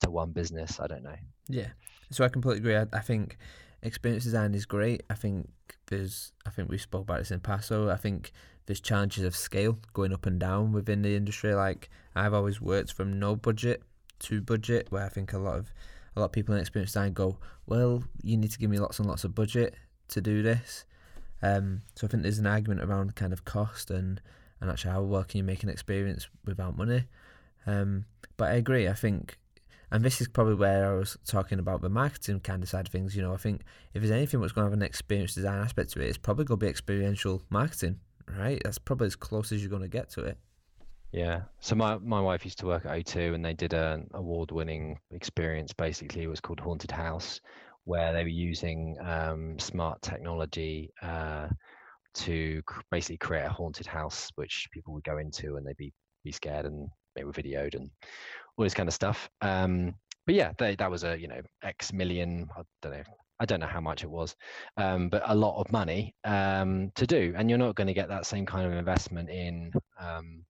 to 0.00 0.10
one 0.10 0.30
business 0.30 0.78
i 0.80 0.86
don't 0.86 1.02
know. 1.02 1.16
Yeah. 1.48 1.68
So 2.10 2.24
i 2.24 2.28
completely 2.28 2.60
agree. 2.60 2.76
I, 2.76 2.86
I 2.96 3.00
think 3.00 3.36
experience 3.82 4.24
design 4.24 4.54
is 4.54 4.66
great. 4.66 5.02
I 5.10 5.14
think 5.14 5.50
there's 5.88 6.32
i 6.46 6.50
think 6.50 6.68
we 6.68 6.78
spoke 6.78 7.02
about 7.02 7.18
this 7.18 7.30
in 7.30 7.40
past 7.40 7.68
so 7.68 7.90
i 7.90 7.96
think 7.96 8.32
there's 8.66 8.80
challenges 8.80 9.22
of 9.22 9.36
scale 9.36 9.78
going 9.92 10.12
up 10.12 10.26
and 10.26 10.40
down 10.40 10.72
within 10.72 11.02
the 11.02 11.14
industry. 11.14 11.54
Like 11.54 11.90
i've 12.14 12.34
always 12.34 12.60
worked 12.60 12.92
from 12.92 13.18
no 13.18 13.36
budget 13.36 13.82
to 14.18 14.40
budget 14.40 14.86
where 14.90 15.04
i 15.04 15.10
think 15.10 15.34
a 15.34 15.38
lot 15.38 15.56
of 15.56 15.72
a 16.14 16.20
lot 16.20 16.26
of 16.26 16.32
people 16.32 16.54
in 16.54 16.60
experience 16.60 16.92
design 16.92 17.12
go 17.12 17.38
well 17.66 18.02
you 18.22 18.36
need 18.38 18.50
to 18.50 18.58
give 18.58 18.70
me 18.70 18.78
lots 18.78 18.98
and 18.98 19.06
lots 19.06 19.24
of 19.24 19.34
budget 19.34 19.74
to 20.08 20.20
do 20.20 20.42
this. 20.42 20.84
Um, 21.42 21.82
so 21.94 22.06
I 22.06 22.10
think 22.10 22.22
there's 22.22 22.38
an 22.38 22.46
argument 22.46 22.82
around 22.82 23.14
kind 23.14 23.32
of 23.32 23.44
cost 23.44 23.90
and 23.90 24.20
and 24.60 24.70
actually 24.70 24.92
how 24.92 25.02
well 25.02 25.24
can 25.24 25.38
you 25.38 25.44
make 25.44 25.62
an 25.62 25.68
experience 25.68 26.28
without 26.44 26.76
money. 26.76 27.04
Um, 27.66 28.04
but 28.36 28.50
I 28.50 28.54
agree. 28.54 28.88
I 28.88 28.94
think, 28.94 29.38
and 29.90 30.04
this 30.04 30.20
is 30.20 30.28
probably 30.28 30.54
where 30.54 30.92
I 30.92 30.94
was 30.94 31.16
talking 31.26 31.58
about 31.58 31.82
the 31.82 31.88
marketing 31.88 32.40
kind 32.40 32.62
of 32.62 32.68
side 32.68 32.86
of 32.86 32.92
things. 32.92 33.16
You 33.16 33.22
know, 33.22 33.34
I 33.34 33.38
think 33.38 33.62
if 33.94 34.02
there's 34.02 34.12
anything 34.12 34.40
that's 34.40 34.52
going 34.52 34.66
to 34.66 34.70
have 34.70 34.78
an 34.78 34.84
experience 34.84 35.34
design 35.34 35.60
aspect 35.60 35.92
to 35.92 36.00
it, 36.00 36.08
it's 36.08 36.18
probably 36.18 36.44
going 36.44 36.60
to 36.60 36.66
be 36.66 36.70
experiential 36.70 37.42
marketing, 37.50 38.00
right? 38.38 38.60
That's 38.64 38.78
probably 38.78 39.06
as 39.06 39.16
close 39.16 39.52
as 39.52 39.60
you're 39.60 39.70
going 39.70 39.82
to 39.82 39.88
get 39.88 40.10
to 40.10 40.22
it. 40.22 40.38
Yeah. 41.12 41.42
So 41.60 41.74
my, 41.76 41.98
my 41.98 42.20
wife 42.20 42.44
used 42.44 42.58
to 42.58 42.66
work 42.66 42.84
at 42.84 42.92
O2 42.92 43.34
and 43.34 43.44
they 43.44 43.54
did 43.54 43.72
an 43.72 44.08
award 44.12 44.50
winning 44.50 44.98
experience. 45.12 45.72
Basically, 45.72 46.22
it 46.22 46.28
was 46.28 46.40
called 46.40 46.60
Haunted 46.60 46.90
House, 46.90 47.40
where 47.84 48.12
they 48.12 48.22
were 48.22 48.28
using 48.28 48.96
um, 49.00 49.58
smart 49.58 50.02
technology 50.02 50.90
uh, 51.00 51.48
to 52.16 52.62
basically 52.90 53.18
create 53.18 53.44
a 53.44 53.50
haunted 53.50 53.86
house 53.86 54.30
which 54.36 54.68
people 54.72 54.94
would 54.94 55.04
go 55.04 55.18
into 55.18 55.56
and 55.56 55.66
they'd 55.66 55.76
be 55.76 55.92
be 56.24 56.32
scared 56.32 56.66
and 56.66 56.88
they 57.14 57.24
were 57.24 57.32
videoed 57.32 57.74
and 57.74 57.88
all 58.56 58.64
this 58.64 58.74
kind 58.74 58.88
of 58.88 58.94
stuff. 58.94 59.28
Um, 59.40 59.94
but 60.26 60.34
yeah, 60.34 60.52
they, 60.58 60.74
that 60.76 60.90
was 60.90 61.04
a 61.04 61.18
you 61.18 61.28
know 61.28 61.40
X 61.62 61.92
million. 61.92 62.48
I 62.56 62.62
don't 62.82 62.92
know. 62.92 63.02
I 63.38 63.44
don't 63.44 63.60
know 63.60 63.66
how 63.66 63.80
much 63.80 64.02
it 64.02 64.10
was, 64.10 64.34
um, 64.78 65.08
but 65.08 65.22
a 65.26 65.34
lot 65.34 65.60
of 65.60 65.70
money 65.70 66.14
um, 66.24 66.90
to 66.96 67.06
do, 67.06 67.34
and 67.36 67.48
you're 67.48 67.58
not 67.58 67.74
going 67.74 67.86
to 67.86 67.94
get 67.94 68.08
that 68.08 68.26
same 68.26 68.46
kind 68.46 68.66
of 68.66 68.72
investment 68.72 69.30
in 69.30 69.70
um, 70.00 70.44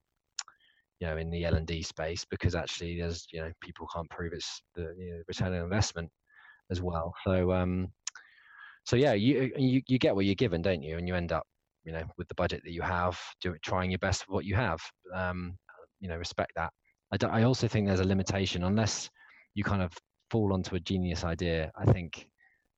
you 1.01 1.09
know 1.09 1.17
in 1.17 1.31
the 1.31 1.45
L 1.45 1.55
and 1.55 1.67
D 1.67 1.83
space 1.83 2.25
because 2.31 2.55
actually 2.55 2.99
there's 3.01 3.27
you 3.33 3.41
know 3.41 3.53
people 3.61 3.87
can't 3.95 4.09
prove 4.09 4.33
it's 4.33 4.63
the 4.75 4.95
you 4.99 5.13
know, 5.13 5.23
return 5.29 5.53
on 5.53 5.63
investment 5.63 6.11
as 6.71 6.81
well. 6.81 7.13
So 7.25 7.53
um, 7.53 7.89
so 8.85 8.97
yeah, 8.97 9.13
you, 9.13 9.53
you 9.59 9.83
you 9.87 9.99
get 9.99 10.15
what 10.15 10.25
you're 10.25 10.37
given, 10.37 10.63
don't 10.63 10.83
you? 10.83 10.97
And 10.97 11.07
you 11.09 11.15
end 11.17 11.33
up 11.33 11.47
you 11.87 11.93
know 11.93 12.03
with 12.19 12.29
the 12.29 12.35
budget 12.35 12.61
that 12.65 12.73
you 12.73 12.83
have, 12.83 13.19
do 13.41 13.53
it, 13.53 13.63
trying 13.63 13.91
your 13.91 13.99
best 13.99 14.27
with 14.27 14.35
what 14.35 14.45
you 14.45 14.57
have. 14.57 14.81
Um, 15.15 15.57
you 16.01 16.09
know, 16.09 16.17
respect 16.17 16.53
that. 16.57 16.73
I, 17.13 17.17
don't, 17.17 17.31
I 17.31 17.45
also 17.45 17.69
think 17.69 17.87
there's 17.87 18.01
a 18.01 18.05
limitation 18.05 18.65
unless 18.65 19.09
you 19.55 19.65
kind 19.65 19.81
of 19.81 19.93
fall 20.31 20.53
onto 20.53 20.75
a 20.75 20.81
genius 20.81 21.25
idea. 21.25 21.71
I 21.77 21.91
think 21.91 22.29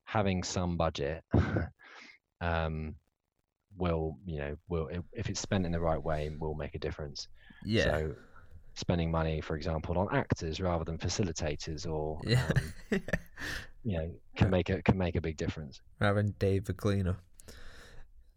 having 0.05 0.43
some 0.43 0.77
budget 0.77 1.25
um, 2.41 2.95
will 3.77 4.17
you 4.27 4.39
know 4.39 4.57
will 4.69 4.89
if 5.13 5.29
it's 5.29 5.41
spent 5.41 5.65
in 5.65 5.73
the 5.73 5.81
right 5.81 6.03
way 6.03 6.31
will 6.39 6.55
make 6.55 6.75
a 6.75 6.79
difference. 6.79 7.27
Yeah. 7.65 7.85
So 7.85 8.15
spending 8.75 9.11
money, 9.11 9.41
for 9.41 9.57
example, 9.57 9.99
on 9.99 10.15
actors 10.15 10.61
rather 10.61 10.85
than 10.85 10.99
facilitators, 10.99 11.87
or 11.87 12.21
yeah. 12.25 12.49
um, 12.93 13.01
you 13.85 13.99
know, 13.99 14.11
can 14.37 14.51
make 14.51 14.69
a 14.69 14.83
can 14.83 14.99
make 14.99 15.17
a 15.17 15.21
big 15.21 15.37
difference. 15.39 15.81
Rather 15.99 16.23
than 16.23 16.35
Dave 16.39 16.67
the 16.67 16.75
cleaner. 16.75 17.17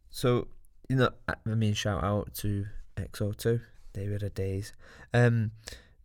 So 0.10 0.48
you 0.90 0.95
know, 0.95 1.10
I 1.28 1.36
mean, 1.56 1.74
shout 1.74 2.03
out 2.03 2.34
to 2.36 2.66
XO2, 2.98 3.62
They 3.94 4.08
were 4.08 4.16
of 4.16 4.34
Days. 4.34 4.74
Um, 5.14 5.52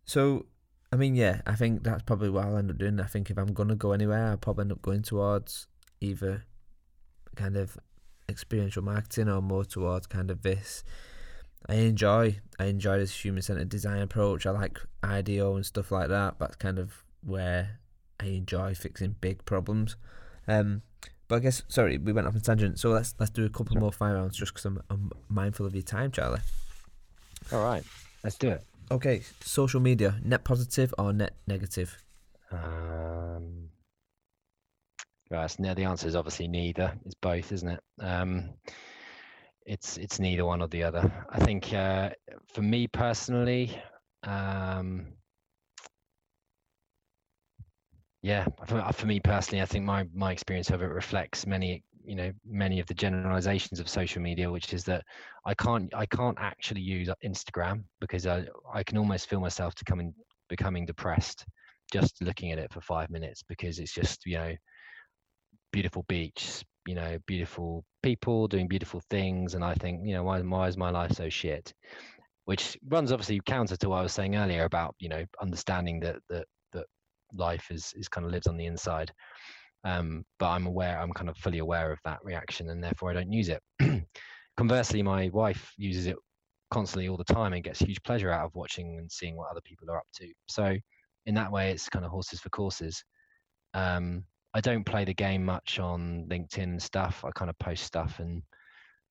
so 0.05 0.47
I 0.93 0.97
mean, 0.97 1.15
yeah, 1.15 1.40
I 1.47 1.55
think 1.57 1.82
that's 1.82 2.03
probably 2.03 2.31
what 2.31 2.44
I'll 2.44 2.57
end 2.57 2.70
up 2.70 2.78
doing. 2.78 3.01
I 3.01 3.07
think 3.07 3.31
if 3.31 3.39
I'm 3.39 3.53
gonna 3.53 3.74
go 3.74 3.93
anywhere, 3.93 4.28
I'll 4.28 4.36
probably 4.36 4.62
end 4.62 4.73
up 4.73 4.82
going 4.82 5.03
towards 5.03 5.66
either 6.01 6.44
kind 7.35 7.57
of 7.57 7.77
experiential 8.28 8.82
marketing 8.82 9.28
or 9.28 9.43
more 9.43 9.65
towards 9.65 10.07
kind 10.07 10.31
of 10.31 10.43
this. 10.43 10.85
I 11.69 11.74
enjoy 11.74 12.39
I 12.59 12.66
enjoy 12.66 12.98
this 12.98 13.24
human 13.24 13.43
centered 13.43 13.69
design 13.69 14.01
approach. 14.01 14.47
I 14.47 14.51
like 14.51 14.78
IDEO 15.03 15.57
and 15.57 15.66
stuff 15.66 15.90
like 15.90 16.09
that. 16.09 16.39
That's 16.39 16.57
kind 16.57 16.78
of 16.78 17.03
where 17.23 17.81
I 18.20 18.27
enjoy 18.27 18.74
fixing 18.74 19.16
big 19.20 19.44
problems. 19.44 19.97
Um, 20.47 20.82
but 21.28 21.36
I 21.36 21.39
guess 21.40 21.62
sorry, 21.69 21.98
we 21.98 22.12
went 22.12 22.27
off 22.27 22.35
on 22.35 22.39
a 22.39 22.43
tangent. 22.43 22.78
So 22.78 22.90
let's 22.90 23.15
let's 23.19 23.31
do 23.31 23.44
a 23.44 23.48
couple 23.51 23.77
more 23.77 23.93
fire 23.93 24.15
rounds 24.15 24.36
just 24.36 24.53
because 24.53 24.65
I'm, 24.65 24.81
I'm 24.90 25.11
mindful 25.28 25.66
of 25.66 25.74
your 25.74 25.82
time, 25.82 26.11
Charlie. 26.11 26.40
All 27.53 27.62
right, 27.65 27.85
let's 28.24 28.36
do 28.36 28.48
it. 28.51 28.65
Okay, 28.90 29.23
social 29.40 29.81
media, 29.81 30.16
net 30.24 30.44
positive 30.44 30.94
or 30.98 31.12
net 31.12 31.35
negative? 31.47 31.97
Um, 32.53 33.69
right, 35.31 35.44
it's- 35.44 35.59
no, 35.59 35.74
the 35.74 35.85
answer 35.85 36.07
is 36.07 36.15
obviously 36.16 36.48
neither. 36.48 36.93
It's 37.05 37.16
both, 37.20 37.51
isn't 37.53 37.69
it? 37.69 37.81
Um, 38.01 38.51
it's 39.66 39.97
it's 39.97 40.20
neither 40.20 40.44
one 40.44 40.62
or 40.62 40.69
the 40.69 40.85
other. 40.85 41.12
I 41.31 41.40
think 41.44 41.73
uh, 41.73 42.11
for 42.55 42.62
me 42.62 42.86
personally, 42.86 43.77
um, 44.23 45.07
yeah, 48.22 48.47
for, 48.66 48.78
uh, 48.80 48.93
for 48.93 49.06
me 49.06 49.20
personally, 49.20 49.62
I 49.62 49.66
think 49.66 49.84
my 49.84 50.06
my 50.14 50.32
experience 50.32 50.70
of 50.70 50.82
it 50.82 50.86
reflects 50.86 51.47
many 51.47 51.82
you 52.05 52.14
know 52.14 52.32
many 52.44 52.80
of 52.80 52.86
the 52.86 52.94
generalizations 52.94 53.80
of 53.80 53.88
social 53.88 54.22
media, 54.22 54.51
which 54.51 54.72
is 54.72 54.84
that 54.84 55.05
I 55.44 55.55
can't 55.55 55.93
I 55.94 56.06
can't 56.06 56.38
actually 56.40 56.82
use 56.82 57.09
Instagram 57.24 57.84
because 58.01 58.26
I 58.26 58.47
I 58.72 58.82
can 58.82 58.98
almost 58.98 59.28
feel 59.28 59.40
myself 59.40 59.74
to 59.76 59.84
coming 59.84 60.14
becoming 60.48 60.86
depressed 60.86 61.44
just 61.93 62.20
looking 62.20 62.52
at 62.52 62.59
it 62.59 62.72
for 62.72 62.80
five 62.80 63.10
minutes 63.10 63.43
because 63.48 63.78
it's 63.78 63.93
just 63.93 64.26
you 64.26 64.36
know 64.36 64.55
beautiful 65.72 66.05
beach 66.09 66.64
you 66.86 66.94
know 66.94 67.18
beautiful 67.26 67.84
people 68.02 68.48
doing 68.48 68.68
beautiful 68.68 69.02
things 69.10 69.55
and 69.55 69.64
i 69.64 69.74
think 69.74 70.01
you 70.05 70.14
know 70.14 70.22
why, 70.22 70.40
why 70.40 70.68
is 70.68 70.76
my 70.76 70.90
life 70.90 71.12
so 71.12 71.28
shit? 71.28 71.72
Which 72.44 72.78
runs 72.88 73.10
obviously 73.10 73.40
counter 73.44 73.76
to 73.76 73.88
what 73.88 73.98
i 73.98 74.02
was 74.02 74.12
saying 74.12 74.36
earlier 74.36 74.64
about 74.64 74.94
you 74.98 75.09
know 75.09 75.24
understanding 75.40 76.01
that 76.01 76.16
that 76.30 76.47
life 77.35 77.70
is 77.70 77.93
is 77.97 78.09
kind 78.09 78.27
of 78.27 78.32
lives 78.32 78.47
on 78.47 78.57
the 78.57 78.66
inside 78.66 79.12
um 79.85 80.24
but 80.39 80.48
i'm 80.48 80.66
aware 80.66 81.01
i'm 81.01 81.12
kind 81.12 81.28
of 81.28 81.36
fully 81.36 81.59
aware 81.59 81.93
of 81.93 81.98
that 82.05 82.19
reaction 82.24 82.70
and 82.70 82.82
therefore 82.82 83.11
i 83.11 83.15
don't 83.15 83.32
use 83.32 83.48
it 83.48 83.62
conversely 84.57 85.03
my 85.03 85.28
wife 85.32 85.73
uses 85.77 86.07
it 86.07 86.16
constantly 86.70 87.09
all 87.09 87.16
the 87.16 87.24
time 87.24 87.53
and 87.53 87.62
gets 87.65 87.81
huge 87.81 88.03
pleasure 88.03 88.31
out 88.31 88.44
of 88.44 88.55
watching 88.55 88.98
and 88.98 89.11
seeing 89.11 89.36
what 89.36 89.51
other 89.51 89.61
people 89.65 89.90
are 89.90 89.98
up 89.98 90.07
to 90.15 90.27
so 90.48 90.74
in 91.27 91.35
that 91.35 91.53
way 91.53 91.70
it's 91.70 91.89
kind 91.89 92.05
of 92.05 92.11
horses 92.11 92.40
for 92.40 92.51
courses 92.51 93.05
um 93.74 94.24
I 94.57 94.61
don't 94.61 94.85
play 94.85 95.05
the 95.05 95.12
game 95.12 95.44
much 95.44 95.78
on 95.78 96.24
LinkedIn 96.31 96.62
and 96.62 96.82
stuff. 96.82 97.23
I 97.27 97.31
kind 97.32 97.51
of 97.51 97.59
post 97.59 97.85
stuff 97.85 98.20
and 98.20 98.43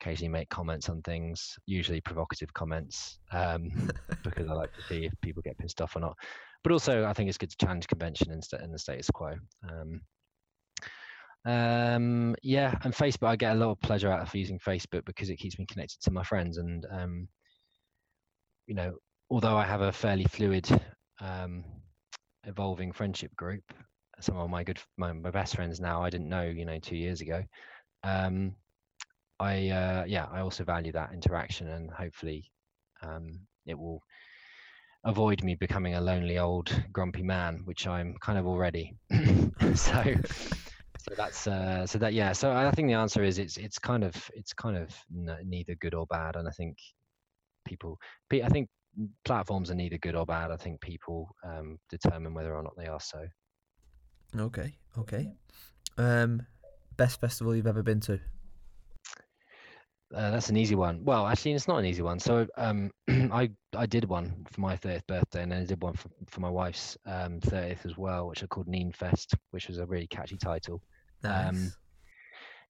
occasionally 0.01 0.29
make 0.29 0.49
comments 0.49 0.89
on 0.89 1.03
things, 1.03 1.55
usually 1.67 2.01
provocative 2.01 2.51
comments, 2.55 3.19
um, 3.31 3.69
because 4.23 4.49
I 4.49 4.53
like 4.53 4.73
to 4.73 4.81
see 4.89 5.05
if 5.05 5.13
people 5.21 5.43
get 5.43 5.55
pissed 5.59 5.81
off 5.81 5.95
or 5.95 5.99
not. 5.99 6.17
But 6.65 6.71
also, 6.71 7.05
I 7.05 7.13
think 7.13 7.29
it's 7.29 7.37
good 7.37 7.51
to 7.51 7.57
challenge 7.63 7.85
convention 7.85 8.31
and, 8.31 8.43
st- 8.43 8.63
and 8.63 8.73
the 8.73 8.79
status 8.79 9.11
quo. 9.11 9.35
Um, 9.69 10.01
um, 11.45 12.35
yeah, 12.41 12.73
and 12.83 12.91
Facebook, 12.91 13.27
I 13.27 13.35
get 13.35 13.55
a 13.55 13.59
lot 13.59 13.69
of 13.69 13.79
pleasure 13.81 14.11
out 14.11 14.21
of 14.21 14.33
using 14.33 14.57
Facebook 14.57 15.05
because 15.05 15.29
it 15.29 15.35
keeps 15.37 15.59
me 15.59 15.67
connected 15.67 16.01
to 16.01 16.11
my 16.11 16.23
friends. 16.23 16.57
And, 16.57 16.83
um, 16.89 17.27
you 18.65 18.73
know, 18.73 18.95
although 19.29 19.55
I 19.55 19.63
have 19.63 19.81
a 19.81 19.91
fairly 19.91 20.23
fluid, 20.23 20.67
um, 21.21 21.63
evolving 22.45 22.93
friendship 22.93 23.35
group, 23.35 23.61
some 24.21 24.37
of 24.37 24.49
my 24.49 24.63
good 24.63 24.79
my, 24.97 25.11
my 25.11 25.29
best 25.29 25.55
friends 25.55 25.79
now 25.79 26.01
I 26.01 26.09
didn't 26.09 26.29
know 26.29 26.43
you 26.43 26.65
know 26.65 26.79
two 26.79 26.95
years 26.95 27.19
ago 27.19 27.43
um 28.05 28.55
I 29.39 29.67
uh 29.67 30.05
yeah 30.07 30.27
I 30.31 30.39
also 30.39 30.63
value 30.63 30.93
that 30.93 31.11
interaction 31.11 31.67
and 31.67 31.91
hopefully 31.91 32.49
um 33.03 33.41
it 33.65 33.77
will 33.77 34.01
avoid 35.05 35.43
me 35.43 35.55
becoming 35.55 35.93
a 35.95 36.01
lonely 36.01 36.37
old 36.37 36.83
grumpy 36.91 37.23
man 37.23 37.61
which 37.65 37.87
I'm 37.87 38.15
kind 38.21 38.37
of 38.37 38.47
already 38.47 38.95
so 39.75 40.03
so 40.99 41.13
that's 41.15 41.47
uh 41.47 41.85
so 41.85 41.99
that 41.99 42.13
yeah 42.13 42.33
so 42.33 42.51
I 42.51 42.71
think 42.71 42.87
the 42.87 42.95
answer 42.95 43.23
is 43.23 43.37
it's 43.37 43.57
it's 43.57 43.77
kind 43.77 44.03
of 44.03 44.15
it's 44.33 44.53
kind 44.53 44.75
of 44.77 44.89
n- 45.15 45.37
neither 45.45 45.75
good 45.75 45.93
or 45.93 46.07
bad 46.07 46.35
and 46.35 46.47
I 46.47 46.51
think 46.51 46.77
people 47.65 47.97
I 48.31 48.49
think 48.49 48.69
platforms 49.25 49.69
are 49.69 49.75
neither 49.75 49.97
good 49.99 50.15
or 50.15 50.25
bad 50.25 50.51
I 50.51 50.57
think 50.57 50.81
people 50.81 51.29
um 51.43 51.77
determine 51.89 52.33
whether 52.33 52.55
or 52.55 52.63
not 52.63 52.75
they 52.75 52.87
are 52.87 52.99
so 52.99 53.25
Okay, 54.37 54.75
okay. 54.97 55.31
Um, 55.97 56.45
best 56.97 57.21
festival 57.21 57.55
you've 57.55 57.67
ever 57.67 57.83
been 57.83 58.01
to? 58.01 58.19
Uh, 60.15 60.31
that's 60.31 60.49
an 60.49 60.55
easy 60.55 60.75
one. 60.75 61.03
Well, 61.03 61.27
actually, 61.27 61.53
it's 61.53 61.67
not 61.67 61.77
an 61.77 61.85
easy 61.85 62.01
one. 62.01 62.19
So, 62.19 62.47
um, 62.57 62.89
I 63.09 63.49
I 63.75 63.85
did 63.85 64.05
one 64.05 64.45
for 64.49 64.61
my 64.61 64.77
30th 64.77 65.05
birthday, 65.07 65.43
and 65.43 65.51
then 65.51 65.61
I 65.61 65.65
did 65.65 65.83
one 65.83 65.93
for, 65.93 66.09
for 66.27 66.39
my 66.39 66.49
wife's 66.49 66.97
um, 67.05 67.41
30th 67.41 67.85
as 67.85 67.97
well, 67.97 68.27
which 68.27 68.41
I 68.41 68.47
called 68.47 68.67
Kneen 68.67 68.95
Fest, 68.95 69.35
which 69.51 69.67
was 69.67 69.77
a 69.77 69.85
really 69.85 70.07
catchy 70.07 70.37
title. 70.37 70.81
Nice. 71.21 71.49
Um, 71.49 71.73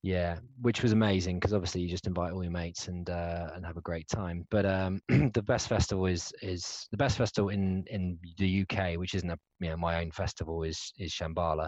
Yeah, 0.02 0.38
which 0.62 0.84
was 0.84 0.92
amazing 0.92 1.38
because 1.40 1.54
obviously 1.54 1.82
you 1.82 1.90
just 1.90 2.08
invite 2.08 2.32
all 2.32 2.44
your 2.44 2.52
mates 2.52 2.88
and 2.88 3.10
uh, 3.10 3.50
and 3.56 3.66
have 3.66 3.78
a 3.78 3.82
great 3.82 4.08
time. 4.08 4.46
But 4.50 4.66
um, 4.66 5.02
the 5.10 5.44
best 5.44 5.68
festival 5.68 6.06
is 6.08 6.32
is 6.42 6.88
the 6.92 6.98
best 6.98 7.18
festival 7.18 7.50
in 7.50 7.86
in 7.90 8.20
the 8.38 8.62
UK, 8.64 8.98
which 8.98 9.16
isn't 9.16 9.30
a 9.30 9.38
you 9.60 9.70
know 9.70 9.78
my 9.78 10.02
own 10.02 10.12
festival, 10.12 10.64
is 10.64 10.94
is 10.98 11.12
Shambala. 11.14 11.68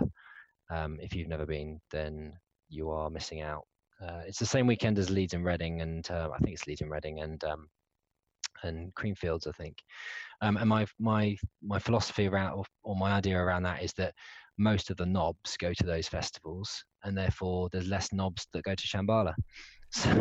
Um, 0.70 0.99
if 1.02 1.16
you've 1.16 1.30
never 1.30 1.45
been, 1.45 1.80
then 1.91 2.34
you 2.70 2.90
are 2.91 3.10
missing 3.10 3.41
out. 3.41 3.66
Uh, 4.02 4.22
it's 4.28 4.40
the 4.40 4.45
same 4.45 4.68
weekend 4.68 4.99
as 4.99 5.10
Leeds 5.10 5.34
and 5.34 5.45
Reading, 5.45 5.82
and 5.82 6.10
uh, 6.11 6.30
I 6.34 6.38
think 6.40 6.53
it's 6.53 6.68
Leeds 6.68 6.82
and 6.82 6.91
Reading 6.91 7.19
and 7.22 7.44
um, 7.44 7.68
and 8.64 8.94
Creamfields, 8.95 9.48
I 9.48 9.52
think. 9.52 9.78
Um, 10.41 10.57
and 10.57 10.69
my 10.69 10.86
my 10.99 11.36
my 11.64 11.80
philosophy 11.80 12.28
around 12.28 12.64
or, 12.84 12.95
my 12.95 13.14
idea 13.14 13.38
around 13.38 13.64
that 13.64 13.84
is 13.84 13.94
that 13.94 14.14
most 14.57 14.90
of 14.90 14.98
the 14.98 15.06
knobs 15.06 15.57
go 15.57 15.74
to 15.74 15.86
those 15.86 16.07
festivals, 16.07 16.84
and 17.03 17.18
therefore 17.18 17.69
there's 17.72 17.88
less 17.88 18.14
knobs 18.14 18.48
that 18.53 18.64
go 18.64 18.76
to 18.76 18.88
Shambala. 18.88 19.34
So 19.90 20.11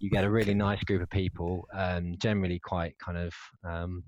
you 0.00 0.10
get 0.10 0.24
a 0.24 0.30
really 0.30 0.52
nice 0.52 0.84
group 0.84 1.00
of 1.00 1.08
people, 1.08 1.66
um, 1.72 2.14
generally 2.18 2.58
quite 2.58 2.94
kind 2.98 3.16
of. 3.16 3.32
Um, 3.64 4.04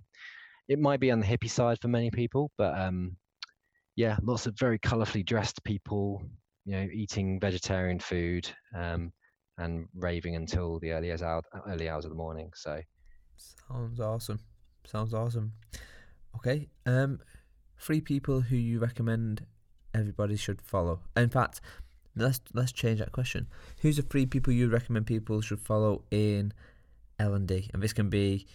it 0.69 0.79
might 0.79 1.01
be 1.01 1.11
on 1.11 1.21
the 1.21 1.27
hippie 1.27 1.51
side 1.51 1.79
for 1.81 1.89
many 1.89 2.11
people, 2.11 2.51
but 2.59 2.79
um, 2.79 3.17
yeah, 3.97 4.19
lots 4.23 4.47
of 4.47 4.59
very 4.59 4.79
colourfully 4.79 5.23
dressed 5.23 5.65
people, 5.65 6.23
you 6.65 6.77
know, 6.77 6.89
eating 6.93 7.39
vegetarian 7.41 7.99
food 7.99 8.49
um, 8.75 9.13
and 9.59 9.87
raving 9.95 10.37
until 10.37 10.79
the 10.81 10.93
early 10.93 11.11
hours, 11.11 11.45
early 11.69 11.89
hours 11.89 12.05
of 12.05 12.11
the 12.11 12.17
morning. 12.17 12.51
So 12.55 12.81
Sounds 13.37 14.01
awesome. 14.01 14.41
Sounds 14.85 15.15
awesome. 15.15 15.53
Okay. 16.37 16.69
Um, 16.87 17.21
three 17.79 18.01
people 18.01 18.41
who 18.41 18.57
you 18.57 18.79
recommend 18.79 19.47
everybody 19.95 20.37
should 20.37 20.61
follow. 20.61 21.01
In 21.17 21.29
fact, 21.29 21.61
let's 22.17 22.41
let's 22.53 22.73
change 22.73 22.99
that 22.99 23.13
question. 23.13 23.47
Who's 23.81 23.97
the 23.97 24.03
three 24.03 24.27
people 24.27 24.53
you 24.53 24.69
recommend 24.69 25.07
people 25.07 25.41
should 25.41 25.61
follow 25.61 26.03
in 26.11 26.53
L 27.19 27.35
and 27.35 27.47
D? 27.47 27.71
And 27.73 27.83
this 27.83 27.93
can 27.93 28.11
be 28.11 28.47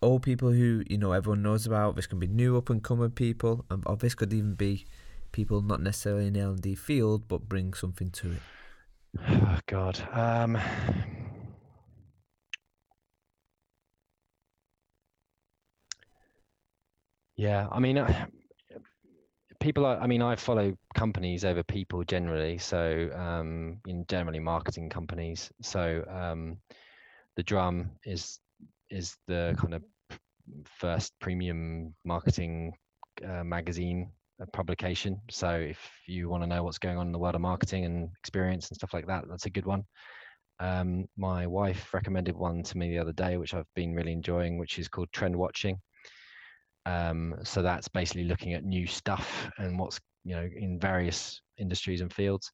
old 0.00 0.22
people 0.22 0.50
who 0.50 0.84
you 0.88 0.98
know 0.98 1.12
everyone 1.12 1.42
knows 1.42 1.66
about. 1.66 1.96
This 1.96 2.06
can 2.06 2.18
be 2.18 2.26
new 2.26 2.56
up 2.56 2.70
and 2.70 2.82
coming 2.82 3.10
people, 3.10 3.64
and 3.70 3.82
or 3.86 3.96
this 3.96 4.14
could 4.14 4.32
even 4.32 4.54
be 4.54 4.86
people 5.32 5.62
not 5.62 5.80
necessarily 5.80 6.26
in 6.26 6.32
the 6.34 6.40
L 6.40 6.50
and 6.50 6.62
D 6.62 6.74
field 6.74 7.28
but 7.28 7.48
bring 7.48 7.74
something 7.74 8.10
to 8.10 8.32
it. 8.32 8.42
Oh 9.28 9.58
God. 9.66 10.00
Um, 10.12 10.58
Yeah, 17.38 17.68
I 17.70 17.78
mean, 17.78 17.98
uh, 17.98 18.26
people 19.60 19.86
are. 19.86 19.96
I 20.00 20.08
mean, 20.08 20.22
I 20.22 20.34
follow 20.34 20.76
companies 20.96 21.44
over 21.44 21.62
people 21.62 22.02
generally. 22.02 22.58
So, 22.58 23.08
um, 23.14 23.78
in 23.86 24.04
generally 24.08 24.40
marketing 24.40 24.90
companies. 24.90 25.48
So, 25.62 26.04
um, 26.10 26.58
the 27.36 27.44
Drum 27.44 27.92
is 28.04 28.40
is 28.90 29.16
the 29.28 29.54
kind 29.56 29.74
of 29.74 29.84
first 30.64 31.12
premium 31.20 31.94
marketing 32.04 32.72
uh, 33.24 33.44
magazine 33.44 34.10
publication. 34.52 35.20
So, 35.30 35.50
if 35.50 35.78
you 36.06 36.28
want 36.28 36.42
to 36.42 36.46
know 36.46 36.62
what's 36.62 36.78
going 36.78 36.98
on 36.98 37.06
in 37.06 37.12
the 37.12 37.18
world 37.18 37.34
of 37.34 37.40
marketing 37.40 37.84
and 37.84 38.08
experience 38.18 38.68
and 38.68 38.76
stuff 38.76 38.94
like 38.94 39.06
that, 39.06 39.24
that's 39.28 39.46
a 39.46 39.50
good 39.50 39.66
one. 39.66 39.84
Um, 40.60 41.06
my 41.16 41.46
wife 41.46 41.92
recommended 41.94 42.36
one 42.36 42.62
to 42.64 42.78
me 42.78 42.90
the 42.90 42.98
other 42.98 43.12
day, 43.12 43.36
which 43.36 43.54
I've 43.54 43.72
been 43.74 43.94
really 43.94 44.12
enjoying, 44.12 44.58
which 44.58 44.78
is 44.78 44.88
called 44.88 45.12
Trend 45.12 45.36
Watching. 45.36 45.80
Um, 46.86 47.34
so 47.44 47.62
that's 47.62 47.88
basically 47.88 48.24
looking 48.24 48.54
at 48.54 48.64
new 48.64 48.86
stuff 48.86 49.50
and 49.58 49.78
what's 49.78 50.00
you 50.24 50.34
know 50.34 50.48
in 50.56 50.80
various 50.80 51.40
industries 51.58 52.00
and 52.00 52.12
fields. 52.12 52.50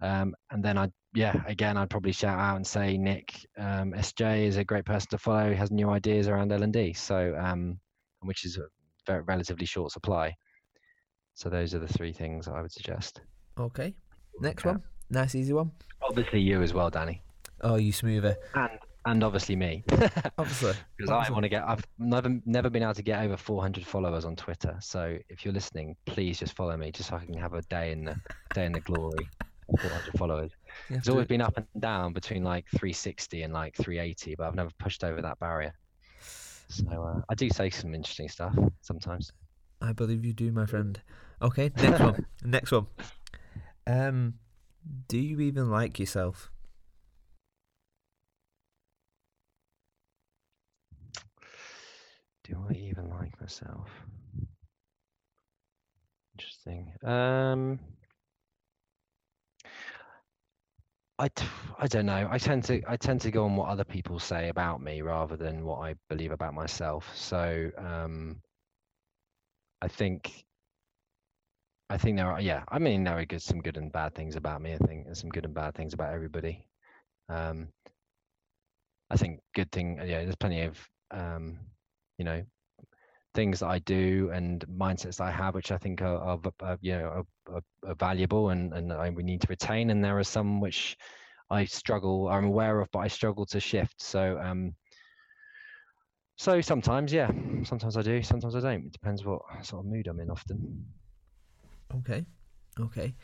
Um, 0.00 0.34
and 0.50 0.62
then 0.62 0.76
I, 0.76 0.88
yeah, 1.14 1.34
again, 1.46 1.76
I'd 1.76 1.90
probably 1.90 2.12
shout 2.12 2.38
out 2.38 2.56
and 2.56 2.66
say 2.66 2.96
Nick 2.96 3.34
um, 3.58 3.92
SJ 3.92 4.46
is 4.46 4.56
a 4.56 4.64
great 4.64 4.84
person 4.84 5.08
to 5.10 5.18
follow. 5.18 5.50
He 5.50 5.56
has 5.56 5.70
new 5.70 5.90
ideas 5.90 6.28
around 6.28 6.52
L 6.52 6.62
and 6.62 6.72
D, 6.72 6.92
so 6.92 7.34
um, 7.38 7.78
which 8.20 8.44
is 8.44 8.58
a 8.58 8.62
very 9.06 9.22
relatively 9.22 9.66
short 9.66 9.92
supply. 9.92 10.34
So 11.34 11.48
those 11.48 11.74
are 11.74 11.78
the 11.78 11.88
three 11.88 12.12
things 12.12 12.48
I 12.48 12.60
would 12.62 12.72
suggest. 12.72 13.20
Okay. 13.58 13.94
Next 14.40 14.64
one. 14.64 14.82
Nice, 15.10 15.34
easy 15.34 15.52
one. 15.52 15.70
Obviously, 16.02 16.40
you 16.40 16.62
as 16.62 16.72
well, 16.72 16.90
Danny. 16.90 17.22
Oh, 17.60 17.76
you 17.76 17.92
smoother. 17.92 18.36
And 18.54 18.70
and 19.06 19.22
obviously 19.22 19.54
me. 19.54 19.84
Obviously. 20.38 20.72
because 20.96 21.10
I 21.10 21.30
want 21.30 21.42
to 21.42 21.48
get. 21.50 21.62
I've 21.62 21.84
never 21.98 22.40
never 22.46 22.70
been 22.70 22.82
able 22.82 22.94
to 22.94 23.02
get 23.02 23.22
over 23.22 23.36
400 23.36 23.84
followers 23.86 24.24
on 24.24 24.34
Twitter. 24.34 24.76
So 24.80 25.18
if 25.28 25.44
you're 25.44 25.52
listening, 25.52 25.94
please 26.06 26.38
just 26.38 26.56
follow 26.56 26.74
me, 26.76 26.90
just 26.90 27.10
so 27.10 27.16
I 27.16 27.24
can 27.24 27.34
have 27.34 27.52
a 27.52 27.60
day 27.62 27.92
in 27.92 28.06
the 28.06 28.16
day 28.54 28.64
in 28.64 28.72
the 28.72 28.80
glory. 28.80 29.28
of 29.68 29.80
400 29.80 30.18
followers. 30.18 30.50
It's 30.88 31.04
to- 31.06 31.12
always 31.12 31.26
been 31.26 31.42
up 31.42 31.56
and 31.56 31.66
down 31.80 32.12
between 32.14 32.44
like 32.44 32.64
360 32.70 33.42
and 33.42 33.52
like 33.52 33.76
380, 33.76 34.36
but 34.36 34.46
I've 34.46 34.54
never 34.54 34.70
pushed 34.78 35.04
over 35.04 35.20
that 35.20 35.38
barrier. 35.38 35.74
So 36.68 36.86
uh, 37.02 37.20
I 37.28 37.34
do 37.34 37.48
say 37.50 37.68
some 37.70 37.94
interesting 37.94 38.28
stuff 38.28 38.56
sometimes. 38.80 39.32
I 39.84 39.92
believe 39.92 40.24
you 40.24 40.32
do, 40.32 40.50
my 40.50 40.64
friend. 40.66 41.00
Okay, 41.42 41.70
next 41.76 42.00
one. 42.00 42.26
Next 42.44 42.72
one. 42.72 42.86
Um, 43.86 44.34
do 45.08 45.18
you 45.18 45.40
even 45.40 45.70
like 45.70 45.98
yourself? 45.98 46.50
Do 52.44 52.64
I 52.68 52.72
even 52.74 53.10
like 53.10 53.38
myself? 53.40 53.90
Interesting. 56.34 56.92
Um, 57.02 57.78
I, 61.18 61.28
t- 61.28 61.46
I 61.78 61.86
don't 61.86 62.06
know. 62.06 62.26
I 62.30 62.38
tend 62.38 62.64
to 62.64 62.82
I 62.88 62.96
tend 62.96 63.20
to 63.22 63.30
go 63.30 63.44
on 63.44 63.54
what 63.56 63.68
other 63.68 63.84
people 63.84 64.18
say 64.18 64.48
about 64.48 64.82
me 64.82 65.00
rather 65.02 65.36
than 65.36 65.64
what 65.64 65.78
I 65.80 65.94
believe 66.08 66.32
about 66.32 66.54
myself. 66.54 67.10
So 67.14 67.70
um, 67.78 68.40
I 69.84 69.88
think 69.88 70.46
I 71.90 71.98
think 71.98 72.16
there 72.16 72.32
are 72.32 72.40
yeah. 72.40 72.64
I 72.68 72.78
mean 72.78 73.04
there 73.04 73.18
are 73.18 73.24
good 73.26 73.42
some 73.42 73.60
good 73.60 73.76
and 73.76 73.92
bad 73.92 74.14
things 74.14 74.34
about 74.34 74.62
me. 74.62 74.72
I 74.72 74.78
think 74.78 75.04
there's 75.04 75.20
some 75.20 75.28
good 75.28 75.44
and 75.44 75.52
bad 75.52 75.74
things 75.74 75.92
about 75.92 76.14
everybody. 76.14 76.66
Um, 77.28 77.68
I 79.10 79.18
think 79.18 79.40
good 79.54 79.70
thing 79.72 79.98
yeah. 79.98 80.22
There's 80.22 80.36
plenty 80.36 80.62
of 80.62 80.78
um, 81.10 81.58
you 82.16 82.24
know 82.24 82.42
things 83.34 83.60
that 83.60 83.68
I 83.68 83.80
do 83.80 84.30
and 84.32 84.64
mindsets 84.66 85.20
I 85.20 85.30
have, 85.30 85.54
which 85.54 85.70
I 85.70 85.76
think 85.76 86.00
are, 86.00 86.16
are, 86.16 86.40
are 86.60 86.78
you 86.80 86.96
know 86.96 87.26
are, 87.52 87.62
are 87.86 87.94
valuable 87.96 88.48
and 88.48 88.72
and 88.72 88.90
I, 88.90 89.10
we 89.10 89.22
need 89.22 89.42
to 89.42 89.48
retain. 89.50 89.90
And 89.90 90.02
there 90.02 90.18
are 90.18 90.24
some 90.24 90.62
which 90.62 90.96
I 91.50 91.66
struggle, 91.66 92.28
I'm 92.28 92.46
aware 92.46 92.80
of, 92.80 92.88
but 92.90 93.00
I 93.00 93.08
struggle 93.08 93.44
to 93.46 93.60
shift. 93.60 94.00
So 94.00 94.38
um, 94.42 94.74
so 96.36 96.60
sometimes, 96.60 97.12
yeah, 97.12 97.30
sometimes 97.64 97.96
I 97.96 98.02
do, 98.02 98.22
sometimes 98.22 98.56
I 98.56 98.60
don't. 98.60 98.86
It 98.86 98.92
depends 98.92 99.24
what 99.24 99.42
sort 99.62 99.84
of 99.84 99.90
mood 99.90 100.06
I'm 100.06 100.20
in. 100.20 100.30
Often. 100.30 100.84
Okay, 101.98 102.24
okay, 102.80 103.14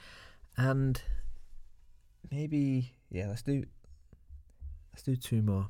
and 0.56 1.00
maybe 2.30 2.92
yeah. 3.10 3.26
Let's 3.28 3.42
do 3.42 3.64
let's 4.92 5.02
do 5.02 5.16
two 5.16 5.42
more. 5.42 5.68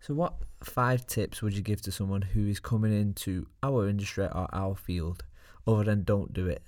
So, 0.00 0.14
what 0.14 0.34
five 0.64 1.06
tips 1.06 1.42
would 1.42 1.54
you 1.54 1.62
give 1.62 1.80
to 1.82 1.92
someone 1.92 2.22
who 2.22 2.48
is 2.48 2.60
coming 2.60 2.92
into 2.92 3.46
our 3.62 3.88
industry 3.88 4.24
or 4.24 4.48
our 4.52 4.74
field, 4.74 5.24
other 5.66 5.84
than 5.84 6.04
don't 6.04 6.32
do 6.32 6.48
it? 6.48 6.62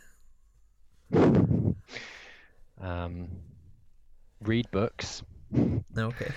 Um, 2.81 3.29
read 4.41 4.71
books. 4.71 5.23
Okay. 5.97 6.33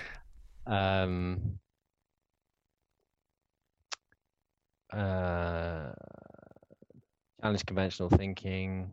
Um, 0.66 1.58
uh, 4.92 5.92
challenge 7.40 7.66
conventional 7.66 8.10
thinking. 8.10 8.90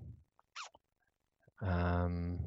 Um, 1.61 2.39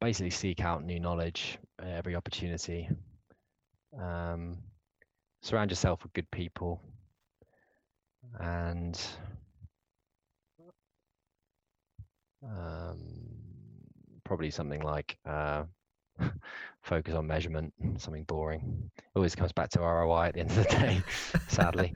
basically, 0.00 0.30
seek 0.30 0.60
out 0.60 0.84
new 0.84 1.00
knowledge 1.00 1.58
at 1.78 1.88
every 1.88 2.14
opportunity. 2.14 2.88
Um, 3.98 4.58
surround 5.42 5.70
yourself 5.70 6.02
with 6.02 6.12
good 6.12 6.30
people, 6.30 6.80
and 8.40 9.00
um, 12.44 12.98
probably 14.24 14.50
something 14.50 14.82
like 14.82 15.18
uh, 15.26 15.64
focus 16.88 17.14
on 17.14 17.26
measurement, 17.26 17.72
something 17.98 18.24
boring. 18.24 18.90
Always 19.14 19.34
comes 19.34 19.52
back 19.52 19.70
to 19.70 19.80
ROI 19.80 20.26
at 20.28 20.34
the 20.34 20.40
end 20.40 20.50
of 20.50 20.56
the 20.56 20.64
day, 20.64 21.02
sadly. 21.48 21.94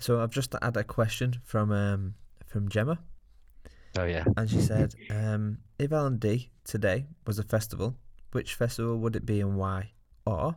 So 0.00 0.20
I've 0.20 0.30
just 0.32 0.54
had 0.60 0.76
a 0.76 0.82
question 0.84 1.40
from 1.44 1.70
um 1.70 2.14
from 2.46 2.68
Gemma, 2.68 2.98
Oh 3.96 4.04
yeah. 4.04 4.24
and 4.36 4.50
she 4.50 4.58
said, 4.58 4.96
um, 5.08 5.58
if 5.78 5.92
L 5.92 6.06
and 6.06 6.18
D 6.20 6.50
today 6.64 7.06
was 7.26 7.38
a 7.38 7.44
festival, 7.44 7.96
which 8.32 8.54
festival 8.54 8.98
would 8.98 9.14
it 9.16 9.26
be 9.26 9.40
and 9.40 9.56
why? 9.56 9.92
Or 10.26 10.56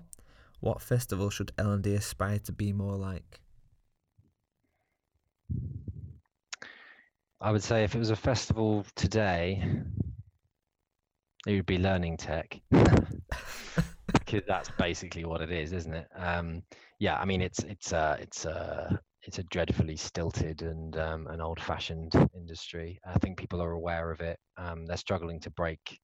what 0.60 0.82
festival 0.82 1.30
should 1.30 1.52
L 1.58 1.72
and 1.72 1.84
D 1.84 1.94
aspire 1.96 2.40
to 2.40 2.52
be 2.52 2.74
more 2.74 2.96
like? 2.96 3.42
I 7.42 7.52
would 7.52 7.64
say 7.64 7.84
if 7.84 7.94
it 7.96 8.00
was 8.00 8.10
a 8.10 8.16
festival 8.16 8.86
today, 8.96 9.64
it 11.48 11.56
would 11.56 11.66
be 11.66 11.78
Learning 11.78 12.18
Tech. 12.18 12.60
because 14.26 14.44
that's 14.48 14.70
basically 14.78 15.26
what 15.26 15.42
it 15.42 15.52
is, 15.52 15.74
isn't 15.74 15.94
it? 15.94 16.08
Um, 16.16 16.64
yeah, 17.00 17.18
I 17.18 17.26
mean 17.26 17.42
it's 17.42 17.60
it's 17.60 17.94
uh, 17.94 18.18
it's 18.20 18.46
uh, 18.46 18.96
it's 19.24 19.40
a 19.40 19.44
dreadfully 19.44 19.96
stilted 19.96 20.62
and 20.62 20.98
um, 20.98 21.28
an 21.28 21.42
old-fashioned 21.42 22.14
industry. 22.36 23.00
I 23.06 23.18
think 23.20 23.38
people 23.38 23.62
are 23.62 23.72
aware 23.72 24.12
of 24.12 24.22
it. 24.22 24.38
Um, 24.58 24.86
they're 24.86 24.98
struggling 24.98 25.40
to 25.42 25.52
break 25.52 26.00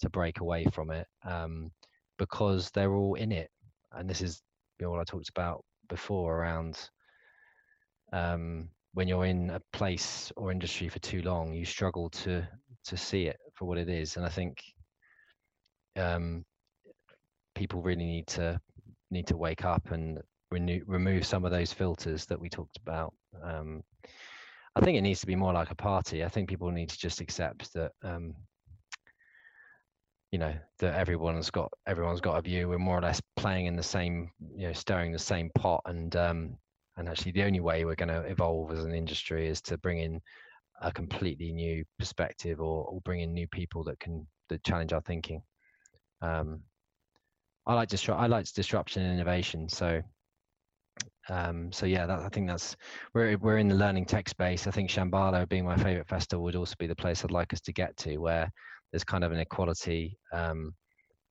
to 0.00 0.08
break 0.08 0.40
away 0.40 0.66
from 0.72 0.90
it 0.90 1.06
um, 1.24 1.70
because 2.18 2.70
they're 2.70 2.94
all 2.94 3.14
in 3.14 3.32
it, 3.32 3.50
and 3.92 4.08
this 4.08 4.20
is 4.20 4.42
you 4.78 4.86
know, 4.86 4.90
what 4.90 5.00
I 5.00 5.04
talked 5.04 5.28
about 5.28 5.64
before 5.88 6.38
around 6.38 6.78
um, 8.12 8.68
when 8.94 9.08
you're 9.08 9.26
in 9.26 9.50
a 9.50 9.60
place 9.72 10.32
or 10.36 10.50
industry 10.50 10.88
for 10.88 10.98
too 11.00 11.22
long, 11.22 11.52
you 11.52 11.64
struggle 11.64 12.10
to 12.10 12.46
to 12.84 12.96
see 12.96 13.26
it 13.26 13.38
for 13.54 13.66
what 13.66 13.78
it 13.78 13.88
is, 13.88 14.16
and 14.16 14.24
I 14.24 14.30
think 14.30 14.62
um, 16.00 16.44
people 17.54 17.82
really 17.82 18.04
need 18.04 18.26
to 18.28 18.60
need 19.10 19.26
to 19.26 19.36
wake 19.36 19.64
up 19.64 19.90
and 19.90 20.20
renew, 20.50 20.82
remove 20.86 21.26
some 21.26 21.44
of 21.44 21.50
those 21.50 21.72
filters 21.72 22.26
that 22.26 22.40
we 22.40 22.48
talked 22.48 22.78
about. 22.78 23.12
Um, 23.42 23.82
I 24.76 24.80
think 24.80 24.96
it 24.96 25.02
needs 25.02 25.20
to 25.20 25.26
be 25.26 25.36
more 25.36 25.52
like 25.52 25.70
a 25.70 25.76
party. 25.76 26.24
I 26.24 26.28
think 26.28 26.48
people 26.48 26.70
need 26.70 26.88
to 26.90 26.98
just 26.98 27.20
accept 27.20 27.72
that 27.74 27.92
um, 28.04 28.34
you 30.30 30.38
know 30.38 30.54
that 30.78 30.94
everyone's 30.94 31.50
got 31.50 31.72
everyone's 31.86 32.20
got 32.20 32.38
a 32.38 32.42
view. 32.42 32.68
We're 32.68 32.78
more 32.78 32.98
or 32.98 33.02
less 33.02 33.20
playing 33.36 33.66
in 33.66 33.76
the 33.76 33.82
same, 33.82 34.30
you 34.54 34.68
know, 34.68 34.72
stirring 34.72 35.12
the 35.12 35.18
same 35.18 35.50
pot, 35.56 35.82
and 35.86 36.14
um, 36.16 36.56
and 36.96 37.08
actually 37.08 37.32
the 37.32 37.44
only 37.44 37.60
way 37.60 37.84
we're 37.84 37.96
going 37.96 38.08
to 38.08 38.22
evolve 38.22 38.70
as 38.72 38.84
an 38.84 38.94
industry 38.94 39.48
is 39.48 39.60
to 39.62 39.78
bring 39.78 39.98
in 39.98 40.20
a 40.82 40.92
completely 40.92 41.52
new 41.52 41.84
perspective 41.98 42.60
or, 42.60 42.84
or 42.84 43.00
bring 43.02 43.20
in 43.20 43.34
new 43.34 43.46
people 43.48 43.84
that 43.84 43.98
can 43.98 44.26
that 44.48 44.62
challenge 44.64 44.92
our 44.92 45.02
thinking. 45.02 45.42
Um, 46.22 46.60
I 47.66 47.74
like. 47.74 47.90
I 48.08 48.26
like 48.26 48.52
disruption 48.52 49.02
and 49.02 49.14
innovation. 49.14 49.68
So, 49.68 50.02
um, 51.28 51.70
so 51.72 51.86
yeah, 51.86 52.06
that, 52.06 52.20
I 52.20 52.28
think 52.28 52.48
that's 52.48 52.76
we're 53.14 53.36
we're 53.38 53.58
in 53.58 53.68
the 53.68 53.74
learning 53.74 54.06
tech 54.06 54.28
space. 54.28 54.66
I 54.66 54.70
think 54.70 54.90
Shambala, 54.90 55.48
being 55.48 55.64
my 55.64 55.76
favorite 55.76 56.08
festival, 56.08 56.44
would 56.44 56.56
also 56.56 56.74
be 56.78 56.86
the 56.86 56.96
place 56.96 57.24
I'd 57.24 57.30
like 57.30 57.52
us 57.52 57.60
to 57.62 57.72
get 57.72 57.96
to, 57.98 58.18
where 58.18 58.50
there's 58.92 59.04
kind 59.04 59.24
of 59.24 59.32
an 59.32 59.38
equality, 59.38 60.18
um, 60.32 60.74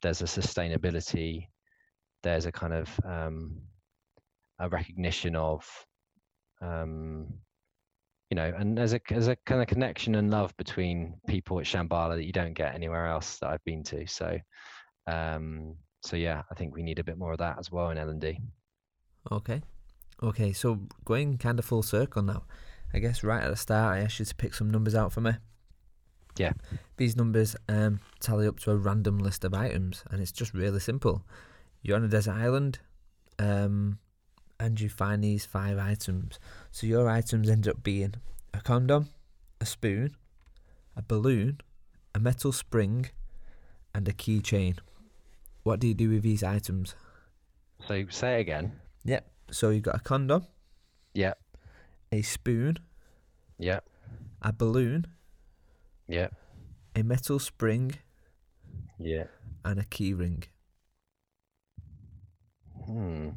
there's 0.02 0.22
a 0.22 0.26
sustainability, 0.26 1.48
there's 2.24 2.46
a 2.46 2.52
kind 2.52 2.74
of 2.74 3.00
um, 3.04 3.62
a 4.60 4.70
recognition 4.70 5.36
of 5.36 5.66
um, 6.62 7.28
you 8.30 8.36
know, 8.36 8.54
and 8.58 8.78
there's 8.78 8.94
a 8.94 9.02
there's 9.10 9.28
a 9.28 9.36
kind 9.46 9.62
of 9.62 9.68
connection 9.68 10.16
and 10.16 10.30
love 10.30 10.56
between 10.58 11.20
people 11.28 11.60
at 11.60 11.66
Shambala 11.66 12.16
that 12.16 12.26
you 12.26 12.32
don't 12.32 12.54
get 12.54 12.76
anywhere 12.76 13.08
else 13.08 13.38
that 13.40 13.50
I've 13.50 13.64
been 13.66 13.84
to. 13.86 14.06
So, 14.08 14.38
um, 15.10 15.76
so 16.02 16.16
yeah, 16.16 16.44
I 16.50 16.56
think 16.56 16.76
we 16.76 16.84
need 16.84 17.00
a 17.00 17.04
bit 17.04 17.18
more 17.18 17.32
of 17.32 17.40
that 17.40 17.58
as 17.60 17.72
well 17.72 17.90
in 17.90 17.98
L 17.98 18.10
and 18.10 18.22
D. 18.22 18.40
Okay. 19.32 19.62
Okay, 20.22 20.54
so 20.54 20.80
going 21.06 21.38
kind 21.38 21.60
of 21.60 21.66
full 21.66 21.84
circle 21.84 22.22
now. 22.22 22.44
I 22.94 23.00
guess 23.00 23.24
right 23.24 23.44
at 23.44 23.50
the 23.50 23.56
start, 23.56 23.98
I 23.98 24.02
asked 24.02 24.20
you 24.20 24.26
to 24.26 24.36
pick 24.36 24.54
some 24.54 24.70
numbers 24.70 24.96
out 24.96 25.14
for 25.14 25.22
me. 25.22 25.32
Yeah. 26.38 26.54
These 26.98 27.16
numbers 27.16 27.56
um, 27.68 28.00
tally 28.20 28.48
up 28.48 28.60
to 28.62 28.72
a 28.72 28.78
random 28.78 29.20
list 29.20 29.44
of 29.44 29.54
items, 29.54 30.04
and 30.10 30.22
it's 30.22 30.32
just 30.32 30.54
really 30.54 30.80
simple. 30.80 31.24
You're 31.82 31.98
on 31.98 32.04
a 32.04 32.08
desert 32.08 32.36
island, 32.36 32.80
um, 33.38 34.00
and 34.60 34.80
you 34.80 34.90
find 34.90 35.24
these 35.24 35.46
five 35.46 35.78
items. 35.78 36.40
So 36.72 36.88
your 36.88 37.10
items 37.10 37.50
end 37.50 37.68
up 37.68 37.84
being 37.84 38.16
a 38.54 38.62
condom, 38.62 39.10
a 39.62 39.66
spoon, 39.66 40.16
a 40.96 41.02
balloon, 41.02 41.62
a 42.14 42.20
metal 42.20 42.52
spring, 42.52 43.10
and 43.94 44.08
a 44.08 44.14
keychain. 44.14 44.80
What 45.70 45.80
do 45.80 45.88
you 45.88 45.94
do 45.94 46.10
with 46.10 46.24
these 46.24 46.42
items? 46.42 46.96
So 47.88 48.04
say 48.10 48.38
it 48.38 48.42
again. 48.42 48.72
Yep. 49.06 49.24
So 49.52 49.70
you've 49.70 49.84
got 49.84 49.98
a 49.98 50.00
condom, 50.00 50.48
Yeah, 51.14 51.36
a 52.12 52.24
spoon, 52.24 52.80
yeah, 53.60 53.82
a 54.42 54.52
balloon, 54.52 55.06
yeah, 56.08 56.30
a 56.96 57.04
metal 57.04 57.38
spring, 57.38 57.94
yeah. 58.98 59.26
and 59.64 59.80
a 59.80 59.86
key 59.86 60.16
ring. 60.16 60.42
Hmm. 62.88 63.30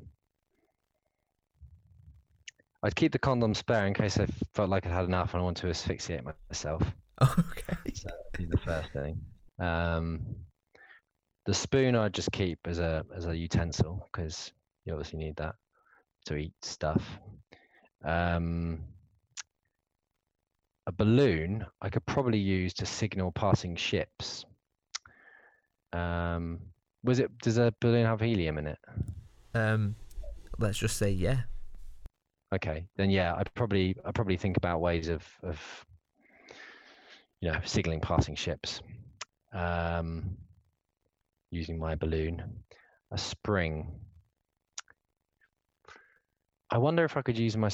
I'd 2.83 2.97
keep 2.97 3.13
the 3.13 3.19
condom 3.19 3.53
spare 3.55 3.87
in 3.87 3.93
case 3.93 4.19
I 4.19 4.25
felt 4.55 4.71
like 4.71 4.87
I'd 4.87 4.93
had 4.93 5.05
enough 5.05 5.35
and 5.35 5.43
I 5.43 5.45
want 5.45 5.59
to 5.59 5.69
asphyxiate 5.69 6.25
myself. 6.25 6.83
Okay. 7.21 7.93
So 7.93 8.09
that'd 8.09 8.39
be 8.39 8.47
the 8.47 8.57
first 8.57 8.91
thing. 8.95 9.21
Um, 9.61 10.21
the 11.45 11.55
spoon 11.55 11.97
I'd 11.97 12.15
just 12.15 12.33
keep 12.33 12.59
as 12.67 12.79
a 12.79 13.05
as 13.15 13.27
a 13.27 13.37
utensil 13.37 14.09
because 14.13 14.53
you 14.85 14.93
obviously 14.93 15.19
need 15.19 15.37
that 15.37 15.55
to 16.27 16.37
eat 16.37 16.55
stuff. 16.63 17.03
Um, 18.05 18.85
a 20.87 20.93
balloon 20.93 21.67
I 21.81 21.89
could 21.89 22.05
probably 22.07 22.39
use 22.39 22.75
to 22.75 22.87
signal 22.87 23.33
passing 23.33 23.77
ships. 23.77 24.45
Um, 25.93 26.61
was 27.05 27.19
it? 27.19 27.37
Does 27.39 27.59
a 27.59 27.75
balloon 27.81 28.07
have 28.07 28.21
helium 28.21 28.59
in 28.59 28.67
it? 28.69 28.79
Um, 29.55 29.97
let's 30.59 30.79
just 30.79 30.97
say 30.97 31.11
yeah. 31.11 31.43
Okay, 32.55 32.87
then 32.97 33.11
yeah, 33.11 33.35
I'd 33.35 33.53
probably 33.55 33.97
I'd 34.05 34.15
probably 34.15 34.37
think 34.37 34.57
about 34.57 34.81
ways 34.81 35.09
of 35.09 35.25
of 35.43 35.59
you 37.41 37.51
know 37.51 37.59
signaling 37.65 38.01
passing 38.01 38.35
ships 38.37 38.81
um, 39.53 40.37
using 41.53 41.79
my 41.79 41.95
balloon. 41.95 42.43
A 43.13 43.19
spring. 43.19 43.93
I 46.71 46.79
wonder 46.79 47.05
if 47.05 47.17
I 47.17 47.23
could 47.23 47.39
use 47.39 47.57
my 47.57 47.71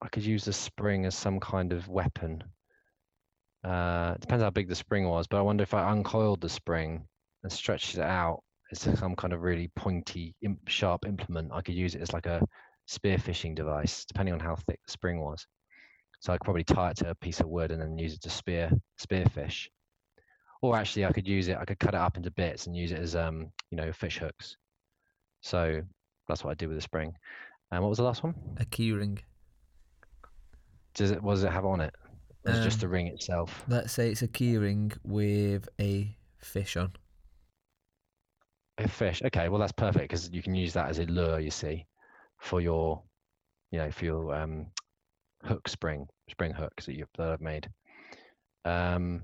I 0.00 0.08
could 0.08 0.24
use 0.24 0.44
the 0.44 0.52
spring 0.52 1.06
as 1.06 1.16
some 1.16 1.40
kind 1.40 1.72
of 1.72 1.88
weapon. 1.88 2.44
Uh, 3.64 4.12
it 4.14 4.20
depends 4.20 4.44
how 4.44 4.50
big 4.50 4.68
the 4.68 4.74
spring 4.74 5.08
was, 5.08 5.26
but 5.26 5.38
I 5.38 5.42
wonder 5.42 5.62
if 5.62 5.74
I 5.74 5.90
uncoiled 5.90 6.40
the 6.40 6.48
spring 6.48 7.04
and 7.42 7.50
stretched 7.50 7.96
it 7.96 8.02
out 8.02 8.42
as 8.70 8.80
some 8.80 9.16
kind 9.16 9.32
of 9.32 9.42
really 9.42 9.68
pointy, 9.74 10.36
sharp 10.68 11.04
implement. 11.06 11.52
I 11.52 11.62
could 11.62 11.74
use 11.74 11.94
it 11.94 12.02
as 12.02 12.12
like 12.12 12.26
a 12.26 12.46
spearfishing 12.88 13.54
device, 13.54 14.04
depending 14.04 14.34
on 14.34 14.40
how 14.40 14.54
thick 14.54 14.78
the 14.86 14.92
spring 14.92 15.20
was. 15.20 15.46
So 16.20 16.32
I 16.32 16.36
could 16.36 16.44
probably 16.44 16.64
tie 16.64 16.90
it 16.90 16.98
to 16.98 17.10
a 17.10 17.14
piece 17.16 17.40
of 17.40 17.48
wood 17.48 17.70
and 17.70 17.80
then 17.80 17.98
use 17.98 18.14
it 18.14 18.22
to 18.22 18.30
spear 18.30 18.70
spearfish. 19.00 19.68
Or 20.60 20.76
actually, 20.76 21.06
I 21.06 21.12
could 21.12 21.28
use 21.28 21.48
it. 21.48 21.56
I 21.56 21.64
could 21.64 21.78
cut 21.78 21.94
it 21.94 22.00
up 22.00 22.16
into 22.16 22.30
bits 22.30 22.66
and 22.66 22.76
use 22.76 22.92
it 22.92 22.98
as 22.98 23.14
um, 23.14 23.52
you 23.70 23.76
know, 23.76 23.92
fish 23.92 24.18
hooks. 24.18 24.56
So 25.40 25.82
that's 26.26 26.42
what 26.42 26.50
I 26.50 26.54
do 26.54 26.68
with 26.68 26.76
the 26.76 26.82
spring. 26.82 27.14
And 27.70 27.82
what 27.82 27.90
was 27.90 27.98
the 27.98 28.04
last 28.04 28.24
one? 28.24 28.34
A 28.58 28.64
key 28.64 28.92
ring. 28.92 29.18
Does 30.94 31.10
it? 31.10 31.22
What 31.22 31.34
does 31.34 31.44
it 31.44 31.52
have 31.52 31.64
on 31.64 31.80
it? 31.80 31.94
Or 32.44 32.52
is 32.52 32.64
just 32.64 32.80
the 32.80 32.86
Um, 32.86 32.92
ring 32.92 33.06
itself? 33.08 33.64
Let's 33.68 33.92
say 33.92 34.10
it's 34.10 34.22
a 34.22 34.28
key 34.28 34.56
ring 34.56 34.92
with 35.04 35.68
a 35.80 36.16
fish 36.38 36.76
on. 36.76 36.92
A 38.78 38.88
fish. 38.88 39.22
Okay, 39.22 39.48
well 39.48 39.60
that's 39.60 39.72
perfect 39.72 40.04
because 40.04 40.30
you 40.30 40.42
can 40.42 40.54
use 40.54 40.72
that 40.72 40.88
as 40.88 40.98
a 40.98 41.04
lure. 41.06 41.40
You 41.40 41.50
see, 41.50 41.86
for 42.38 42.60
your, 42.60 43.02
you 43.70 43.78
know, 43.78 43.90
for 43.90 44.04
your 44.04 44.34
um, 44.34 44.66
hook 45.44 45.68
spring 45.68 46.08
spring 46.30 46.52
hooks 46.52 46.86
that 46.86 46.96
you've 46.96 47.08
that 47.16 47.28
I've 47.28 47.40
made. 47.40 47.68
Um, 48.64 49.22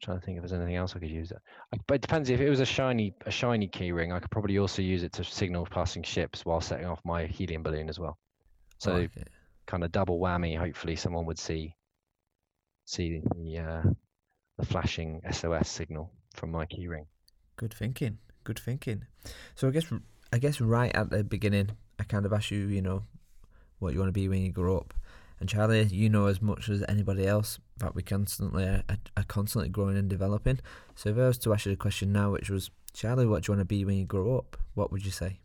trying 0.00 0.18
to 0.20 0.24
think 0.24 0.36
if 0.36 0.42
there's 0.42 0.52
anything 0.52 0.76
else 0.76 0.94
I 0.94 0.98
could 0.98 1.10
use 1.10 1.30
it. 1.30 1.38
But 1.86 1.94
it 1.96 2.02
depends 2.02 2.30
if 2.30 2.40
it 2.40 2.48
was 2.50 2.60
a 2.60 2.66
shiny 2.66 3.14
a 3.26 3.30
shiny 3.30 3.68
key 3.68 3.92
ring. 3.92 4.12
I 4.12 4.20
could 4.20 4.30
probably 4.30 4.58
also 4.58 4.82
use 4.82 5.02
it 5.02 5.12
to 5.14 5.24
signal 5.24 5.66
passing 5.66 6.02
ships 6.02 6.44
while 6.44 6.60
setting 6.60 6.86
off 6.86 7.00
my 7.04 7.26
helium 7.26 7.62
balloon 7.62 7.88
as 7.88 7.98
well. 7.98 8.18
So 8.78 8.92
Okay. 8.92 9.24
kind 9.66 9.84
of 9.84 9.92
double 9.92 10.18
whammy. 10.20 10.56
Hopefully, 10.56 10.96
someone 10.96 11.26
would 11.26 11.38
see 11.38 11.74
see 12.84 13.22
the 13.36 13.58
uh, 13.58 13.82
the 14.58 14.66
flashing 14.66 15.20
SOS 15.30 15.68
signal 15.68 16.10
from 16.34 16.50
my 16.50 16.66
key 16.66 16.88
ring. 16.88 17.06
Good 17.56 17.74
thinking. 17.74 18.18
Good 18.44 18.58
thinking. 18.58 19.04
So 19.54 19.68
I 19.68 19.70
guess 19.70 19.86
I 20.32 20.38
guess 20.38 20.60
right 20.60 20.94
at 20.94 21.10
the 21.10 21.24
beginning, 21.24 21.70
I 21.98 22.04
kind 22.04 22.24
of 22.24 22.32
asked 22.32 22.50
you, 22.50 22.66
you 22.66 22.82
know, 22.82 23.04
what 23.78 23.92
you 23.92 23.98
want 23.98 24.08
to 24.08 24.12
be 24.12 24.28
when 24.28 24.42
you 24.42 24.52
grow 24.52 24.78
up. 24.78 24.94
And 25.40 25.48
Charlie, 25.48 25.84
you 25.84 26.08
know 26.08 26.26
as 26.26 26.42
much 26.42 26.68
as 26.68 26.82
anybody 26.88 27.26
else 27.26 27.58
that 27.78 27.94
we 27.94 28.02
constantly 28.02 28.64
are, 28.64 28.82
are 29.16 29.22
constantly 29.28 29.68
growing 29.68 29.96
and 29.96 30.08
developing. 30.08 30.58
So 30.96 31.10
if 31.10 31.16
I 31.18 31.26
was 31.28 31.38
to 31.38 31.52
ask 31.52 31.66
you 31.66 31.72
the 31.72 31.76
question 31.76 32.12
now, 32.12 32.32
which 32.32 32.50
was, 32.50 32.70
Charlie, 32.92 33.26
what 33.26 33.44
do 33.44 33.52
you 33.52 33.56
want 33.56 33.60
to 33.60 33.64
be 33.76 33.84
when 33.84 33.96
you 33.96 34.04
grow 34.04 34.36
up? 34.36 34.56
What 34.74 34.90
would 34.90 35.04
you 35.04 35.12
say? 35.12 35.38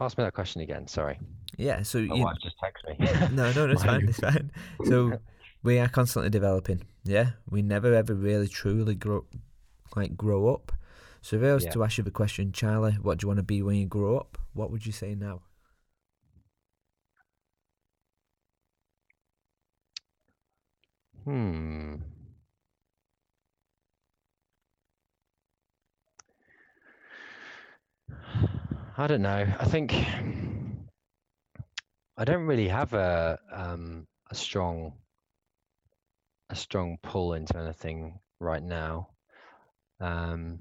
Ask 0.00 0.16
me 0.18 0.24
that 0.24 0.34
question 0.34 0.62
again. 0.62 0.88
Sorry, 0.88 1.18
Yeah. 1.58 1.82
So 1.82 1.98
my 2.00 2.14
you, 2.16 2.24
wife 2.24 2.36
just 2.42 2.56
texted 2.58 2.98
me. 2.98 3.36
no, 3.36 3.52
no, 3.52 3.70
it's 3.70 3.84
fine, 3.84 4.08
it's 4.08 4.18
fine. 4.28 4.50
So 4.86 5.18
we 5.62 5.78
are 5.78 5.88
constantly 5.88 6.30
developing. 6.30 6.82
Yeah, 7.04 7.30
we 7.50 7.60
never 7.62 7.92
ever 7.94 8.14
really 8.14 8.48
truly 8.48 8.94
grow, 8.94 9.26
like 9.94 10.16
grow 10.16 10.48
up. 10.54 10.72
So 11.20 11.36
if 11.36 11.42
I 11.42 11.52
was 11.52 11.64
Yeah. 11.64 11.70
to 11.72 11.84
ask 11.84 11.98
you 11.98 12.04
the 12.04 12.10
question, 12.10 12.50
Charlie, 12.52 12.92
what 12.94 13.18
do 13.18 13.24
you 13.24 13.28
want 13.28 13.38
to 13.38 13.44
be 13.44 13.62
when 13.62 13.76
you 13.76 13.86
grow 13.86 14.16
up? 14.16 14.38
What 14.54 14.70
would 14.70 14.86
you 14.86 14.92
say 14.92 15.14
now? 15.14 15.42
Hmm. 21.30 21.94
I 28.98 29.06
don't 29.06 29.22
know. 29.22 29.46
I 29.60 29.64
think 29.66 29.94
I 32.16 32.24
don't 32.24 32.46
really 32.46 32.66
have 32.66 32.94
a 32.94 33.38
um, 33.52 34.08
a 34.28 34.34
strong 34.34 34.94
a 36.50 36.56
strong 36.56 36.98
pull 37.00 37.34
into 37.34 37.56
anything 37.56 38.18
right 38.40 38.62
now. 38.64 39.10
Um, 40.00 40.58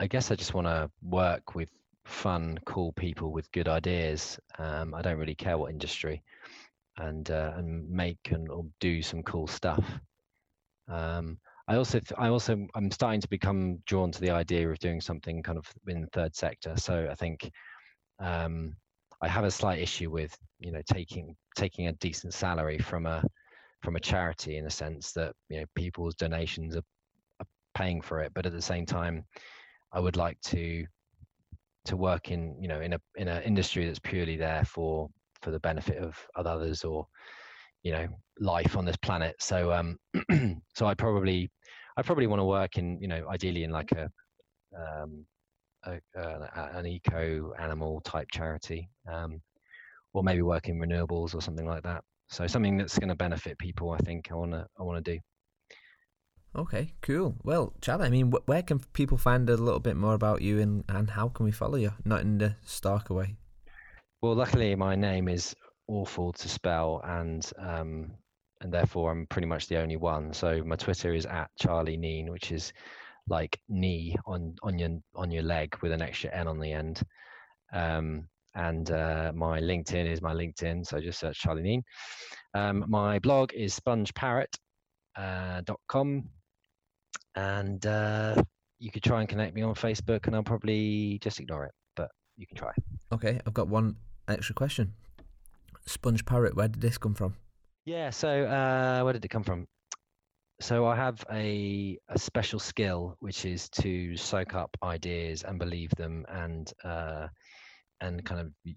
I 0.00 0.06
guess 0.06 0.30
I 0.30 0.36
just 0.36 0.54
want 0.54 0.66
to 0.66 0.90
work 1.02 1.54
with 1.54 1.68
fun, 2.06 2.58
cool 2.64 2.92
people 2.92 3.32
with 3.32 3.52
good 3.52 3.68
ideas. 3.68 4.40
Um, 4.58 4.94
I 4.94 5.02
don't 5.02 5.18
really 5.18 5.34
care 5.34 5.58
what 5.58 5.70
industry 5.72 6.22
and 6.98 7.30
uh, 7.30 7.52
and 7.56 7.88
make 7.88 8.18
and 8.30 8.48
or 8.50 8.64
do 8.80 9.02
some 9.02 9.22
cool 9.22 9.46
stuff. 9.46 9.84
Um, 10.88 11.38
I 11.68 11.76
also 11.76 12.00
th- 12.00 12.18
I 12.18 12.28
also 12.28 12.66
I'm 12.74 12.90
starting 12.90 13.20
to 13.20 13.28
become 13.28 13.78
drawn 13.86 14.10
to 14.12 14.20
the 14.20 14.30
idea 14.30 14.68
of 14.68 14.78
doing 14.78 15.00
something 15.00 15.42
kind 15.42 15.58
of 15.58 15.66
in 15.86 16.02
the 16.02 16.08
third 16.08 16.34
sector. 16.34 16.74
So 16.76 17.08
I 17.10 17.14
think 17.14 17.50
um, 18.18 18.74
I 19.20 19.28
have 19.28 19.44
a 19.44 19.50
slight 19.50 19.80
issue 19.80 20.10
with 20.10 20.36
you 20.58 20.72
know 20.72 20.82
taking 20.90 21.36
taking 21.56 21.86
a 21.86 21.92
decent 21.92 22.34
salary 22.34 22.78
from 22.78 23.06
a 23.06 23.22
from 23.82 23.96
a 23.96 24.00
charity 24.00 24.58
in 24.58 24.66
a 24.66 24.70
sense 24.70 25.12
that 25.12 25.34
you 25.48 25.60
know 25.60 25.66
people's 25.74 26.14
donations 26.14 26.76
are, 26.76 26.84
are 27.40 27.46
paying 27.74 28.00
for 28.00 28.20
it, 28.20 28.32
but 28.34 28.46
at 28.46 28.52
the 28.52 28.62
same 28.62 28.86
time, 28.86 29.24
I 29.92 30.00
would 30.00 30.16
like 30.16 30.40
to 30.42 30.84
to 31.84 31.96
work 31.96 32.30
in 32.30 32.56
you 32.60 32.68
know 32.68 32.80
in 32.80 32.92
a 32.92 33.00
in 33.16 33.28
an 33.28 33.42
industry 33.42 33.86
that's 33.86 33.98
purely 33.98 34.36
there 34.36 34.64
for 34.64 35.08
for 35.42 35.50
the 35.50 35.60
benefit 35.60 35.98
of 35.98 36.16
others 36.36 36.84
or 36.84 37.06
you 37.82 37.92
know 37.92 38.06
life 38.40 38.76
on 38.76 38.84
this 38.84 38.96
planet 38.96 39.34
so 39.40 39.72
um 39.72 39.96
so 40.74 40.86
i 40.86 40.94
probably 40.94 41.50
i 41.96 42.02
probably 42.02 42.26
want 42.26 42.40
to 42.40 42.44
work 42.44 42.78
in 42.78 42.98
you 43.00 43.08
know 43.08 43.26
ideally 43.28 43.64
in 43.64 43.70
like 43.70 43.92
a 43.92 44.08
um 44.76 45.24
uh, 45.84 45.98
a- 46.16 46.70
an 46.74 46.86
eco 46.86 47.52
animal 47.58 48.00
type 48.02 48.28
charity 48.32 48.88
um 49.10 49.40
or 50.14 50.22
maybe 50.22 50.42
work 50.42 50.68
in 50.68 50.78
renewables 50.78 51.34
or 51.34 51.42
something 51.42 51.66
like 51.66 51.82
that 51.82 52.02
so 52.28 52.46
something 52.46 52.76
that's 52.76 52.98
going 52.98 53.08
to 53.08 53.16
benefit 53.16 53.58
people 53.58 53.90
i 53.90 53.98
think 53.98 54.30
i 54.30 54.34
want 54.34 54.52
to 54.52 54.64
i 54.78 54.82
want 54.82 55.04
to 55.04 55.12
do 55.14 55.18
Okay, 56.54 56.92
cool. 57.00 57.36
Well, 57.42 57.72
Charlie, 57.80 58.06
I 58.06 58.10
mean, 58.10 58.30
wh- 58.30 58.46
where 58.46 58.62
can 58.62 58.80
people 58.92 59.16
find 59.16 59.48
a 59.48 59.56
little 59.56 59.80
bit 59.80 59.96
more 59.96 60.12
about 60.12 60.42
you 60.42 60.60
and, 60.60 60.84
and 60.86 61.08
how 61.08 61.28
can 61.28 61.46
we 61.46 61.50
follow 61.50 61.76
you? 61.76 61.92
Not 62.04 62.20
in 62.20 62.36
the 62.38 62.56
stalker 62.62 63.14
way. 63.14 63.36
Well, 64.22 64.36
luckily 64.36 64.74
my 64.76 64.94
name 64.94 65.26
is 65.26 65.52
awful 65.88 66.32
to 66.32 66.48
spell, 66.48 67.00
and 67.04 67.44
um, 67.58 68.12
and 68.60 68.72
therefore 68.72 69.10
I'm 69.10 69.26
pretty 69.26 69.48
much 69.48 69.66
the 69.66 69.78
only 69.78 69.96
one. 69.96 70.32
So 70.32 70.62
my 70.64 70.76
Twitter 70.76 71.12
is 71.12 71.26
at 71.26 71.50
Charlie 71.58 71.98
Kneen, 71.98 72.30
which 72.30 72.52
is 72.52 72.72
like 73.26 73.58
knee 73.68 74.14
on 74.24 74.54
on 74.62 74.78
your 74.78 74.90
on 75.16 75.32
your 75.32 75.42
leg 75.42 75.76
with 75.82 75.90
an 75.90 76.02
extra 76.02 76.32
N 76.32 76.46
on 76.46 76.60
the 76.60 76.72
end. 76.72 77.02
Um, 77.72 78.28
and 78.54 78.92
uh, 78.92 79.32
my 79.34 79.60
LinkedIn 79.60 80.08
is 80.08 80.22
my 80.22 80.34
LinkedIn, 80.34 80.86
so 80.86 81.00
just 81.00 81.18
search 81.18 81.40
Charlie 81.40 81.64
Kneen. 81.64 81.82
Um, 82.54 82.84
my 82.86 83.18
blog 83.18 83.52
is 83.54 83.76
spongeparrot.com, 83.76 84.46
uh, 85.16 87.40
and 87.40 87.86
uh, 87.86 88.40
you 88.78 88.92
could 88.92 89.02
try 89.02 89.18
and 89.18 89.28
connect 89.28 89.56
me 89.56 89.62
on 89.62 89.74
Facebook, 89.74 90.28
and 90.28 90.36
I'll 90.36 90.44
probably 90.44 91.18
just 91.20 91.40
ignore 91.40 91.64
it, 91.64 91.72
but 91.96 92.08
you 92.36 92.46
can 92.46 92.56
try. 92.56 92.70
Okay, 93.12 93.40
I've 93.44 93.54
got 93.54 93.66
one 93.66 93.96
extra 94.28 94.54
question. 94.54 94.94
Sponge 95.86 96.24
Parrot, 96.24 96.56
where 96.56 96.68
did 96.68 96.80
this 96.80 96.98
come 96.98 97.14
from? 97.14 97.34
Yeah, 97.84 98.10
so 98.10 98.44
uh, 98.44 99.02
where 99.02 99.12
did 99.12 99.24
it 99.24 99.28
come 99.28 99.42
from? 99.42 99.66
So 100.60 100.86
I 100.86 100.94
have 100.94 101.24
a, 101.32 101.98
a 102.08 102.18
special 102.18 102.60
skill, 102.60 103.16
which 103.18 103.44
is 103.44 103.68
to 103.70 104.16
soak 104.16 104.54
up 104.54 104.76
ideas 104.82 105.42
and 105.42 105.58
believe 105.58 105.90
them, 105.96 106.24
and 106.28 106.72
uh, 106.84 107.26
and 108.00 108.24
kind 108.24 108.40
of 108.40 108.74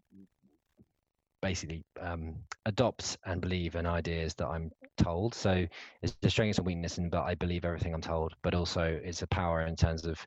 basically 1.42 1.84
um, 2.02 2.38
adopt 2.66 3.18
and 3.26 3.40
believe 3.40 3.76
in 3.76 3.86
ideas 3.86 4.34
that 4.36 4.48
I'm 4.48 4.72
told. 4.98 5.36
So 5.36 5.68
it's 6.02 6.18
a 6.24 6.30
strength 6.30 6.58
and 6.58 6.66
weakness 6.66 6.98
in 6.98 7.12
that 7.12 7.22
I 7.22 7.36
believe 7.36 7.66
everything 7.66 7.94
I'm 7.94 8.02
told, 8.02 8.34
but 8.42 8.56
also 8.56 9.00
it's 9.04 9.22
a 9.22 9.28
power 9.28 9.62
in 9.68 9.76
terms 9.76 10.06
of 10.06 10.18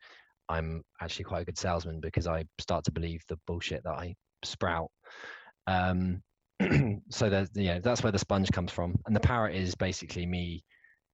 I'm 0.49 0.83
actually 1.01 1.25
quite 1.25 1.43
a 1.43 1.45
good 1.45 1.59
salesman 1.59 1.99
because 2.01 2.29
I 2.29 2.45
start 2.61 2.85
to 2.85 2.93
believe 2.93 3.25
the 3.29 3.39
bullshit 3.49 3.83
that 3.83 3.95
I 3.95 4.15
sprout. 4.45 4.91
Um, 5.67 6.23
so 7.11 7.29
there's 7.29 7.51
yeah, 7.55 7.79
that's 7.79 8.03
where 8.03 8.13
the 8.13 8.19
sponge 8.19 8.51
comes 8.51 8.73
from, 8.73 8.97
and 9.07 9.15
the 9.15 9.21
parrot 9.21 9.55
is 9.55 9.75
basically 9.75 10.27
me. 10.27 10.65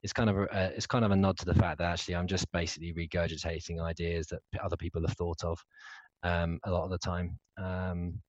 It's 0.02 0.12
kind 0.12 0.28
of 0.28 0.36
a, 0.36 0.72
it's 0.76 0.86
kind 0.86 1.05
of 1.05 1.10
a 1.10 1.16
nod 1.16 1.38
to 1.38 1.46
the 1.46 1.55
fact 1.55 1.78
that 1.78 1.90
actually 1.90 2.16
I'm 2.16 2.26
just 2.26 2.51
basically 2.52 2.92
regurgitating 2.92 3.82
ideas 3.82 4.26
that 4.28 4.40
other 4.62 4.76
people 4.76 5.02
have 5.06 5.16
thought 5.16 5.42
of 5.44 5.59
um, 6.22 6.59
a 6.64 6.70
lot 6.70 6.84
of 6.84 6.90
the 6.90 6.98
time. 6.98 7.38
Um, 7.62 8.20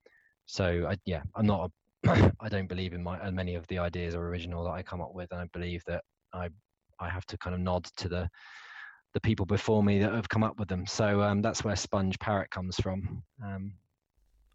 so 0.46 0.86
I, 0.88 0.96
yeah, 1.04 1.22
I'm 1.34 1.46
not. 1.46 1.70
A, 2.06 2.32
I 2.40 2.48
don't 2.48 2.68
believe 2.68 2.92
in 2.92 3.02
my 3.02 3.30
many 3.30 3.54
of 3.54 3.66
the 3.68 3.78
ideas 3.78 4.14
are 4.14 4.26
original 4.28 4.64
that 4.64 4.70
I 4.70 4.82
come 4.82 5.00
up 5.00 5.14
with, 5.14 5.32
and 5.32 5.40
I 5.40 5.46
believe 5.52 5.82
that 5.86 6.02
I 6.32 6.48
I 7.00 7.08
have 7.08 7.26
to 7.26 7.38
kind 7.38 7.54
of 7.54 7.60
nod 7.60 7.84
to 7.98 8.08
the 8.08 8.28
the 9.14 9.20
people 9.20 9.46
before 9.46 9.82
me 9.82 9.98
that 10.00 10.12
have 10.12 10.28
come 10.28 10.44
up 10.44 10.58
with 10.58 10.68
them. 10.68 10.86
So 10.86 11.22
um, 11.22 11.40
that's 11.40 11.64
where 11.64 11.74
Sponge 11.74 12.18
Parrot 12.18 12.50
comes 12.50 12.76
from. 12.76 13.22
Um, 13.42 13.72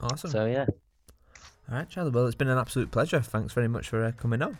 Awesome. 0.02 0.32
so 0.32 0.45
yeah, 0.45 0.65
All 1.69 1.76
right, 1.78 1.90
Charlie. 1.90 2.11
Well, 2.11 2.26
it's 2.26 2.36
been 2.36 2.48
an 2.49 2.57
absolute 2.57 2.91
pleasure. 2.91 3.22
Thanks 3.22 3.53
very 3.53 3.68
much 3.68 3.90
for 3.90 4.03
uh, 4.03 4.11
coming 4.14 4.41
on. 4.41 4.57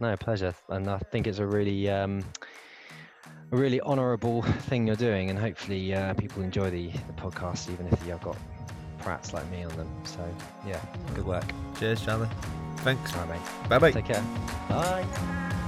no 0.00 0.16
pleasure, 0.16 0.54
and 0.68 0.88
I 0.88 0.98
think 0.98 1.26
it's 1.26 1.38
a 1.38 1.46
really 1.46 1.90
um, 1.90 2.24
a 3.50 3.56
really 3.56 3.80
honourable 3.80 4.42
thing 4.42 4.86
you're 4.86 4.96
doing, 4.96 5.30
and 5.30 5.38
hopefully 5.38 5.94
uh, 5.94 6.14
people 6.14 6.42
enjoy 6.42 6.70
the, 6.70 6.90
the 6.90 7.12
podcast, 7.14 7.70
even 7.72 7.86
if 7.88 8.06
you've 8.06 8.20
got 8.22 8.36
prats 9.02 9.32
like 9.32 9.48
me 9.50 9.64
on 9.64 9.76
them. 9.76 9.88
So 10.04 10.20
yeah, 10.66 10.80
good 11.14 11.26
work. 11.26 11.44
Cheers, 11.78 12.00
Charlie. 12.02 12.28
Thanks. 12.78 13.12
All 13.14 13.26
right, 13.26 13.30
mate. 13.40 13.68
Bye 13.68 13.78
bye. 13.78 13.90
Take 13.92 14.06
care. 14.06 14.24
Bye. 14.68 15.58